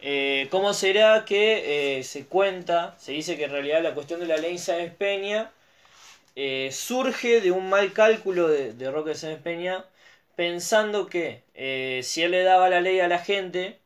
Eh, 0.01 0.49
¿Cómo 0.51 0.73
será 0.73 1.25
que 1.27 1.99
eh, 1.99 2.05
se 2.05 2.25
cuenta, 2.25 2.97
se 2.99 3.13
dice 3.13 3.37
que 3.37 3.45
en 3.45 3.51
realidad 3.51 3.83
la 3.83 3.95
cuestión 3.95 4.21
de 4.21 4.27
la 4.27 4.37
ley 4.39 4.57
Sáenz 4.57 4.95
Peña 4.95 5.51
eh, 6.37 6.71
surge 6.73 7.43
de 7.43 7.51
un 7.51 7.69
mal 7.69 7.93
cálculo 7.93 8.49
de, 8.49 8.73
de 8.73 8.91
Roque 8.91 9.15
Sáenz 9.15 9.43
Peña, 9.43 9.85
pensando 10.37 11.07
que 11.07 11.43
si 12.03 12.23
él 12.23 12.31
le 12.31 12.45
daba 12.45 12.71
la 12.71 12.81
ley 12.81 13.01
a 13.01 13.09
la 13.09 13.19
gente, 13.19 13.79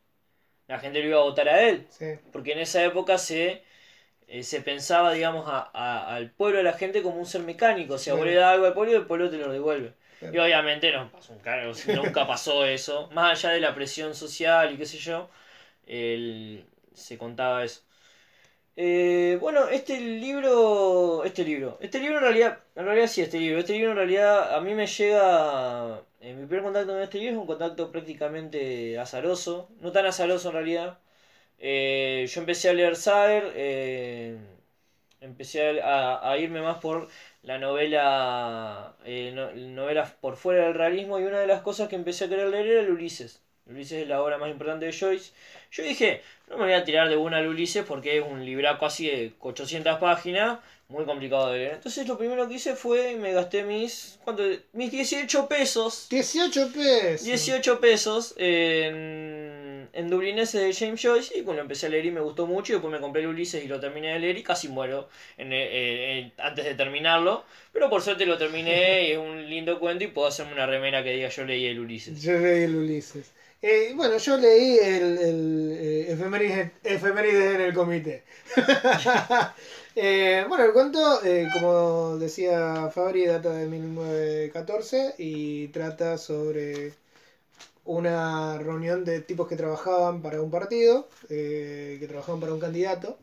la 0.69 0.79
gente 0.79 1.01
lo 1.01 1.09
iba 1.09 1.19
a 1.19 1.23
votar 1.23 1.49
a 1.49 1.61
él. 1.67 1.85
Porque 2.31 2.53
en 2.53 2.59
esa 2.59 2.81
época 2.85 3.17
se 3.17 3.63
eh, 4.27 4.43
se 4.43 4.61
pensaba, 4.61 5.11
digamos, 5.11 5.45
a, 5.47 6.15
al 6.15 6.31
pueblo, 6.31 6.59
a 6.59 6.63
la 6.63 6.73
gente 6.73 7.01
como 7.01 7.17
un 7.17 7.25
ser 7.25 7.41
mecánico. 7.41 7.95
O 7.95 7.97
sea, 7.97 8.13
vos 8.13 8.25
le 8.25 8.35
das 8.35 8.53
algo 8.53 8.67
al 8.67 8.73
pueblo 8.73 8.93
y 8.93 8.95
el 8.95 9.05
pueblo 9.07 9.29
te 9.29 9.37
lo 9.37 9.51
devuelve. 9.51 9.93
Y 10.21 10.37
obviamente 10.37 10.91
no 10.91 11.11
pasó 11.11 11.33
un 11.33 11.95
nunca 11.95 12.27
pasó 12.27 12.65
eso. 12.65 13.09
Más 13.11 13.43
allá 13.43 13.53
de 13.53 13.61
la 13.61 13.73
presión 13.73 14.13
social 14.15 14.73
y 14.73 14.77
qué 14.77 14.85
sé 14.85 14.97
yo, 14.97 15.29
se 16.93 17.17
contaba 17.17 17.63
eso. 17.63 17.81
Eh, 18.75 19.37
bueno, 19.41 19.67
este 19.67 19.99
libro, 19.99 21.25
este 21.25 21.43
libro, 21.43 21.77
este 21.81 21.99
libro 21.99 22.17
en 22.19 22.23
realidad, 22.23 22.59
en 22.75 22.85
realidad 22.85 23.07
sí, 23.07 23.21
este 23.21 23.37
libro, 23.37 23.59
este 23.59 23.73
libro 23.73 23.91
en 23.91 23.97
realidad 23.97 24.55
a 24.55 24.61
mí 24.61 24.73
me 24.73 24.87
llega, 24.87 26.01
en 26.21 26.39
mi 26.39 26.45
primer 26.47 26.63
contacto 26.63 26.93
con 26.93 27.01
este 27.01 27.17
libro 27.19 27.33
es 27.33 27.41
un 27.41 27.47
contacto 27.47 27.91
prácticamente 27.91 28.97
azaroso, 28.99 29.69
no 29.81 29.91
tan 29.91 30.05
azaroso 30.05 30.49
en 30.49 30.53
realidad, 30.55 30.99
eh, 31.59 32.25
yo 32.29 32.41
empecé 32.41 32.69
a 32.69 32.73
leer 32.73 32.95
Saer, 32.95 33.51
eh, 33.55 34.37
empecé 35.21 35.81
a, 35.81 36.37
irme 36.37 36.61
más 36.61 36.77
por 36.79 37.09
la 37.43 37.57
novela, 37.57 38.95
eh, 39.05 39.31
novelas 39.55 40.11
por 40.13 40.35
fuera 40.37 40.65
del 40.65 40.73
realismo 40.75 41.19
y 41.19 41.23
una 41.23 41.39
de 41.39 41.47
las 41.47 41.61
cosas 41.61 41.89
que 41.89 41.95
empecé 41.95 42.25
a 42.25 42.29
querer 42.29 42.49
leer 42.49 42.67
era 42.67 42.81
el 42.81 42.91
Ulises. 42.91 43.41
Ulises 43.65 44.01
es 44.03 44.07
la 44.07 44.21
obra 44.21 44.37
más 44.37 44.49
importante 44.49 44.85
de 44.85 44.93
Joyce. 44.93 45.31
Yo 45.71 45.83
dije, 45.83 46.21
no 46.49 46.57
me 46.57 46.65
voy 46.65 46.73
a 46.73 46.83
tirar 46.83 47.09
de 47.09 47.17
una 47.17 47.37
al 47.37 47.47
Ulises 47.47 47.85
porque 47.85 48.17
es 48.17 48.23
un 48.25 48.43
libraco 48.45 48.85
así 48.85 49.07
de 49.07 49.33
800 49.39 49.99
páginas, 49.99 50.59
muy 50.89 51.05
complicado 51.05 51.51
de 51.51 51.59
leer. 51.59 51.73
Entonces 51.75 52.07
lo 52.07 52.17
primero 52.17 52.47
que 52.47 52.55
hice 52.55 52.75
fue, 52.75 53.15
me 53.15 53.31
gasté 53.31 53.63
mis, 53.63 54.19
¿cuánto? 54.23 54.43
Mis 54.73 54.91
18 54.91 55.47
pesos. 55.47 56.07
18 56.09 56.71
pesos. 56.73 57.25
18 57.25 57.79
pesos 57.79 58.33
en 58.37 59.69
en 59.93 60.09
Dublinese 60.09 60.59
de 60.59 60.73
James 60.73 61.01
Joyce 61.01 61.37
y 61.37 61.41
bueno, 61.41 61.61
empecé 61.61 61.87
a 61.87 61.89
leer 61.89 62.05
y 62.05 62.11
me 62.11 62.21
gustó 62.21 62.45
mucho 62.45 62.73
y 62.73 62.75
después 62.75 62.91
me 62.91 62.99
compré 62.99 63.21
el 63.21 63.27
Ulises 63.27 63.63
y 63.63 63.67
lo 63.67 63.79
terminé 63.79 64.13
de 64.13 64.19
leer 64.19 64.37
y 64.37 64.43
casi 64.43 64.67
muero 64.67 65.09
en, 65.37 65.51
eh, 65.51 65.67
eh, 65.71 66.31
antes 66.37 66.65
de 66.65 66.75
terminarlo, 66.75 67.43
pero 67.73 67.89
por 67.89 68.01
suerte 68.01 68.25
lo 68.25 68.37
terminé 68.37 69.03
y 69.09 69.11
es 69.11 69.17
un 69.17 69.49
lindo 69.49 69.79
cuento 69.79 70.03
y 70.03 70.07
puedo 70.07 70.27
hacerme 70.27 70.53
una 70.53 70.65
remera 70.65 71.03
que 71.03 71.11
diga 71.11 71.29
yo 71.29 71.45
leí 71.45 71.65
el 71.65 71.79
Ulises. 71.79 72.21
Yo 72.21 72.37
leí 72.37 72.63
el 72.63 72.75
Ulises. 72.75 73.31
Eh, 73.61 73.91
bueno, 73.93 74.17
yo 74.17 74.37
leí 74.37 74.77
el, 74.77 75.17
el 75.17 76.05
efemérides, 76.07 77.55
en 77.55 77.61
el 77.61 77.73
comité. 77.73 78.23
Eh, 80.01 80.45
bueno, 80.47 80.63
el 80.63 80.71
cuento, 80.71 81.21
eh, 81.25 81.49
como 81.51 82.15
decía 82.17 82.89
Fabri, 82.89 83.25
data 83.25 83.51
de 83.51 83.67
1914 83.67 85.15
y 85.17 85.67
trata 85.67 86.17
sobre 86.17 86.93
una 87.83 88.57
reunión 88.59 89.03
de 89.03 89.19
tipos 89.19 89.49
que 89.49 89.57
trabajaban 89.57 90.21
para 90.21 90.41
un 90.41 90.49
partido, 90.49 91.09
eh, 91.29 91.97
que 91.99 92.07
trabajaban 92.07 92.39
para 92.39 92.53
un 92.53 92.61
candidato, 92.61 93.17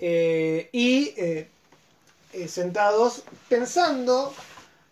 y 0.00 1.14
sentados 2.48 3.22
pensando 3.48 4.34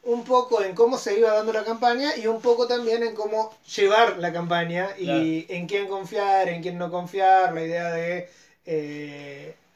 un 0.04 0.22
poco 0.22 0.62
en 0.62 0.72
cómo 0.76 0.98
se 0.98 1.18
iba 1.18 1.32
dando 1.32 1.52
la 1.52 1.64
campaña 1.64 2.16
y 2.16 2.28
un 2.28 2.40
poco 2.40 2.68
también 2.68 3.02
en 3.02 3.16
cómo 3.16 3.56
llevar 3.74 4.18
la 4.18 4.32
campaña 4.32 4.90
y 4.96 5.46
en 5.48 5.66
quién 5.66 5.88
confiar, 5.88 6.48
en 6.48 6.62
quién 6.62 6.78
no 6.78 6.92
confiar, 6.92 7.52
la 7.54 7.64
idea 7.64 7.90
de 7.90 8.28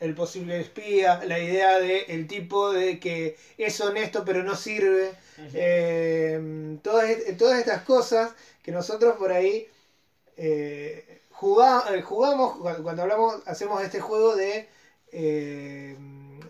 el 0.03 0.15
posible 0.15 0.61
espía, 0.61 1.23
la 1.25 1.39
idea 1.39 1.79
de 1.79 2.01
el 2.09 2.27
tipo 2.27 2.73
de 2.73 2.99
que 2.99 3.37
es 3.57 3.81
honesto 3.81 4.25
pero 4.25 4.43
no 4.43 4.57
sirve, 4.57 5.11
eh, 5.55 6.77
todas, 6.83 7.09
est- 7.11 7.37
todas 7.39 7.59
estas 7.61 7.83
cosas 7.83 8.33
que 8.63 8.73
nosotros 8.73 9.17
por 9.17 9.31
ahí 9.33 9.69
eh, 10.37 11.21
juga- 11.31 11.85
eh, 11.95 12.03
jugamos, 12.03 12.57
cuando, 12.83 13.03
hablamos, 13.03 13.43
hacemos 13.47 13.83
este 13.83 14.01
juego 14.01 14.35
de... 14.35 14.69
eh, 15.13 15.97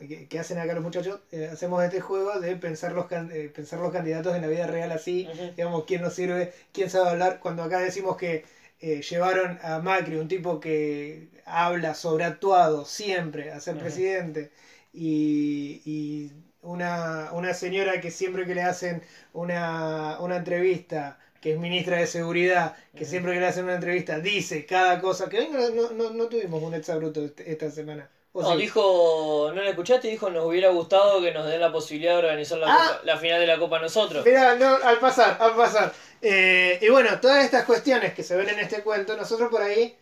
que, 0.09 0.27
que 0.29 0.39
hacen 0.41 0.59
acá 0.59 0.75
los 0.75 0.83
muchachos, 0.83 1.21
eh, 1.31 1.49
hacemos 1.53 1.83
este 1.85 2.01
juego 2.01 2.41
de 2.41 2.57
pensar 2.57 2.93
los, 2.93 3.07
can- 3.07 3.31
eh, 3.33 3.51
pensar 3.55 3.79
los 3.81 3.93
candidatos 3.93 4.35
en 4.35 4.43
la 4.43 4.49
vida 4.49 4.67
real 4.67 4.91
así, 4.93 5.29
digamos, 5.57 5.85
quién 5.85 6.03
nos 6.03 6.15
sirve, 6.15 6.53
quién 6.73 6.91
sabe 6.91 7.11
hablar, 7.11 7.39
cuando 7.41 7.63
acá 7.63 7.79
decimos 7.81 8.17
que 8.17 8.45
eh, 8.83 9.03
llevaron 9.03 9.59
a 9.63 9.79
Macri, 9.81 10.17
un 10.17 10.29
tipo 10.29 10.61
que 10.61 11.29
habla 11.45 11.95
sobreactuado 11.95 12.85
siempre 12.85 13.53
a 13.53 13.61
ser 13.61 13.77
presidente, 13.79 14.51
y, 14.93 15.81
y 15.85 16.33
una, 16.63 17.31
una 17.33 17.55
señora 17.55 18.01
que 18.01 18.11
siempre 18.11 18.47
que 18.47 18.55
le 18.55 18.63
hacen 18.63 19.03
una, 19.33 20.19
una 20.21 20.37
entrevista, 20.37 21.19
que 21.41 21.53
es 21.55 21.59
ministra 21.59 21.97
de 21.99 22.07
Seguridad, 22.07 22.77
que 22.95 23.05
siempre 23.05 23.33
que 23.35 23.41
le 23.41 23.47
hacen 23.47 23.65
una 23.65 23.75
entrevista 23.75 24.21
dice 24.21 24.67
cada 24.67 25.01
cosa, 25.01 25.29
que 25.29 25.39
hoy 25.41 25.49
no, 25.51 25.71
no, 25.71 25.91
no, 25.93 26.11
no 26.11 26.29
tuvimos 26.29 26.63
un 26.63 26.75
exabruto 26.75 27.25
este- 27.25 27.51
esta 27.51 27.71
semana. 27.71 28.09
¿O 28.35 28.41
No, 28.43 28.53
sí? 28.55 28.63
dijo, 28.63 29.53
¿no 29.55 29.63
la 29.63 29.69
escuchaste? 29.71 30.09
Dijo, 30.09 30.31
nos 30.31 30.47
hubiera 30.47 30.71
gustado 30.71 31.21
que 31.21 31.33
nos 31.33 31.47
den 31.47 31.61
la 31.61 31.71
posibilidad 31.71 32.13
de 32.13 32.19
organizar 32.21 32.59
la, 32.59 32.67
Ah. 32.75 32.79
copa- 32.89 33.01
la 33.05 33.17
final 33.19 33.41
de 33.41 33.47
la 33.47 33.59
Copa 33.59 33.79
nosotros. 33.79 34.25
Mirá, 34.25 34.55
no, 34.55 34.77
al 34.83 34.99
pasar, 34.99 35.37
al 35.39 35.55
pasar. 35.55 35.93
Eh, 36.23 36.79
y 36.81 36.89
bueno, 36.89 37.21
todas 37.21 37.45
estas 37.45 37.65
cuestiones 37.67 38.15
que 38.15 38.23
se 38.23 38.35
ven 38.37 38.49
en 38.49 38.61
este 38.61 38.83
cuento, 38.83 39.17
nosotros 39.17 39.51
por 39.51 39.61
ahí 39.61 39.95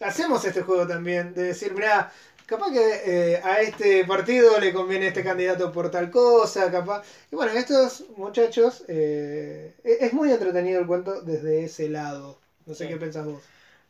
hacemos 0.00 0.44
este 0.44 0.62
juego 0.62 0.86
también, 0.88 1.34
de 1.34 1.42
decir, 1.44 1.72
mirá, 1.72 2.10
capaz 2.46 2.72
que 2.72 3.02
eh, 3.34 3.40
a 3.44 3.60
este 3.60 4.04
partido 4.04 4.58
le 4.58 4.72
conviene 4.72 5.08
este 5.08 5.22
candidato 5.22 5.70
por 5.70 5.88
tal 5.90 6.10
cosa, 6.10 6.70
capaz. 6.72 7.04
Y 7.30 7.36
bueno, 7.36 7.52
estos 7.52 8.04
muchachos, 8.16 8.82
eh, 8.88 9.74
es 9.84 10.02
es 10.02 10.12
muy 10.14 10.32
entretenido 10.32 10.80
el 10.80 10.86
cuento 10.88 11.20
desde 11.20 11.64
ese 11.64 11.88
lado. 11.88 12.38
No 12.66 12.74
sé 12.74 12.84
Sí. 12.84 12.90
qué 12.90 12.96
pensás 12.96 13.24
vos. 13.24 13.40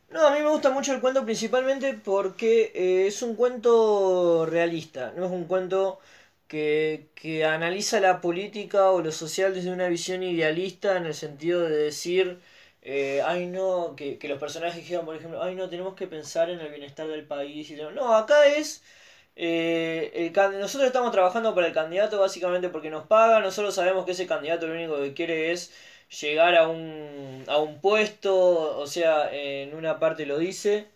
No, 0.09 0.25
a 0.27 0.31
mí 0.33 0.39
me 0.41 0.49
gusta 0.49 0.71
mucho 0.71 0.93
el 0.93 1.01
cuento 1.01 1.23
principalmente 1.23 1.93
porque 1.93 2.71
eh, 2.73 3.07
es 3.07 3.21
un 3.21 3.35
cuento 3.35 4.45
realista, 4.47 5.13
no 5.15 5.25
es 5.25 5.31
un 5.31 5.45
cuento 5.45 5.99
que, 6.47 7.09
que 7.13 7.45
analiza 7.45 7.99
la 7.99 8.19
política 8.19 8.89
o 8.91 9.01
lo 9.03 9.11
social 9.11 9.53
desde 9.53 9.71
una 9.71 9.87
visión 9.87 10.23
idealista 10.23 10.97
en 10.97 11.05
el 11.05 11.13
sentido 11.13 11.61
de 11.61 11.77
decir, 11.77 12.39
eh, 12.81 13.21
ay 13.23 13.45
no, 13.47 13.93
que, 13.95 14.17
que 14.17 14.27
los 14.27 14.39
personajes 14.39 14.83
digan, 14.87 15.05
por 15.05 15.15
ejemplo, 15.15 15.43
ay 15.43 15.53
no, 15.55 15.69
tenemos 15.69 15.93
que 15.93 16.07
pensar 16.07 16.49
en 16.49 16.59
el 16.59 16.69
bienestar 16.69 17.07
del 17.07 17.25
país. 17.27 17.69
Y 17.69 17.75
no, 17.75 18.15
acá 18.15 18.47
es... 18.47 18.81
eh, 19.35 20.11
el 20.15 20.59
nosotros 20.59 20.87
estamos 20.87 21.11
trabajando 21.11 21.53
para 21.55 21.67
el 21.67 21.73
candidato 21.73 22.19
básicamente 22.19 22.69
porque 22.69 22.89
nos 22.89 23.05
paga, 23.07 23.39
nosotros 23.39 23.75
sabemos 23.75 24.05
que 24.05 24.11
ese 24.11 24.27
candidato 24.27 24.67
lo 24.67 24.73
único 24.73 24.97
que 24.97 25.13
quiere 25.13 25.51
es 25.51 25.71
llegar 26.21 26.55
a 26.55 26.67
un, 26.67 27.43
a 27.47 27.57
un 27.59 27.81
puesto, 27.81 28.77
o 28.79 28.87
sea, 28.87 29.29
en 29.33 29.75
una 29.75 29.99
parte 29.99 30.25
lo 30.25 30.37
dice. 30.37 30.87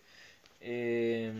eh, 0.60 1.32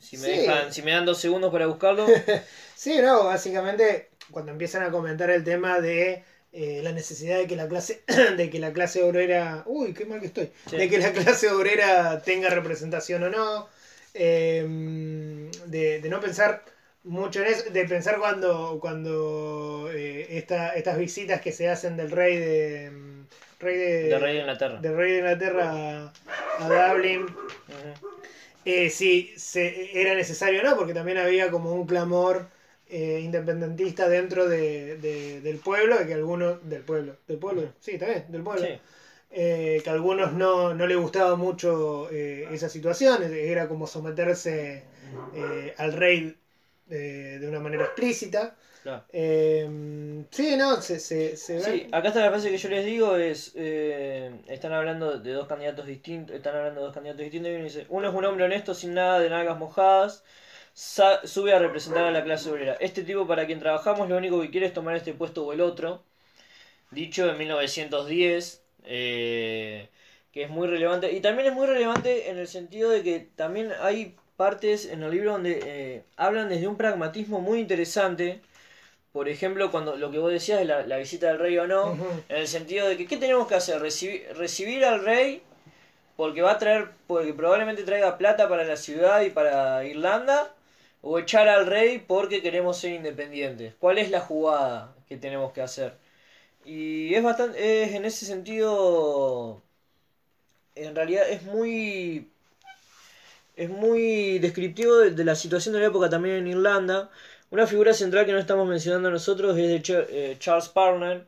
si 0.00 0.16
me 0.18 0.28
Sí. 0.28 0.40
dejan, 0.40 0.72
si 0.72 0.82
me 0.82 0.90
dan 0.92 1.06
dos 1.06 1.18
segundos 1.18 1.50
para 1.52 1.66
buscarlo. 1.66 2.06
Sí, 2.76 2.98
no, 3.00 3.24
básicamente 3.24 4.10
cuando 4.30 4.52
empiezan 4.52 4.82
a 4.82 4.90
comentar 4.90 5.30
el 5.30 5.44
tema 5.44 5.80
de 5.80 6.22
eh, 6.52 6.80
la 6.82 6.92
necesidad 6.92 7.38
de 7.38 7.46
que 7.46 7.56
la 7.56 7.68
clase, 7.68 8.02
de 8.36 8.50
que 8.50 8.58
la 8.58 8.72
clase 8.72 9.02
obrera, 9.02 9.62
uy, 9.66 9.94
qué 9.94 10.04
mal 10.04 10.20
que 10.20 10.26
estoy, 10.26 10.52
Sí. 10.68 10.76
de 10.76 10.88
que 10.90 10.98
la 10.98 11.12
clase 11.12 11.50
obrera 11.50 12.20
tenga 12.22 12.50
representación 12.50 13.22
o 13.22 13.30
no, 13.30 13.68
eh, 14.12 15.50
de, 15.66 16.00
de 16.00 16.08
no 16.08 16.20
pensar 16.20 16.62
mucho 17.04 17.40
en 17.40 17.46
eso, 17.46 17.70
de 17.70 17.84
pensar 17.86 18.18
cuando, 18.18 18.78
cuando 18.80 19.88
eh, 19.92 20.38
esta- 20.38 20.74
estas 20.74 20.98
visitas 20.98 21.40
que 21.40 21.52
se 21.52 21.68
hacen 21.68 21.96
del 21.96 22.10
rey 22.10 22.36
de, 22.36 22.90
mm, 22.90 23.22
rey 23.60 23.76
de, 23.76 24.02
De 24.08 24.18
Rey 24.18 24.34
de 24.34 24.40
Inglaterra. 24.40 24.78
del 24.80 24.96
rey 24.96 25.12
de 25.12 25.18
Inglaterra 25.18 26.12
a, 26.58 26.64
a 26.66 26.92
Dublin, 26.92 27.22
Ujú. 27.22 28.08
eh, 28.64 28.88
si 28.90 29.32
se, 29.36 30.00
era 30.00 30.14
necesario 30.14 30.60
o 30.60 30.64
no, 30.64 30.76
porque 30.76 30.94
también 30.94 31.18
había 31.18 31.50
como 31.50 31.72
un 31.72 31.86
clamor 31.86 32.46
eh, 32.88 33.20
independentista 33.22 34.08
dentro 34.08 34.46
de, 34.48 34.96
de- 34.96 35.40
del 35.42 35.58
pueblo, 35.58 35.98
de 35.98 36.06
que 36.06 36.14
algunos, 36.14 36.66
del 36.68 36.82
pueblo, 36.82 37.16
del 37.26 37.38
pueblo, 37.38 37.72
sí, 37.80 37.92
está 37.92 38.06
bien, 38.06 38.24
del 38.28 38.42
pueblo, 38.42 38.66
Sí. 38.66 38.78
eh, 39.30 39.80
que 39.82 39.90
a 39.90 39.92
algunos 39.94 40.32
no, 40.32 40.74
no 40.74 40.86
le 40.86 40.94
gustaba 40.96 41.34
mucho 41.36 42.08
eh, 42.10 42.46
esa 42.52 42.68
situación, 42.68 43.22
era 43.22 43.68
como 43.68 43.86
someterse 43.86 44.82
eh, 45.34 45.74
al 45.76 45.92
rey 45.92 46.36
eh, 46.90 47.38
de 47.40 47.48
una 47.48 47.60
manera 47.60 47.84
explícita. 47.84 48.56
Eh, 49.16 50.24
sí, 50.30 50.56
no, 50.56 50.80
se, 50.82 50.98
se, 50.98 51.36
se 51.36 51.60
Sí, 51.60 51.70
ven- 51.82 51.94
acá 51.94 52.08
está 52.08 52.20
la 52.20 52.30
frase 52.30 52.50
que 52.50 52.58
yo 52.58 52.68
les 52.68 52.84
digo 52.84 53.16
es 53.16 53.52
eh, 53.54 54.40
están 54.48 54.72
hablando 54.72 55.18
de 55.18 55.32
dos 55.32 55.46
candidatos 55.46 55.86
distintos, 55.86 56.34
están 56.36 56.56
hablando 56.56 56.80
de 56.80 56.86
dos 56.86 56.94
candidatos 56.94 57.22
distintos 57.22 57.50
y 57.52 57.54
uno 57.54 57.64
dice, 57.64 57.86
uno 57.90 58.08
es 58.08 58.14
un 58.14 58.24
hombre 58.24 58.44
honesto 58.44 58.74
sin 58.74 58.94
nada 58.94 59.20
de 59.20 59.30
nalgas 59.30 59.56
mojadas, 59.58 60.24
sube 60.74 61.52
a 61.54 61.58
representar 61.60 62.04
a 62.04 62.10
la 62.10 62.24
clase 62.24 62.50
obrera. 62.50 62.74
Este 62.80 63.02
tipo 63.04 63.26
para 63.26 63.46
quien 63.46 63.60
trabajamos 63.60 64.08
lo 64.08 64.16
único 64.16 64.40
que 64.40 64.50
quiere 64.50 64.66
es 64.66 64.72
tomar 64.74 64.96
este 64.96 65.14
puesto 65.14 65.46
o 65.46 65.52
el 65.52 65.60
otro. 65.60 66.04
Dicho 66.90 67.28
en 67.30 67.38
1910, 67.38 68.62
eh, 68.84 69.88
que 70.32 70.44
es 70.44 70.50
muy 70.50 70.68
relevante. 70.68 71.12
Y 71.12 71.20
también 71.20 71.48
es 71.48 71.54
muy 71.54 71.66
relevante 71.66 72.30
en 72.30 72.38
el 72.38 72.48
sentido 72.48 72.90
de 72.90 73.02
que 73.02 73.20
también 73.36 73.72
hay 73.80 74.16
partes 74.36 74.86
en 74.86 75.02
el 75.02 75.10
libro 75.10 75.32
donde 75.32 75.60
eh, 75.64 76.04
hablan 76.16 76.48
desde 76.48 76.68
un 76.68 76.76
pragmatismo 76.76 77.40
muy 77.40 77.60
interesante. 77.60 78.40
Por 79.12 79.28
ejemplo, 79.28 79.70
cuando 79.70 79.96
lo 79.96 80.10
que 80.10 80.18
vos 80.18 80.32
decías 80.32 80.58
de 80.58 80.64
la, 80.64 80.86
la 80.86 80.98
visita 80.98 81.28
del 81.28 81.38
rey 81.38 81.56
o 81.58 81.66
no, 81.66 81.92
en 82.28 82.36
el 82.36 82.48
sentido 82.48 82.88
de 82.88 82.96
que 82.96 83.06
¿qué 83.06 83.16
tenemos 83.16 83.46
que 83.46 83.54
hacer? 83.54 83.80
Recibir, 83.80 84.26
recibir 84.36 84.84
al 84.84 85.04
rey 85.04 85.42
porque 86.16 86.42
va 86.42 86.52
a 86.52 86.58
traer, 86.58 86.90
porque 87.06 87.32
probablemente 87.34 87.82
traiga 87.82 88.18
plata 88.18 88.48
para 88.48 88.64
la 88.64 88.76
ciudad 88.76 89.22
y 89.22 89.30
para 89.30 89.84
Irlanda, 89.84 90.54
o 91.02 91.18
echar 91.18 91.48
al 91.48 91.66
rey 91.66 91.98
porque 91.98 92.42
queremos 92.42 92.78
ser 92.78 92.92
independientes. 92.92 93.74
¿Cuál 93.78 93.98
es 93.98 94.10
la 94.10 94.20
jugada 94.20 94.94
que 95.08 95.16
tenemos 95.16 95.52
que 95.52 95.62
hacer? 95.62 95.96
Y 96.64 97.14
es 97.14 97.22
bastante, 97.22 97.82
es 97.84 97.92
en 97.94 98.04
ese 98.04 98.26
sentido, 98.26 99.62
en 100.74 100.94
realidad 100.94 101.28
es 101.28 101.42
muy, 101.42 102.30
es 103.56 103.70
muy 103.70 104.38
descriptivo 104.38 104.96
de, 104.96 105.10
de 105.12 105.24
la 105.24 105.34
situación 105.34 105.74
de 105.74 105.80
la 105.80 105.86
época 105.86 106.08
también 106.08 106.36
en 106.36 106.46
Irlanda. 106.48 107.10
Una 107.50 107.66
figura 107.66 107.94
central 107.94 108.26
que 108.26 108.32
no 108.32 108.38
estamos 108.38 108.66
mencionando 108.66 109.10
nosotros 109.10 109.56
es 109.58 109.68
de 109.68 109.82
Ch- 109.82 110.06
eh, 110.08 110.36
Charles 110.38 110.68
Parnell. 110.68 111.24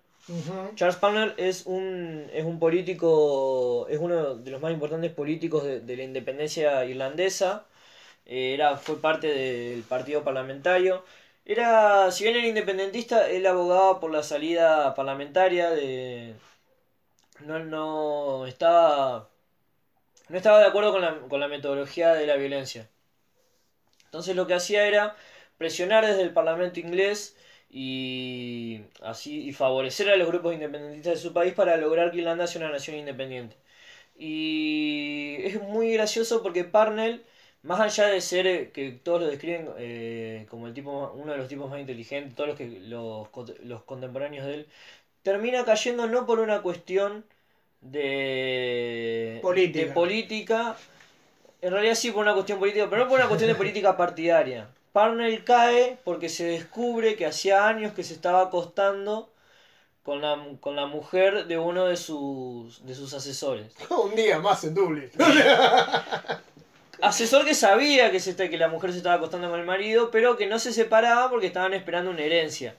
Charles 0.74 0.96
Parnell 0.96 1.34
es 1.36 1.66
un, 1.66 2.26
es 2.32 2.44
un 2.44 2.58
político, 2.58 3.86
es 3.88 3.98
uno 4.00 4.34
de 4.34 4.50
los 4.50 4.60
más 4.60 4.72
importantes 4.72 5.12
políticos 5.12 5.62
de, 5.64 5.80
de 5.80 5.96
la 5.96 6.02
independencia 6.02 6.84
irlandesa. 6.84 7.66
Eh, 8.26 8.54
Era, 8.54 8.76
fue 8.76 9.00
parte 9.00 9.28
del 9.28 9.82
partido 9.82 10.24
parlamentario. 10.24 11.04
Era, 11.44 12.10
si 12.10 12.24
bien 12.24 12.36
era 12.36 12.48
independentista, 12.48 13.30
él 13.30 13.46
abogaba 13.46 14.00
por 14.00 14.10
la 14.10 14.24
salida 14.24 14.94
parlamentaria 14.96 15.70
de... 15.70 16.34
No, 17.46 17.58
no 17.60 18.46
estaba... 18.46 19.28
No 20.28 20.36
estaba 20.36 20.60
de 20.60 20.66
acuerdo 20.66 20.92
con 20.92 21.02
la, 21.02 21.18
con 21.28 21.40
la 21.40 21.48
metodología 21.48 22.12
de 22.14 22.26
la 22.26 22.36
violencia. 22.36 22.88
Entonces 24.06 24.34
lo 24.36 24.46
que 24.46 24.54
hacía 24.54 24.86
era 24.86 25.16
presionar 25.58 26.06
desde 26.06 26.22
el 26.22 26.32
Parlamento 26.32 26.80
inglés 26.80 27.36
y 27.70 28.82
así 29.02 29.48
y 29.48 29.52
favorecer 29.52 30.08
a 30.10 30.16
los 30.16 30.28
grupos 30.28 30.54
independentistas 30.54 31.14
de 31.14 31.20
su 31.20 31.32
país 31.32 31.54
para 31.54 31.76
lograr 31.76 32.10
que 32.10 32.18
Irlanda 32.18 32.46
sea 32.46 32.62
una 32.62 32.70
nación 32.72 32.96
independiente. 32.96 33.56
Y 34.18 35.36
es 35.44 35.62
muy 35.62 35.92
gracioso 35.92 36.42
porque 36.42 36.64
Parnell, 36.64 37.24
más 37.62 37.80
allá 37.80 38.06
de 38.08 38.20
ser 38.20 38.46
eh, 38.46 38.70
que 38.72 38.92
todos 38.92 39.22
lo 39.22 39.28
describen 39.28 39.68
eh, 39.78 40.46
como 40.50 40.66
el 40.66 40.74
tipo 40.74 41.12
uno 41.14 41.32
de 41.32 41.38
los 41.38 41.48
tipos 41.48 41.70
más 41.70 41.80
inteligentes, 41.80 42.34
todos 42.34 42.48
los 42.50 42.58
que 42.58 42.66
los, 42.80 43.28
los 43.64 43.82
contemporáneos 43.84 44.46
de 44.46 44.54
él, 44.54 44.68
termina 45.22 45.64
cayendo 45.64 46.06
no 46.06 46.26
por 46.26 46.40
una 46.40 46.62
cuestión 46.62 47.24
de 47.90 49.38
Política. 49.42 49.86
de 49.86 49.92
política 49.92 50.76
en 51.62 51.72
realidad 51.72 51.94
sí 51.94 52.10
por 52.10 52.22
una 52.22 52.34
cuestión 52.34 52.58
política, 52.58 52.86
pero 52.88 53.02
no 53.02 53.08
por 53.08 53.18
una 53.18 53.28
cuestión 53.28 53.50
de 53.50 53.56
política 53.56 53.96
partidaria. 53.96 54.68
Parnell 54.92 55.44
cae 55.44 55.98
porque 56.04 56.28
se 56.28 56.44
descubre 56.44 57.16
que 57.16 57.26
hacía 57.26 57.66
años 57.66 57.92
que 57.92 58.04
se 58.04 58.14
estaba 58.14 58.42
acostando 58.42 59.30
con 60.02 60.22
la, 60.22 60.40
con 60.60 60.76
la 60.76 60.86
mujer 60.86 61.46
de 61.46 61.58
uno 61.58 61.86
de 61.86 61.96
sus, 61.96 62.86
de 62.86 62.94
sus 62.94 63.12
asesores. 63.14 63.74
Un 63.90 64.14
día 64.14 64.38
más 64.38 64.62
en 64.64 64.74
Dublín. 64.74 65.10
Asesor 67.02 67.44
que 67.44 67.54
sabía 67.54 68.10
que, 68.10 68.20
se, 68.20 68.34
que 68.36 68.56
la 68.56 68.68
mujer 68.68 68.92
se 68.92 68.98
estaba 68.98 69.16
acostando 69.16 69.50
con 69.50 69.60
el 69.60 69.66
marido, 69.66 70.10
pero 70.10 70.36
que 70.36 70.46
no 70.46 70.58
se 70.58 70.72
separaba 70.72 71.28
porque 71.28 71.48
estaban 71.48 71.74
esperando 71.74 72.10
una 72.10 72.22
herencia. 72.22 72.74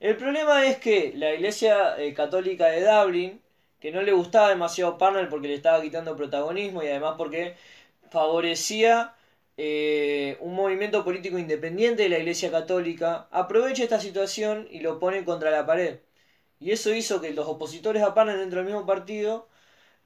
El 0.00 0.16
problema 0.16 0.64
es 0.64 0.78
que 0.78 1.12
la 1.16 1.34
iglesia 1.34 1.98
eh, 1.98 2.14
católica 2.14 2.66
de 2.66 2.84
Dublín, 2.86 3.40
que 3.86 3.92
no 3.92 4.02
le 4.02 4.12
gustaba 4.12 4.48
demasiado 4.48 4.98
Parnell 4.98 5.28
porque 5.28 5.46
le 5.46 5.54
estaba 5.54 5.80
quitando 5.80 6.16
protagonismo 6.16 6.82
y 6.82 6.88
además 6.88 7.14
porque 7.16 7.54
favorecía 8.10 9.14
eh, 9.56 10.36
un 10.40 10.56
movimiento 10.56 11.04
político 11.04 11.38
independiente 11.38 12.02
de 12.02 12.08
la 12.08 12.18
iglesia 12.18 12.50
católica, 12.50 13.28
aprovecha 13.30 13.84
esta 13.84 14.00
situación 14.00 14.66
y 14.72 14.80
lo 14.80 14.98
pone 14.98 15.24
contra 15.24 15.52
la 15.52 15.66
pared. 15.66 16.00
Y 16.60 16.72
eso 16.72 16.92
hizo 16.94 17.20
que 17.20 17.32
los 17.32 17.46
opositores 17.46 18.02
a 18.02 18.12
Parnell 18.14 18.40
dentro 18.40 18.58
del 18.58 18.66
mismo 18.66 18.86
partido 18.86 19.46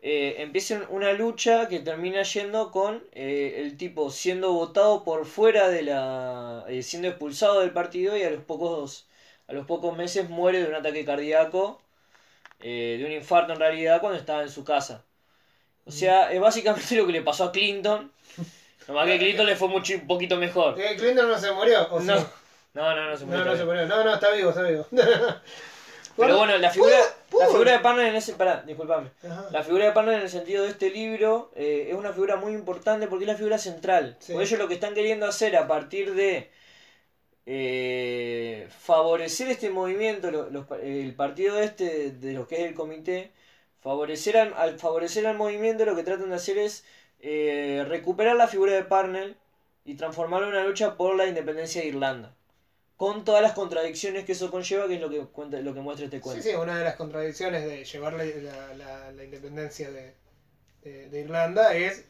eh, 0.03 0.37
empiecen 0.43 0.85
una 0.91 1.13
lucha 1.15 1.69
que 1.69 1.81
termina 1.81 2.23
yendo 2.23 2.71
con 2.73 3.03
eh, 3.13 3.57
el 3.63 3.79
tipo 3.79 4.11
siendo 4.11 4.53
votado 4.53 5.05
por 5.05 5.25
fuera 5.27 5.71
de 5.71 5.83
la. 5.83 6.67
Eh, 6.69 6.83
siendo 6.83 7.09
expulsado 7.09 7.61
del 7.61 7.73
partido 7.73 8.17
y 8.17 8.25
a 8.25 8.31
los 8.31 8.45
pocos, 8.45 9.09
a 9.49 9.55
los 9.55 9.67
pocos 9.67 9.97
meses 9.97 10.29
muere 10.29 10.63
de 10.63 10.69
un 10.69 10.75
ataque 10.75 11.05
cardíaco, 11.07 11.81
de 12.69 13.03
un 13.05 13.13
infarto 13.13 13.53
en 13.53 13.61
realidad, 13.61 14.01
cuando 14.01 14.19
estaba 14.19 14.43
en 14.43 14.51
su 14.51 14.65
casa. 14.65 15.05
O 15.87 15.91
sea, 15.91 16.33
es 16.33 16.41
básicamente 16.41 16.95
lo 16.97 17.07
que 17.07 17.13
le 17.13 17.23
pasó 17.23 17.45
a 17.45 17.53
Clinton. 17.53 18.13
Nomás 18.89 19.07
que 19.07 19.19
Clinton 19.19 19.47
le 19.47 19.57
fue 19.57 19.69
mucho, 19.69 19.95
un 19.95 20.07
poquito 20.07 20.37
mejor. 20.37 20.75
¿Clinton 20.75 21.29
no 21.29 21.39
se 21.39 21.53
murió? 21.53 21.89
no. 21.91 22.01
no. 22.01 22.27
no, 22.75 23.11
no, 23.11 23.17
se 23.17 23.25
murió. 23.25 23.45
No, 23.45 23.51
no 23.51 23.57
se 23.57 23.65
murió. 23.65 23.87
No, 23.87 24.05
no, 24.05 24.15
está 24.15 24.31
vivo, 24.31 24.51
está 24.51 24.63
vivo. 24.63 24.87
Pero 26.17 26.37
bueno, 26.37 26.59
la 26.59 26.71
figura, 26.71 26.99
la 27.39 27.47
figura 27.47 27.73
de 27.73 27.79
Parnell 27.79 28.09
en 28.09 28.17
ese. 28.17 28.35
Pará, 28.35 28.63
disculpame. 28.67 29.11
La 29.51 29.63
figura 29.63 29.87
de 29.87 29.93
Parnell 29.93 30.17
en 30.17 30.23
el 30.23 30.31
sentido 30.31 30.65
de 30.65 30.71
este 30.71 30.91
libro 30.91 31.51
eh, 31.55 31.89
es 31.91 31.95
una 31.95 32.13
figura 32.13 32.37
muy 32.37 32.53
importante 32.53 33.07
porque 33.07 33.25
es 33.25 33.31
la 33.31 33.37
figura 33.37 33.59
central. 33.59 34.19
Por 34.31 34.43
ello, 34.43 34.57
lo 34.59 34.69
que 34.69 34.75
están 34.75 34.95
queriendo 34.95 35.27
hacer 35.27 35.57
a 35.57 35.67
partir 35.67 36.15
de 36.15 36.51
eh, 37.53 38.69
favorecer 38.79 39.49
este 39.49 39.71
movimiento, 39.71 40.29
el 40.81 41.15
partido 41.17 41.59
este 41.59 42.13
de 42.13 42.33
lo 42.33 42.47
que 42.47 42.55
es 42.55 42.61
el 42.61 42.75
comité, 42.75 43.33
favorecer 43.81 44.37
al, 44.37 44.79
favorecer 44.79 45.27
al 45.27 45.37
movimiento, 45.37 45.85
lo 45.85 45.97
que 45.97 46.05
tratan 46.05 46.31
de 46.31 46.37
hacer 46.37 46.59
es 46.59 46.85
eh, 47.19 47.85
recuperar 47.89 48.37
la 48.37 48.47
figura 48.47 48.73
de 48.75 48.85
Parnell 48.85 49.37
y 49.85 49.97
transformarlo 49.97 50.47
en 50.47 50.55
una 50.55 50.65
lucha 50.65 50.97
por 50.97 51.17
la 51.17 51.27
independencia 51.27 51.83
de 51.83 51.89
Irlanda 51.89 52.37
con 52.97 53.25
todas 53.25 53.43
las 53.43 53.55
contradicciones 53.55 54.25
que 54.25 54.33
eso 54.33 54.49
conlleva, 54.49 54.87
que 54.87 54.95
es 54.95 55.01
lo 55.01 55.11
que, 55.11 55.19
cuenta, 55.21 55.59
lo 55.59 55.75
que 55.75 55.81
muestra 55.81 56.05
este 56.05 56.21
cuento. 56.21 56.43
Sí, 56.43 56.51
sí, 56.51 56.55
una 56.55 56.79
de 56.79 56.85
las 56.85 56.95
contradicciones 56.95 57.65
de 57.65 57.85
llevar 57.85 58.13
la, 58.13 59.13
la, 59.13 59.25
independencia 59.25 59.91
de, 59.91 60.15
de, 60.83 61.21
Irlanda 61.21 61.75
es 61.75 62.05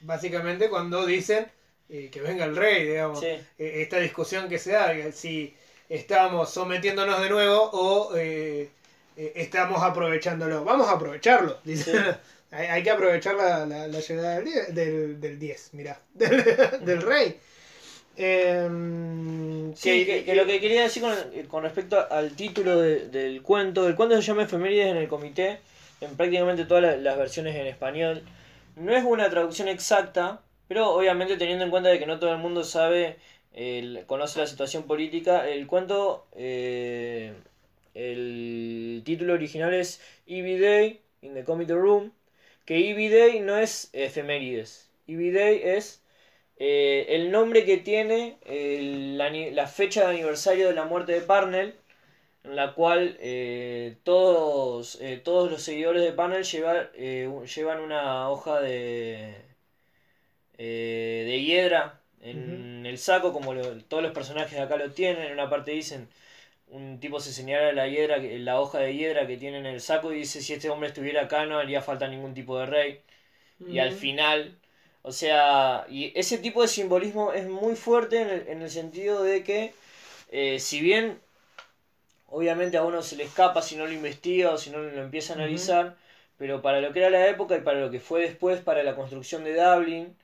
básicamente 0.00 0.70
cuando 0.70 1.04
dicen 1.04 1.48
eh, 1.88 2.08
que 2.10 2.20
venga 2.20 2.44
el 2.44 2.56
rey, 2.56 2.86
digamos. 2.86 3.22
Eh, 3.22 3.44
esta 3.58 3.98
discusión 3.98 4.48
que 4.48 4.58
se 4.58 4.72
da, 4.72 4.92
si 5.12 5.54
estamos 5.88 6.50
sometiéndos 6.50 7.20
de 7.20 7.30
nuevo 7.30 7.70
o 7.72 8.16
eh, 8.16 8.70
estamos 9.16 9.82
aprovechándolo. 9.82 10.64
Vamos 10.64 10.88
a 10.88 10.92
aprovecharlo, 10.92 11.58
dice. 11.64 11.92
hay, 12.50 12.82
que 12.82 12.90
aprovechar 12.90 13.34
la, 13.34 13.86
llegada 13.88 14.40
del, 14.40 14.74
del, 14.74 15.20
del 15.20 15.38
10, 15.38 15.74
mirá, 15.74 16.00
del 16.14 17.02
rey. 17.02 17.38
Em, 18.18 19.74
sí, 19.74 20.06
que, 20.06 20.34
lo 20.34 20.46
que 20.46 20.58
quería 20.58 20.82
decir 20.82 21.02
con, 21.48 21.62
respecto 21.62 21.98
al 22.10 22.34
título 22.34 22.80
del 22.80 23.42
cuento, 23.42 23.86
el 23.86 23.94
cuento 23.94 24.16
se 24.16 24.22
llama 24.22 24.44
Efemérides 24.44 24.86
en 24.86 24.96
el 24.96 25.08
comité, 25.08 25.60
en 26.00 26.16
prácticamente 26.16 26.64
todas 26.64 26.98
las, 26.98 27.18
versiones 27.18 27.54
en 27.56 27.66
español. 27.66 28.22
No 28.76 28.96
es 28.96 29.04
una 29.04 29.28
traducción 29.28 29.68
exacta, 29.68 30.40
pero 30.68 30.90
obviamente 30.90 31.36
teniendo 31.36 31.64
en 31.64 31.70
cuenta 31.70 31.90
de 31.90 31.98
que 31.98 32.06
no 32.06 32.18
todo 32.18 32.32
el 32.32 32.38
mundo 32.38 32.64
sabe, 32.64 33.16
conoce 34.06 34.40
la 34.40 34.46
situación 34.46 34.84
política, 34.84 35.48
el 35.48 35.66
cuento, 35.66 36.26
eh, 36.36 37.34
el 37.94 39.02
título 39.04 39.34
original 39.34 39.72
es 39.74 40.00
Ivy 40.26 40.58
Day 40.58 41.00
in 41.22 41.34
the 41.34 41.44
Committee 41.44 41.74
Room, 41.74 42.12
que 42.64 42.78
Ivy 42.80 43.08
Day 43.08 43.40
no 43.40 43.56
es 43.56 43.90
efemérides, 43.92 44.90
Ivy 45.06 45.30
Day 45.30 45.60
es 45.64 46.02
eh, 46.58 47.06
el 47.10 47.30
nombre 47.30 47.64
que 47.64 47.76
tiene 47.78 48.38
la, 49.52 49.66
fecha 49.66 50.02
de 50.02 50.14
aniversario 50.16 50.68
de 50.68 50.74
la 50.74 50.84
muerte 50.84 51.12
de 51.12 51.20
Parnell, 51.20 51.74
en 52.44 52.56
la 52.56 52.74
cual 52.74 53.16
eh, 53.20 53.96
todos, 54.04 54.98
eh, 55.00 55.20
todos 55.22 55.50
los 55.50 55.62
seguidores 55.62 56.02
de 56.02 56.12
Parnell 56.12 56.44
llevan 56.44 57.80
una 57.80 58.30
hoja 58.30 58.60
de, 58.60 59.34
de 60.64 61.42
hiedra 61.44 62.00
en 62.20 62.86
el 62.86 62.98
saco, 62.98 63.32
como 63.32 63.54
todos 63.88 64.02
los 64.02 64.12
personajes 64.12 64.52
de 64.52 64.62
acá 64.62 64.76
lo 64.76 64.90
tienen. 64.92 65.24
En 65.24 65.32
una 65.32 65.50
parte 65.50 65.72
dicen, 65.72 66.08
un 66.68 67.00
tipo 67.00 67.20
se 67.20 67.32
señala 67.32 67.72
la 67.72 67.88
hiedra, 67.88 68.18
la 68.18 68.60
hoja 68.60 68.78
de 68.80 68.94
hiedra 68.96 69.26
que 69.26 69.36
tiene 69.36 69.58
en 69.58 69.66
el 69.66 69.80
saco 69.80 70.12
y 70.12 70.18
dice, 70.18 70.42
si 70.42 70.54
este 70.54 70.70
hombre 70.70 70.88
estuviera 70.88 71.22
acá 71.22 71.46
no 71.46 71.58
haría 71.58 71.82
falta 71.82 72.08
ningún 72.08 72.34
tipo 72.34 72.58
de 72.58 72.66
rey. 72.66 73.00
Y 73.68 73.78
al 73.78 73.92
final 73.92 74.56
o 75.02 75.12
sea, 75.12 75.86
y 75.88 76.12
ese 76.18 76.38
tipo 76.38 76.62
de 76.62 76.68
simbolismo 76.68 77.32
es 77.32 77.48
muy 77.48 77.76
fuerte 77.76 78.22
en 78.22 78.28
el, 78.28 78.48
en 78.48 78.62
el 78.62 78.70
sentido 78.70 79.22
de 79.22 79.44
que, 79.44 79.72
eh, 80.32 80.58
si 80.58 80.80
bien 80.80 81.20
obviamente 82.28 82.76
a 82.76 82.84
uno 82.84 83.02
se 83.02 83.16
le 83.16 83.24
escapa 83.24 83.62
si 83.62 83.76
no 83.76 83.86
lo 83.86 83.92
investiga 83.92 84.50
o 84.52 84.58
si 84.58 84.70
no 84.70 84.78
lo 84.78 85.02
empieza 85.02 85.32
a 85.32 85.36
analizar, 85.36 85.96
pero 86.38 86.62
para 86.62 86.80
lo 86.80 86.92
que 86.92 87.00
era 87.00 87.10
la 87.10 87.28
época 87.28 87.56
y 87.56 87.60
para 87.60 87.80
lo 87.80 87.90
que 87.90 88.00
fue 88.00 88.22
después 88.22 88.60
para 88.60 88.82
la 88.82 88.94
construcción 88.94 89.44
de 89.44 89.54
Dublin, 89.54 90.16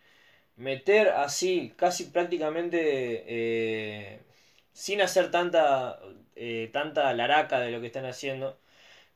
meter 0.57 1.09
así, 1.11 1.73
casi 1.77 2.05
prácticamente 2.05 3.25
eh, 3.27 4.21
sin 4.73 5.01
hacer 5.03 5.31
tanta, 5.31 6.01
eh, 6.37 6.71
tanta 6.73 7.13
laraca 7.15 7.61
de 7.61 7.71
lo 7.71 7.81
que 7.81 7.87
están 7.89 8.07
haciendo, 8.07 8.59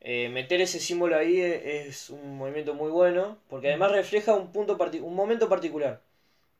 eh, 0.01 0.29
meter 0.31 0.61
ese 0.61 0.81
símbolo 0.81 1.17
ahí 1.17 1.41
e, 1.41 1.89
es 1.89 2.11
un 2.11 2.37
movimiento 2.39 2.75
muy 2.75 2.91
bueno, 2.91 3.39
porque 3.49 3.69
además 3.69 3.93
refleja 3.93 4.35
un, 4.35 4.53
punto 4.53 4.79
un 5.03 5.15
momento 5.15 5.49
particular, 5.49 6.01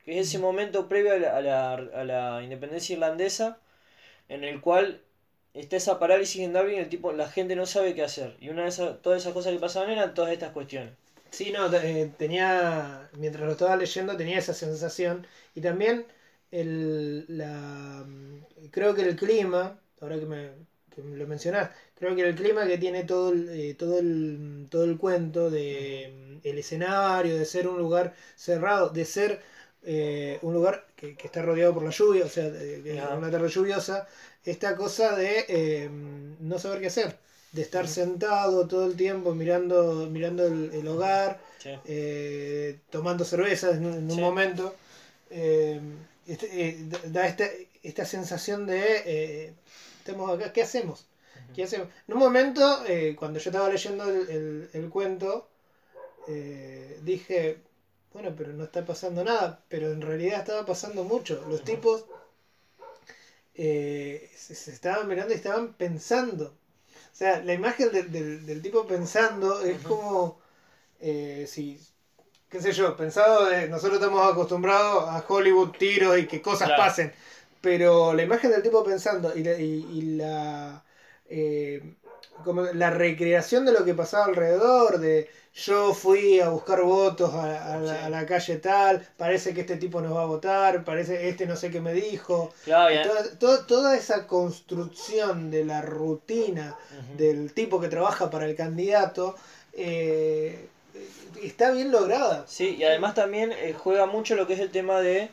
que 0.05 0.19
es 0.19 0.29
ese 0.29 0.39
momento 0.39 0.89
previo 0.89 1.13
a 1.15 1.41
la, 1.41 2.41
independencia 2.43 2.95
irlandesa, 2.95 3.59
en 4.29 4.45
el 4.45 4.61
cual 4.61 5.03
está 5.55 5.77
esa 5.77 5.99
parálisis 5.99 6.43
en 6.43 6.53
Dublín, 6.53 6.79
el 6.79 6.89
tipo, 6.89 7.13
la 7.13 7.29
gente 7.31 7.57
no 7.57 7.67
sabe 7.67 7.95
qué 7.95 8.03
hacer. 8.03 8.37
Y 8.41 8.51
una 8.51 8.63
de 8.65 8.69
esas, 8.71 9.03
todas 9.03 9.23
esas 9.23 9.35
cosas 9.35 9.53
que 9.53 9.61
pasaban 9.61 9.91
eran 9.91 10.15
todas 10.15 10.33
estas 10.33 10.53
cuestiones. 10.53 10.95
Sí, 11.37 11.51
no, 11.53 11.63
eh, 11.75 12.13
tenía, 12.17 13.11
mientras 13.19 13.45
lo 13.47 13.53
estaba 13.53 13.77
leyendo, 13.77 14.17
tenía 14.17 14.39
esa 14.39 14.55
sensación. 14.55 15.27
Y 15.55 15.61
también 15.61 16.07
el, 16.51 17.27
la, 17.29 18.05
creo 18.71 18.95
que 18.95 19.03
el 19.03 19.17
clima, 19.17 19.79
ahora 20.01 20.19
que 20.19 20.25
me, 20.27 20.51
que 20.91 21.03
lo 21.03 21.27
mencionás, 21.27 21.71
creo 21.95 22.15
que 22.17 22.23
el 22.27 22.35
clima 22.35 22.67
que 22.67 22.79
tiene 22.79 23.05
todo 23.05 23.33
el, 23.33 23.49
eh, 23.51 23.75
todo 23.75 23.99
el, 23.99 24.67
todo 24.71 24.85
el 24.85 24.97
cuento 24.97 25.51
de 25.51 26.39
mm, 26.43 26.49
el 26.49 26.59
escenario, 26.59 27.37
de 27.37 27.45
ser 27.45 27.69
un 27.69 27.79
lugar 27.79 28.15
cerrado, 28.35 28.89
de 28.91 29.05
ser 29.05 29.43
eh, 29.83 30.39
un 30.43 30.55
lugar 30.55 30.87
que, 30.97 31.17
está 31.23 31.43
rodeado 31.43 31.75
por 31.75 31.83
la 31.85 31.91
lluvia, 31.91 32.25
o 32.25 32.29
sea, 32.29 32.51
que 32.51 32.97
es 32.97 33.05
una 33.13 33.29
tierra 33.29 33.47
lluviosa, 33.49 34.07
esta 34.45 34.75
cosa 34.77 35.15
de 35.17 35.45
eh, 35.49 35.91
no 36.41 36.59
saber 36.59 36.81
qué 36.81 36.87
hacer, 36.89 37.19
de 37.57 37.63
estar 37.63 37.89
sentado 37.89 38.69
todo 38.69 38.87
el 38.87 38.97
tiempo 38.97 39.35
mirando, 39.35 40.09
mirando 40.11 40.47
el, 40.47 40.87
hogar, 40.87 41.41
tomando 42.91 43.25
cerveza 43.25 43.71
en, 43.71 43.85
un 43.87 44.21
momento. 44.21 44.75
Este, 46.27 46.77
da 47.07 47.27
esta, 47.27 47.47
esta 47.83 48.05
sensación 48.05 48.67
de 48.67 49.55
estamos 50.01 50.31
acá, 50.31 50.53
¿qué 50.53 50.63
hacemos? 50.63 51.07
En 51.57 51.89
un 52.09 52.19
momento, 52.19 52.85
eh, 52.87 53.17
cuando 53.19 53.39
yo 53.39 53.51
estaba 53.51 53.71
leyendo 53.71 54.05
el, 54.05 54.89
cuento, 54.91 55.49
eh, 56.29 57.01
dije, 57.03 57.59
bueno, 58.13 58.35
pero 58.37 58.53
no 58.53 58.65
está 58.65 58.85
pasando 58.85 59.25
nada, 59.25 59.63
pero 59.69 59.91
en 59.91 60.03
realidad 60.03 60.41
estaba 60.41 60.67
pasando 60.67 61.05
mucho. 61.05 61.45
Los 61.49 61.65
tipos 61.65 62.05
eh, 63.55 64.31
se, 64.37 64.71
estaban 64.71 65.09
mirando 65.09 65.33
y 65.33 65.37
estaban 65.37 65.73
pensando. 65.75 66.55
O 67.17 67.19
sea, 67.19 67.43
la 67.43 67.55
imagen 67.55 67.91
del, 67.93 68.61
tipo 68.61 68.87
pensando 68.87 69.63
es 69.63 69.81
como 69.81 70.39
si, 71.01 71.81
qué 72.51 72.61
sé 72.61 72.73
yo, 72.73 72.95
pensado 72.95 73.47
de, 73.47 73.71
nosotros 73.71 73.99
estamos 73.99 74.31
acostumbrados 74.31 75.09
a 75.09 75.25
Hollywood, 75.27 75.71
tiros 75.79 76.19
y 76.19 76.27
que 76.27 76.43
cosas 76.43 76.73
pasen. 76.77 77.11
Pero 77.63 78.13
la 78.13 78.23
imagen 78.23 78.51
del 78.51 78.63
tipo 78.63 78.85
pensando 78.85 79.35
y 79.35 79.43
la, 79.43 79.55
y, 79.55 80.03
la 80.19 80.85
eh, 81.31 81.95
como 82.45 82.63
la 82.63 82.91
recreación 82.91 83.65
de 83.65 83.73
lo 83.73 83.85
que 83.85 83.95
pasaba 83.95 84.27
alrededor, 84.27 84.99
de 84.99 85.29
yo 85.55 85.95
fui 85.95 86.39
a 86.41 86.51
buscar 86.51 86.83
votos 86.83 87.33
a, 87.33 87.75
a 87.75 87.81
la, 87.81 87.95
Sí. 87.95 88.05
a 88.05 88.11
la 88.11 88.27
calle 88.27 88.57
tal, 88.57 89.09
parece 89.17 89.55
que 89.55 89.63
este 89.63 89.77
tipo 89.77 90.03
nos 90.03 90.15
va 90.15 90.23
a 90.23 90.27
votar, 90.27 90.85
parece 90.85 91.29
este 91.31 91.47
no 91.47 91.57
sé 91.57 91.71
qué 91.71 91.81
me 91.81 91.95
dijo. 91.95 92.53
Claro, 92.65 92.95
Toda, 93.09 93.39
toda- 93.39 93.67
toda 93.67 93.97
esa 93.97 94.27
construcción 94.27 95.51
de 95.51 95.65
la 95.65 95.81
rutina 95.81 96.77
del 97.17 97.53
tipo 97.55 97.81
que 97.81 97.89
trabaja 97.89 98.29
para 98.31 98.45
el 98.47 98.55
candidato 98.55 99.35
eh, 99.73 100.69
está 101.43 101.71
bien 101.71 101.91
lograda. 101.91 102.45
Sí, 102.47 102.77
y 102.79 102.85
además 102.85 103.15
también 103.15 103.53
eh, 103.53 103.75
juega 103.77 104.07
mucho 104.07 104.35
lo 104.37 104.47
que 104.47 104.55
es 104.55 104.61
el 104.61 104.71
tema 104.71 105.01
de, 105.01 105.31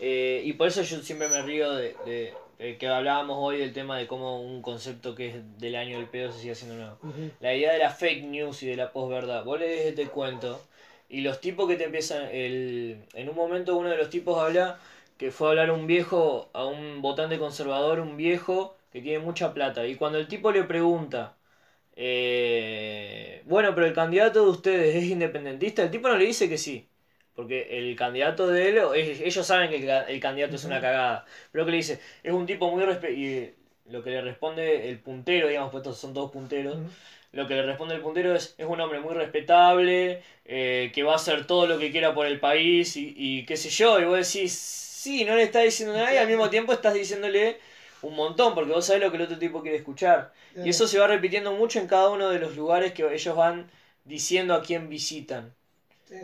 eh, 0.00 0.42
y 0.44 0.52
por 0.54 0.68
eso 0.68 0.82
yo 0.82 1.00
siempre 1.00 1.28
me 1.28 1.40
río 1.42 1.72
de, 1.72 1.96
de- 2.04 2.34
de 2.62 2.78
que 2.78 2.86
hablábamos 2.86 3.38
hoy 3.40 3.58
del 3.58 3.72
tema 3.72 3.98
de 3.98 4.06
cómo 4.06 4.40
un 4.40 4.62
concepto 4.62 5.16
que 5.16 5.28
es 5.28 5.58
del 5.58 5.74
año 5.74 5.98
del 5.98 6.06
pedo 6.06 6.30
se 6.30 6.38
sigue 6.38 6.52
haciendo 6.52 6.76
nuevo. 6.76 6.96
La 7.40 7.54
idea 7.54 7.72
de 7.72 7.78
la 7.80 7.90
fake 7.90 8.24
news 8.24 8.62
y 8.62 8.68
de 8.68 8.76
la 8.76 8.92
posverdad. 8.92 9.44
Vos 9.44 9.58
lees 9.58 9.86
este 9.86 10.06
cuento 10.06 10.60
y 11.08 11.22
los 11.22 11.40
tipos 11.40 11.68
que 11.68 11.76
te 11.76 11.84
empiezan, 11.84 12.28
el, 12.30 13.04
en 13.14 13.28
un 13.28 13.34
momento 13.34 13.76
uno 13.76 13.90
de 13.90 13.96
los 13.96 14.10
tipos 14.10 14.38
habla 14.38 14.78
que 15.18 15.32
fue 15.32 15.48
a 15.48 15.50
hablar 15.50 15.72
un 15.72 15.86
viejo, 15.88 16.50
a 16.52 16.64
un 16.64 17.02
votante 17.02 17.38
conservador, 17.38 17.98
un 17.98 18.16
viejo 18.16 18.76
que 18.92 19.00
tiene 19.02 19.18
mucha 19.18 19.52
plata. 19.52 19.84
Y 19.86 19.96
cuando 19.96 20.18
el 20.18 20.28
tipo 20.28 20.52
le 20.52 20.62
pregunta, 20.62 21.34
eh, 21.96 23.42
bueno, 23.46 23.74
pero 23.74 23.86
el 23.86 23.92
candidato 23.92 24.44
de 24.44 24.50
ustedes 24.50 24.96
es 24.96 25.04
independentista, 25.04 25.82
el 25.82 25.90
tipo 25.90 26.08
no 26.08 26.16
le 26.16 26.26
dice 26.26 26.48
que 26.48 26.58
sí. 26.58 26.88
Porque 27.34 27.78
el 27.78 27.96
candidato 27.96 28.46
de 28.48 28.68
él, 28.68 28.78
ellos 28.94 29.46
saben 29.46 29.70
que 29.70 29.76
el, 29.76 29.86
ca- 29.86 30.02
el 30.04 30.20
candidato 30.20 30.56
es 30.56 30.64
una 30.64 30.80
cagada. 30.80 31.24
Pero 31.50 31.64
que 31.64 31.70
le 31.70 31.76
dice, 31.78 32.00
es 32.22 32.32
un 32.32 32.46
tipo 32.46 32.70
muy 32.70 32.84
respe 32.84 33.12
y 33.12 33.54
lo 33.86 34.02
que 34.02 34.10
le 34.10 34.20
responde 34.22 34.88
el 34.90 34.98
puntero, 35.00 35.48
digamos, 35.48 35.70
pues 35.70 35.82
estos 35.82 35.98
son 35.98 36.12
todos 36.14 36.30
punteros. 36.30 36.78
Lo 37.32 37.46
que 37.48 37.54
le 37.54 37.62
responde 37.62 37.94
el 37.94 38.02
puntero 38.02 38.34
es, 38.34 38.54
es 38.58 38.66
un 38.66 38.78
hombre 38.80 39.00
muy 39.00 39.14
respetable, 39.14 40.22
eh, 40.44 40.90
que 40.94 41.02
va 41.02 41.12
a 41.12 41.16
hacer 41.16 41.46
todo 41.46 41.66
lo 41.66 41.78
que 41.78 41.90
quiera 41.90 42.14
por 42.14 42.26
el 42.26 42.38
país 42.40 42.96
y, 42.96 43.14
y 43.16 43.46
qué 43.46 43.56
sé 43.56 43.70
yo. 43.70 43.98
Y 44.00 44.04
vos 44.04 44.16
decís, 44.32 44.52
sí, 44.52 45.24
no 45.24 45.34
le 45.34 45.42
estás 45.44 45.64
diciendo 45.64 45.94
nada 45.94 46.12
y 46.14 46.18
al 46.18 46.28
mismo 46.28 46.50
tiempo 46.50 46.72
estás 46.74 46.92
diciéndole 46.94 47.58
un 48.02 48.14
montón, 48.16 48.54
porque 48.54 48.72
vos 48.72 48.84
sabés 48.84 49.02
lo 49.02 49.10
que 49.10 49.16
el 49.16 49.22
otro 49.22 49.38
tipo 49.38 49.62
quiere 49.62 49.78
escuchar. 49.78 50.32
Y 50.60 50.68
eso 50.68 50.86
se 50.86 50.98
va 50.98 51.06
repitiendo 51.06 51.52
mucho 51.52 51.78
en 51.80 51.86
cada 51.86 52.10
uno 52.10 52.28
de 52.28 52.38
los 52.38 52.54
lugares 52.56 52.92
que 52.92 53.10
ellos 53.14 53.36
van 53.36 53.70
diciendo 54.04 54.54
a 54.54 54.62
quién 54.62 54.88
visitan. 54.90 55.54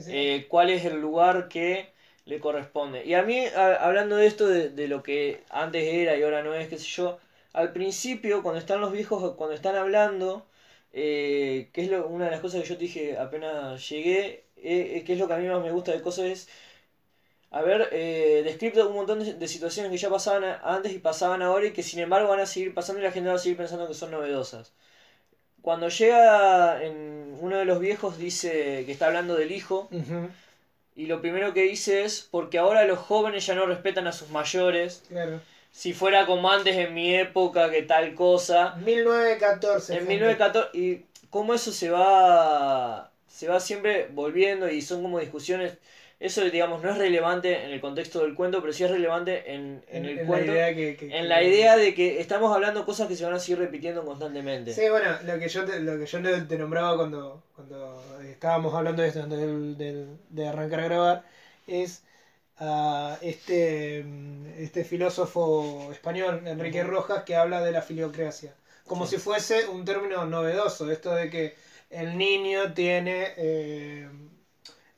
Eh, 0.07 0.47
cuál 0.49 0.71
es 0.71 0.85
el 0.85 1.01
lugar 1.01 1.49
que 1.49 1.91
le 2.25 2.41
corresponde. 2.41 3.05
Y 3.05 3.15
a 3.15 3.23
mí, 3.23 3.45
hablando 3.57 4.17
de 4.17 4.27
esto, 4.27 4.47
de, 4.49 4.71
de 4.71 4.89
lo 4.89 5.03
que 5.03 5.43
antes 5.51 5.83
era 5.85 6.17
y 6.17 6.23
ahora 6.23 6.43
no 6.43 6.55
es, 6.55 6.69
qué 6.69 6.79
sé 6.79 6.87
yo, 6.87 7.19
al 7.53 7.73
principio, 7.73 8.43
cuando 8.43 8.59
están 8.61 8.81
los 8.81 8.93
viejos, 8.93 9.35
cuando 9.37 9.55
están 9.55 9.77
hablando, 9.77 10.47
eh, 10.93 11.69
que 11.73 11.83
es 11.83 11.91
lo- 11.91 12.07
una 12.09 12.27
de 12.27 12.31
las 12.33 12.41
cosas 12.41 12.63
que 12.63 12.69
yo 12.69 12.77
te 12.77 12.85
dije 12.85 13.19
apenas 13.19 13.87
llegué, 13.89 14.45
eh, 14.57 14.97
eh, 14.97 15.05
que 15.05 15.13
es 15.15 15.19
lo 15.19 15.29
que 15.29 15.35
a 15.35 15.39
mí 15.39 15.47
más 15.49 15.63
me 15.63 15.73
gusta 15.73 15.93
de 15.93 16.01
cosas, 16.03 16.27
es 16.27 16.49
haber 17.51 17.89
eh, 17.93 18.43
descrito 18.45 18.89
un 18.89 18.95
montón 18.95 19.19
de, 19.41 19.49
situaciones 19.49 19.91
que 19.93 19.99
ya 19.99 20.11
pasaban 20.11 20.45
antes 20.63 20.93
y 20.93 20.99
pasaban 20.99 21.43
ahora 21.43 21.67
y 21.67 21.73
que 21.73 21.83
sin 21.83 22.01
embargo 22.01 22.29
van 22.29 22.41
a 22.41 22.47
seguir 22.47 22.75
pasando 22.75 23.01
y 23.01 23.05
la 23.05 23.13
gente 23.13 23.29
va 23.31 23.37
a 23.37 23.39
seguir 23.39 23.57
pensando 23.59 23.87
que 23.89 23.95
son 23.95 24.11
novedosas. 24.11 24.73
Cuando 25.63 25.89
llega 25.89 26.83
en 26.83 27.37
uno 27.41 27.57
de 27.57 27.65
los 27.65 27.81
viejos 27.81 28.19
dice 28.19 28.85
que 28.87 28.93
está 28.93 29.07
hablando 29.07 29.37
del 29.37 29.53
hijo 29.53 29.89
y 30.97 31.07
lo 31.07 31.21
primero 31.21 31.55
que 31.55 31.63
dice 31.63 32.05
es 32.05 32.27
porque 32.31 32.59
ahora 32.59 32.85
los 32.85 32.99
jóvenes 32.99 33.47
ya 33.47 33.55
no 33.55 33.67
respetan 33.67 34.07
a 34.07 34.13
sus 34.13 34.31
mayores. 34.31 35.05
Claro. 35.09 35.41
Si 35.71 35.93
fuera 35.93 36.27
como 36.27 36.51
antes 36.51 36.77
en 36.77 36.95
mi 36.95 37.15
época, 37.15 37.71
que 37.71 37.83
tal 37.83 38.15
cosa. 38.15 38.75
1914. 38.85 39.93
En 39.93 39.99
gente. 40.01 40.15
1914 40.15 40.79
y 40.79 41.05
cómo 41.31 41.55
eso 41.55 41.73
se 41.73 41.91
va 41.91 43.11
se 43.29 43.47
va 43.47 43.61
siempre 43.61 44.09
volviendo 44.13 44.69
y 44.69 44.83
son 44.83 45.03
como 45.03 45.21
discusiones. 45.21 45.75
Eso 46.21 46.43
digamos 46.51 46.83
no 46.83 46.91
es 46.91 46.99
relevante 46.99 47.65
en 47.65 47.71
el 47.71 47.81
contexto 47.81 48.21
del 48.23 48.35
cuento, 48.35 48.61
pero 48.61 48.73
sí 48.73 48.83
es 48.83 48.91
relevante 48.91 49.55
en, 49.55 49.85
en 49.87 50.05
el 50.05 50.19
en 50.21 50.27
cuento. 50.27 50.53
la 50.53 50.59
idea 50.71 50.75
que, 50.75 50.97
que- 50.97 51.05
en 51.07 51.11
que- 51.23 51.29
la 51.29 51.43
idea 51.45 51.77
de 51.77 51.95
que 51.95 52.21
estamos 52.21 52.53
hablando 52.53 52.85
cosas 52.85 53.07
que 53.07 53.15
se 53.15 53.25
van 53.25 53.35
a 53.35 53.39
seguir 53.39 53.61
repitiendo 53.61 54.05
constantemente. 54.05 54.73
Sí, 54.73 54.89
bueno, 54.91 55.07
lo 55.25 55.39
que 55.39 55.49
yo 55.49 55.65
te, 55.65 55.79
lo 55.79 55.97
que 55.97 56.07
yo 56.07 56.21
te, 56.49 56.59
nombraba 56.59 56.97
cuando, 56.97 57.45
cuando 57.55 58.03
estábamos 58.29 58.75
hablando 58.75 59.03
de 59.03 59.09
esto, 59.09 59.23
antes 59.23 59.39
del- 59.39 59.79
del- 59.79 60.17
de 60.31 60.49
arrancar 60.49 60.81
a 60.81 60.85
grabar, 60.85 61.25
es 61.69 62.03
a 62.59 63.17
este, 63.23 64.05
este 64.59 64.83
filósofo 64.85 65.91
español, 65.93 66.43
Enrique. 66.45 66.83
Rojas, 66.83 67.23
que 67.23 67.37
habla 67.37 67.61
de 67.63 67.71
la 67.71 67.83
filiocracia. 67.83 68.55
Como 68.89 69.07
Sí. 69.07 69.15
si 69.17 69.23
fuese 69.23 69.69
un 69.69 69.85
término 69.85 70.25
novedoso, 70.27 70.91
esto 70.91 71.15
de 71.15 71.31
que 71.31 71.55
el 71.91 72.19
niño 72.19 72.73
tiene... 72.75 73.29
eh, 73.37 74.09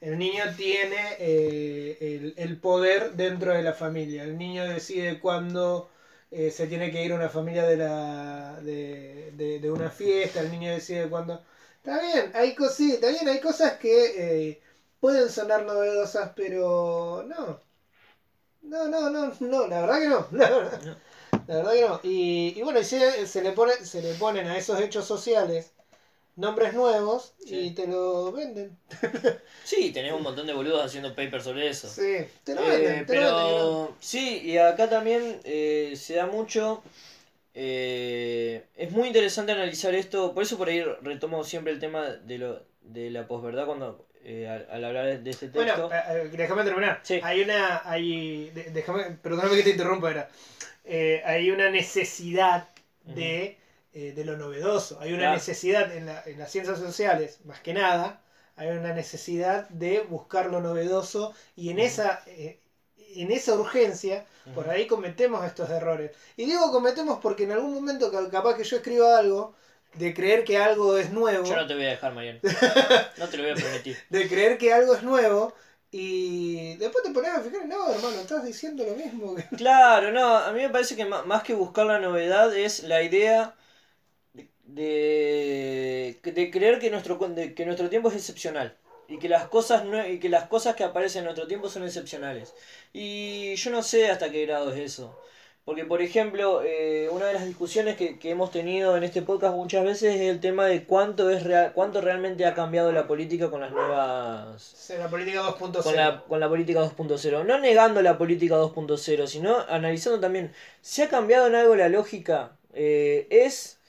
el 0.00 0.18
niño 0.18 0.44
tiene 0.56 1.16
eh, 1.18 1.98
el, 2.00 2.34
el 2.36 2.58
poder 2.60 3.12
dentro 3.14 3.52
de 3.52 3.62
la 3.62 3.72
familia. 3.74 4.24
El 4.24 4.38
niño 4.38 4.64
decide 4.66 5.20
cuándo 5.20 5.90
eh, 6.30 6.50
se 6.50 6.66
tiene 6.66 6.90
que 6.90 7.04
ir 7.04 7.12
una 7.12 7.28
familia 7.28 7.64
de, 7.66 7.76
la, 7.76 8.60
de, 8.62 9.32
de, 9.36 9.60
de 9.60 9.70
una 9.70 9.90
fiesta. 9.90 10.40
El 10.40 10.50
niño 10.50 10.70
decide 10.72 11.08
cuándo... 11.08 11.42
Está 11.76 12.00
bien, 12.00 12.30
hay 12.34 12.54
cositas, 12.54 13.10
bien, 13.12 13.28
hay 13.28 13.40
cosas 13.40 13.78
que 13.78 14.48
eh, 14.50 14.62
pueden 15.00 15.30
sonar 15.30 15.62
novedosas, 15.64 16.32
pero 16.36 17.24
no. 17.26 17.60
No, 18.62 18.88
no, 18.88 19.10
no, 19.10 19.32
no, 19.40 19.66
la 19.66 19.80
verdad 19.82 19.98
que 20.00 20.08
no. 20.08 20.26
La 20.32 20.50
verdad, 20.50 20.80
No. 20.82 20.96
la 21.46 21.56
verdad 21.56 21.72
que 21.72 21.80
no. 21.88 22.00
Y, 22.02 22.54
y 22.56 22.62
bueno, 22.62 22.80
y 22.80 22.84
se, 22.84 23.26
se 23.26 23.42
le 23.42 23.52
pone, 23.52 23.72
se 23.84 24.02
le 24.02 24.14
ponen 24.14 24.46
a 24.46 24.56
esos 24.58 24.80
hechos 24.80 25.06
sociales 25.06 25.72
nombres 26.40 26.72
nuevos 26.74 27.34
Sí. 27.46 27.58
y 27.66 27.70
te 27.72 27.86
lo 27.86 28.32
venden. 28.32 28.76
Sí, 29.64 29.92
tenés 29.92 30.12
un 30.12 30.22
montón 30.22 30.46
de 30.48 30.52
boludos 30.52 30.84
haciendo 30.84 31.14
papers 31.14 31.44
sobre 31.44 31.68
eso. 31.68 31.88
Sí, 31.88 32.16
te 32.42 32.54
lo 32.56 32.62
Eh, 32.62 32.70
venden, 32.70 33.06
te 33.06 33.20
lo 33.20 33.20
venden. 33.36 33.36
pero 33.46 33.96
sí, 34.00 34.40
y 34.44 34.58
acá 34.58 34.88
también 34.90 35.40
eh, 35.44 35.92
se 35.96 36.14
da 36.14 36.26
mucho. 36.26 36.82
eh, 37.54 38.64
es 38.76 38.90
muy 38.92 39.08
interesante 39.08 39.52
analizar 39.52 39.94
esto, 39.94 40.32
por 40.34 40.42
eso 40.42 40.56
por 40.58 40.68
ahí 40.68 40.82
retomo 41.02 41.44
siempre 41.44 41.72
el 41.72 41.78
tema 41.80 42.04
de 42.06 42.38
lo 42.38 42.62
de 42.82 43.10
la 43.10 43.26
posverdad 43.28 43.66
cuando 43.66 44.06
eh, 44.24 44.48
al, 44.48 44.66
al 44.70 44.84
hablar 44.84 45.22
de 45.22 45.30
este 45.30 45.48
texto. 45.48 45.88
Bueno, 45.88 46.28
déjame 46.32 46.64
terminar. 46.64 47.00
Sí. 47.02 47.20
Hay 47.22 47.40
una, 47.42 47.82
hay, 47.88 48.50
déjame, 48.72 49.04
perdóname 49.22 49.56
que 49.56 49.62
te 49.62 49.70
interrumpa, 49.70 50.10
era. 50.10 50.28
Eh, 50.84 51.22
hay 51.24 51.50
una 51.50 51.70
necesidad 51.70 52.68
de, 53.04 53.56
eh, 53.92 54.12
de 54.12 54.24
lo 54.24 54.36
novedoso. 54.36 54.98
Hay 55.00 55.10
una 55.12 55.22
Claro. 55.22 55.34
necesidad 55.36 55.92
en, 55.96 56.06
la- 56.06 56.22
en 56.24 56.38
las 56.38 56.50
ciencias 56.50 56.78
sociales, 56.78 57.38
más 57.44 57.60
que 57.60 57.72
nada, 57.74 58.20
hay 58.56 58.68
una 58.68 58.92
necesidad 58.94 59.68
de 59.70 60.00
buscar 60.00 60.46
lo 60.46 60.60
novedoso 60.60 61.34
y 61.56 61.70
en 61.70 61.78
esa, 61.78 62.22
eh, 62.26 62.60
en 63.16 63.30
esa 63.32 63.54
urgencia, 63.54 64.24
por 64.54 64.68
ahí 64.68 64.86
cometemos 64.86 65.44
estos 65.44 65.70
errores. 65.70 66.10
Y 66.36 66.44
digo 66.44 66.70
cometemos 66.70 67.18
porque 67.20 67.44
en 67.44 67.52
algún 67.52 67.74
momento 67.74 68.10
ca- 68.12 68.30
capaz 68.30 68.56
que 68.56 68.64
yo 68.64 68.76
escriba 68.76 69.16
algo 69.18 69.54
de 69.94 70.14
creer 70.14 70.44
que 70.44 70.58
algo 70.58 70.96
es 70.96 71.10
nuevo. 71.10 71.44
Yo 71.44 71.56
no 71.56 71.66
te 71.66 71.74
voy 71.74 71.84
a 71.84 71.88
dejar, 71.90 72.12
Mariano. 72.14 72.38
No 73.18 73.28
te 73.28 73.36
lo 73.36 73.42
voy 73.44 73.52
a 73.52 73.54
permitir. 73.56 73.96
de 74.08 74.28
creer 74.28 74.58
que 74.58 74.72
algo 74.72 74.94
es 74.94 75.02
nuevo 75.02 75.52
y 75.90 76.76
después 76.76 77.02
te 77.04 77.10
pones 77.10 77.30
a 77.32 77.40
fijar, 77.40 77.66
no, 77.66 77.92
hermano, 77.92 78.20
estás 78.20 78.44
diciendo 78.44 78.84
lo 78.84 78.94
mismo. 78.94 79.34
que-". 79.34 79.56
Claro, 79.56 80.12
no, 80.12 80.36
a 80.36 80.52
mí 80.52 80.60
me 80.60 80.68
parece 80.70 80.94
que 80.96 81.04
más 81.04 81.42
que 81.42 81.54
buscar 81.54 81.86
la 81.86 81.98
novedad 81.98 82.54
es 82.56 82.84
la 82.84 83.02
idea 83.02 83.54
de, 84.74 86.18
de, 86.22 86.50
creer 86.50 86.78
que 86.78 86.90
nuestro, 86.90 87.16
de 87.16 87.54
que 87.54 87.66
nuestro 87.66 87.88
tiempo 87.88 88.08
es 88.08 88.16
excepcional 88.16 88.76
y 89.08 89.18
que 89.18 89.28
las 89.28 89.48
cosas 89.48 89.84
no, 89.84 90.06
y 90.06 90.20
que 90.20 90.28
las 90.28 90.44
cosas 90.48 90.76
que 90.76 90.84
aparecen 90.84 91.20
en 91.20 91.24
nuestro 91.26 91.46
tiempo 91.46 91.68
son 91.68 91.84
excepcionales. 91.84 92.54
Y 92.92 93.54
yo 93.56 93.70
no 93.70 93.82
sé 93.82 94.08
hasta 94.08 94.30
qué 94.30 94.46
grado 94.46 94.72
es 94.72 94.78
eso. 94.78 95.18
Porque, 95.64 95.84
por 95.84 96.00
ejemplo, 96.00 96.62
eh, 96.64 97.08
una 97.10 97.26
de 97.26 97.34
las 97.34 97.46
discusiones 97.46 97.96
que, 97.96 98.18
que 98.18 98.30
hemos 98.30 98.50
tenido 98.50 98.96
en 98.96 99.04
este 99.04 99.22
podcast 99.22 99.54
muchas 99.54 99.84
veces 99.84 100.14
es 100.16 100.22
el 100.22 100.40
tema 100.40 100.66
de 100.66 100.84
cuánto 100.84 101.28
es 101.28 101.44
real, 101.44 101.72
cuánto 101.74 102.00
realmente 102.00 102.46
ha 102.46 102.54
cambiado 102.54 102.92
la 102.92 103.06
política 103.06 103.50
con 103.50 103.60
las 103.60 103.70
nuevas 103.70 104.90
la 104.98 105.08
política 105.08 105.42
2.0. 105.42 105.82
con 105.82 105.96
la, 105.96 106.24
con 106.26 106.40
la 106.40 106.48
política 106.48 106.80
2.0. 106.80 107.44
No 107.44 107.58
negando 107.58 108.00
la 108.00 108.16
política 108.16 108.56
2.0, 108.56 109.26
sino 109.26 109.58
analizando 109.68 110.18
también, 110.18 110.52
¿se 110.80 111.02
ha 111.02 111.08
cambiado 111.08 111.46
en 111.48 111.54
algo 111.54 111.76
la 111.76 111.88
lógica? 111.88 112.56
Eh, 112.72 113.26
¿Es 113.30 113.79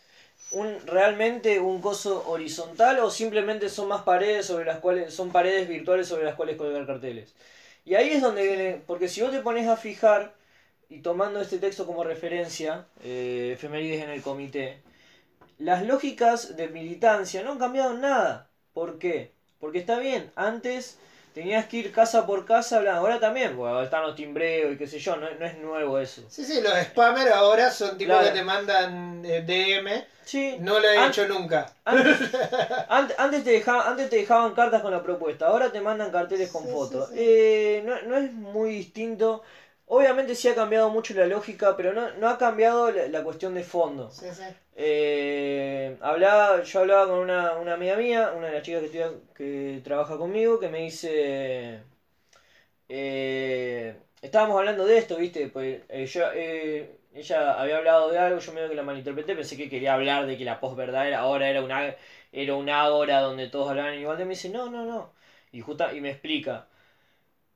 un, 0.51 0.85
realmente 0.85 1.59
un 1.59 1.81
coso 1.81 2.27
horizontal 2.27 2.99
o 2.99 3.09
simplemente 3.09 3.69
son 3.69 3.87
más 3.87 4.03
paredes 4.03 4.45
sobre 4.45 4.65
las 4.65 4.79
cuales, 4.79 5.13
son 5.13 5.31
paredes 5.31 5.67
virtuales 5.67 6.07
sobre 6.07 6.25
las 6.25 6.35
cuales 6.35 6.57
colgar 6.57 6.85
carteles? 6.85 7.33
Y 7.85 7.95
ahí 7.95 8.09
es 8.09 8.21
donde 8.21 8.43
viene, 8.43 8.81
porque 8.85 9.07
si 9.07 9.21
vos 9.21 9.31
te 9.31 9.39
pones 9.39 9.67
a 9.67 9.77
fijar, 9.77 10.33
y 10.89 10.99
tomando 10.99 11.39
este 11.39 11.57
texto 11.57 11.85
como 11.85 12.03
referencia, 12.03 12.85
eh, 13.03 13.51
efemérides 13.53 14.03
en 14.03 14.09
el 14.09 14.21
comité, 14.21 14.81
las 15.57 15.85
lógicas 15.85 16.57
de 16.57 16.67
militancia 16.67 17.43
no 17.43 17.53
han 17.53 17.59
cambiado 17.59 17.93
nada. 17.93 18.49
¿Por 18.73 18.99
qué? 18.99 19.31
Porque 19.59 19.79
está 19.79 19.99
bien, 19.99 20.31
antes 20.35 20.97
tenías 21.33 21.65
que 21.65 21.77
ir 21.77 21.91
casa 21.91 22.25
por 22.25 22.45
casa 22.45 22.77
hablando. 22.77 23.01
Ahora 23.01 23.19
también, 23.19 23.55
bueno, 23.57 23.81
están 23.81 24.03
los 24.03 24.15
timbreos 24.15 24.73
y 24.73 24.77
qué 24.77 24.87
sé 24.87 24.99
yo, 24.99 25.15
no, 25.17 25.29
no 25.33 25.45
es 25.45 25.55
nuevo 25.57 25.97
eso. 25.99 26.23
Sí, 26.29 26.43
sí, 26.45 26.61
los 26.61 26.73
spammers 26.77 27.31
ahora 27.31 27.71
son 27.71 27.97
tipos 27.97 28.15
Claro. 28.17 28.25
que 28.27 28.31
te 28.39 28.43
mandan 28.43 29.23
eh, 29.25 29.41
DM. 29.41 30.05
Sí, 30.23 30.55
No 30.59 30.79
lo 30.79 30.87
he 30.87 31.07
hecho 31.07 31.25
nunca. 31.25 31.65
Antes, 31.83 32.17
ant- 32.89 33.13
antes, 33.17 33.43
te 33.43 33.49
dejaban, 33.51 33.87
antes 33.89 34.09
te 34.09 34.17
dejaban 34.17 34.53
cartas 34.53 34.81
con 34.81 34.91
la 34.91 35.01
propuesta, 35.01 35.47
ahora 35.47 35.71
te 35.71 35.81
mandan 35.81 36.11
carteles 36.11 36.49
con 36.51 36.63
Sí, 36.63 36.69
fotos. 36.71 37.07
sí, 37.09 37.15
sí. 37.15 37.19
Eh, 37.21 37.81
no, 37.83 38.01
no 38.03 38.15
es 38.17 38.31
muy 38.31 38.69
distinto. 38.71 39.41
Obviamente 39.95 40.35
sí 40.35 40.47
ha 40.47 40.55
cambiado 40.55 40.89
mucho 40.89 41.13
la 41.13 41.25
lógica, 41.27 41.75
pero 41.77 41.91
no, 41.93 42.11
no 42.19 42.29
ha 42.29 42.37
cambiado 42.37 42.91
la, 42.91 43.07
la 43.07 43.23
cuestión 43.23 43.53
de 43.53 43.63
fondo. 43.63 44.09
Sí, 44.09 44.27
sí. 44.33 44.43
Eh, 44.75 45.97
hablaba, 46.01 46.63
yo 46.63 46.79
hablaba 46.79 47.07
con 47.07 47.19
una, 47.19 47.55
una 47.57 47.73
amiga 47.73 47.97
mía, 47.97 48.33
una 48.35 48.47
de 48.47 48.53
las 48.53 48.63
chicas 48.63 48.81
que, 48.81 48.85
estudia- 48.87 49.11
que 49.35 49.81
trabaja 49.83 50.17
conmigo, 50.17 50.59
que 50.59 50.69
me 50.69 50.79
dice... 50.79 51.81
eh, 52.89 53.95
estábamos 54.21 54.57
hablando 54.57 54.85
de 54.85 54.97
esto, 54.97 55.17
¿viste? 55.17 55.47
Pues 55.47 55.81
eh, 55.89 56.05
yo, 56.05 56.31
ella 57.13 57.53
había 57.59 57.77
hablado 57.77 58.09
de 58.11 58.19
algo, 58.19 58.39
yo 58.39 58.53
medio 58.53 58.69
que 58.69 58.75
la 58.75 58.83
malinterpreté, 58.83 59.35
pensé 59.35 59.57
que 59.57 59.69
quería 59.69 59.93
hablar 59.93 60.25
de 60.25 60.37
que 60.37 60.45
la 60.45 60.59
posverdad 60.59 61.07
era, 61.07 61.19
ahora 61.19 61.49
era 61.49 61.61
una, 61.63 61.95
era 62.31 62.55
una 62.55 62.87
hora 62.89 63.19
donde 63.21 63.47
todos 63.49 63.69
hablaban 63.69 63.95
igual 63.99 64.17
de 64.17 64.23
mí, 64.25 64.29
me 64.29 64.33
dice, 64.35 64.49
no, 64.49 64.69
no, 64.69 64.85
no. 64.85 65.13
Y, 65.51 65.61
justa, 65.61 65.93
y 65.93 66.01
me 66.01 66.11
explica. 66.11 66.67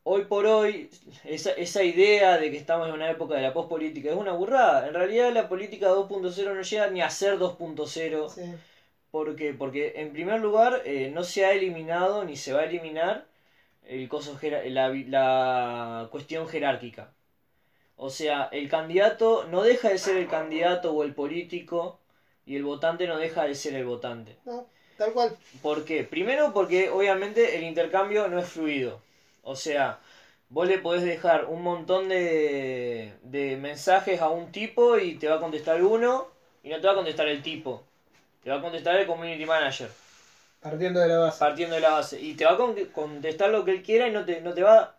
Hoy 0.07 0.26
por 0.26 0.45
hoy, 0.45 0.91
esa, 1.23 1.52
esa 1.53 1.84
idea 1.84 2.38
de 2.38 2.52
que 2.52 2.57
estamos 2.57 2.88
en 2.88 2.94
una 2.94 3.10
época 3.10 3.34
de 3.34 3.41
la 3.41 3.53
pospolítica 3.53 4.11
es 4.11 4.15
una 4.15 4.34
burrada. 4.34 4.88
En 4.88 4.94
realidad 4.94 5.34
la 5.34 5.49
política 5.49 5.90
2.0 5.90 6.53
no 6.53 6.61
llega 6.61 6.88
ni 6.91 7.02
a 7.02 7.10
ser 7.10 7.40
2.0. 7.40 8.30
sí. 8.30 8.41
¿Por 9.10 9.36
qué? 9.36 9.53
Porque 9.53 9.94
en 9.95 10.11
primer 10.11 10.41
lugar 10.41 10.82
eh, 10.86 11.10
no 11.11 11.23
se 11.23 11.45
ha 11.45 11.53
eliminado 11.53 12.23
ni 12.26 12.36
se 12.36 12.53
va 12.53 12.60
a 12.60 12.65
eliminar 12.65 13.26
el 13.88 14.07
coso 14.10 14.38
la, 14.44 14.90
la 14.90 16.07
cuestión 16.11 16.48
jerárquica. 16.48 17.11
O 17.98 18.10
sea, 18.10 18.49
el 18.52 18.69
candidato 18.69 19.45
no 19.49 19.64
deja 19.64 19.90
de 19.90 19.98
ser 19.98 20.18
el 20.18 20.27
candidato 20.27 20.94
o 20.94 21.03
el 21.03 21.15
político 21.15 21.98
y 22.45 22.57
el 22.57 22.64
votante 22.64 23.07
no 23.07 23.18
deja 23.18 23.45
de 23.45 23.56
ser 23.56 23.73
el 23.73 23.86
votante. 23.86 24.36
No, 24.45 24.68
tal 24.98 25.14
cual. 25.14 25.36
¿Por 25.61 25.86
qué? 25.86 26.03
Primero 26.03 26.53
porque 26.53 26.90
obviamente 26.90 27.57
el 27.57 27.64
intercambio 27.64 28.27
no 28.27 28.38
es 28.38 28.49
fluido. 28.49 28.99
O 29.45 29.55
sea, 29.55 29.99
vos 30.49 30.67
le 30.67 30.80
podés 30.80 31.03
dejar 31.05 31.45
un 31.47 31.63
montón 31.63 32.09
de, 32.09 33.13
de 33.23 33.57
mensajes 33.57 34.22
a 34.22 34.30
un 34.30 34.51
tipo 34.51 34.97
y 34.99 35.15
te 35.17 35.30
va 35.30 35.38
a 35.38 35.41
contestar 35.41 35.84
uno 35.84 36.27
y 36.63 36.69
no 36.72 36.81
te 36.81 36.88
va 36.88 36.93
a 36.93 36.97
contestar 36.97 37.27
el 37.30 37.43
tipo. 37.43 37.84
Te 38.43 38.49
va 38.51 38.57
a 38.57 38.61
contestar 38.61 38.97
el 38.97 39.07
community 39.07 39.45
manager, 39.45 39.91
Partiendo 40.59 40.99
de 40.99 41.07
la 41.07 41.19
base. 41.19 41.39
partiendo 41.39 41.76
de 41.76 41.81
la 41.81 41.91
base. 41.91 42.19
Y 42.22 42.35
te 42.35 42.45
va 42.45 42.51
a 42.53 42.57
con- 42.57 42.76
contestar 42.93 43.49
lo 43.49 43.63
que 43.65 43.72
él 43.72 43.84
quiera 43.84 44.07
y 44.07 44.11
no 44.11 44.26
te, 44.26 44.41
no 44.41 44.53
te 44.53 44.63
va 44.63 44.97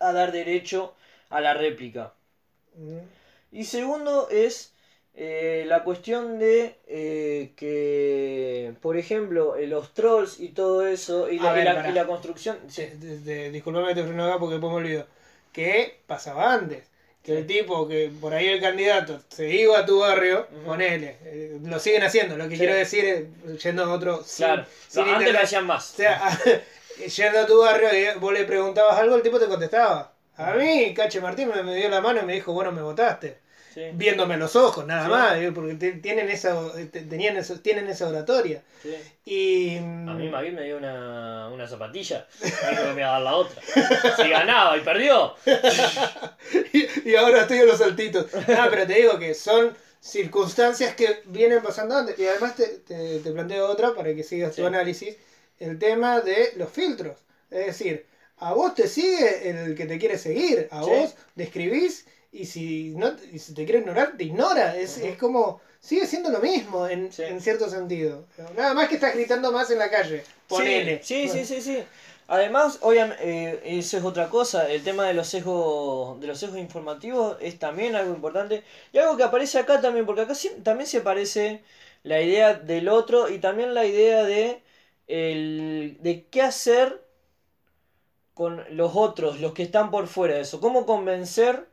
a 0.00 0.12
dar 0.12 0.32
derecho 0.32 0.94
a 1.30 1.40
la 1.40 1.54
réplica. 1.54 2.12
Mm. 2.78 3.08
Y 3.52 3.64
segundo 3.64 4.28
es 4.30 4.72
eh, 5.14 5.64
la 5.66 5.82
cuestión 5.84 6.38
de 6.38 6.76
eh, 6.86 7.52
que, 7.56 8.72
por 8.80 8.96
ejemplo, 8.96 9.56
eh, 9.56 9.66
los 9.66 9.92
trolls 9.94 10.38
y 10.40 10.48
todo 10.50 10.86
eso, 10.86 11.28
y 11.30 11.38
la, 11.38 11.60
y 11.60 11.64
la- 11.64 11.74
pará. 11.74 11.90
y 11.90 11.92
la 11.92 12.06
construcción... 12.06 12.58
Sí, 12.68 12.86
de- 12.86 13.18
de- 13.20 13.50
disculpame 13.50 13.94
te 13.94 14.04
freno 14.04 14.26
acá 14.26 14.38
porque 14.38 14.54
después 14.54 14.72
me 14.72 14.78
olvido. 14.78 15.06
¿Qué 15.52 16.00
pasaba 16.06 16.52
antes? 16.52 16.84
Que 17.22 17.38
el 17.38 17.46
tipo, 17.46 17.86
que 17.88 18.10
por 18.20 18.32
ahí 18.32 18.46
el 18.46 18.60
candidato 18.60 19.20
se 19.28 19.50
iba 19.54 19.78
a 19.80 19.84
tu 19.84 19.98
barrio, 20.00 20.46
ponele. 20.64 21.16
eh, 21.24 21.58
lo 21.62 21.78
siguen 21.78 22.02
haciendo, 22.04 22.36
lo 22.36 22.44
que 22.44 22.52
Sí. 22.54 22.58
quiero 22.58 22.74
decir 22.74 23.04
es 23.04 23.62
yendo 23.62 23.84
a 23.84 23.92
otro. 23.92 24.22
sin- 24.24 24.46
Claro, 24.46 24.64
sin 24.88 25.04
No, 25.04 25.14
antes 25.16 25.32
lo 25.32 25.38
hacían 25.40 25.66
más. 25.66 25.92
O 25.92 25.96
sea, 25.96 26.20
yendo 27.16 27.40
a 27.40 27.46
tu 27.46 27.60
barrio 27.60 27.88
y 27.92 28.18
vos 28.18 28.32
le 28.32 28.44
preguntabas 28.44 28.98
algo, 28.98 29.16
el 29.16 29.22
tipo 29.22 29.38
te 29.38 29.46
contestaba. 29.46 30.12
A 30.36 30.52
mí, 30.52 30.94
Cache 30.94 31.20
Martín 31.20 31.50
me 31.64 31.74
dio 31.74 31.88
la 31.88 32.00
mano 32.00 32.20
y 32.22 32.24
me 32.24 32.32
dijo, 32.34 32.52
bueno, 32.52 32.70
me 32.72 32.80
votaste. 32.82 33.38
Sí, 33.78 33.90
Viéndome 33.94 34.36
los 34.36 34.56
ojos, 34.56 34.84
nada 34.86 35.04
Sí. 35.04 35.10
más, 35.44 35.54
porque 35.54 35.74
tienen 36.02 36.28
esa, 36.30 36.58
te- 36.90 37.02
tenían 37.02 37.36
eso- 37.36 37.60
tienen 37.60 37.86
esa 37.86 38.08
oratoria. 38.08 38.62
sí. 38.82 38.94
Y. 39.24 39.76
A 39.76 40.14
mí 40.14 40.28
Magui 40.28 40.50
me 40.50 40.64
dio 40.64 40.78
una, 40.78 41.48
una 41.48 41.68
zapatilla, 41.68 42.26
que 42.40 42.92
me 42.94 43.00
iba 43.02 43.08
a 43.08 43.12
dar 43.12 43.22
la 43.22 43.36
otra. 43.36 43.62
Si 44.16 44.28
ganaba 44.28 44.76
y 44.76 44.80
perdió. 44.80 45.34
y, 46.72 47.10
y 47.10 47.14
ahora 47.14 47.42
estoy 47.42 47.58
en 47.58 47.66
los 47.66 47.78
saltitos. 47.78 48.26
Ah, 48.48 48.66
pero 48.70 48.86
te 48.86 48.94
digo 48.94 49.18
que 49.18 49.34
son 49.34 49.76
circunstancias 50.00 50.94
que 50.94 51.22
vienen 51.26 51.62
pasando 51.62 51.96
antes. 51.96 52.18
Y 52.18 52.26
además 52.26 52.56
te, 52.56 52.66
te, 52.78 53.20
te 53.20 53.30
planteo 53.30 53.66
otra 53.68 53.94
para 53.94 54.14
que 54.14 54.22
sigas 54.22 54.56
tu 54.56 54.66
análisis. 54.66 55.16
El 55.60 55.78
tema 55.78 56.20
de 56.20 56.52
los 56.56 56.70
filtros. 56.70 57.16
Es 57.50 57.66
decir, 57.66 58.06
a 58.38 58.52
vos 58.54 58.74
te 58.74 58.86
sigue 58.88 59.50
el 59.50 59.74
que 59.74 59.86
te 59.86 59.98
quiere 59.98 60.18
seguir. 60.18 60.68
A 60.70 60.80
vos 60.82 61.14
le 61.36 61.44
escribís 61.44 62.06
y 62.32 62.46
si, 62.46 62.94
no, 62.96 63.12
y 63.32 63.38
si 63.38 63.54
te 63.54 63.64
quiere 63.64 63.80
ignorar, 63.80 64.16
te 64.16 64.24
ignora. 64.24 64.76
Es, 64.76 64.98
es 64.98 65.16
como... 65.16 65.60
Sigue 65.80 66.06
siendo 66.06 66.30
lo 66.30 66.40
mismo 66.40 66.88
en, 66.88 67.12
Sí. 67.12 67.22
en 67.22 67.40
cierto 67.40 67.70
sentido. 67.70 68.26
Nada 68.56 68.74
más 68.74 68.88
que 68.88 68.96
estás 68.96 69.14
gritando 69.14 69.52
más 69.52 69.70
en 69.70 69.78
la 69.78 69.88
calle. 69.88 70.24
Ponele. 70.48 71.00
Sí, 71.04 71.28
sí, 71.28 71.44
sí, 71.44 71.62
sí. 71.62 71.78
Además, 72.26 72.78
obviamente, 72.82 73.78
eso 73.78 73.96
es 73.96 74.04
otra 74.04 74.28
cosa. 74.28 74.68
El 74.68 74.82
tema 74.82 75.06
de 75.06 75.14
los 75.14 75.28
sesgos, 75.28 76.20
de 76.20 76.26
los 76.26 76.38
sesgos 76.38 76.58
informativos 76.58 77.36
es 77.40 77.58
también 77.60 77.94
algo 77.94 78.12
importante. 78.12 78.64
Y 78.92 78.98
algo 78.98 79.16
que 79.16 79.22
aparece 79.22 79.58
acá 79.60 79.80
también, 79.80 80.04
porque 80.04 80.22
acá 80.22 80.34
sí- 80.34 80.50
también 80.64 80.88
se 80.88 80.98
aparece 80.98 81.62
la 82.02 82.20
idea 82.20 82.54
del 82.54 82.88
otro 82.88 83.28
y 83.28 83.38
también 83.38 83.72
la 83.72 83.86
idea 83.86 84.24
de, 84.24 84.62
el, 85.06 85.96
de 86.00 86.26
qué 86.26 86.42
hacer 86.42 87.02
con 88.34 88.64
los 88.76 88.92
otros, 88.94 89.40
los 89.40 89.52
que 89.52 89.62
están 89.64 89.90
por 89.90 90.06
fuera 90.06 90.34
de 90.34 90.42
eso. 90.42 90.60
Cómo 90.60 90.86
convencer 90.86 91.66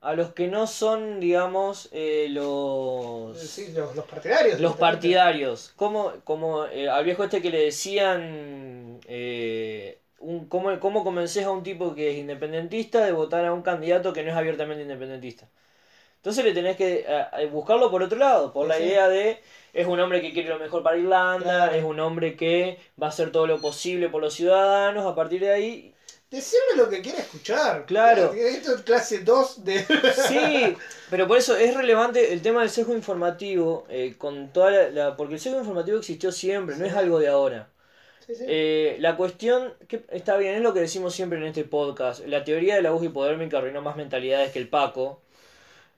a 0.00 0.14
los 0.14 0.32
que 0.32 0.48
no 0.48 0.66
son, 0.66 1.20
digamos, 1.20 1.88
eh, 1.92 2.26
los... 2.30 3.38
Sí, 3.38 3.72
los, 3.72 3.94
los 3.94 4.06
partidarios. 4.06 4.58
Los 4.60 4.76
partidarios, 4.76 5.72
como, 5.76 6.12
como 6.24 6.64
eh, 6.66 6.88
al 6.88 7.04
viejo 7.04 7.24
este 7.24 7.42
que 7.42 7.50
le 7.50 7.64
decían, 7.64 8.98
eh, 9.06 9.98
un, 10.18 10.46
¿cómo, 10.48 10.78
¿cómo 10.80 11.04
convences 11.04 11.44
a 11.44 11.50
un 11.50 11.62
tipo 11.62 11.94
que 11.94 12.10
es 12.12 12.16
independentista 12.18 13.04
de 13.04 13.12
votar 13.12 13.44
a 13.44 13.52
un 13.52 13.62
candidato 13.62 14.12
que 14.12 14.22
no 14.22 14.30
es 14.30 14.36
abiertamente 14.36 14.82
independentista? 14.82 15.48
Entonces 16.16 16.44
le 16.44 16.52
tenés 16.52 16.76
que 16.76 17.04
eh, 17.08 17.26
eh, 17.38 17.46
buscarlo 17.46 17.90
por 17.90 18.02
otro 18.02 18.18
lado, 18.18 18.52
por 18.52 18.66
la 18.68 18.76
Sí. 18.76 18.84
idea 18.84 19.08
de 19.08 19.40
es 19.72 19.86
un 19.86 20.00
hombre 20.00 20.20
que 20.20 20.32
quiere 20.32 20.48
lo 20.50 20.58
mejor 20.58 20.82
para 20.82 20.98
Irlanda, 20.98 21.44
Claro. 21.44 21.72
es 21.74 21.84
un 21.84 21.98
hombre 22.00 22.36
que 22.36 22.78
va 23.00 23.06
a 23.06 23.10
hacer 23.10 23.32
todo 23.32 23.46
lo 23.46 23.60
posible 23.60 24.08
por 24.10 24.20
los 24.20 24.34
ciudadanos, 24.34 25.06
a 25.06 25.14
partir 25.14 25.40
de 25.40 25.50
ahí 25.52 25.94
Decirle 26.30 26.76
lo 26.76 26.88
que 26.88 27.00
quiere 27.00 27.18
escuchar. 27.18 27.86
Claro. 27.86 28.32
Esto 28.32 28.76
es 28.76 28.82
clase 28.82 29.18
2 29.20 29.64
de. 29.64 29.84
Sí, 30.28 30.76
pero 31.10 31.26
por 31.26 31.36
eso 31.38 31.56
es 31.56 31.74
relevante 31.74 32.32
el 32.32 32.40
tema 32.40 32.60
del 32.60 32.70
sesgo 32.70 32.94
informativo, 32.94 33.84
eh, 33.88 34.14
con 34.16 34.52
toda 34.52 34.70
la, 34.70 34.90
la- 34.90 35.16
porque 35.16 35.34
el 35.34 35.40
sesgo 35.40 35.58
informativo 35.58 35.98
existió 35.98 36.30
siempre, 36.30 36.76
no 36.76 36.84
es 36.86 36.94
algo 36.94 37.18
de 37.18 37.28
ahora. 37.28 37.68
Sí, 38.26 38.34
sí. 38.36 38.44
Eh, 38.46 38.96
la 39.00 39.16
cuestión, 39.16 39.74
que 39.88 40.04
está 40.10 40.36
bien, 40.36 40.54
es 40.54 40.60
lo 40.62 40.72
que 40.72 40.78
decimos 40.80 41.14
siempre 41.16 41.38
en 41.38 41.46
este 41.46 41.64
podcast, 41.64 42.24
la 42.26 42.44
teoría 42.44 42.76
de 42.76 42.82
la 42.82 42.90
aguja 42.90 43.06
hipodérmica 43.06 43.58
arruinó 43.58 43.82
más 43.82 43.96
mentalidades 43.96 44.52
que 44.52 44.60
el 44.60 44.68
Paco, 44.68 45.20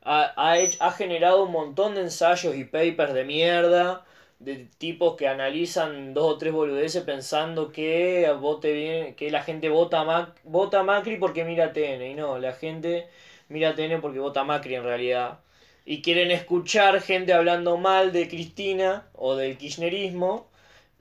ha, 0.03 0.33
ha, 0.37 0.57
hech- 0.59 0.79
ha 0.81 0.93
generado 0.93 1.45
un 1.45 1.53
montón 1.53 1.95
de 1.95 2.01
ensayos 2.01 2.57
y 2.57 2.65
papers 2.65 3.13
de 3.13 3.25
mierda, 3.25 4.07
de 4.45 4.67
tipos 4.79 5.17
que 5.17 5.29
analizan 5.29 6.15
dos 6.15 6.35
o 6.35 6.39
tres 6.39 6.53
boludeces 6.53 7.03
pensando 7.05 7.73
que 7.73 8.31
vote 8.41 8.73
bien, 8.73 9.15
que 9.15 9.31
la 9.31 9.43
gente 9.43 9.69
vota 9.69 10.05
Mac- 10.05 10.39
vota 10.45 10.83
Macri 10.83 11.17
porque 11.17 11.45
mira 11.45 11.73
TN, 11.73 12.11
y 12.11 12.15
no, 12.15 12.39
la 12.39 12.53
gente 12.53 13.07
mira 13.49 13.75
TN 13.75 13.99
porque 14.01 14.19
vota 14.19 14.45
Macri 14.45 14.75
en 14.77 14.85
realidad. 14.85 15.41
Y 15.85 16.03
quieren 16.03 16.31
escuchar 16.31 17.01
gente 17.01 17.33
hablando 17.33 17.77
mal 17.77 18.13
de 18.13 18.29
Cristina 18.29 19.07
o 19.15 19.35
del 19.37 19.57
kirchnerismo. 19.59 20.49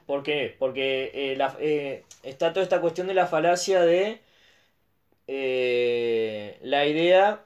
¿Por 0.08 0.24
qué? 0.24 0.56
Porque 0.60 1.12
eh, 1.14 1.38
eh, 1.60 2.04
está 2.24 2.54
toda 2.54 2.64
esta 2.64 2.82
cuestión 2.82 3.08
de 3.08 3.14
la 3.16 3.28
falacia 3.28 3.82
de 3.82 4.20
eh, 5.28 6.58
la 6.62 6.86
idea 6.86 7.46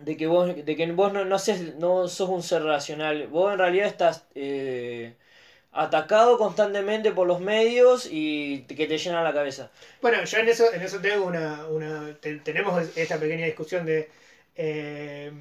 de 0.00 0.16
que 0.16 0.26
vos, 0.26 0.54
de 0.54 0.76
que 0.76 0.92
vos 0.92 1.12
no, 1.12 1.24
no, 1.24 1.36
haces- 1.36 1.74
no 1.76 2.08
sos 2.08 2.28
un 2.28 2.42
ser 2.42 2.62
racional. 2.64 3.26
Vos 3.28 3.52
en 3.52 3.58
realidad 3.58 3.86
estás 3.88 4.26
eh, 4.34 5.14
atacado 5.72 6.38
constantemente 6.38 7.12
por 7.12 7.26
los 7.26 7.40
medios 7.40 8.08
y 8.10 8.62
que 8.64 8.86
te 8.86 8.98
llenan 8.98 9.24
la 9.24 9.34
cabeza. 9.34 9.70
Bueno, 10.02 10.24
yo 10.24 10.38
en 10.38 10.48
eso, 10.48 10.72
en 10.72 10.82
eso 10.82 11.00
tengo 11.00 11.26
una. 11.26 11.66
una 11.68 12.14
te- 12.20 12.36
tenemos 12.38 12.96
esta 12.96 13.18
pequeña 13.18 13.46
discusión 13.46 13.86
de. 13.86 14.10
eh, 14.56 15.32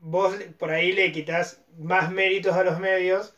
vos 0.00 0.34
por 0.58 0.70
ahí 0.70 0.92
le 0.92 1.12
quitas 1.12 1.60
más 1.78 2.10
méritos 2.10 2.54
a 2.54 2.64
los 2.64 2.78
medios 2.80 3.34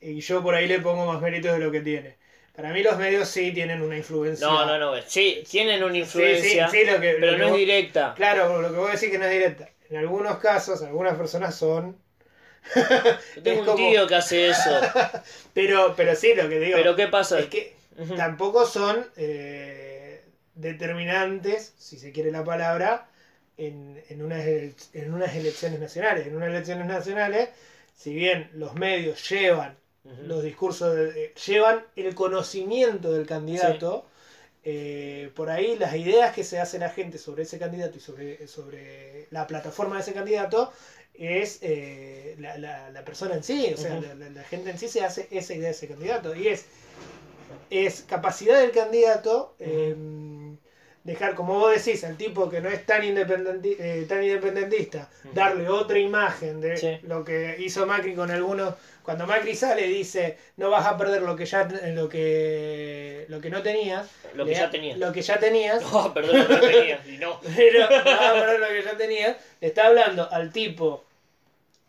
y 0.00 0.20
yo 0.20 0.42
por 0.42 0.54
ahí 0.54 0.66
le 0.66 0.80
pongo 0.80 1.06
más 1.06 1.20
méritos 1.22 1.52
de 1.52 1.58
lo 1.60 1.70
que 1.70 1.80
tiene. 1.80 2.16
Para 2.60 2.72
mí 2.74 2.82
los 2.82 2.96
medios 2.98 3.28
sí 3.28 3.52
tienen 3.52 3.80
una 3.82 3.96
influencia. 3.96 4.46
No, 4.46 4.66
no, 4.66 4.78
no. 4.78 5.02
Sí, 5.06 5.42
tienen 5.50 5.82
una 5.82 5.92
Sí, 5.94 5.98
sí, 5.98 6.00
influencia, 6.00 6.68
sí, 6.68 6.84
lo 6.84 7.00
que, 7.00 7.16
pero 7.20 7.32
lo 7.32 7.32
que 7.32 7.38
no 7.38 7.46
es 7.48 7.54
directa. 7.54 8.14
Claro, 8.14 8.60
lo 8.60 8.70
que 8.70 8.76
vos 8.78 8.92
decís 8.92 9.10
que 9.10 9.18
no 9.18 9.24
es 9.24 9.30
directa. 9.32 9.68
En 9.88 9.96
algunos 9.96 10.38
casos, 10.38 10.82
algunas 10.82 11.16
personas 11.16 11.54
son. 11.54 11.96
Yo 13.36 13.42
tengo 13.42 13.60
un 13.60 13.66
como- 13.66 13.76
tío 13.76 14.06
que 14.06 14.14
hace 14.14 14.48
eso. 14.50 14.70
Pero, 15.54 15.94
pero 15.96 16.14
sí, 16.14 16.34
lo 16.34 16.48
que 16.48 16.60
digo 16.60 16.76
Pero 16.76 16.94
¿qué 16.94 17.08
pasa? 17.08 17.38
es 17.40 17.46
que 17.46 17.74
tampoco 18.16 18.66
son. 18.66 19.06
eh, 19.16 20.22
determinantes, 20.54 21.72
si 21.78 21.98
se 21.98 22.12
quiere 22.12 22.30
la 22.30 22.44
palabra, 22.44 23.08
en, 23.56 24.02
en, 24.10 24.22
unas, 24.22 24.44
en 24.46 25.14
unas 25.14 25.34
elecciones 25.34 25.80
nacionales. 25.80 26.26
En 26.26 26.36
unas 26.36 26.50
elecciones 26.50 26.86
nacionales, 26.86 27.48
si 27.96 28.12
bien 28.14 28.50
los 28.52 28.74
medios 28.74 29.26
llevan 29.30 29.76
Los 30.04 30.42
discursos, 30.42 30.94
de- 30.94 31.24
eh, 31.26 31.34
llevan 31.46 31.84
el 31.96 32.14
conocimiento 32.14 33.12
del 33.12 33.26
candidato, 33.26 34.06
eh, 34.64 35.30
por 35.34 35.50
ahí 35.50 35.76
las 35.76 35.94
ideas 35.94 36.34
que 36.34 36.42
se 36.44 36.58
hace 36.58 36.78
la 36.78 36.88
gente 36.90 37.18
sobre 37.18 37.42
ese 37.44 37.58
candidato 37.58 37.96
y 37.96 38.00
sobre, 38.00 38.46
sobre 38.46 39.26
la 39.30 39.46
plataforma 39.46 39.96
de 39.96 40.02
ese 40.02 40.12
candidato 40.12 40.72
es 41.14 41.58
eh, 41.62 42.34
la, 42.38 42.56
la- 42.58 42.90
la 42.90 43.04
persona 43.04 43.34
en 43.34 43.42
sí, 43.42 43.70
o 43.74 43.76
sea, 43.76 44.00
la, 44.00 44.14
la- 44.14 44.30
la 44.30 44.44
gente 44.44 44.70
en 44.70 44.78
sí 44.78 44.88
se 44.88 45.02
hace 45.04 45.28
esa 45.30 45.52
idea 45.54 45.66
de 45.66 45.74
ese 45.74 45.88
candidato. 45.88 46.34
Y 46.34 46.48
es, 46.48 46.64
es 47.68 48.00
capacidad 48.02 48.58
del 48.60 48.70
candidato 48.72 49.54
eh, 49.58 49.94
dejar, 51.04 51.34
como 51.34 51.58
vos 51.58 51.74
decís, 51.74 52.04
al 52.04 52.16
tipo 52.16 52.50
que 52.50 52.60
no 52.60 52.68
es 52.68 52.84
tan, 52.84 53.02
independenti- 53.02 53.76
eh, 53.78 54.04
tan 54.08 54.22
independentista, 54.22 55.08
darle 55.32 55.68
otra 55.68 55.98
imagen 55.98 56.60
de 56.60 56.76
Sí. 56.76 56.98
lo 57.04 57.24
que 57.24 57.56
hizo 57.58 57.86
Macri 57.86 58.14
con 58.14 58.30
algunos. 58.30 58.74
Cuando 59.02 59.26
Macri 59.26 59.56
sale 59.56 59.86
dice 59.88 60.36
no 60.58 60.68
vas 60.70 60.86
a 60.86 60.96
perder 60.98 61.22
lo 61.22 61.34
que 61.34 61.46
ya 61.46 61.64
lo 61.64 62.08
que 62.08 63.24
lo 63.28 63.40
que 63.40 63.48
no 63.50 63.62
tenías. 63.62 64.06
Lo 64.34 64.44
que 64.44 64.54
ya 64.54 64.70
tenías. 64.70 64.98
Lo 64.98 65.10
que 65.12 65.22
ya 65.22 65.38
tenías. 65.38 65.82
No, 65.82 66.12
perdón, 66.14 66.36
no 66.36 66.48
lo 66.48 66.60
tenía. 66.60 67.00
Y 67.06 67.16
no. 67.16 67.40
Pero 67.56 67.80
vas 67.88 68.20
a 68.20 68.34
perder 68.34 68.60
lo 68.60 68.68
que 68.68 68.82
ya 68.84 68.96
tenías. 68.96 69.36
Le 69.60 69.68
está 69.68 69.86
hablando 69.86 70.30
al 70.30 70.52
tipo. 70.52 71.04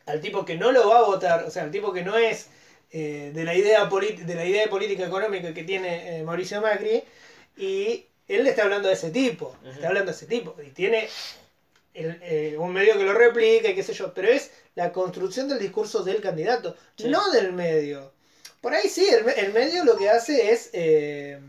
Al 0.05 0.19
tipo 0.21 0.45
que 0.45 0.55
no 0.57 0.71
lo 0.71 0.88
va 0.89 0.99
a 0.99 1.03
votar. 1.03 1.43
O 1.43 1.51
sea, 1.51 1.63
al 1.63 1.71
tipo 1.71 1.91
que 1.93 2.01
no 2.03 2.17
es 2.17 2.49
eh, 2.91 3.31
de 3.33 3.43
la 3.43 3.53
idea 3.55 3.85
de 3.88 4.35
la 4.35 4.45
idea 4.45 4.63
de 4.63 4.67
política 4.69 5.05
económica 5.05 5.53
que 5.53 5.63
tiene 5.63 6.19
eh, 6.19 6.23
Mauricio 6.23 6.61
Macri. 6.61 7.03
Y 7.57 8.05
él 8.35 8.43
le 8.43 8.49
está 8.51 8.63
hablando 8.63 8.89
a 8.89 8.93
ese 8.93 9.11
tipo. 9.11 9.55
Ujú. 9.61 9.71
Está 9.71 9.87
hablando 9.89 10.11
a 10.11 10.15
ese 10.15 10.25
tipo. 10.25 10.55
Y 10.65 10.69
tiene 10.71 11.07
el- 11.93 12.19
eh, 12.23 12.55
un 12.57 12.71
medio 12.73 12.97
que 12.97 13.03
lo 13.03 13.13
replica 13.13 13.69
y 13.69 13.75
qué 13.75 13.83
sé 13.83 13.93
yo. 13.93 14.13
Pero 14.13 14.29
es 14.29 14.51
la 14.75 14.91
construcción 14.91 15.47
del 15.49 15.59
discurso 15.59 16.03
del 16.03 16.21
candidato. 16.21 16.75
Sí. 16.97 17.07
No 17.09 17.31
del 17.31 17.53
medio. 17.53 18.11
Por 18.61 18.73
ahí 18.73 18.87
sí, 18.89 19.07
el 19.37 19.53
medio 19.53 19.83
lo 19.85 19.97
que 19.97 20.09
hace 20.09 20.51
es. 20.51 20.69
eh, 20.73 21.39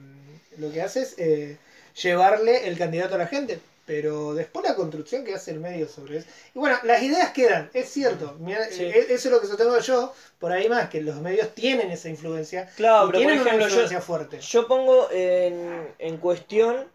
lo 0.58 0.70
que 0.72 0.82
hace 0.82 1.00
es 1.02 1.14
eh, 1.18 1.56
llevarle 2.02 2.68
el 2.68 2.76
candidato 2.76 3.14
a 3.14 3.18
la 3.18 3.26
gente. 3.26 3.58
Pero 3.84 4.32
después 4.34 4.64
la 4.64 4.76
construcción 4.76 5.24
que 5.24 5.34
hace 5.34 5.50
el 5.50 5.58
medio 5.60 5.88
sobre 5.88 6.18
eso. 6.18 6.28
Y 6.54 6.58
bueno, 6.60 6.76
las 6.84 7.02
ideas 7.02 7.32
quedan, 7.32 7.68
es 7.74 7.88
cierto. 7.88 8.36
Mira, 8.38 8.64
Sí. 8.70 8.84
e- 8.84 9.12
Eso 9.12 9.28
es 9.28 9.32
lo 9.32 9.40
que 9.40 9.48
sostengo 9.48 9.76
yo. 9.80 10.12
Por 10.38 10.52
ahí 10.52 10.68
más, 10.68 10.88
que 10.88 11.00
los 11.02 11.16
medios 11.16 11.52
tienen 11.54 11.90
esa 11.90 12.08
influencia. 12.08 12.70
Claro, 12.76 13.08
pero 13.08 13.12
por 13.12 13.16
tienen 13.16 13.34
ejemplo, 13.34 13.54
una 13.56 13.62
yo, 13.64 13.68
influencia 13.68 14.00
fuerte. 14.00 14.38
yo 14.40 14.68
pongo 14.68 15.08
en, 15.10 15.88
en 15.98 16.16
cuestión, 16.18 16.86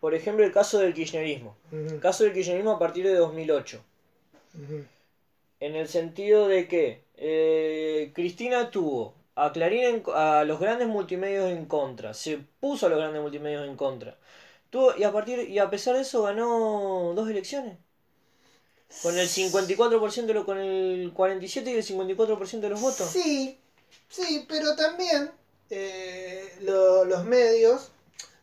por 0.00 0.14
ejemplo, 0.14 0.44
el 0.44 0.52
caso 0.52 0.78
del 0.80 0.92
kirchnerismo. 0.92 1.56
El 1.70 2.00
caso 2.00 2.24
del 2.24 2.32
kirchnerismo 2.32 2.72
a 2.72 2.78
partir 2.80 3.06
de 3.06 3.14
2008. 3.14 3.80
ujú. 4.54 4.84
En 5.60 5.74
el 5.76 5.88
sentido 5.88 6.46
de 6.48 6.66
que 6.68 7.02
eh, 7.16 8.12
Cristina 8.14 8.70
tuvo 8.70 9.14
a 9.34 9.52
Clarín, 9.52 9.82
en- 9.84 10.02
a 10.14 10.42
los 10.44 10.58
grandes 10.60 10.86
multimedios 10.88 11.50
en 11.50 11.64
contra, 11.66 12.12
se 12.14 12.38
puso 12.60 12.86
a 12.86 12.88
los 12.88 12.98
grandes 12.98 13.20
multimedios 13.22 13.66
en 13.68 13.76
contra. 13.76 14.16
Tuvo, 14.70 14.94
y 14.96 15.04
a 15.04 15.12
partir 15.12 15.40
y 15.48 15.58
a 15.58 15.70
pesar 15.70 15.94
de 15.96 16.02
eso 16.02 16.22
ganó 16.22 17.12
dos 17.14 17.28
elecciones. 17.30 17.78
Con 19.02 19.18
el 19.18 19.28
54% 19.28 20.32
de 20.32 20.34
lo, 20.34 20.46
con 20.46 20.58
el 20.58 21.12
47 21.14 21.70
y 21.70 21.74
el 21.74 21.82
54% 21.84 22.66
de 22.68 22.70
los 22.70 22.80
votos. 22.80 23.08
Sí, 23.08 23.60
sí, 24.08 24.46
pero 24.48 24.74
también 24.76 25.30
eh, 25.70 26.54
lo- 26.62 27.04
los 27.04 27.24
medios, 27.24 27.90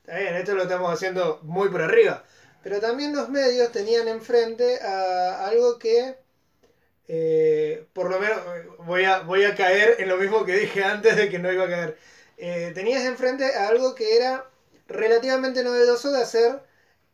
está 0.02 0.18
bien, 0.20 0.36
esto 0.36 0.54
lo 0.54 0.64
estamos 0.64 0.92
haciendo 0.94 1.40
muy 1.44 1.70
por 1.70 1.82
arriba, 1.82 2.24
pero 2.64 2.80
también 2.80 3.16
los 3.16 3.30
medios 3.30 3.72
tenían 3.72 4.08
enfrente 4.08 4.80
a 4.82 5.48
algo 5.48 5.80
que, 5.80 6.16
eh, 7.08 7.86
por 7.94 8.10
lo 8.10 8.20
menos, 8.20 8.38
voy 8.80 9.04
a, 9.06 9.20
voy 9.20 9.44
a 9.46 9.56
caer 9.56 9.96
en 10.00 10.10
lo 10.10 10.18
mismo 10.18 10.46
que 10.46 10.58
dije 10.58 10.84
antes 10.84 11.16
de 11.18 11.30
que 11.30 11.40
no 11.40 11.52
iba 11.52 11.66
a 11.66 11.70
caer. 11.70 11.98
Eh, 12.38 12.72
tenías 12.76 13.04
enfrente 13.06 13.46
a 13.56 13.68
algo 13.70 13.96
que 13.96 14.16
era 14.18 14.46
relativamente 14.88 15.64
novedoso 15.64 16.12
de 16.12 16.22
hacer 16.22 16.60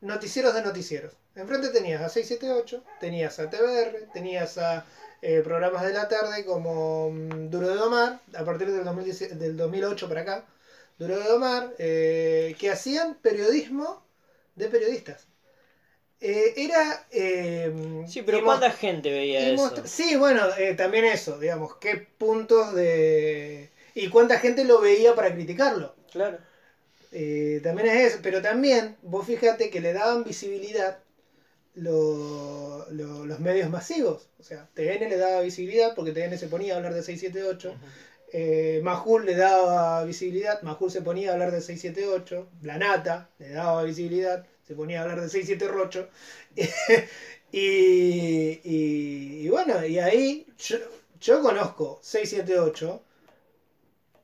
noticieros 0.02 0.53
de 0.53 0.61
noticieros. 0.64 1.14
Enfrente 1.35 1.69
tenías 1.69 2.02
a 2.02 2.10
678, 2.10 2.84
tenías 2.99 3.39
a 3.39 3.49
TBR, 3.49 4.11
tenías 4.14 4.57
a 4.57 4.85
eh, 5.22 5.41
programas 5.43 5.84
de 5.84 5.93
la 5.93 6.07
tarde 6.07 6.43
como 6.45 7.11
mm, 7.11 7.49
Duro 7.49 7.69
de 7.69 7.76
Domar, 7.76 8.19
a 8.35 8.43
partir 8.43 8.72
del, 8.72 8.84
2010 8.84 9.39
del 9.39 9.56
2008 9.57 10.10
para 10.10 10.22
acá, 10.22 10.45
Duro 10.99 11.18
de 11.18 11.23
Domar, 11.26 11.73
eh, 11.77 12.56
que 12.60 12.69
hacían 12.69 13.15
periodismo 13.15 14.03
de 14.56 14.68
periodistas. 14.68 15.27
Eh, 16.19 16.53
era... 16.56 17.07
eh, 17.11 18.03
Sí, 18.07 18.22
pero 18.22 18.43
¿cuánta 18.43 18.72
gente 18.72 19.10
veía 19.10 19.49
eso? 19.49 19.72
Sí, 19.85 20.15
bueno, 20.15 20.43
eh, 20.57 20.76
también 20.76 21.06
eso, 21.06 21.39
digamos, 21.39 21.76
qué 21.77 21.98
puntos 21.98 22.73
de... 22.76 23.72
y 23.95 24.10
cuánta 24.10 24.38
gente 24.39 24.64
lo 24.64 24.81
veía 24.81 25.15
para 25.15 25.34
criticarlo. 25.34 25.95
Claro. 26.11 26.38
Eh, 27.11 27.59
también 27.63 27.88
es 27.88 28.13
eso, 28.13 28.19
pero 28.21 28.41
también 28.41 28.95
vos 29.01 29.25
fíjate 29.25 29.69
que 29.69 29.81
le 29.81 29.91
daban 29.93 30.23
visibilidad 30.23 30.99
lo- 31.75 32.85
lo- 32.91 33.25
los 33.25 33.39
medios 33.39 33.69
masivos. 33.69 34.29
O 34.39 34.43
sea, 34.43 34.67
TN 34.73 35.07
le 35.07 35.17
daba 35.17 35.41
visibilidad 35.41 35.93
porque 35.95 36.11
TN 36.13 36.38
se 36.38 36.47
ponía 36.47 36.73
a 36.73 36.77
hablar 36.77 36.93
de 36.93 37.03
678. 37.03 37.77
Eh, 38.33 38.79
Majul 38.83 39.25
le 39.25 39.35
daba 39.35 40.03
visibilidad, 40.03 40.61
Majul 40.63 40.91
se 40.91 41.01
ponía 41.01 41.29
a 41.29 41.33
hablar 41.33 41.51
de 41.51 41.61
678. 41.61 42.49
Blanata 42.61 43.29
le 43.39 43.49
daba 43.51 43.83
visibilidad, 43.83 44.45
se 44.67 44.75
ponía 44.75 44.99
a 44.99 45.03
hablar 45.03 45.21
de 45.21 45.29
678. 45.29 46.09
y, 47.51 48.59
y, 48.63 49.45
y 49.45 49.49
bueno, 49.49 49.85
y 49.85 49.99
ahí 49.99 50.47
yo, 50.57 50.77
yo 51.19 51.41
conozco 51.41 51.99
678 52.01 53.03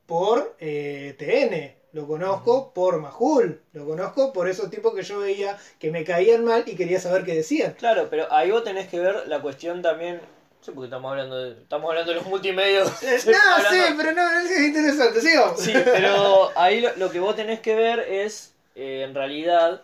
por 0.06 0.56
eh, 0.58 1.14
TN. 1.18 1.77
Lo 1.92 2.06
conozco 2.06 2.72
por 2.74 3.00
Majul, 3.00 3.60
lo 3.72 3.86
conozco 3.86 4.32
por 4.32 4.46
esos 4.48 4.68
tipos 4.70 4.94
que 4.94 5.02
yo 5.02 5.20
veía 5.20 5.56
que 5.78 5.90
me 5.90 6.04
caían 6.04 6.44
mal 6.44 6.64
y 6.66 6.76
quería 6.76 7.00
saber 7.00 7.24
qué 7.24 7.34
decían. 7.34 7.72
Claro, 7.78 8.08
pero 8.10 8.30
ahí 8.32 8.50
vos 8.50 8.62
tenés 8.62 8.88
que 8.88 9.00
ver 9.00 9.26
la 9.26 9.40
cuestión 9.40 9.80
también. 9.80 10.16
No 10.16 10.64
sé 10.64 10.72
por 10.72 10.82
qué 10.82 10.86
estamos 10.86 11.10
hablando 11.10 11.38
de, 11.38 11.52
estamos 11.62 11.88
hablando 11.88 12.12
de 12.12 12.18
los 12.18 12.26
multimedios. 12.26 12.90
No, 13.26 13.38
Hablando- 13.54 13.70
sí, 13.86 13.94
pero 13.96 14.12
no, 14.12 14.40
es 14.40 14.60
interesante, 14.66 15.20
sigamos. 15.20 15.60
Sí, 15.60 15.72
pero 15.72 16.50
ahí 16.58 16.80
lo, 16.80 16.94
lo 16.96 17.10
que 17.10 17.20
vos 17.20 17.34
tenés 17.36 17.60
que 17.60 17.74
ver 17.74 18.00
es, 18.00 18.54
eh, 18.74 19.04
en 19.08 19.14
realidad, 19.14 19.82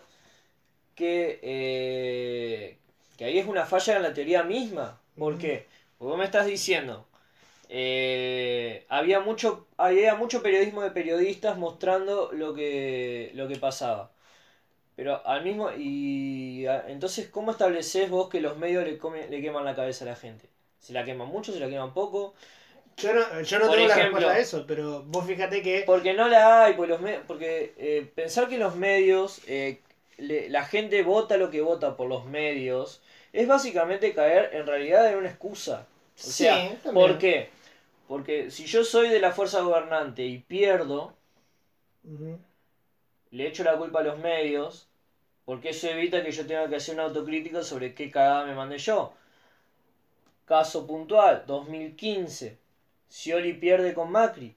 que, 0.93 1.39
eh, 1.41 2.77
que 3.17 3.25
ahí 3.25 3.39
es 3.39 3.47
una 3.47 3.65
falla 3.65 3.95
en 3.97 4.03
la 4.03 4.13
teoría 4.13 4.43
misma. 4.43 4.99
¿Por 5.17 5.37
qué? 5.37 5.65
Porque 5.97 6.09
vos 6.09 6.17
me 6.19 6.25
estás 6.25 6.45
diciendo, 6.45 7.07
eh, 7.69 8.85
había, 8.89 9.19
mucho, 9.19 9.67
había 9.77 10.15
mucho 10.15 10.41
periodismo 10.43 10.81
de 10.83 10.91
periodistas 10.91 11.57
mostrando 11.57 12.31
lo 12.33 12.53
que, 12.53 13.31
lo 13.35 13.47
que 13.47 13.57
pasaba. 13.57 14.11
Pero 14.95 15.25
al 15.27 15.43
mismo... 15.43 15.69
Y 15.77 16.65
a- 16.67 16.85
entonces, 16.89 17.27
¿cómo 17.29 17.51
estableces 17.51 18.09
vos 18.09 18.29
que 18.29 18.41
los 18.41 18.57
medios 18.57 18.85
le, 18.85 18.99
comen- 18.99 19.29
le 19.29 19.41
queman 19.41 19.65
la 19.65 19.75
cabeza 19.75 20.05
a 20.05 20.09
la 20.09 20.15
gente? 20.15 20.49
¿Se 20.79 20.93
la 20.93 21.03
queman 21.05 21.27
mucho? 21.27 21.51
¿Se 21.53 21.59
la 21.59 21.69
queman 21.69 21.93
poco? 21.93 22.33
Yo 22.97 23.13
no, 23.13 23.41
yo 23.41 23.59
no 23.59 23.69
tengo 23.71 23.87
la 23.87 23.95
respuesta 23.95 24.31
a 24.31 24.39
eso, 24.39 24.65
pero 24.67 25.03
vos 25.03 25.25
fíjate 25.25 25.61
que. 25.61 25.83
Porque 25.85 26.13
no 26.13 26.29
la 26.29 26.63
hay, 26.65 26.73
porque, 26.75 26.89
los 26.91 27.01
me- 27.01 27.19
porque 27.19 27.73
eh, 27.77 28.09
pensar 28.15 28.47
que 28.47 28.57
los 28.57 28.75
medios, 28.77 29.41
eh, 29.47 29.81
le- 30.17 30.49
la 30.49 30.63
gente 30.65 31.03
vota 31.03 31.37
lo 31.37 31.51
que 31.51 31.61
vota 31.61 31.97
por 31.97 32.07
los 32.07 32.25
medios, 32.25 33.01
es 33.33 33.47
básicamente 33.47 34.13
caer 34.13 34.51
en 34.53 34.65
realidad 34.65 35.09
en 35.11 35.17
una 35.17 35.29
excusa. 35.29 35.87
O 36.15 36.27
sea. 36.31 36.55
¿por 36.93 37.17
qué? 37.19 37.49
Porque 38.07 38.51
si 38.51 38.65
yo 38.65 38.83
soy 38.83 39.09
de 39.09 39.19
la 39.19 39.31
fuerza 39.31 39.61
gobernante 39.61 40.23
y 40.25 40.37
pierdo, 40.39 41.13
le 43.31 43.47
echo 43.47 43.63
la 43.63 43.77
culpa 43.77 43.99
a 43.99 44.03
los 44.03 44.19
medios, 44.19 44.87
porque 45.45 45.69
eso 45.69 45.89
evita 45.89 46.23
que 46.23 46.31
yo 46.31 46.45
tenga 46.45 46.69
que 46.69 46.75
hacer 46.77 46.93
una 46.95 47.03
autocrítica 47.05 47.63
sobre 47.63 47.93
qué 47.93 48.09
cagada 48.11 48.45
me 48.45 48.55
mandé 48.55 48.77
yo. 48.77 49.13
Caso 50.45 50.85
puntual, 50.85 51.43
2015. 51.47 52.57
Scioli 53.09 53.53
pierde 53.53 53.93
con 53.93 54.11
Macri. 54.11 54.55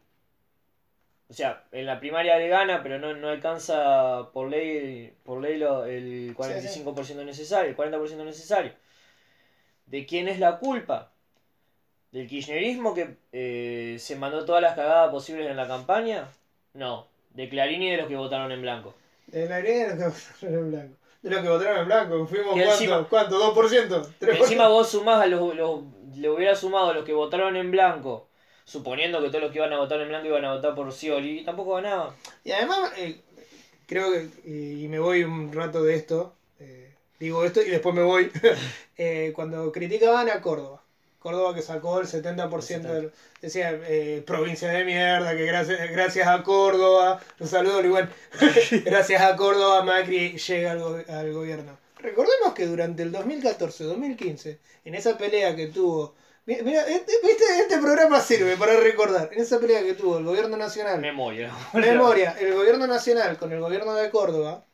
O 1.30 1.34
sea, 1.34 1.64
en 1.72 1.84
la 1.86 2.00
primaria 2.00 2.38
le 2.38 2.48
gana, 2.48 2.82
pero 2.82 2.98
no, 2.98 3.14
no 3.14 3.28
alcanza 3.28 4.30
por 4.32 4.48
ley, 4.48 5.12
por 5.24 5.40
ley 5.42 5.58
lo- 5.58 5.84
el 5.84 6.34
45% 6.34 7.24
necesario, 7.24 7.70
el 7.70 7.76
40% 7.76 8.24
necesario. 8.24 8.72
¿De 9.86 10.06
quién 10.06 10.28
es 10.28 10.38
la 10.38 10.58
culpa? 10.58 11.12
¿Del 12.12 12.26
kirchnerismo 12.26 12.94
que 12.94 13.16
eh, 13.32 13.96
se 13.98 14.16
mandó 14.16 14.44
todas 14.44 14.62
las 14.62 14.74
cagadas 14.74 15.10
posibles 15.10 15.50
en 15.50 15.56
la 15.56 15.68
campaña? 15.68 16.28
No, 16.74 17.06
de 17.34 17.48
Clarín 17.48 17.82
y 17.82 17.90
de 17.90 17.98
los 17.98 18.08
que 18.08 18.16
votaron 18.16 18.50
en 18.50 18.62
blanco. 18.62 18.94
De 19.26 19.46
la 19.48 19.56
arena 19.56 19.94
de 19.94 20.04
los 20.06 20.14
que 20.14 20.46
votaron 20.46 20.64
en 20.64 20.70
blanco. 20.70 20.94
De 21.22 21.30
los 21.30 21.42
que 21.42 21.48
votaron 21.48 21.78
en 21.80 21.86
blanco, 21.86 22.26
fuimos 22.26 22.54
Que 22.54 22.64
cuánto, 22.64 22.82
encima- 22.84 23.08
¿cuánto? 23.08 23.54
¿2%? 23.54 24.06
Que 24.20 24.26
¿3%? 24.26 24.36
encima 24.38 24.68
vos 24.68 24.88
sumás 24.88 25.20
a 25.22 25.26
los, 25.26 25.54
los- 25.54 25.82
le 26.16 26.30
hubiera 26.30 26.54
sumado 26.54 26.90
a 26.90 26.94
los 26.94 27.04
que 27.04 27.12
votaron 27.12 27.56
en 27.56 27.70
blanco, 27.70 28.28
suponiendo 28.64 29.20
que 29.20 29.28
todos 29.28 29.42
los 29.42 29.52
que 29.52 29.58
iban 29.58 29.72
a 29.74 29.78
votar 29.78 30.00
en 30.00 30.08
blanco 30.08 30.28
iban 30.28 30.44
a 30.46 30.54
votar 30.54 30.74
por 30.74 30.90
Scioli, 30.92 31.40
y 31.40 31.44
tampoco 31.44 31.74
ganaba. 31.74 32.14
Y 32.44 32.52
además, 32.52 32.92
eh, 32.96 33.20
creo 33.86 34.10
que, 34.12 34.28
y, 34.44 34.84
y 34.84 34.88
me 34.88 34.98
voy 34.98 35.24
un 35.24 35.52
rato 35.52 35.82
de 35.84 35.94
esto, 35.96 36.34
eh, 36.60 36.94
digo 37.20 37.44
esto 37.44 37.60
y 37.60 37.68
después 37.70 37.94
me 37.94 38.02
voy, 38.02 38.30
eh, 38.96 39.32
cuando 39.34 39.70
criticaban 39.72 40.30
a 40.30 40.40
Córdoba. 40.40 40.82
Córdoba 41.18 41.54
que 41.54 41.62
sacó 41.62 41.98
el 42.00 42.06
70% 42.06 42.82
del, 42.82 43.12
decía 43.42 43.70
eh, 43.72 44.22
provincia 44.26 44.68
de 44.68 44.84
mierda, 44.84 45.36
que 45.36 45.44
gracias, 45.46 45.90
gracias 45.90 46.28
a 46.28 46.42
Córdoba, 46.44 47.20
un 47.40 47.48
saludo 47.48 47.84
igual, 47.84 48.08
gracias 48.84 49.20
a 49.22 49.34
Córdoba 49.36 49.82
Macri 49.82 50.38
llega 50.38 50.72
al, 50.72 50.78
go- 50.80 51.02
al 51.08 51.32
gobierno. 51.32 51.76
Recordemos 51.98 52.54
que 52.54 52.66
durante 52.66 53.02
el 53.02 53.12
2014-2015, 53.12 54.58
en 54.84 54.94
esa 54.94 55.18
pelea 55.18 55.56
que 55.56 55.66
tuvo, 55.66 56.14
mi- 56.46 56.62
mira, 56.62 56.82
este, 56.86 57.12
este 57.60 57.78
programa 57.78 58.20
sirve 58.20 58.56
para 58.56 58.76
recordar, 58.78 59.30
en 59.32 59.40
esa 59.40 59.58
pelea 59.58 59.82
que 59.82 59.94
tuvo 59.94 60.18
el 60.18 60.24
gobierno 60.24 60.56
nacional 60.56 61.00
Memoria. 61.00 61.52
memoria, 61.74 62.36
el 62.40 62.54
gobierno 62.54 62.86
nacional 62.86 63.36
con 63.38 63.52
el 63.52 63.60
gobierno 63.60 63.94
de 63.94 64.10
Córdoba, 64.10 64.64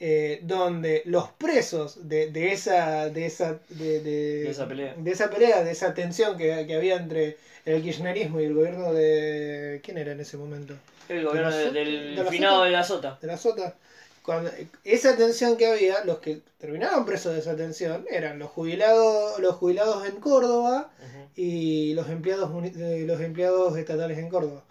eh, 0.00 0.40
donde 0.42 1.02
los 1.04 1.30
presos 1.30 2.08
de, 2.08 2.30
de 2.30 2.52
esa 2.52 3.08
de 3.10 3.26
esa 3.26 3.58
de, 3.68 4.00
de- 4.00 4.42
De 4.44 4.50
esa 4.50 4.66
pelea. 4.68 4.94
de 4.96 5.10
esa 5.10 5.30
pelea, 5.30 5.62
de 5.64 5.70
esa 5.70 5.94
tensión 5.94 6.36
que, 6.36 6.64
que 6.66 6.74
había 6.74 6.96
entre 6.96 7.36
el 7.64 7.82
kirchnerismo 7.82 8.40
y 8.40 8.44
el 8.44 8.54
gobierno 8.54 8.92
de 8.92 9.80
quién 9.84 9.96
era 9.98 10.12
en 10.12 10.20
ese 10.20 10.36
momento 10.36 10.74
El 11.08 11.24
gobierno 11.24 11.50
del 11.54 12.16
¿De 12.16 12.22
la 12.24 12.30
finado 12.30 12.56
Sota? 12.56 12.64
de 12.66 12.70
la 12.72 12.84
sota. 12.84 13.18
de 13.20 13.26
la 13.28 13.36
sota 13.36 13.74
cuando 14.22 14.50
esa 14.84 15.16
tensión 15.16 15.56
que 15.56 15.66
había 15.66 16.02
los 16.04 16.18
que 16.18 16.40
terminaban 16.58 17.04
presos 17.04 17.34
de 17.34 17.40
esa 17.40 17.54
tensión 17.56 18.06
eran 18.10 18.38
los 18.38 18.50
jubilados 18.50 19.38
los 19.38 19.54
jubilados 19.56 20.06
en 20.08 20.16
Córdoba 20.16 20.90
y 21.36 21.92
los 21.94 22.08
empleados 22.08 22.50
eh, 22.76 23.04
los 23.06 23.20
empleados 23.20 23.76
estatales 23.76 24.18
en 24.18 24.28
Córdoba. 24.28 24.64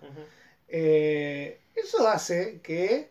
Eh, 0.70 1.60
eso 1.76 2.08
hace 2.08 2.60
que, 2.64 3.10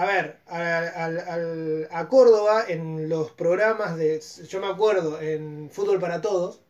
a 0.00 0.04
ver, 0.04 0.36
a, 0.46 0.78
al- 1.04 1.18
al- 1.20 1.88
a 1.90 2.08
Córdoba 2.08 2.64
en 2.68 3.08
los 3.08 3.30
programas 3.32 3.96
de, 3.96 4.22
yo 4.48 4.60
me 4.60 4.66
acuerdo, 4.68 5.20
en 5.20 5.70
Fútbol 5.72 5.98
para 6.00 6.20
Todos. 6.20 6.60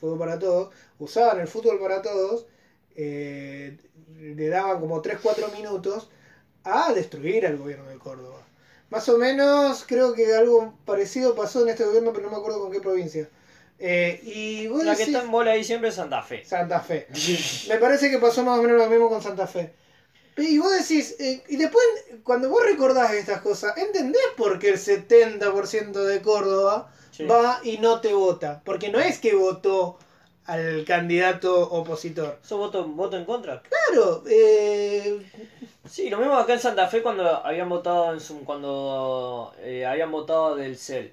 Fútbol 0.00 0.18
para 0.18 0.38
Todos, 0.38 0.72
usaban 0.98 1.40
el 1.40 1.48
Fútbol 1.48 1.78
para 1.78 2.00
Todos, 2.02 2.46
eh, 2.96 3.76
le 4.18 4.48
daban 4.48 4.80
como 4.80 5.02
3-4 5.02 5.48
minutos 5.52 6.08
a 6.64 6.92
destruir 6.94 7.46
al 7.46 7.58
gobierno 7.58 7.88
de 7.90 7.98
Córdoba. 7.98 8.40
Más 8.90 9.08
o 9.08 9.18
menos 9.18 9.84
creo 9.86 10.14
que 10.14 10.34
algo 10.34 10.74
parecido 10.86 11.34
pasó 11.34 11.62
en 11.62 11.70
este 11.70 11.84
gobierno, 11.84 12.12
pero 12.12 12.26
no 12.26 12.32
me 12.32 12.38
acuerdo 12.38 12.60
con 12.60 12.72
qué 12.72 12.80
provincia. 12.80 13.28
Eh, 13.78 14.20
y 14.22 14.68
vos 14.68 14.84
La 14.84 14.94
que 14.96 15.02
está 15.02 15.22
en 15.22 15.30
bola 15.30 15.52
ahí 15.52 15.64
siempre 15.64 15.88
es 15.90 15.96
Santa 15.96 16.22
Fe. 16.22 16.44
Santa 16.44 16.80
Fe. 16.80 17.06
Me 17.68 17.76
parece 17.78 18.10
que 18.10 18.18
pasó 18.18 18.44
más 18.44 18.58
o 18.58 18.62
menos 18.62 18.78
lo 18.78 18.86
mismo 18.88 19.08
con 19.08 19.20
Santa 19.20 19.46
Fe. 19.46 19.72
Y 20.36 20.58
vos 20.58 20.70
decís, 20.72 21.16
eh, 21.20 21.42
y 21.48 21.56
después 21.56 21.84
cuando 22.22 22.48
vos 22.48 22.64
recordás 22.64 23.12
estas 23.12 23.42
cosas, 23.42 23.76
¿entendés 23.76 24.22
por 24.36 24.58
qué 24.58 24.70
el 24.70 24.78
70% 24.78 26.04
de 26.04 26.22
Córdoba 26.22 26.90
Sí. 27.10 27.24
va 27.24 27.60
y 27.62 27.78
no 27.78 28.00
te 28.00 28.14
vota? 28.14 28.62
Porque 28.64 28.88
no 28.90 28.98
es 28.98 29.18
que 29.18 29.34
votó 29.34 29.98
al 30.46 30.84
candidato 30.86 31.70
opositor. 31.70 32.38
¿Sos 32.42 32.58
voto, 32.58 32.84
voto 32.86 33.16
en 33.16 33.24
contra? 33.24 33.62
Claro, 33.62 34.22
eh, 34.26 35.22
Sí, 35.88 36.08
lo 36.08 36.18
mismo 36.18 36.34
acá 36.38 36.54
en 36.54 36.60
Santa 36.60 36.86
Fe 36.88 37.02
cuando 37.02 37.28
habían 37.44 37.68
votado 37.68 38.12
en 38.14 38.20
su, 38.20 38.44
cuando 38.44 39.52
eh, 39.58 39.84
habían 39.84 40.10
votado 40.10 40.56
del 40.56 40.76
CEL 40.78 41.12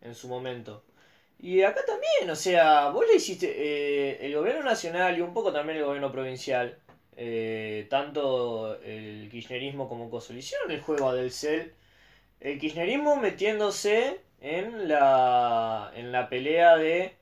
en 0.00 0.14
su 0.14 0.28
momento. 0.28 0.82
Y 1.38 1.62
acá 1.62 1.84
también, 1.84 2.30
o 2.30 2.36
sea, 2.36 2.88
vos 2.90 3.04
le 3.06 3.16
hiciste 3.16 3.46
eh, 3.56 4.26
el 4.26 4.34
gobierno 4.36 4.62
nacional 4.62 5.16
y 5.18 5.20
un 5.22 5.32
poco 5.34 5.52
también 5.52 5.78
el 5.78 5.84
gobierno 5.84 6.12
provincial, 6.12 6.78
eh, 7.16 7.86
tanto 7.90 8.80
el 8.82 9.28
kirchnerismo 9.30 9.88
como 9.88 10.10
Coso, 10.10 10.34
hicieron 10.34 10.70
el 10.70 10.80
juego 10.80 11.10
a 11.10 11.14
del 11.14 11.30
CEL. 11.30 11.72
El 12.40 12.58
kirchnerismo 12.58 13.16
metiéndose 13.16 14.20
en 14.40 14.88
la 14.88 15.92
en 15.94 16.12
la 16.12 16.28
pelea 16.30 16.76
de 16.76 17.14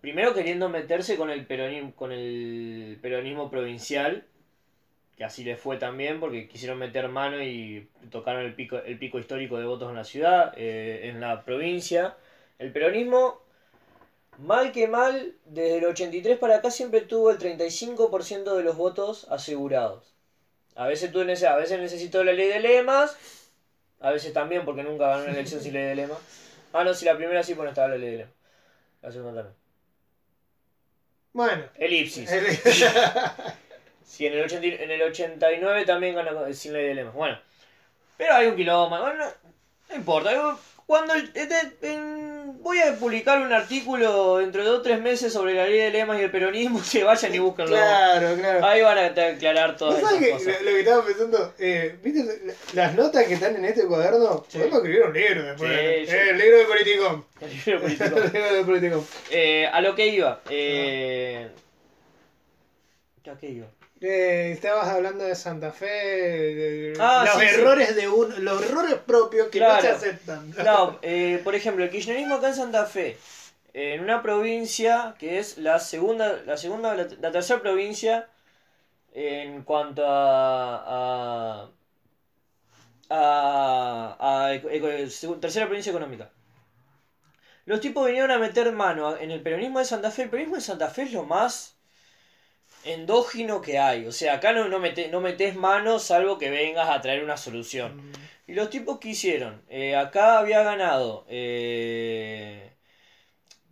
primero 0.00 0.34
queriendo 0.34 0.68
meterse 0.68 1.16
con 1.16 1.30
el 1.30 1.46
peronismo 1.46 1.94
con 1.94 2.12
el 2.12 2.98
peronismo 3.00 3.50
provincial 3.50 4.24
que 5.18 5.24
así 5.24 5.42
les 5.44 5.60
fue 5.60 5.76
también 5.78 6.20
porque 6.20 6.48
quisieron 6.48 6.78
meter 6.78 7.08
mano 7.08 7.42
y 7.42 7.88
tocaron 8.10 8.44
el 8.44 8.54
pico, 8.54 8.78
el 8.78 8.98
pico 8.98 9.18
histórico 9.18 9.58
de 9.58 9.66
votos 9.66 9.90
en 9.90 9.96
la 9.96 10.04
ciudad, 10.04 10.54
eh, 10.56 11.08
en 11.08 11.20
la 11.20 11.44
provincia. 11.44 12.16
El 12.58 12.72
peronismo, 12.72 13.42
mal 14.38 14.72
que 14.72 14.88
mal, 14.88 15.34
desde 15.44 15.78
el 15.78 15.84
83 15.86 16.38
para 16.38 16.56
acá 16.56 16.70
siempre 16.70 17.00
tuvo 17.02 17.30
el 17.30 17.38
35% 17.38 18.54
de 18.56 18.62
los 18.62 18.76
votos 18.76 19.26
asegurados. 19.30 20.14
A 20.76 20.86
veces, 20.86 21.12
nece- 21.12 21.46
a 21.46 21.56
veces 21.56 21.78
necesitó 21.80 22.22
la 22.24 22.32
ley 22.32 22.48
de 22.48 22.60
lemas, 22.60 23.16
a 24.00 24.10
veces 24.10 24.32
también 24.32 24.64
porque 24.64 24.82
nunca 24.84 25.08
ganó 25.08 25.22
una 25.24 25.32
elección 25.32 25.60
sin 25.60 25.72
ley 25.72 25.82
de 25.84 25.94
lemas. 25.96 26.18
Ah, 26.72 26.84
no, 26.84 26.94
si 26.94 27.04
la 27.04 27.16
primera 27.16 27.42
sí, 27.42 27.54
bueno, 27.54 27.70
estaba 27.70 27.88
la 27.88 27.96
ley 27.96 28.10
de 28.12 28.16
lemas. 28.18 28.34
La 29.02 29.12
segunda 29.12 29.42
también. 29.42 29.56
bueno. 31.32 31.64
Elipsis. 31.76 32.30
Sí, 34.04 34.26
en 34.26 34.32
el, 34.32 34.44
80 34.44 34.66
y- 34.66 34.72
en 34.72 34.90
el 34.90 35.02
89 35.02 35.84
también 35.84 36.14
ganó 36.14 36.50
sin 36.54 36.72
ley 36.72 36.86
de 36.88 36.94
lemas. 36.94 37.12
Bueno, 37.14 37.38
pero 38.16 38.34
hay 38.34 38.46
un 38.46 38.56
quilombo. 38.56 38.98
Bueno, 38.98 39.14
no, 39.16 39.26
no 39.90 39.94
importa. 39.94 40.56
Cuando 40.88 41.12
el- 41.12 41.30
este- 41.34 41.74
en- 41.82 42.62
voy 42.62 42.78
a 42.78 42.94
publicar 42.94 43.42
un 43.42 43.52
artículo 43.52 44.38
dentro 44.38 44.62
de 44.62 44.68
dos 44.70 44.78
o 44.78 44.82
tres 44.82 44.98
meses 44.98 45.30
sobre 45.30 45.52
la 45.52 45.66
ley 45.66 45.78
de 45.80 45.90
lemas 45.90 46.18
y 46.18 46.22
el 46.22 46.30
peronismo, 46.30 46.80
que 46.90 47.04
vayan 47.04 47.34
y 47.34 47.38
busquenlo. 47.38 47.76
claro, 47.76 48.34
claro. 48.36 48.64
Ahí 48.64 48.80
van 48.80 48.96
a 48.96 49.04
aclarar 49.04 49.76
todas 49.76 50.00
¿Vos 50.00 50.10
esas 50.10 50.24
que 50.24 50.30
cosas. 50.30 50.62
lo, 50.62 50.70
que 50.70 50.80
estaba 50.80 51.04
pensando? 51.04 51.54
Eh, 51.58 51.98
¿Viste 52.02 52.54
las 52.72 52.94
notas 52.94 53.26
que 53.26 53.34
están 53.34 53.54
en 53.56 53.66
este 53.66 53.84
cuaderno? 53.84 54.46
Sí. 54.48 54.56
Podemos 54.56 54.78
escribir 54.78 55.02
un 55.02 55.12
libro 55.12 55.42
después. 55.42 55.70
Sí, 55.70 55.76
Eh, 55.78 56.04
sí. 56.08 56.16
el 56.30 56.38
libro 56.38 56.56
de 56.58 56.64
Politicón. 56.64 57.24
El 57.42 57.50
libro 57.66 57.80
político. 57.82 58.16
el 58.16 58.32
libro 58.32 58.54
de 58.54 58.64
Politicón. 58.64 59.06
Eh, 59.30 59.66
a 59.70 59.80
lo 59.82 59.94
que 59.94 60.06
iba. 60.06 60.40
Eh, 60.48 61.50
¿A 63.30 63.36
qué 63.36 63.50
iba? 63.50 63.66
Eh, 64.00 64.52
estabas 64.52 64.86
hablando 64.88 65.24
de 65.24 65.34
Santa 65.34 65.72
Fe, 65.72 65.86
de- 65.86 66.94
Ah, 67.00 67.24
los 67.26 67.34
sí, 67.42 67.48
sí. 67.48 67.60
errores 67.60 67.96
de 67.96 68.08
un, 68.08 68.44
los 68.44 68.62
errores 68.62 68.94
propios 68.94 69.48
que 69.48 69.58
no 69.60 69.80
se 69.80 69.88
aceptan. 69.88 70.52
No, 70.64 70.98
eh, 71.02 71.40
por 71.42 71.54
ejemplo, 71.56 71.82
el 71.84 71.90
kirchnerismo 71.90 72.36
acá 72.36 72.48
en 72.48 72.54
Santa 72.54 72.86
Fe, 72.86 73.16
en 73.74 74.00
una 74.02 74.22
provincia 74.22 75.16
que 75.18 75.38
es 75.40 75.58
la 75.58 75.80
segunda, 75.80 76.40
la 76.46 76.56
segunda, 76.56 76.94
la, 76.94 77.08
la 77.20 77.32
tercera 77.32 77.60
provincia 77.60 78.28
en 79.14 79.62
cuanto 79.64 80.04
a, 80.06 81.66
a, 81.66 81.70
a, 83.10 84.46
a 84.52 85.40
tercera 85.40 85.66
provincia 85.66 85.90
económica. 85.90 86.30
Los 87.66 87.80
tipos 87.80 88.04
vinieron 88.06 88.32
a 88.32 88.38
meter 88.38 88.72
mano 88.72 89.16
en 89.16 89.30
el 89.30 89.42
peronismo 89.42 89.78
de 89.78 89.84
Santa 89.84 90.10
Fe. 90.10 90.22
El 90.24 90.30
peronismo 90.30 90.56
de 90.56 90.60
Santa 90.62 90.88
Fe 90.90 91.02
es 91.02 91.12
lo 91.12 91.22
más 91.24 91.77
endógeno 92.88 93.60
que 93.62 93.78
hay. 93.78 94.06
O 94.06 94.12
sea, 94.12 94.34
acá 94.34 94.52
no, 94.52 94.68
no, 94.68 94.78
mete- 94.78 95.08
no 95.08 95.20
metes 95.20 95.54
mano 95.54 95.98
salvo 95.98 96.38
que 96.38 96.50
vengas 96.50 96.88
a 96.90 97.00
traer 97.00 97.22
una 97.24 97.36
solución. 97.36 98.12
Y 98.46 98.54
los 98.54 98.70
tipos 98.70 98.98
que 98.98 99.10
hicieron, 99.10 99.62
Eh, 99.68 99.94
acá 99.96 100.38
había 100.38 100.62
ganado, 100.62 101.24
eh, 101.28 102.70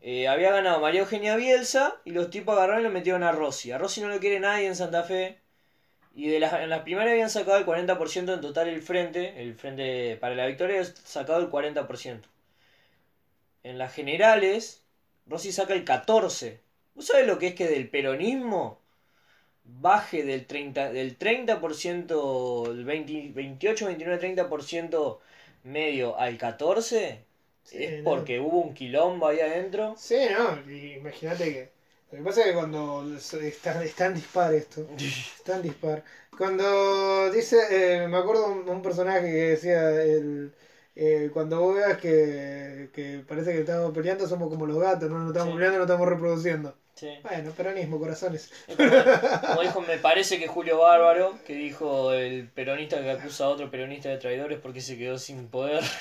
eh, 0.02 0.28
había 0.28 0.52
ganado 0.52 0.80
María 0.80 1.00
Eugenia 1.00 1.36
Bielsa 1.36 1.96
y 2.04 2.10
los 2.10 2.30
tipos 2.30 2.54
agarraron 2.56 2.80
y 2.82 2.84
lo 2.84 2.90
metieron 2.90 3.22
a 3.22 3.32
Rossi. 3.32 3.72
A 3.72 3.78
Rossi 3.78 4.00
no 4.00 4.08
lo 4.08 4.20
quiere 4.20 4.38
nadie 4.40 4.66
en 4.66 4.76
Santa 4.76 5.02
Fe. 5.02 5.38
Y 6.14 6.28
de 6.28 6.40
las, 6.40 6.54
en 6.54 6.70
las 6.70 6.80
primarias 6.82 7.12
habían 7.12 7.30
sacado 7.30 7.58
el 7.58 7.66
40% 7.66 8.32
en 8.34 8.40
total 8.40 8.68
el 8.68 8.80
frente, 8.82 9.42
el 9.42 9.54
frente 9.54 10.16
para 10.16 10.34
la 10.34 10.46
victoria 10.46 10.80
había 10.80 10.90
sacado 11.04 11.40
el 11.40 11.50
40%. 11.50 12.28
En 13.64 13.78
las 13.78 13.92
generales, 13.92 14.82
Rossi 15.26 15.52
saca 15.52 15.74
el 15.74 15.84
14%. 15.84 16.60
¿Vos 16.94 17.06
sabés 17.06 17.26
lo 17.26 17.38
que 17.38 17.48
es 17.48 17.54
que 17.54 17.66
del 17.66 17.90
peronismo 17.90 18.80
baje 19.68 20.22
del 20.24 20.46
30%, 20.46 20.94
del 20.94 21.18
30%, 21.18 22.66
el 22.70 22.84
20, 22.84 23.32
28, 23.34 23.86
29, 23.86 24.18
30% 24.18 25.20
medio 25.64 26.18
al 26.18 26.38
14%? 26.38 27.24
Sí, 27.62 27.84
es 27.84 28.02
no. 28.02 28.04
porque 28.04 28.40
hubo 28.40 28.60
un 28.62 28.74
quilombo 28.74 29.26
ahí 29.28 29.40
adentro. 29.40 29.96
Sí, 29.96 30.16
no, 30.30 30.70
imagínate 30.70 31.52
que. 31.52 31.72
Lo 32.10 32.18
que 32.18 32.24
pasa 32.24 32.40
es 32.42 32.46
que 32.48 32.54
cuando 32.54 33.04
está, 33.16 33.82
está 33.84 34.06
en 34.06 34.14
dispar 34.14 34.54
esto, 34.54 34.86
está 35.36 35.56
en 35.56 35.62
dispar. 35.62 36.04
Cuando 36.36 37.30
dice, 37.32 37.56
eh, 38.04 38.08
me 38.08 38.18
acuerdo 38.18 38.46
un, 38.52 38.68
un 38.68 38.82
personaje 38.82 39.22
que 39.22 39.26
decía, 39.56 39.90
el, 40.02 40.54
eh, 40.94 41.30
cuando 41.32 41.60
vos 41.60 41.74
veas 41.74 41.98
que, 41.98 42.90
que 42.92 43.24
parece 43.26 43.52
que 43.52 43.60
estamos 43.60 43.92
peleando, 43.92 44.26
somos 44.28 44.48
como 44.50 44.66
los 44.66 44.78
gatos, 44.78 45.10
no 45.10 45.18
nos 45.18 45.28
estamos 45.32 45.54
Sí. 45.54 45.54
peleando, 45.54 45.78
no 45.78 45.84
estamos 45.84 46.08
reproduciendo. 46.08 46.76
Sí. 46.98 47.10
Bueno, 47.22 47.50
peronismo, 47.52 47.98
corazones. 47.98 48.50
Es 48.66 48.76
como, 49.46 49.60
dijo, 49.60 49.80
me 49.82 49.98
parece 49.98 50.38
que 50.38 50.48
Julio 50.48 50.78
Bárbaro, 50.78 51.38
que 51.46 51.52
dijo 51.52 52.12
el 52.14 52.48
peronista 52.48 53.02
que 53.02 53.10
acusa 53.10 53.44
a 53.44 53.48
otro 53.50 53.70
peronista 53.70 54.08
de 54.08 54.16
traidores 54.16 54.58
porque 54.60 54.80
se 54.80 54.96
quedó 54.96 55.18
sin 55.18 55.48
poder. 55.48 55.84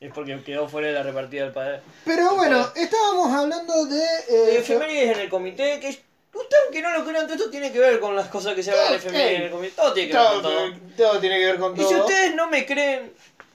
Es 0.00 0.12
porque 0.12 0.40
quedó 0.44 0.68
fuera 0.68 0.86
de 0.86 0.92
la 0.94 1.02
repartida 1.02 1.42
del 1.42 1.52
poder. 1.52 1.82
Pero 2.04 2.36
bueno, 2.36 2.64
estábamos 2.76 3.32
hablando 3.32 3.84
de... 3.86 3.96
De 3.96 4.54
Eh, 4.54 4.58
efemérides 4.58 5.16
en 5.16 5.22
el 5.22 5.28
comité, 5.28 5.80
que 5.80 5.88
usted 5.88 6.56
aunque 6.62 6.82
no 6.82 6.96
lo 6.96 7.04
crean, 7.04 7.24
todo 7.26 7.34
esto 7.34 7.50
tiene 7.50 7.72
que 7.72 7.80
ver 7.80 7.98
con 7.98 8.14
las 8.14 8.28
cosas 8.28 8.54
que 8.54 8.62
se 8.62 8.70
hablan 8.70 8.86
Todo, 8.86 8.96
FMI 8.96 9.34
en 9.34 9.42
el 9.42 9.50
comité. 9.50 9.72
Todo 9.74 9.92
tiene 9.92 10.10
que 10.12 10.16
ver 10.16 10.26
con 10.30 10.42
todo. 10.42 10.72
todo 10.96 11.18
tiene 11.18 11.38
que 11.40 11.46
ver 11.46 11.58
con 11.58 11.72
Y 11.72 11.76
todo. 11.78 11.88
si 11.88 11.94
ustedes 11.96 12.34
no 12.36 12.48
me 12.48 12.64
creen, 12.64 13.12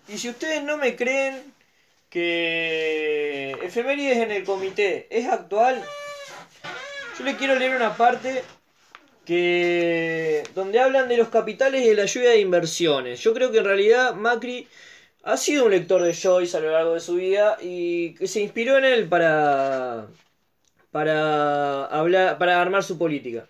y 0.09 0.17
si 0.17 0.29
ustedes 0.29 0.63
no 0.63 0.75
me 0.75 0.97
creen 0.97 1.53
que 2.09 3.57
efemérides 3.63 4.17
en 4.17 4.31
el 4.31 4.43
comité 4.43 5.07
es 5.09 5.29
actual, 5.29 5.81
yo 7.23 7.29
les 7.29 7.37
quiero 7.37 7.55
leer 7.55 7.73
una 7.73 7.95
parte 7.95 8.43
que 9.25 10.43
donde 10.55 10.79
hablan 10.79 11.07
de 11.07 11.15
los 11.15 11.29
capitales 11.29 11.81
y 11.85 11.87
de 11.87 11.95
la 11.95 12.05
lluvia 12.05 12.31
de 12.31 12.41
inversiones. 12.41 13.21
Yo 13.21 13.33
creo 13.33 13.49
que 13.49 13.59
en 13.59 13.63
realidad 13.65 14.13
Macri 14.13 14.67
ha 15.23 15.37
sido 15.37 15.65
un 15.65 15.71
lector 15.71 16.01
de 16.01 16.13
Joyce 16.13 16.57
a 16.57 16.59
lo 16.59 16.71
largo 16.71 16.95
de 16.95 16.99
su 16.99 17.15
vida 17.15 17.57
y 17.61 18.13
que 18.15 18.27
se 18.27 18.41
inspiró 18.41 18.77
en 18.77 18.83
él 18.83 19.07
para 19.07 20.07
para 20.91 21.85
hablar 21.85 22.37
para 22.37 22.61
armar 22.61 22.83
su 22.83 22.97
política. 22.97 23.47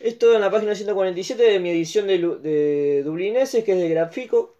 Esto 0.00 0.34
en 0.34 0.40
la 0.40 0.50
página 0.50 0.74
147 0.74 1.40
de 1.40 1.60
mi 1.60 1.70
edición 1.70 2.08
de, 2.08 2.18
de 2.18 3.02
Dublineses, 3.04 3.62
que 3.62 3.72
es 3.72 3.78
de 3.78 3.88
Grafico, 3.90 4.56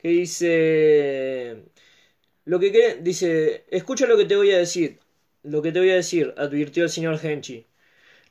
que 0.00 0.08
dice 0.08 1.56
lo 2.44 2.60
que 2.60 2.98
dice, 3.02 3.64
escucha 3.70 4.06
lo 4.06 4.16
que 4.16 4.24
te 4.26 4.36
voy 4.36 4.52
a 4.52 4.58
decir, 4.58 4.98
lo 5.48 5.62
que 5.62 5.72
te 5.72 5.78
voy 5.78 5.90
a 5.90 5.96
decir, 5.96 6.34
advirtió 6.36 6.84
el 6.84 6.90
señor 6.90 7.18
Henchi. 7.22 7.66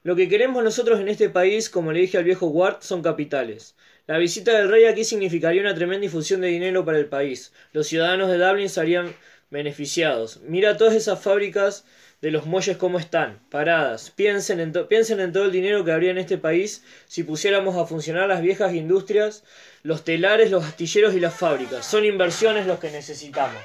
Lo 0.03 0.15
que 0.15 0.29
queremos 0.29 0.63
nosotros 0.63 0.99
en 0.99 1.09
este 1.09 1.29
país, 1.29 1.69
como 1.69 1.91
le 1.91 2.01
dije 2.01 2.17
al 2.17 2.23
viejo 2.23 2.47
Ward, 2.47 2.81
son 2.81 3.01
capitales. 3.01 3.75
La 4.05 4.17
visita 4.17 4.57
del 4.57 4.69
rey 4.69 4.85
aquí 4.85 5.03
significaría 5.03 5.61
una 5.61 5.75
tremenda 5.75 6.05
infusión 6.05 6.41
de 6.41 6.47
dinero 6.47 6.85
para 6.85 6.97
el 6.97 7.07
país. 7.07 7.51
Los 7.73 7.87
ciudadanos 7.87 8.29
de 8.29 8.37
Dublín 8.37 8.69
serían 8.69 9.13
beneficiados. 9.49 10.39
Mira 10.43 10.77
todas 10.77 10.93
esas 10.93 11.21
fábricas 11.21 11.83
de 12.21 12.31
los 12.31 12.45
muelles 12.45 12.77
cómo 12.77 12.99
están, 12.99 13.39
paradas. 13.49 14.11
Piensen 14.11 14.59
en, 14.59 14.71
piensen 14.87 15.19
en 15.19 15.33
todo 15.33 15.45
el 15.45 15.51
dinero 15.51 15.83
que 15.83 15.91
habría 15.91 16.11
en 16.11 16.19
este 16.19 16.37
país 16.37 16.83
si 17.07 17.23
pusiéramos 17.23 17.75
a 17.75 17.85
funcionar 17.85 18.29
las 18.29 18.41
viejas 18.41 18.73
industrias, 18.73 19.43
los 19.83 20.03
telares, 20.03 20.51
los 20.51 20.63
astilleros 20.63 21.15
y 21.15 21.19
las 21.19 21.35
fábricas. 21.35 21.85
Son 21.85 22.05
inversiones 22.05 22.65
los 22.65 22.79
que 22.79 22.91
necesitamos. 22.91 23.61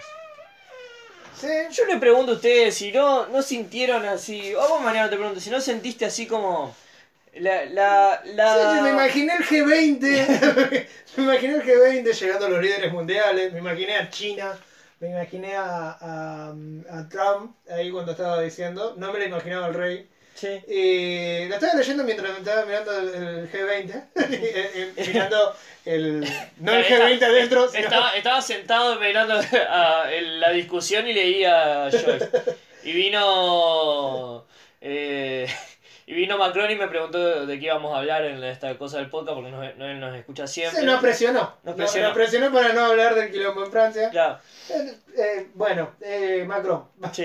Yo 1.43 1.86
le 1.86 1.98
pregunto 1.98 2.32
a 2.32 2.35
ustedes 2.36 2.74
si 2.74 2.93
no, 2.93 3.27
no 3.27 3.43
sintieron 3.43 4.05
así, 4.05 4.55
o 4.55 4.69
vos 4.69 4.81
Mariano 4.81 5.10
te 5.10 5.16
pregunto, 5.16 5.40
si 5.40 5.51
no 5.51 5.60
sentiste 5.60 6.05
así 6.05 6.27
como 6.27 6.74
la... 7.35 7.64
la, 7.66 8.23
la... 8.24 8.81
Me 8.82 8.90
imaginé 8.90 9.35
el 9.36 9.44
G20, 9.44 10.86
me 11.16 11.23
imaginé 11.24 11.55
el 11.55 11.62
G20 11.62 12.12
llegando 12.12 12.47
a 12.47 12.48
los 12.48 12.62
líderes 12.62 12.93
mundiales, 12.93 13.52
me 13.52 13.59
imaginé 13.59 13.97
a 13.97 14.09
China, 14.09 14.56
me 15.01 15.10
imaginé 15.10 15.56
a, 15.56 16.55
a 16.90 17.09
Trump 17.09 17.56
ahí 17.69 17.90
cuando 17.90 18.12
estaba 18.12 18.40
diciendo, 18.40 18.94
no 18.97 19.12
me 19.12 19.19
lo 19.19 19.24
imaginaba 19.24 19.66
el 19.66 19.74
rey. 19.74 20.09
Sí. 20.35 20.49
Y 20.67 21.47
lo 21.49 21.55
estaba 21.55 21.75
leyendo 21.75 22.05
mientras 22.05 22.31
me 22.33 22.39
estaba 22.39 22.65
mirando 22.65 22.99
el, 22.99 23.09
el 23.09 23.53
G20, 23.53 24.05
eh, 24.17 24.93
eh, 24.97 25.05
mirando 25.09 25.55
el... 25.85 26.27
No 26.59 26.73
el 26.73 26.85
G20 26.85 27.23
adentro, 27.23 27.69
sino... 27.69 27.85
Estaba, 27.85 28.17
estaba 28.17 28.43
sentado 28.43 28.99
mirando 28.99 29.35
a- 29.69 30.07
la 30.11 30.51
discusión 30.51 31.07
y 31.07 31.13
leía 31.13 31.87
a 31.87 31.91
Joyce. 31.91 32.29
Y 32.85 32.93
vino... 32.93 34.45
eh, 34.81 35.47
y 36.05 36.15
vino 36.15 36.37
Macron 36.37 36.69
y 36.71 36.75
me 36.75 36.89
preguntó 36.89 37.47
de 37.47 37.59
qué 37.61 37.67
íbamos 37.67 37.95
a 37.95 37.99
hablar 38.01 38.25
en 38.25 38.43
esta 38.43 38.77
cosa 38.77 38.99
del 38.99 39.09
podcast 39.09 39.37
porque 39.37 39.51
no, 39.53 39.59
no- 39.75 39.87
él 39.89 40.01
nos 40.01 40.17
escucha 40.17 40.47
siempre. 40.49 40.81
Se 40.81 40.85
nos 40.87 41.01
presionó. 41.01 41.55
Nos 41.63 41.77
presionó. 41.77 42.09
Nos 42.09 42.17
presionó 42.17 42.53
para 42.53 42.73
no 42.73 42.87
hablar 42.87 43.15
del 43.15 43.31
quilombo 43.31 43.65
en 43.65 43.71
Francia. 43.71 44.11
Claro, 44.11 44.39
Eh, 44.71 44.95
eh, 45.17 45.47
bueno, 45.55 45.93
eh, 46.01 46.45
Macron. 46.47 46.89
sí. 47.13 47.25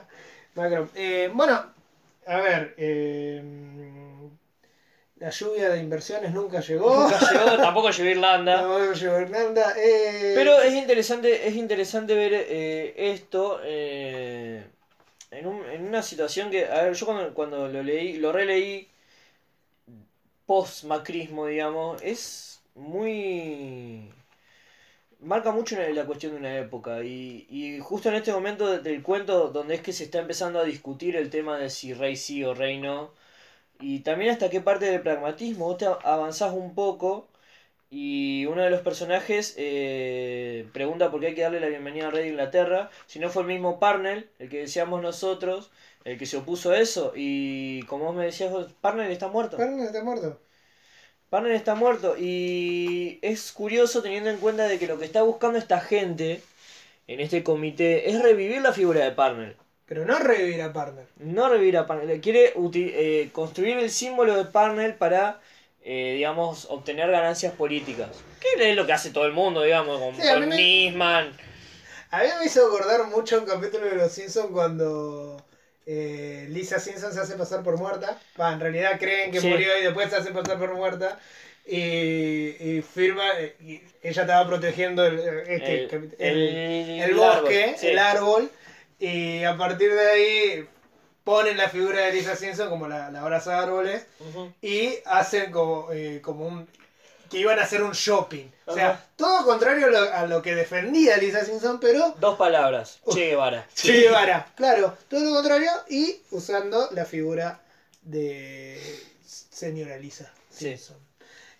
Macron. 0.54 0.90
Eh, 0.96 1.30
bueno, 1.32 1.72
a 2.28 2.40
ver. 2.40 2.74
eh, 2.76 3.42
la 5.16 5.30
lluvia 5.30 5.68
de 5.70 5.80
inversiones 5.80 6.32
nunca 6.32 6.60
llegó. 6.60 6.94
Nunca 7.02 7.18
llegó, 7.18 7.56
tampoco 7.56 7.90
llegó 7.90 8.08
a 8.08 8.12
Irlanda. 8.12 8.92
Llegó 8.94 9.20
Irlanda. 9.20 9.74
eh, 9.76 10.32
Pero 10.34 10.60
es 10.62 10.74
interesante, 10.74 11.48
es 11.48 11.54
interesante 11.56 12.14
ver 12.14 12.32
eh, 12.34 12.94
esto 12.96 13.60
eh, 13.64 14.64
en, 15.32 15.46
un- 15.46 15.64
en 15.68 15.88
una 15.88 16.02
situación 16.02 16.50
que, 16.50 16.66
a 16.66 16.82
ver, 16.84 16.94
yo 16.94 17.06
cuando, 17.06 17.34
cuando 17.34 17.66
lo 17.68 17.82
leí, 17.82 18.18
lo 18.18 18.30
releí 18.30 18.88
post 20.46 20.84
macrismo, 20.84 21.46
digamos, 21.46 22.00
es 22.02 22.60
muy 22.74 24.08
marca 25.20 25.50
mucho 25.52 25.76
la 25.78 26.06
cuestión 26.06 26.32
de 26.32 26.38
una 26.38 26.58
época 26.58 27.02
y, 27.04 27.46
y 27.50 27.80
justo 27.80 28.08
en 28.08 28.16
este 28.16 28.32
momento 28.32 28.68
de- 28.70 28.78
del 28.80 29.02
cuento 29.02 29.48
donde 29.50 29.74
es 29.74 29.80
que 29.82 29.92
se 29.92 30.04
está 30.04 30.18
empezando 30.20 30.58
a 30.60 30.64
discutir 30.64 31.16
el 31.16 31.30
tema 31.30 31.58
de 31.58 31.70
si 31.70 31.92
rey 31.94 32.16
sí 32.16 32.44
o 32.44 32.54
rey 32.54 32.78
no 32.80 33.12
y 33.80 34.00
también 34.00 34.30
hasta 34.32 34.50
qué 34.50 34.60
parte 34.60 34.86
del 34.86 35.02
pragmatismo 35.02 35.66
vos 35.66 35.78
te 35.78 35.86
avanzás 35.86 36.52
un 36.54 36.74
poco 36.74 37.28
y 37.90 38.46
uno 38.46 38.62
de 38.62 38.70
los 38.70 38.82
personajes 38.82 39.54
eh, 39.58 40.68
pregunta 40.72 41.10
por 41.10 41.20
qué 41.20 41.28
hay 41.28 41.34
que 41.34 41.42
darle 41.42 41.60
la 41.60 41.68
bienvenida 41.68 42.06
al 42.06 42.12
rey 42.12 42.24
de 42.24 42.30
Inglaterra, 42.30 42.90
si 43.06 43.18
no 43.18 43.30
fue 43.30 43.42
el 43.42 43.48
mismo 43.48 43.78
Parnell, 43.80 44.28
el 44.38 44.48
que 44.50 44.58
decíamos 44.60 45.02
nosotros, 45.02 45.70
el 46.04 46.18
que 46.18 46.26
se 46.26 46.36
opuso 46.38 46.70
a 46.72 46.78
eso, 46.80 47.12
y 47.16 47.82
como 47.84 48.06
vos 48.06 48.14
me 48.16 48.24
decías, 48.26 48.52
Parnell 48.82 49.10
está. 49.12 49.30
Parnell 49.56 49.86
está 49.86 50.02
muerto. 50.04 50.38
Parnell 51.30 51.54
está 51.54 51.74
muerto, 51.74 52.16
y 52.18 53.18
es 53.22 53.52
curioso 53.52 54.02
teniendo 54.02 54.30
en 54.30 54.38
cuenta 54.38 54.66
de 54.66 54.78
que 54.78 54.86
lo 54.86 54.98
que 54.98 55.04
está 55.04 55.22
buscando 55.22 55.58
esta 55.58 55.80
gente 55.80 56.42
en 57.06 57.20
este 57.20 57.42
comité 57.42 58.10
es 58.10 58.22
revivir 58.22 58.62
la 58.62 58.72
figura 58.72 59.04
de 59.04 59.10
Parnell. 59.12 59.56
Pero 59.86 60.04
no 60.04 60.18
revivir 60.18 60.60
a 60.62 60.72
Parnell. 60.72 61.06
No 61.16 61.48
revivir 61.48 61.76
a 61.78 61.86
Parnell, 61.86 62.20
quiere 62.20 62.52
eh, 62.54 63.30
construir 63.32 63.78
el 63.78 63.90
símbolo 63.90 64.36
de 64.36 64.44
Parnell 64.44 64.94
para, 64.94 65.40
eh, 65.82 66.12
digamos, 66.16 66.66
obtener 66.70 67.10
ganancias 67.10 67.52
políticas. 67.54 68.08
Que 68.40 68.70
es 68.70 68.76
lo 68.76 68.86
que 68.86 68.92
hace 68.92 69.10
todo 69.10 69.24
el 69.26 69.32
mundo, 69.32 69.62
digamos, 69.62 69.98
con, 69.98 70.14
Sí, 70.14 70.28
a 70.28 70.38
mí 70.38 70.46
me- 70.46 70.56
Nisman. 70.56 71.32
A 72.10 72.22
mí 72.22 72.28
me 72.38 72.46
hizo 72.46 72.66
acordar 72.66 73.06
mucho 73.08 73.38
un 73.38 73.46
capítulo 73.46 73.84
de 73.86 73.96
Los 73.96 74.12
Simpsons 74.12 74.50
cuando 74.50 75.42
eh, 75.90 76.46
Lisa 76.50 76.78
Simpson 76.78 77.14
se 77.14 77.20
hace 77.20 77.34
pasar 77.34 77.62
por 77.62 77.78
muerta. 77.78 78.20
Va, 78.38 78.52
en 78.52 78.60
realidad 78.60 78.98
creen 78.98 79.30
que 79.32 79.40
Sí. 79.40 79.48
murió 79.48 79.78
y 79.78 79.84
después 79.84 80.10
se 80.10 80.16
hace 80.16 80.32
pasar 80.32 80.58
por 80.58 80.74
muerta. 80.74 81.18
Y, 81.66 82.56
y 82.60 82.82
firma, 82.82 83.24
y 83.60 83.80
ella 84.02 84.22
estaba 84.22 84.46
protegiendo 84.46 85.04
el, 85.06 85.18
este, 85.46 85.88
El- 86.18 87.14
bosque, 87.14 87.64
árbol, 87.64 87.74
sí. 87.78 87.86
el 87.88 87.98
árbol. 87.98 88.50
Y 88.98 89.44
a 89.44 89.56
partir 89.56 89.92
de 89.94 90.08
ahí 90.10 90.66
ponen 91.24 91.56
la 91.56 91.68
figura 91.68 92.00
de 92.06 92.12
Lisa 92.12 92.36
Simpson 92.36 92.68
como 92.68 92.86
la, 92.88 93.10
la 93.10 93.20
abraza 93.22 93.58
árboles. 93.62 94.06
Ujú. 94.30 94.52
y 94.62 94.94
hacen 95.06 95.50
como, 95.50 95.90
eh, 95.92 96.20
como 96.22 96.46
un 96.46 96.68
que 97.30 97.38
iban 97.38 97.58
a 97.58 97.62
hacer 97.62 97.82
un 97.82 97.92
shopping. 97.92 98.46
O 98.66 98.74
sea, 98.74 98.90
Ajá. 98.90 99.04
todo 99.16 99.44
contrario 99.44 99.86
a 99.86 99.90
lo, 99.90 99.98
a 100.14 100.26
lo 100.26 100.42
que 100.42 100.54
defendía 100.54 101.16
Lisa 101.16 101.44
Simpson, 101.44 101.78
pero 101.80 102.14
Dos 102.20 102.36
palabras, 102.36 103.00
Che 103.10 103.28
Guevara. 103.30 103.66
Che 103.74 103.92
Guevara, 104.02 104.52
claro, 104.56 104.96
todo 105.08 105.20
lo 105.20 105.34
contrario 105.34 105.70
y 105.88 106.20
usando 106.30 106.88
la 106.92 107.04
figura 107.04 107.60
de 108.02 108.80
señora 109.50 109.96
Lisa 109.96 110.30
Sí. 110.50 110.66
Simpson. 110.76 110.96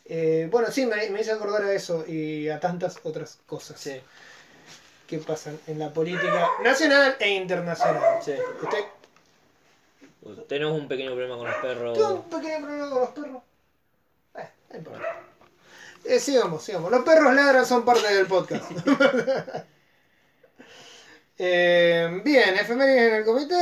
Eh, 0.06 0.48
bueno, 0.50 0.70
sí, 0.70 0.86
me, 0.86 1.10
me 1.10 1.20
hizo 1.20 1.34
acordar 1.34 1.62
a 1.64 1.72
eso 1.72 2.04
y 2.06 2.48
a 2.48 2.58
tantas 2.60 2.96
otras 3.02 3.38
cosas 3.46 3.78
Sí, 3.78 4.00
que 5.06 5.18
pasan 5.18 5.58
en 5.66 5.78
la 5.78 5.92
política 5.92 6.48
nacional 6.64 7.16
e 7.20 7.28
internacional. 7.30 8.22
sí. 8.22 8.32
Usted 8.62 10.44
Tenemos 10.48 10.78
un 10.80 10.88
pequeño 10.88 11.10
problema 11.12 11.36
con 11.36 11.46
los 11.46 11.56
perros. 11.56 11.96
tuvo 11.98 12.14
un 12.14 12.22
pequeño 12.30 12.58
problema 12.66 12.90
con 12.90 13.00
los 13.00 13.10
perros. 13.10 13.42
Eh, 14.36 14.48
no 14.70 14.76
importa. 14.78 15.06
Eh, 16.08 16.18
sigamos, 16.20 16.64
sigamos. 16.64 16.90
Los 16.90 17.04
perros 17.04 17.34
ladran 17.34 17.66
son 17.66 17.84
parte 17.84 18.12
del 18.12 18.26
podcast. 18.26 18.70
Eh, 21.40 22.20
bien, 22.24 22.56
efemérides 22.56 23.02
en 23.10 23.14
el 23.14 23.24
comité. 23.24 23.54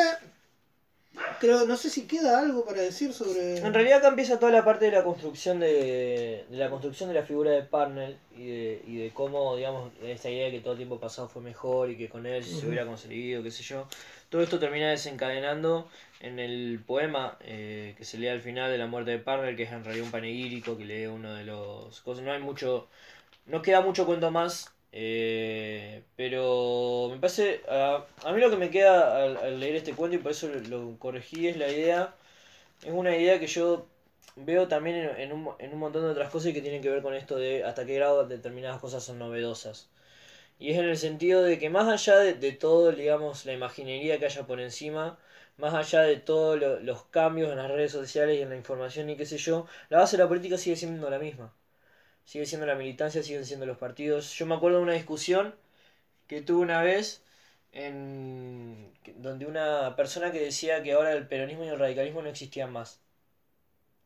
Creo, 1.40 1.66
no 1.66 1.76
sé 1.76 1.90
si 1.90 2.06
queda 2.06 2.38
algo 2.38 2.64
para 2.64 2.80
decir 2.80 3.12
sobre. 3.12 3.58
En 3.58 3.74
realidad 3.74 3.98
acá 3.98 4.08
empieza 4.08 4.38
toda 4.38 4.50
la 4.50 4.64
parte 4.64 4.86
de 4.86 4.92
la 4.92 5.04
construcción 5.04 5.60
de, 5.60 6.46
de 6.48 6.56
la 6.56 6.70
construcción 6.70 7.10
de 7.10 7.14
la 7.16 7.22
figura 7.22 7.50
de 7.50 7.62
Parnell 7.62 8.16
y 8.34 8.46
de, 8.48 8.82
y 8.86 8.96
de 8.96 9.10
cómo, 9.12 9.56
digamos, 9.56 9.92
esta 10.02 10.30
idea 10.30 10.46
de 10.46 10.52
que 10.52 10.60
todo 10.60 10.72
el 10.72 10.78
tiempo 10.78 10.98
pasado 10.98 11.28
fue 11.28 11.42
mejor 11.42 11.90
y 11.90 11.98
que 11.98 12.08
con 12.08 12.24
él 12.24 12.42
se 12.44 12.56
Ujú. 12.56 12.68
hubiera 12.68 12.86
conseguido, 12.86 13.42
qué 13.42 13.50
sé 13.50 13.62
yo. 13.62 13.86
Todo 14.30 14.42
esto 14.42 14.58
termina 14.58 14.88
desencadenando 14.90 15.88
en 16.20 16.38
el 16.38 16.82
poema 16.86 17.38
eh, 17.42 17.94
que 17.98 18.04
se 18.04 18.18
lee 18.18 18.28
al 18.28 18.40
final 18.40 18.70
de 18.70 18.78
la 18.78 18.86
muerte 18.86 19.12
de 19.12 19.18
Parnell, 19.18 19.56
que 19.56 19.64
es 19.64 19.72
en 19.72 19.84
realidad 19.84 20.06
un 20.06 20.10
panegírico 20.12 20.76
que 20.76 20.84
lee 20.84 21.06
uno 21.06 21.34
de 21.34 21.44
los 21.44 22.00
cosas. 22.02 22.24
No 22.24 22.32
hay 22.32 22.40
mucho, 22.40 22.88
no 23.46 23.62
queda 23.62 23.80
mucho 23.82 24.06
cuento 24.06 24.30
más. 24.30 24.74
eh, 24.92 26.02
pero 26.16 27.08
me 27.12 27.18
parece, 27.18 27.62
a, 27.68 28.04
a 28.24 28.32
mí 28.32 28.40
lo 28.40 28.50
que 28.50 28.56
me 28.56 28.70
queda 28.70 29.24
al, 29.24 29.60
leer 29.60 29.76
este 29.76 29.94
cuento 29.94 30.16
y 30.16 30.20
por 30.20 30.32
eso 30.32 30.48
lo, 30.68 30.98
corregí 30.98 31.48
es 31.48 31.56
la 31.58 31.70
idea 31.70 32.14
es 32.82 32.92
una 32.92 33.16
idea 33.16 33.38
que 33.40 33.46
yo 33.46 33.86
veo 34.36 34.68
también 34.68 34.96
en, 34.96 35.20
en 35.20 35.32
un, 35.32 35.50
en 35.58 35.72
un 35.72 35.78
montón 35.78 36.02
de 36.02 36.10
otras 36.10 36.30
cosas 36.30 36.48
y 36.50 36.52
que 36.54 36.60
tienen 36.62 36.82
que 36.82 36.90
ver 36.90 37.02
con 37.02 37.14
esto 37.14 37.36
de 37.36 37.64
hasta 37.64 37.86
qué 37.86 37.94
grado 37.94 38.26
determinadas 38.26 38.80
cosas 38.80 39.04
son 39.04 39.18
novedosas. 39.18 39.88
Y 40.58 40.72
es 40.72 40.78
en 40.78 40.86
el 40.86 40.96
sentido 40.98 41.42
de 41.42 41.58
que 41.58 41.70
más 41.70 41.88
allá 41.88 42.18
de, 42.18 42.34
de 42.34 42.52
todo, 42.52 42.92
digamos, 42.92 43.46
la 43.46 43.52
imaginería 43.54 44.18
que 44.18 44.26
haya 44.26 44.46
por 44.46 44.60
encima, 44.60 45.18
más 45.58 45.74
allá 45.74 46.02
de 46.02 46.16
todos 46.18 46.58
lo- 46.58 46.80
los 46.80 47.04
cambios 47.04 47.50
en 47.50 47.58
las 47.58 47.70
redes 47.70 47.92
sociales 47.92 48.38
y 48.38 48.42
en 48.42 48.50
la 48.50 48.56
información 48.56 49.10
y 49.10 49.16
qué 49.16 49.26
sé 49.26 49.38
yo, 49.38 49.66
la 49.88 49.98
base 49.98 50.16
de 50.16 50.22
la 50.22 50.28
política 50.28 50.58
sigue 50.58 50.76
siendo 50.76 51.08
la 51.10 51.18
misma. 51.18 51.52
Sigue 52.24 52.46
siendo 52.46 52.66
la 52.66 52.74
militancia, 52.76 53.22
siguen 53.22 53.46
siendo 53.46 53.66
los 53.66 53.78
partidos. 53.78 54.32
Yo 54.38 54.46
me 54.46 54.54
acuerdo 54.56 54.78
de 54.78 54.84
una 54.84 54.94
discusión 54.94 55.54
que 56.28 56.40
tuve 56.42 56.62
una 56.62 56.82
vez 56.82 57.22
en 57.72 58.92
donde 59.16 59.46
una 59.46 59.94
persona 59.96 60.32
que 60.32 60.40
decía 60.40 60.82
que 60.82 60.92
ahora 60.94 61.12
el 61.12 61.28
peronismo 61.28 61.64
y 61.64 61.68
el 61.68 61.78
radicalismo 61.78 62.22
no 62.22 62.28
existían 62.30 62.72
más. 62.72 63.00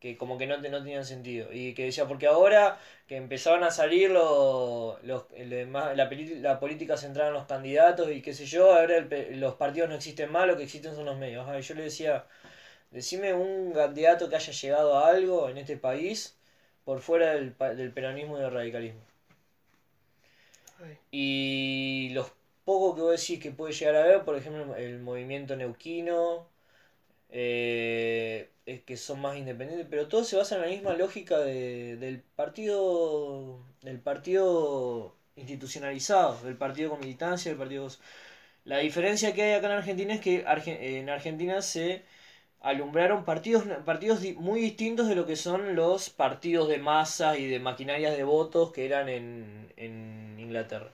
Que 0.01 0.17
como 0.17 0.39
que 0.39 0.47
no, 0.47 0.57
no 0.57 0.79
tenían 0.83 1.05
sentido. 1.05 1.53
Y 1.53 1.75
que 1.75 1.85
decía, 1.85 2.07
porque 2.09 2.27
ahora 2.27 2.79
que 3.07 3.17
empezaban 3.17 3.63
a 3.65 3.71
salir 3.71 4.11
los, 4.11 5.03
los, 5.05 5.25
el 5.37 5.51
demás- 5.51 5.97
la, 5.97 6.09
la 6.41 6.59
política 6.61 6.97
centrada 6.97 7.29
en 7.29 7.35
los 7.35 7.47
candidatos 7.47 8.11
y 8.11 8.23
qué 8.23 8.33
sé 8.35 8.47
yo, 8.47 8.73
ahora 8.73 8.97
el 8.97 9.41
los 9.41 9.55
partidos 9.57 9.89
no 9.91 9.95
existen 9.97 10.33
más, 10.33 10.47
lo 10.47 10.57
que 10.57 10.65
existen 10.65 10.95
son 10.95 11.05
los 11.05 11.19
medios. 11.19 11.47
Ajá, 11.47 11.59
y 11.59 11.63
yo 11.63 11.75
le 11.75 11.83
decía, 11.85 12.25
decime 12.91 13.35
un 13.35 13.73
candidato 13.75 14.29
que 14.29 14.37
haya 14.37 14.53
llegado 14.53 14.99
a 14.99 15.09
algo 15.11 15.49
en 15.51 15.59
este 15.59 15.77
país 15.77 16.37
por 16.85 17.01
fuera 17.01 17.35
del, 17.35 17.55
del 17.77 17.93
peronismo 17.93 18.39
y 18.39 18.41
del 18.43 18.53
radicalismo. 18.53 19.01
Ay. 20.83 20.97
Y 21.11 22.11
los 22.15 22.33
pocos 22.65 22.95
que 22.97 23.03
vos 23.03 23.21
decís 23.21 23.39
que 23.43 23.51
puede 23.51 23.73
llegar 23.75 23.97
a 23.97 24.07
ver, 24.07 24.25
por 24.25 24.37
ejemplo, 24.37 24.75
el 24.77 24.99
movimiento 25.01 25.57
neuquino, 25.57 26.47
eh, 27.31 28.49
es 28.73 28.83
que 28.83 28.97
son 28.97 29.21
más 29.21 29.37
independientes, 29.37 29.87
pero 29.91 30.09
todo 30.09 30.25
se 30.25 30.37
basa 30.37 30.57
en 30.57 30.63
la 30.63 30.69
misma 30.69 30.95
lógica 30.95 31.39
de- 31.39 31.97
del 31.97 32.21
partido, 32.23 33.61
del 33.83 34.01
partido 34.01 35.15
institucionalizado, 35.37 36.39
del 36.45 36.57
partido 36.57 36.91
con 36.91 37.01
militancia, 37.01 37.51
del 37.51 37.59
partido... 37.59 37.89
La 38.65 38.79
diferencia 38.79 39.35
que 39.35 39.43
hay 39.43 39.53
acá 39.55 39.67
en 39.69 39.73
Argentina 39.75 40.15
es 40.15 40.21
que 40.21 40.45
en 40.99 41.09
Argentina 41.11 41.63
se 41.63 42.03
alumbraron 42.61 43.25
partidos, 43.25 43.65
partidos 43.87 44.21
muy 44.37 44.61
distintos 44.61 45.09
de 45.09 45.15
lo 45.17 45.27
que 45.27 45.37
son 45.37 45.75
los 45.77 46.11
partidos 46.11 46.69
de 46.69 46.79
masas 46.79 47.39
y 47.39 47.47
de 47.49 47.59
maquinarias 47.59 48.17
de 48.17 48.25
votos 48.25 48.73
que 48.73 48.87
eran 48.87 49.09
en, 49.09 49.73
en 49.77 50.37
Inglaterra. 50.39 50.93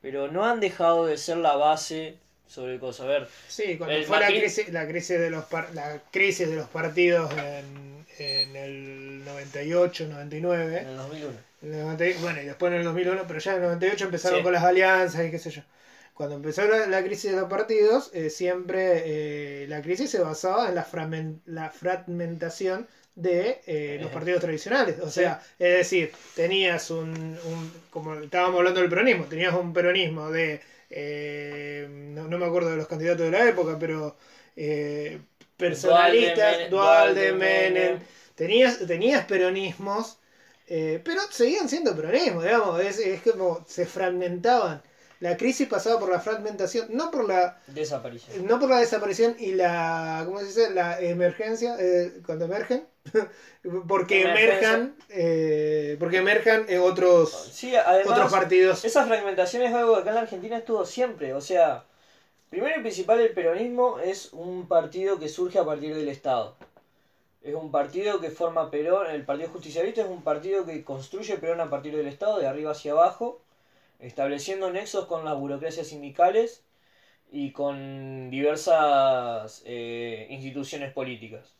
Pero 0.00 0.28
no 0.30 0.44
han 0.44 0.60
dejado 0.60 1.06
de 1.06 1.16
ser 1.18 1.38
la 1.38 1.56
base 1.56 2.18
sobre 2.46 2.74
el 2.74 2.80
cosa. 2.80 3.04
A 3.04 3.06
ver, 3.06 3.28
Sí, 3.48 3.76
cuando 3.76 3.96
El 3.96 4.04
fue 4.04 4.20
la 4.20 4.26
crisis, 4.28 4.68
la 4.70 4.86
crisis 4.86 5.18
de 5.18 5.30
los 5.30 5.44
par- 5.44 5.68
la 5.74 6.00
crisis 6.10 6.48
de 6.48 6.56
los 6.56 6.68
partidos 6.68 7.32
en, 7.32 8.04
en 8.18 8.56
el 8.56 9.24
98, 9.24 10.04
en 10.04 10.10
99, 10.10 10.78
el 10.80 10.96
2001. 10.96 11.32
en 11.62 11.74
el 11.74 11.80
90 11.82 12.20
bueno, 12.20 12.42
y 12.42 12.44
después 12.46 12.72
en 12.72 12.78
el 12.78 12.84
2001, 12.84 13.22
pero 13.26 13.38
ya 13.40 13.52
en 13.52 13.56
el 13.58 13.62
98 13.64 14.04
empezaron 14.04 14.38
Sí. 14.38 14.42
con 14.44 14.52
las 14.52 14.62
alianzas 14.64 15.26
y 15.26 15.30
qué 15.30 15.38
sé 15.38 15.50
yo. 15.50 15.62
Cuando 16.12 16.36
empezó 16.36 16.64
la, 16.68 16.86
la 16.86 17.02
crisis 17.02 17.32
de 17.32 17.40
los 17.40 17.48
partidos, 17.50 18.10
eh, 18.14 18.30
siempre 18.30 19.02
eh, 19.04 19.66
la 19.68 19.82
crisis 19.82 20.10
se 20.10 20.20
basaba 20.20 20.68
en 20.68 20.76
la, 20.76 20.84
framen- 20.86 21.40
la 21.46 21.70
fragmentación 21.70 22.86
de 23.16 23.60
eh, 23.66 23.98
los 24.00 24.10
Eh. 24.10 24.14
partidos 24.14 24.40
tradicionales. 24.40 25.00
O 25.00 25.06
Sí. 25.08 25.20
sea, 25.20 25.40
es 25.58 25.74
decir, 25.78 26.12
tenías 26.36 26.90
un, 26.90 27.08
un- 27.44 27.72
como 27.90 28.14
estábamos 28.14 28.58
hablando 28.58 28.80
del 28.80 28.90
peronismo, 28.90 29.24
tenías 29.24 29.54
un 29.54 29.72
peronismo 29.72 30.30
de, 30.30 30.60
eh, 30.96 31.86
no, 31.90 32.28
no 32.28 32.38
me 32.38 32.46
acuerdo 32.46 32.70
de 32.70 32.76
los 32.76 32.86
candidatos 32.88 33.26
de 33.26 33.30
la 33.32 33.48
época, 33.48 33.76
pero 33.78 34.16
eh, 34.56 35.20
personalistas, 35.56 36.70
Duhalde, 36.70 37.32
Dualde, 37.32 37.32
Menem, 37.32 38.00
tenías, 38.34 38.78
tenías 38.86 39.24
peronismos, 39.26 40.18
eh, 40.66 41.00
pero 41.04 41.20
seguían 41.30 41.68
siendo 41.68 41.94
peronismo, 41.96 42.42
digamos, 42.42 42.80
es, 42.80 42.98
es 42.98 43.22
como 43.22 43.64
se 43.66 43.86
fragmentaban. 43.86 44.82
La 45.20 45.36
crisis 45.36 45.68
pasaba 45.68 45.98
por 46.00 46.10
la 46.10 46.20
fragmentación, 46.20 46.88
no 46.90 47.10
por 47.10 47.26
la 47.26 47.58
Desaparición. 47.66 48.46
no 48.46 48.58
por 48.60 48.68
la 48.70 48.78
desaparición 48.80 49.36
y 49.38 49.52
la 49.54 50.22
¿cómo 50.26 50.38
se 50.40 50.46
dice? 50.46 50.70
la 50.70 51.00
emergencia 51.00 51.76
eh, 51.78 52.20
cuando 52.26 52.44
emergen 52.46 52.86
porque 53.88 54.22
emerjan 54.22 54.96
eh, 55.10 55.96
porque 55.98 56.18
emerjan 56.18 56.64
eh, 56.68 56.78
otros 56.78 57.50
Sí, 57.52 57.74
además, 57.76 58.12
otros 58.12 58.32
partidos 58.32 58.84
esa 58.84 59.06
fragmentación 59.06 59.62
es 59.62 59.74
algo 59.74 59.94
que 59.94 60.00
acá 60.00 60.10
en 60.10 60.16
la 60.16 60.22
Argentina 60.22 60.56
estuvo 60.56 60.84
siempre. 60.84 61.34
O 61.34 61.40
sea, 61.40 61.84
primero 62.50 62.78
y 62.78 62.82
principal, 62.82 63.20
el 63.20 63.32
peronismo 63.32 63.98
es 63.98 64.32
un 64.32 64.68
partido 64.68 65.18
que 65.18 65.28
surge 65.28 65.58
a 65.58 65.64
partir 65.64 65.94
del 65.94 66.08
Estado. 66.08 66.56
Es 67.42 67.54
un 67.54 67.70
partido 67.70 68.20
que 68.20 68.30
forma 68.30 68.70
Perón, 68.70 69.10
el 69.10 69.24
Partido 69.24 69.50
Justicialista 69.50 70.00
es 70.00 70.08
un 70.08 70.22
partido 70.22 70.64
que 70.64 70.82
construye 70.82 71.36
Perón 71.36 71.60
a 71.60 71.68
partir 71.68 71.94
del 71.94 72.06
Estado, 72.06 72.38
de 72.38 72.46
arriba 72.46 72.70
hacia 72.70 72.92
abajo, 72.92 73.42
estableciendo 74.00 74.70
nexos 74.70 75.06
con 75.06 75.26
las 75.26 75.36
burocracias 75.36 75.88
sindicales 75.88 76.64
y 77.30 77.52
con 77.52 78.30
diversas 78.30 79.62
eh, 79.66 80.26
instituciones 80.30 80.92
políticas. 80.94 81.52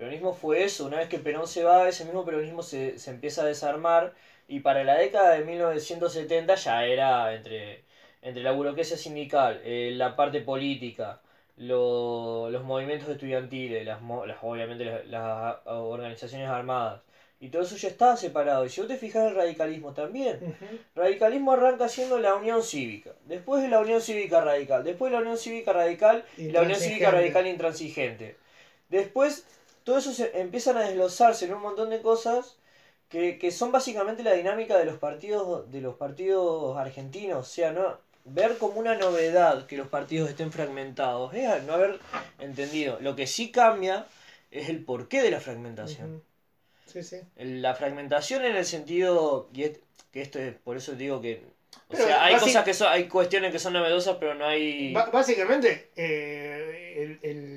Peronismo 0.00 0.32
fue 0.32 0.64
eso, 0.64 0.86
una 0.86 0.96
vez 0.96 1.08
que 1.10 1.18
Perón 1.18 1.46
se 1.46 1.62
va, 1.62 1.86
ese 1.86 2.06
mismo 2.06 2.24
peronismo 2.24 2.62
se, 2.62 2.98
se 2.98 3.10
empieza 3.10 3.42
a 3.42 3.44
desarmar 3.44 4.14
y 4.48 4.60
para 4.60 4.82
la 4.82 4.96
década 4.96 5.32
de 5.32 5.44
1970 5.44 6.54
ya 6.54 6.86
era 6.86 7.34
entre, 7.34 7.84
entre 8.22 8.42
la 8.42 8.52
burocracia 8.52 8.96
sindical, 8.96 9.60
eh, 9.62 9.90
la 9.94 10.16
parte 10.16 10.40
política, 10.40 11.20
lo- 11.58 12.48
los 12.50 12.64
movimientos 12.64 13.10
estudiantiles, 13.10 13.84
las, 13.84 14.00
las- 14.26 14.38
obviamente 14.42 14.86
las, 14.86 15.06
las 15.06 15.58
organizaciones 15.66 16.48
armadas, 16.48 17.02
y 17.38 17.48
todo 17.48 17.60
eso 17.62 17.76
ya 17.76 17.88
estaba 17.88 18.16
separado. 18.16 18.64
Y 18.64 18.70
si 18.70 18.80
vos 18.80 18.88
te 18.88 18.96
fijas 18.96 19.28
el 19.28 19.34
radicalismo 19.34 19.92
también, 19.92 20.56
radicalismo 20.94 21.52
arranca 21.52 21.88
siendo 21.90 22.18
la 22.18 22.34
Unión 22.36 22.62
Cívica, 22.62 23.10
después 23.26 23.62
de 23.62 23.68
la 23.68 23.80
Unión 23.80 24.00
Cívica 24.00 24.40
Radical, 24.40 24.82
después 24.82 25.10
de 25.12 25.16
la 25.18 25.22
Unión 25.22 25.36
Cívica 25.36 25.74
Radical 25.74 26.24
y 26.38 26.52
la 26.52 26.62
Unión 26.62 26.80
Cívica. 26.80 27.10
Radical 27.10 27.46
Intransigente. 27.46 28.36
Después, 28.88 29.46
todo 29.84 29.98
eso 29.98 30.12
se 30.12 30.38
empiezan 30.40 30.76
a 30.76 30.82
desglosarse 30.82 31.46
en 31.46 31.54
un 31.54 31.62
montón 31.62 31.90
de 31.90 32.00
cosas 32.02 32.56
que, 33.08 33.38
que 33.38 33.50
son 33.50 33.72
básicamente 33.72 34.22
la 34.22 34.32
dinámica 34.34 34.78
de 34.78 34.84
los 34.84 34.98
partidos 34.98 35.70
de 35.70 35.80
los 35.80 35.96
partidos 35.96 36.76
argentinos. 36.76 37.38
O 37.48 37.50
sea, 37.50 37.72
no 37.72 37.98
ver 38.24 38.58
como 38.58 38.78
una 38.78 38.94
novedad 38.94 39.66
que 39.66 39.76
los 39.76 39.88
partidos 39.88 40.30
estén 40.30 40.52
fragmentados 40.52 41.34
es 41.34 41.62
no 41.64 41.72
haber 41.74 41.98
entendido. 42.38 42.98
Lo 43.00 43.16
que 43.16 43.26
sí 43.26 43.50
cambia 43.50 44.06
es 44.50 44.68
el 44.68 44.84
porqué 44.84 45.22
de 45.22 45.30
la 45.30 45.40
fragmentación. 45.40 46.22
Sí 46.86 47.02
sí 47.02 47.20
La 47.36 47.74
fragmentación 47.74 48.44
en 48.44 48.56
el 48.56 48.64
sentido, 48.66 49.48
y 49.54 49.64
es- 49.64 49.80
que 50.12 50.22
esto 50.22 50.38
es, 50.40 50.54
por 50.54 50.76
eso 50.76 50.92
digo 50.92 51.20
que, 51.20 51.42
o 51.88 51.92
Pero 51.92 52.04
sea, 52.04 52.24
hay 52.24 52.36
cosas 52.36 52.64
que 52.64 52.74
son, 52.74 52.88
hay 52.88 53.06
cuestiones 53.06 53.52
que 53.52 53.60
son 53.60 53.72
novedosas, 53.74 54.16
pero 54.18 54.34
no 54.34 54.44
hay... 54.44 54.92
Básicamente 54.92 55.90
eh, 55.94 56.94
el- 56.96 57.18
el- 57.22 57.49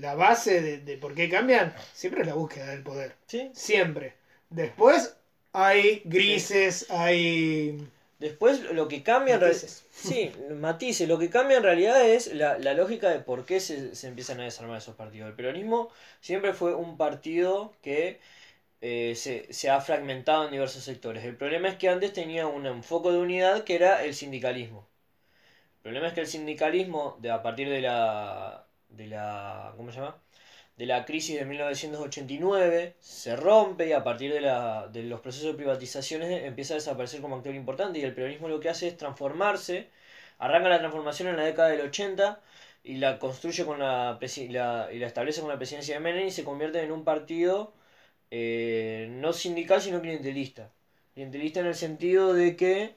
la 0.00 0.14
base 0.14 0.60
de, 0.62 0.78
de 0.78 0.96
por 0.98 1.14
qué 1.14 1.28
cambian 1.28 1.74
siempre 1.94 2.22
es 2.22 2.26
la 2.26 2.34
búsqueda 2.34 2.68
del 2.68 2.82
poder 2.82 3.16
¿Sí? 3.26 3.50
siempre 3.52 4.14
después 4.50 5.16
hay 5.52 6.02
grises 6.04 6.90
hay 6.90 7.88
Después 8.18 8.60
lo 8.72 8.86
que 8.86 9.02
cambia 9.02 9.36
en 9.36 9.40
realidad... 9.40 9.62
matices. 9.62 9.84
Sí, 9.90 10.30
matices. 10.50 11.08
Lo 11.08 11.18
que 11.18 11.30
cambia 11.30 11.56
en 11.56 11.62
realidad 11.62 12.06
es 12.06 12.32
la, 12.34 12.58
la 12.58 12.74
lógica 12.74 13.08
de 13.08 13.20
por 13.20 13.46
qué 13.46 13.60
se, 13.60 13.94
se 13.94 14.08
empiezan 14.08 14.40
a 14.40 14.44
desarmar 14.44 14.76
esos 14.78 14.94
partidos. 14.94 15.28
El 15.30 15.34
peronismo 15.36 15.88
siempre 16.20 16.52
fue 16.52 16.74
un 16.74 16.96
partido 16.98 17.72
que 17.82 18.20
eh, 18.82 19.14
se, 19.16 19.52
se 19.52 19.70
ha 19.70 19.80
fragmentado 19.80 20.44
en 20.46 20.52
diversos 20.52 20.84
sectores. 20.84 21.24
El 21.24 21.36
problema 21.36 21.68
es 21.68 21.76
que 21.76 21.88
antes 21.88 22.12
tenía 22.12 22.46
un 22.46 22.66
enfoque 22.66 23.10
de 23.10 23.18
unidad 23.18 23.64
que 23.64 23.76
era 23.76 24.04
el 24.04 24.14
sindicalismo. 24.14 24.88
El 25.78 25.82
problema 25.82 26.08
es 26.08 26.14
que 26.14 26.20
el 26.22 26.26
sindicalismo, 26.26 27.18
de, 27.20 27.30
a 27.30 27.42
partir 27.42 27.68
de 27.68 27.80
la, 27.82 28.66
de 28.90 29.06
la. 29.08 29.72
¿Cómo 29.76 29.90
se 29.92 29.98
llama? 30.00 30.16
De 30.76 30.86
la 30.86 31.04
crisis 31.04 31.38
de 31.38 31.44
1989, 31.44 32.96
se 33.00 33.36
rompe 33.36 33.88
y 33.88 33.92
a 33.92 34.02
partir 34.04 34.32
de, 34.32 34.40
la, 34.40 34.88
de 34.88 35.02
los 35.04 35.20
procesos 35.20 35.48
de 35.48 35.54
privatizaciones 35.54 36.44
empieza 36.44 36.74
a 36.74 36.76
desaparecer 36.78 37.20
como 37.20 37.36
actor 37.36 37.54
importante. 37.54 37.98
Y 37.98 38.02
el 38.02 38.14
peronismo 38.14 38.48
lo 38.48 38.60
que 38.60 38.70
hace 38.70 38.88
es 38.88 38.96
transformarse. 38.96 39.88
Arranca 40.38 40.68
la 40.70 40.78
transformación 40.78 41.28
en 41.28 41.36
la 41.36 41.44
década 41.44 41.68
del 41.68 41.82
80 41.82 42.40
y 42.82 42.96
la 42.96 43.18
construye 43.18 43.64
con 43.66 43.78
la, 43.78 44.18
la- 44.48 44.88
y 44.92 44.98
la 44.98 45.06
establece 45.06 45.40
con 45.40 45.50
la 45.50 45.58
presidencia 45.58 45.94
de 45.94 46.00
Menem 46.00 46.26
y 46.28 46.30
se 46.30 46.44
convierte 46.44 46.82
en 46.82 46.92
un 46.92 47.04
partido 47.04 47.74
eh, 48.30 49.08
no 49.10 49.32
sindical 49.32 49.80
sino 49.82 50.00
clientelista. 50.00 50.70
Clientelista 51.14 51.60
en 51.60 51.66
el 51.66 51.74
sentido 51.74 52.32
de 52.34 52.56
que 52.56 52.94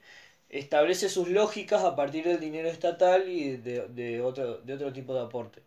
establece 0.49 1.09
sus 1.09 1.29
lógicas 1.29 1.83
a 1.83 1.95
partir 1.95 2.25
del 2.25 2.39
dinero 2.39 2.69
estatal 2.69 3.27
y 3.29 3.57
de, 3.57 3.87
de 3.89 4.21
otro, 4.21 4.59
de 4.59 4.73
otro 4.75 4.93
tipo 4.93 5.13
de 5.13 5.21
aporte. 5.21 5.61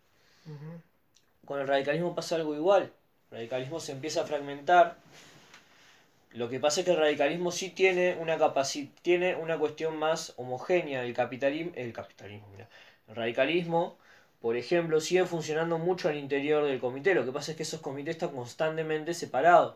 Con 1.45 1.59
el 1.61 1.67
radicalismo 1.67 2.15
pasa 2.15 2.35
algo 2.35 2.55
igual. 2.55 2.91
El 3.31 3.37
radicalismo 3.37 3.79
se 3.79 3.91
empieza 3.93 4.21
a 4.21 4.25
fragmentar. 4.25 4.97
Lo 6.31 6.49
que 6.49 6.59
pasa 6.59 6.81
es 6.81 6.85
que 6.85 6.91
el 6.91 6.97
radicalismo 6.97 7.51
sí 7.51 7.69
tiene 7.69 8.15
una 8.15 8.37
capaci- 8.37 8.91
tiene 9.01 9.35
una 9.35 9.57
cuestión 9.57 9.97
más 9.97 10.33
homogénea. 10.37 11.03
El 11.03 11.13
capitalismo, 11.13 11.71
el 11.75 11.93
capitalismo, 11.93 12.47
mira. 12.51 12.67
El 13.07 13.15
radicalismo, 13.15 13.97
por 14.41 14.55
ejemplo, 14.57 14.99
sigue 15.01 15.25
funcionando 15.25 15.77
mucho 15.77 16.09
al 16.09 16.17
interior 16.17 16.65
del 16.65 16.79
comité. 16.79 17.15
Lo 17.15 17.25
que 17.25 17.31
pasa 17.31 17.51
es 17.51 17.57
que 17.57 17.63
esos 17.63 17.81
comités 17.81 18.15
están 18.15 18.31
constantemente 18.35 19.13
separados. 19.13 19.75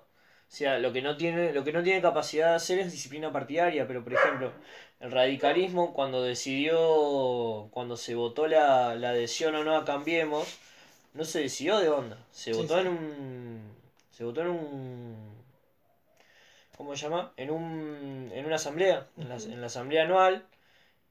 O 0.52 0.54
sea, 0.54 0.80
lo 0.80 0.92
que 0.92 1.02
no 1.02 1.16
tiene, 1.16 1.54
lo 1.54 1.64
que 1.64 1.72
no 1.72 1.82
tiene 1.82 2.02
capacidad 2.02 2.50
de 2.50 2.56
hacer 2.56 2.80
es 2.80 2.92
disciplina 2.92 3.32
partidaria, 3.32 3.88
pero 3.88 4.04
por 4.04 4.14
ejemplo, 4.14 4.52
el 5.00 5.10
radicalismo 5.12 5.94
cuando 5.94 6.22
decidió, 6.24 7.70
cuando 7.72 7.96
se 7.96 8.16
votó 8.16 8.48
la, 8.48 8.96
la 8.96 9.12
adhesión 9.12 9.56
o 9.56 9.64
no 9.64 9.78
a 9.78 9.86
Cambiemos, 9.86 10.60
no 11.14 11.24
se 11.24 11.40
decidió 11.42 11.80
de 11.80 11.88
onda. 11.90 12.18
Se 12.32 12.54
Sí, 12.54 12.60
votó 12.62 12.76
sí. 12.76 12.82
en 12.82 12.88
un. 12.90 13.62
Se 14.12 14.26
votó 14.26 14.42
en 14.42 14.48
un. 14.50 15.32
¿Cómo 16.78 16.96
se 16.98 17.04
llama? 17.04 17.32
En 17.38 17.50
un. 17.50 18.30
en 18.34 18.46
una 18.46 18.56
asamblea. 18.56 19.08
En 19.18 19.30
la, 19.30 19.36
en 19.36 19.62
la 19.62 19.68
asamblea 19.68 20.04
anual. 20.04 20.46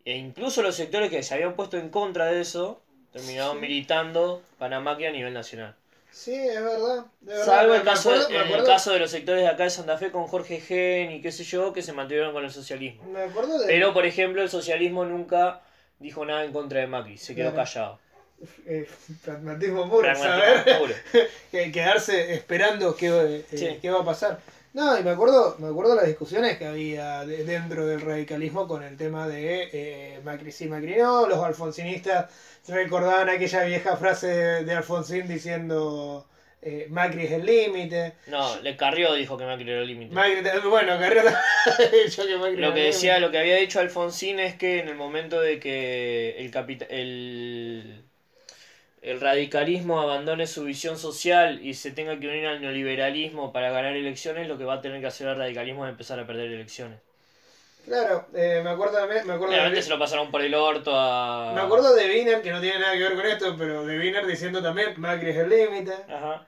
E 0.04 0.16
incluso 0.18 0.62
los 0.62 0.74
sectores 0.74 1.08
que 1.10 1.22
se 1.22 1.32
habían 1.34 1.54
puesto 1.54 1.78
en 1.78 1.88
contra 1.88 2.26
de 2.26 2.42
eso. 2.42 2.82
Terminaron 3.12 3.56
Sí. 3.56 3.60
militando 3.62 4.42
Macri 4.58 5.06
a 5.06 5.12
nivel 5.12 5.32
nacional. 5.32 5.74
Sí, 6.12 6.34
es 6.34 6.62
verdad. 6.62 7.04
de 7.20 7.32
verdad. 7.32 7.44
Salvo 7.46 7.74
el 7.74 7.82
caso, 7.82 8.10
acuerdo- 8.10 8.40
en 8.42 8.52
el 8.60 8.64
caso 8.64 8.92
de 8.92 8.98
los 8.98 9.10
sectores 9.10 9.42
de 9.42 9.48
acá 9.48 9.64
de 9.64 9.70
Santa 9.70 9.96
Fe 9.98 10.10
con 10.10 10.26
Jorge 10.26 10.60
Gen 10.60 11.12
y 11.12 11.20
qué 11.22 11.30
sé 11.32 11.44
yo, 11.44 11.72
que 11.72 11.82
se 11.82 11.92
mantuvieron 11.92 12.32
con 12.32 12.44
el 12.44 12.50
socialismo. 12.50 13.04
Me 13.04 13.22
acuerdo 13.22 13.58
de. 13.58 13.66
Pero, 13.66 13.92
por 13.94 14.04
ejemplo, 14.06 14.42
el 14.42 14.48
socialismo 14.50 15.04
nunca 15.04 15.60
dijo 15.98 16.24
nada 16.24 16.44
en 16.44 16.52
contra 16.52 16.80
de 16.80 16.86
Macri, 16.86 17.16
se 17.18 17.34
quedó 17.34 17.50
Claro. 17.52 17.64
callado. 17.64 17.98
eh, 18.66 18.88
pragmatismo 19.22 19.82
puro, 19.90 20.00
Pragmatismo 20.00 20.64
saber 20.64 20.78
puro. 20.78 20.94
que 21.50 21.70
quedarse 21.72 22.32
esperando 22.32 22.96
qué, 22.96 23.08
eh, 23.50 23.56
Sí. 23.56 23.78
qué 23.82 23.90
va 23.90 24.00
a 24.00 24.04
pasar. 24.04 24.40
No, 24.72 24.96
y 24.98 25.02
me 25.02 25.10
acuerdo, 25.10 25.56
me 25.58 25.68
acuerdo 25.68 25.96
las 25.96 26.06
discusiones 26.06 26.56
que 26.56 26.64
había 26.66 27.24
de- 27.24 27.44
dentro 27.44 27.86
del 27.86 28.00
radicalismo 28.00 28.68
con 28.68 28.84
el 28.84 28.96
tema 28.96 29.26
de 29.26 29.68
eh, 29.72 30.20
Macri 30.22 30.52
sí, 30.52 30.68
Macri 30.68 30.94
no, 30.96 31.26
los 31.26 31.42
alfonsinistas 31.42 32.32
recordaban 32.68 33.28
aquella 33.28 33.64
vieja 33.64 33.96
frase 33.96 34.28
de, 34.28 34.64
de 34.64 34.74
Alfonsín 34.74 35.26
diciendo 35.26 36.28
eh, 36.62 36.86
Macri 36.88 37.24
es 37.24 37.32
el 37.32 37.46
límite. 37.46 38.14
No, 38.28 38.60
le 38.60 38.76
Carrió 38.76 39.14
dijo 39.14 39.36
que 39.36 39.44
Macri 39.44 39.68
era 39.68 39.80
el 39.80 39.88
límite. 39.88 40.14
Bueno, 40.68 40.98
Carrió 41.00 41.22
dicho 42.04 42.24
que 42.24 42.36
Macri 42.36 42.56
Lo 42.56 42.72
que 42.72 42.80
decía, 42.84 43.18
lo 43.18 43.32
que 43.32 43.38
había 43.38 43.56
dicho 43.56 43.80
Alfonsín 43.80 44.38
es 44.38 44.54
que 44.54 44.78
en 44.78 44.88
el 44.88 44.94
momento 44.94 45.40
de 45.40 45.58
que 45.58 46.36
el 46.38 46.50
capita 46.52 46.84
el, 46.88 48.04
el 49.02 49.20
radicalismo 49.20 50.00
abandone 50.00 50.46
su 50.46 50.64
visión 50.64 50.98
social 50.98 51.64
y 51.64 51.74
se 51.74 51.90
tenga 51.90 52.18
que 52.20 52.28
unir 52.28 52.46
al 52.46 52.60
neoliberalismo 52.60 53.52
para 53.52 53.70
ganar 53.70 53.96
elecciones, 53.96 54.46
lo 54.48 54.58
que 54.58 54.64
va 54.64 54.74
a 54.74 54.80
tener 54.80 55.00
que 55.00 55.06
hacer 55.06 55.28
el 55.28 55.36
radicalismo 55.36 55.86
es 55.86 55.90
empezar 55.90 56.18
a 56.20 56.26
perder 56.26 56.52
elecciones. 56.52 56.98
Claro, 57.86 58.26
eh, 58.34 58.60
me 58.62 58.70
acuerdo, 58.70 59.00
me, 59.08 59.14
me 59.24 59.32
acuerdo 59.32 59.46
Obviamente 59.54 59.76
de, 59.76 59.82
se 59.82 59.88
lo 59.90 59.98
pasaron 59.98 60.30
por 60.30 60.42
el 60.42 60.54
orto 60.54 60.90
a... 60.94 61.52
me 61.54 61.62
acuerdo 61.62 61.94
de 61.94 62.04
Wiener, 62.06 62.42
que 62.42 62.50
no 62.50 62.60
tiene 62.60 62.78
nada 62.78 62.92
que 62.92 62.98
ver 63.04 63.14
con 63.14 63.24
esto, 63.26 63.56
pero 63.56 63.86
de 63.86 63.98
Wiener 63.98 64.26
diciendo 64.26 64.62
también 64.62 64.92
Macri 65.00 65.30
es 65.30 65.36
el 65.38 65.48
límite. 65.48 65.92
Ajá. 66.08 66.46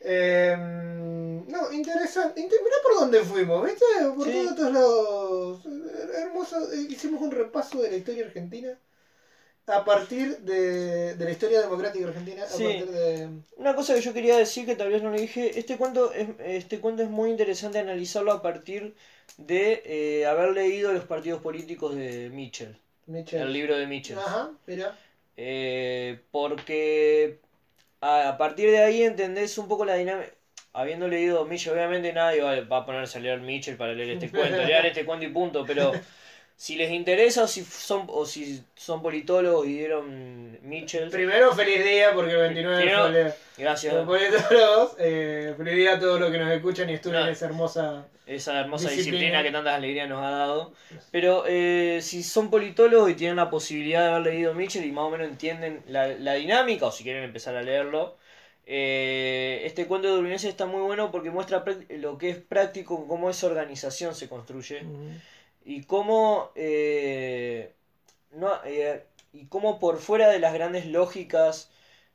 Eh, 0.00 0.56
no, 0.58 1.72
interesante. 1.72 2.40
Inter- 2.40 2.58
Mirá 2.64 2.76
por 2.82 2.94
dónde 2.96 3.20
fuimos, 3.20 3.64
¿viste? 3.64 3.84
Por 4.16 4.26
Sí. 4.26 4.32
todos 4.32 4.50
estos 4.50 4.72
lados. 4.72 5.60
Hermoso. 6.20 6.72
Eh, 6.72 6.86
Hicimos 6.90 7.22
un 7.22 7.30
repaso 7.30 7.80
de 7.80 7.90
la 7.92 7.96
historia 7.98 8.26
argentina 8.26 8.76
a 9.66 9.84
partir 9.84 10.38
de, 10.38 11.14
de 11.14 11.24
la 11.24 11.30
historia 11.30 11.60
democrática 11.60 12.08
argentina. 12.08 12.42
A 12.44 12.48
partir 12.48 12.86
de. 12.86 13.28
Una 13.56 13.74
cosa 13.74 13.94
que 13.94 14.00
yo 14.00 14.12
quería 14.12 14.36
decir 14.36 14.66
que 14.66 14.76
tal 14.76 14.90
vez 14.90 15.02
no 15.02 15.10
le 15.10 15.20
dije, 15.20 15.58
este 15.58 15.76
cuento 15.76 16.12
es, 16.12 16.28
este 16.44 16.80
cuento 16.80 17.02
es 17.02 17.10
muy 17.10 17.30
interesante 17.30 17.78
analizarlo 17.78 18.32
a 18.32 18.42
partir 18.42 18.94
de 19.36 19.82
eh, 19.84 20.26
haber 20.26 20.50
leído 20.52 20.92
los 20.92 21.04
partidos 21.04 21.40
políticos 21.40 21.94
de 21.94 22.28
Mitchell, 22.30 22.76
Mitchell. 23.06 23.42
el 23.42 23.52
libro 23.52 23.76
de 23.76 23.86
Mitchell. 23.86 24.18
Ajá, 24.18 24.50
mira. 24.66 24.98
Eh, 25.36 26.20
porque 26.30 27.38
a, 28.00 28.30
a 28.30 28.36
partir 28.36 28.70
de 28.70 28.82
ahí 28.82 29.02
entendés 29.02 29.56
un 29.58 29.68
poco 29.68 29.84
la 29.84 29.94
dinámica. 29.94 30.30
Habiendo 30.74 31.06
leído 31.06 31.44
Mitchell, 31.44 31.74
obviamente 31.74 32.14
nadie 32.14 32.40
va, 32.40 32.76
a 32.78 32.86
ponerse 32.86 33.18
a 33.18 33.20
leer 33.20 33.40
Mitchell 33.40 33.76
para 33.76 33.92
leer 33.92 34.10
este 34.10 34.30
cuento, 34.30 34.56
lean 34.64 34.86
este 34.86 35.04
cuento 35.04 35.26
y 35.26 35.28
punto, 35.28 35.64
pero 35.66 35.92
si 36.56 36.76
les 36.76 36.90
interesa 36.92 37.44
o 37.44 37.46
si 37.48 37.64
son, 37.64 38.04
o 38.08 38.24
si 38.24 38.62
son 38.76 39.02
politólogos 39.02 39.66
y 39.66 39.74
dieron 39.78 40.58
Mitchell, 40.62 41.10
Primero, 41.10 41.52
feliz 41.54 41.84
día 41.84 42.12
porque 42.14 42.32
el 42.32 42.38
29 42.38 42.76
Primero, 42.82 43.08
fue 43.08 43.20
el 43.20 43.32
gracias. 43.58 43.94
Los 43.94 44.06
politólogos, 44.06 44.96
eh, 44.98 45.54
feliz 45.56 45.74
día 45.74 45.94
a 45.94 45.98
todos 46.00 46.20
los 46.20 46.30
que 46.30 46.38
nos 46.38 46.50
escuchan 46.52 46.88
y 46.90 46.94
estudien 46.94 47.20
No. 47.22 47.28
esa 47.28 47.46
hermosa. 47.46 48.06
esa 48.26 48.60
hermosa 48.60 48.88
Disciplina. 48.90 49.18
disciplina. 49.18 49.42
que 49.42 49.50
tantas 49.50 49.74
alegrías 49.74 50.08
nos 50.08 50.24
ha 50.24 50.30
dado. 50.30 50.72
Pero 51.10 51.44
eh, 51.48 51.98
si 52.02 52.22
son 52.22 52.48
politólogos 52.50 53.10
y 53.10 53.14
tienen 53.14 53.36
la 53.36 53.50
posibilidad 53.50 54.02
de 54.04 54.08
haber 54.10 54.22
leído 54.32 54.54
Mitchell 54.54 54.84
y 54.84 54.92
más 54.92 55.04
o 55.04 55.10
menos 55.10 55.26
entienden 55.28 55.82
la, 55.88 56.06
la 56.08 56.34
dinámica, 56.34 56.86
o 56.86 56.92
si 56.92 57.02
quieren 57.02 57.24
empezar 57.24 57.56
a 57.56 57.62
leerlo, 57.62 58.16
eh, 58.64 59.62
este 59.64 59.86
cuento 59.86 60.06
de 60.12 60.20
Urbinense 60.20 60.48
está 60.48 60.66
muy 60.66 60.80
bueno 60.82 61.10
porque 61.10 61.30
muestra 61.30 61.64
lo 61.98 62.16
que 62.16 62.30
es 62.30 62.36
práctico, 62.36 63.08
cómo 63.08 63.28
esa 63.28 63.48
organización 63.48 64.14
se 64.14 64.28
construye 64.28 64.82
y 65.64 65.82
cómo, 65.84 66.50
eh, 66.54 67.72
no, 68.32 68.50
eh, 68.64 69.04
y 69.32 69.46
cómo 69.46 69.78
por 69.78 69.98
fuera 69.98 70.28
de 70.28 70.38
las 70.38 70.54
grandes 70.54 70.86
lógicas 70.86 71.70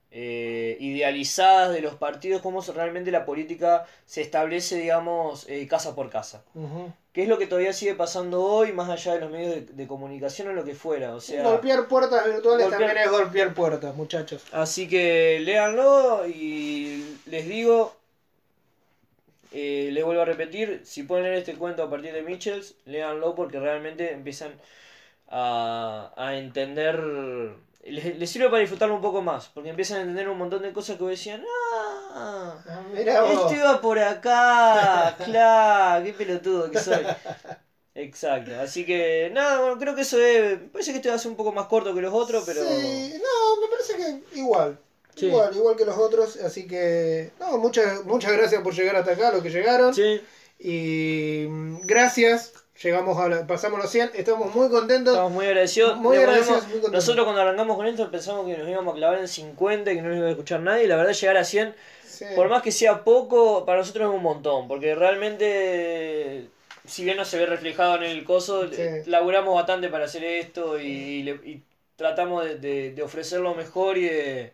eh, 0.10 0.78
idealizadas 0.80 1.74
de 1.74 1.82
los 1.82 1.96
partidos, 1.96 2.42
cómo 2.42 2.62
realmente 2.62 3.12
la 3.12 3.26
política 3.26 3.86
se 4.06 4.22
establece, 4.22 4.78
digamos, 4.78 5.48
eh, 5.50 5.68
casa 5.68 5.96
por 5.96 6.10
casa. 6.10 6.44
Ujú. 6.56 6.94
Que 7.12 7.24
es 7.24 7.28
lo 7.30 7.38
que 7.38 7.48
todavía 7.48 7.74
sigue 7.74 7.94
pasando 7.96 8.44
hoy, 8.44 8.72
más 8.72 8.90
allá 8.90 9.16
de 9.16 9.20
los 9.22 9.32
medios 9.32 9.56
de, 9.56 9.62
de 9.62 9.88
comunicación 9.88 10.48
o 10.50 10.54
lo 10.54 10.64
que 10.64 10.76
fuera. 10.76 11.14
O 11.16 11.20
sea, 11.20 11.44
golpear 11.44 11.88
puertas 11.88 12.26
virtuales 12.26 12.68
golpear- 12.68 12.70
también 12.80 12.98
es 12.98 13.10
golpear 13.12 13.54
puertas, 13.54 13.96
muchachos. 13.96 14.44
así 14.54 14.88
que 14.88 15.40
léanlo 15.42 16.26
y 16.28 17.18
les 17.26 17.48
digo, 17.48 17.97
eh, 19.52 19.90
les 19.92 20.04
vuelvo 20.04 20.22
a 20.22 20.26
repetir, 20.26 20.82
si 20.84 21.04
pueden 21.04 21.26
leer 21.26 21.38
este 21.40 21.56
cuento 21.56 21.84
a 21.84 21.90
partir 21.90 22.14
de 22.14 22.22
Mitchells, 22.24 22.76
léanlo 22.86 23.36
porque 23.36 23.60
realmente 23.60 24.14
empiezan 24.14 24.52
a, 25.30 26.14
a 26.18 26.38
entender, 26.38 27.00
les, 27.84 28.18
les 28.18 28.30
sirve 28.30 28.50
para 28.50 28.60
disfrutarlo 28.60 28.96
un 28.96 29.02
poco 29.02 29.22
más, 29.22 29.50
porque 29.50 29.70
empiezan 29.70 30.00
a 30.00 30.02
entender 30.02 30.30
un 30.30 30.38
montón 30.38 30.62
de 30.62 30.74
cosas 30.74 30.98
que 30.98 31.04
vos 31.04 31.12
decían, 31.12 31.44
ah. 32.16 32.56
Esto 32.94 33.54
iba 33.54 33.82
por 33.82 34.00
acá, 34.00 35.16
claro, 35.24 36.06
qué 36.06 36.14
pelotudo 36.14 36.70
que 36.72 36.80
soy. 36.80 37.06
Exacto, 37.96 38.52
así 38.60 38.86
que 38.86 39.32
nada, 39.34 39.60
bueno, 39.60 39.78
creo 39.80 39.96
que 39.96 40.02
eso 40.02 40.20
es. 40.22 40.60
Parece 40.72 40.92
que 40.92 40.98
este 40.98 41.10
va 41.10 41.16
a 41.16 41.18
ser 41.20 41.32
un 41.32 41.38
poco 41.38 41.52
más 41.52 41.66
corto 41.68 41.96
que 41.96 42.02
los 42.02 42.14
otros, 42.14 42.44
pero. 42.46 42.62
Sí, 42.62 43.14
no, 43.20 43.62
me 43.62 43.68
parece 43.70 43.96
que 43.98 44.40
igual. 44.40 44.80
Sí. 45.18 45.26
Igual, 45.28 45.56
igual 45.56 45.76
que 45.76 45.86
los 45.86 45.98
otros, 45.98 46.38
así 46.38 46.68
que 46.68 47.32
no, 47.40 47.58
muchas 47.58 48.06
muchas 48.06 48.32
gracias 48.34 48.62
por 48.62 48.74
llegar 48.74 48.96
hasta 48.96 49.14
acá, 49.14 49.32
los 49.32 49.42
que 49.44 49.50
llegaron. 49.50 49.94
Sí, 49.94 50.22
Y 50.60 51.46
gracias, 51.86 52.54
llegamos 52.82 53.18
a 53.18 53.28
la- 53.30 53.48
pasamos 53.48 53.80
los 53.82 53.90
100, 53.92 54.12
estamos 54.16 54.54
muy 54.56 54.70
contentos. 54.70 55.14
estamos 55.14 55.32
muy 55.32 55.46
agradecidos. 55.46 55.98
Muy 55.98 56.18
agradecidos, 56.18 56.64
muy 56.64 56.74
contentos. 56.74 56.92
Nosotros 56.94 57.26
cuando 57.26 57.42
arrancamos 57.42 57.78
con 57.78 57.88
esto 57.88 58.10
pensamos 58.12 58.46
que 58.48 58.58
nos 58.58 58.68
íbamos 58.70 58.94
a 58.94 58.98
clavar 58.98 59.20
en 59.20 59.28
50 59.28 59.92
y 59.92 59.96
que 59.96 60.02
no 60.02 60.10
nos 60.10 60.18
iba 60.18 60.28
a 60.28 60.32
escuchar 60.32 60.60
nadie. 60.62 60.84
Y 60.86 60.88
la 60.88 60.96
verdad, 60.98 61.14
llegar 61.14 61.38
a 61.38 61.44
100, 61.44 61.76
Sí. 62.08 62.26
por 62.36 62.50
más 62.50 62.64
que 62.64 62.72
sea 62.72 63.04
poco, 63.04 63.66
para 63.66 63.80
nosotros 63.80 64.10
es 64.10 64.16
un 64.16 64.24
montón. 64.24 64.68
Porque 64.68 64.96
realmente, 64.96 66.48
si 66.86 67.04
bien 67.04 67.18
no 67.18 67.26
se 67.26 67.38
ve 67.38 67.46
reflejado 67.46 67.96
en 67.98 68.04
el 68.04 68.24
coso, 68.24 68.68
Sí. 68.72 68.84
laburamos 69.06 69.56
bastante 69.56 69.90
para 69.90 70.06
hacer 70.06 70.24
esto 70.24 70.80
y, 70.80 70.88
y 70.88 71.30
y 71.52 71.64
tratamos 71.96 72.44
de, 72.46 72.56
de- 72.60 72.92
de 72.92 73.02
ofrecer 73.02 73.40
lo 73.40 73.56
mejor 73.56 73.98
y 73.98 74.04
de, 74.06 74.54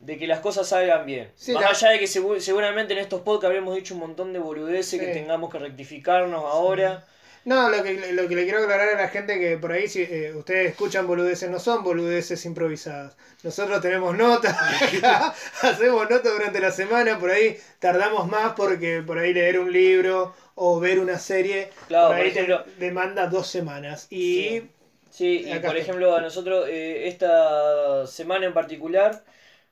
de 0.00 0.16
que 0.18 0.26
las 0.26 0.40
cosas 0.40 0.68
salgan 0.68 1.04
bien. 1.06 1.30
Sí, 1.36 1.52
Más 1.52 1.62
la- 1.62 1.68
allá 1.70 1.88
de 1.90 1.98
que 1.98 2.06
segu- 2.06 2.38
seguramente 2.40 2.92
en 2.92 3.00
estos 3.00 3.22
podcasts 3.22 3.46
habremos 3.46 3.74
dicho 3.74 3.94
un 3.94 4.00
montón 4.00 4.32
de 4.32 4.38
boludeces 4.38 4.86
Sí. 4.90 4.98
que 5.00 5.06
tengamos 5.08 5.50
que 5.50 5.58
rectificarnos 5.58 6.44
ahora. 6.44 7.04
No, 7.44 7.70
lo 7.70 7.82
que, 7.82 8.12
lo 8.12 8.28
que 8.28 8.34
le 8.34 8.44
quiero 8.44 8.58
aclarar 8.62 8.90
a 8.90 9.00
la 9.00 9.08
gente 9.08 9.38
que 9.40 9.56
por 9.56 9.72
ahí 9.72 9.88
si 9.88 10.02
eh, 10.02 10.34
ustedes 10.34 10.70
escuchan 10.72 11.06
boludeces, 11.06 11.48
no 11.48 11.58
son 11.58 11.82
boludeces 11.82 12.44
improvisadas. 12.44 13.16
Nosotros 13.42 13.80
tenemos 13.80 14.16
notas, 14.16 14.54
hacemos 15.62 16.08
notas 16.10 16.32
durante 16.32 16.60
la 16.60 16.70
semana, 16.70 17.18
por 17.18 17.30
ahí 17.30 17.56
tardamos 17.78 18.28
más 18.28 18.52
porque 18.54 19.02
por 19.06 19.18
ahí 19.18 19.32
leer 19.32 19.58
un 19.58 19.72
libro 19.72 20.34
o 20.56 20.78
ver 20.80 20.98
una 20.98 21.18
serie, 21.18 21.70
Claro, 21.86 22.08
por 22.08 22.16
ahí 22.16 22.24
por 22.24 22.32
te 22.34 22.40
ejemplo- 22.40 22.64
demanda 22.78 23.26
dos 23.28 23.46
semanas. 23.46 24.06
Y 24.10 24.42
Sí. 24.60 24.70
Sí, 25.10 25.50
y 25.50 25.58
por 25.60 25.76
ejemplo, 25.76 26.14
a 26.14 26.20
nosotros 26.20 26.66
eh, 26.68 27.08
esta 27.08 28.06
semana 28.06 28.46
en 28.46 28.52
particular, 28.52 29.24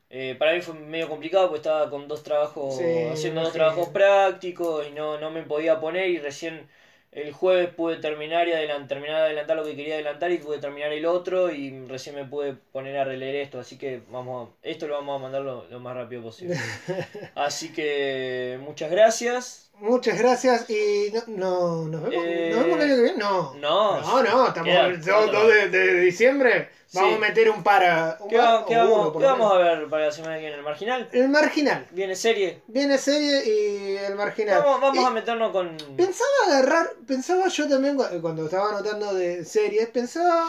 eh, 0.09 0.35
para 0.39 0.53
mí 0.53 0.61
fue 0.61 0.73
medio 0.73 1.07
complicado 1.09 1.47
porque 1.47 1.57
estaba 1.57 1.89
con 1.89 2.07
dos 2.07 2.23
trabajos, 2.23 2.75
Sí, 2.77 2.83
haciendo 3.11 3.41
dos 3.41 3.53
trabajos 3.53 3.89
prácticos 3.89 4.87
y 4.87 4.91
no, 4.91 5.17
no 5.17 5.29
me 5.31 5.43
podía 5.43 5.79
poner 5.79 6.09
y 6.09 6.19
recién 6.19 6.67
el 7.11 7.31
jueves 7.31 7.69
pude 7.73 7.97
terminar 7.97 8.47
y 8.47 8.51
adelan- 8.51 8.87
terminar 8.87 9.17
de 9.17 9.23
adelantar 9.25 9.55
lo 9.57 9.63
que 9.63 9.75
quería 9.75 9.95
adelantar 9.95 10.31
y 10.31 10.37
pude 10.39 10.59
terminar 10.59 10.91
el 10.91 11.05
otro 11.05 11.49
y 11.51 11.71
recién 11.87 12.15
me 12.15 12.25
pude 12.25 12.53
poner 12.53 12.97
a 12.97 13.03
releer 13.05 13.35
esto, 13.35 13.59
así 13.59 13.77
que 13.77 14.01
vamos, 14.09 14.49
a- 14.49 14.67
esto 14.69 14.87
lo 14.87 14.93
vamos 14.95 15.15
a 15.19 15.21
mandar 15.21 15.41
lo, 15.41 15.65
lo 15.67 15.79
más 15.79 15.95
rápido 15.95 16.21
posible. 16.21 16.55
Así 17.35 17.71
que 17.71 18.57
muchas 18.61 18.89
gracias. 18.91 19.66
Muchas 19.79 20.17
gracias 20.17 20.69
y 20.69 21.11
no, 21.13 21.23
no- 21.27 21.85
nos, 21.87 22.03
vemos, 22.03 22.25
Eh, 22.27 22.51
¿nos 22.53 22.63
vemos 22.65 22.79
el 22.79 22.85
año 22.85 22.95
que 22.95 23.01
viene. 23.03 23.17
No, 23.17 23.53
No, 23.55 24.01
no, 24.01 24.23
no, 24.23 24.47
estamos 24.47 24.69
queda 24.69 24.85
el 24.87 25.01
2, 25.03 25.25
otro. 25.27 25.47
de, 25.47 25.69
de 25.69 25.99
diciembre. 26.01 26.69
Vamos 26.93 27.09
Sí. 27.11 27.15
a 27.17 27.19
meter 27.19 27.49
un 27.49 27.63
para. 27.63 28.17
Un 28.21 28.29
¿Qué, 28.29 28.37
va- 28.37 28.65
qué 28.65 28.75
uno, 28.75 28.89
vamos, 28.89 29.17
qué 29.17 29.23
vamos 29.25 29.53
a 29.53 29.57
ver 29.57 29.89
para 29.89 30.05
la 30.05 30.11
semana 30.11 30.35
que 30.35 30.41
viene? 30.41 30.55
¿El 30.55 30.63
marginal? 30.63 31.09
El 31.11 31.27
marginal. 31.29 31.85
¿Viene 31.91 32.15
serie? 32.15 32.61
Viene 32.67 32.97
serie 32.97 33.43
y 33.45 33.97
el 33.97 34.15
marginal. 34.15 34.61
Vamos, 34.63 34.79
vamos 34.81 34.97
Y 35.03 35.05
a 35.05 35.09
meternos 35.09 35.51
con. 35.51 35.75
Pensaba 35.97 36.29
agarrar, 36.47 36.93
pensaba 37.05 37.49
yo 37.49 37.67
también 37.67 37.97
cu- 37.97 38.21
cuando 38.21 38.45
estaba 38.45 38.69
anotando 38.69 39.13
de 39.13 39.43
series, 39.43 39.89
pensaba 39.89 40.47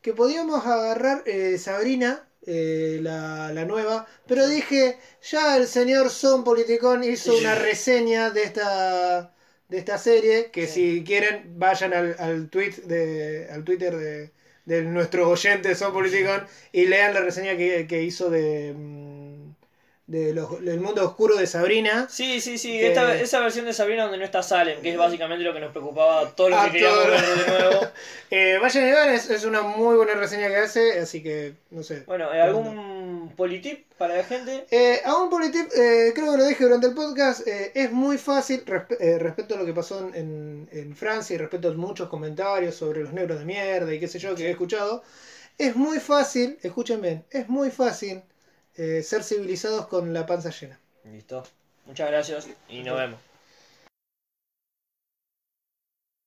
que 0.00 0.12
podíamos 0.14 0.64
agarrar 0.64 1.24
eh, 1.26 1.58
Sabrina, 1.58 2.22
eh, 2.46 2.98
la, 3.02 3.52
la 3.52 3.64
nueva, 3.64 4.06
pero 4.26 4.46
dije, 4.48 4.98
ya 5.22 5.56
el 5.56 5.66
señor 5.66 6.10
Son 6.10 6.44
Politicón 6.44 7.04
hizo 7.04 7.36
una 7.36 7.54
reseña 7.54 8.30
de 8.30 8.42
esta 8.44 9.34
de 9.68 9.78
esta 9.78 9.98
serie, 9.98 10.50
que 10.50 10.66
Sí. 10.66 10.98
si 10.98 11.04
quieren 11.04 11.58
vayan 11.58 11.92
al, 11.94 12.16
al 12.18 12.48
tweet 12.50 12.72
de 12.86 13.48
al 13.50 13.62
Twitter 13.64 13.96
de, 13.96 14.32
de 14.64 14.82
nuestro 14.82 15.28
oyente 15.28 15.74
Son 15.76 15.92
Politicón 15.92 16.46
y 16.72 16.86
lean 16.86 17.14
la 17.14 17.20
reseña 17.20 17.56
que, 17.56 17.86
que 17.86 18.02
hizo 18.02 18.30
de 18.30 18.74
mm, 18.76 19.52
de 20.10 20.32
los- 20.34 20.64
del 20.64 20.80
mundo 20.80 21.04
oscuro 21.06 21.36
de 21.36 21.46
Sabrina. 21.46 22.08
Sí, 22.10 22.40
sí, 22.40 22.58
sí, 22.58 22.72
Que- 22.72 22.88
esta, 22.88 23.14
esa 23.14 23.38
versión 23.38 23.64
de 23.64 23.72
Sabrina 23.72 24.02
donde 24.02 24.18
no 24.18 24.24
está 24.24 24.42
Salem, 24.42 24.80
que 24.82 24.90
es 24.90 24.96
básicamente 24.98 25.44
lo 25.44 25.54
que 25.54 25.60
nos 25.60 25.70
preocupaba 25.70 26.22
los 26.36 26.52
A 26.52 26.64
que 26.66 26.72
queríamos 26.72 27.06
ver 27.06 27.20
de 27.20 27.46
nuevo. 27.68 27.80
Eh, 28.32 28.58
vayan 28.60 28.86
y 28.88 28.90
vean, 28.92 29.08
es, 29.10 29.28
es 29.30 29.44
una 29.44 29.62
muy 29.62 29.96
buena 29.96 30.14
reseña 30.14 30.48
que 30.48 30.56
hace, 30.56 30.98
así 31.00 31.22
que 31.22 31.54
no 31.70 31.82
sé. 31.82 32.02
Bueno, 32.06 32.32
eh, 32.32 32.40
¿algún 32.40 33.32
politip 33.36 33.86
para 33.98 34.16
la 34.16 34.24
gente? 34.24 34.66
Eh, 34.70 35.00
a 35.04 35.16
un 35.16 35.30
politip, 35.30 35.66
eh, 35.76 36.12
creo 36.14 36.32
que 36.32 36.38
lo 36.38 36.44
dije 36.46 36.62
durante 36.64 36.86
el 36.88 36.94
podcast, 36.94 37.46
eh, 37.46 37.72
es 37.74 37.90
muy 37.92 38.18
fácil 38.18 38.64
respe- 38.64 39.18
respecto 39.18 39.54
a 39.54 39.58
lo 39.58 39.64
que 39.66 39.72
pasó 39.72 39.98
en, 40.00 40.14
en- 40.14 40.68
en 40.72 40.96
Francia 40.96 41.34
y 41.34 41.38
respecto 41.38 41.68
a 41.68 41.72
muchos 41.72 42.08
comentarios 42.08 42.74
sobre 42.74 43.02
los 43.02 43.12
negros 43.12 43.38
de 43.40 43.44
mierda 43.44 43.92
y 43.94 43.98
qué 44.00 44.08
sé 44.08 44.18
yo 44.18 44.34
que 44.34 44.46
he 44.46 44.50
escuchado. 44.50 45.02
Es 45.58 45.76
muy 45.76 45.98
fácil, 46.00 46.58
escuchen 46.62 47.00
bien, 47.00 47.24
es 47.30 47.48
muy 47.48 47.70
fácil 47.70 48.22
eh, 48.76 49.02
ser 49.02 49.22
civilizados 49.22 49.86
con 49.86 50.12
la 50.12 50.26
panza 50.26 50.50
llena. 50.50 50.78
Listo. 51.04 51.42
Muchas 51.86 52.08
gracias 52.10 52.48
y 52.68 52.82
nos 52.82 52.96
vemos. 52.96 53.29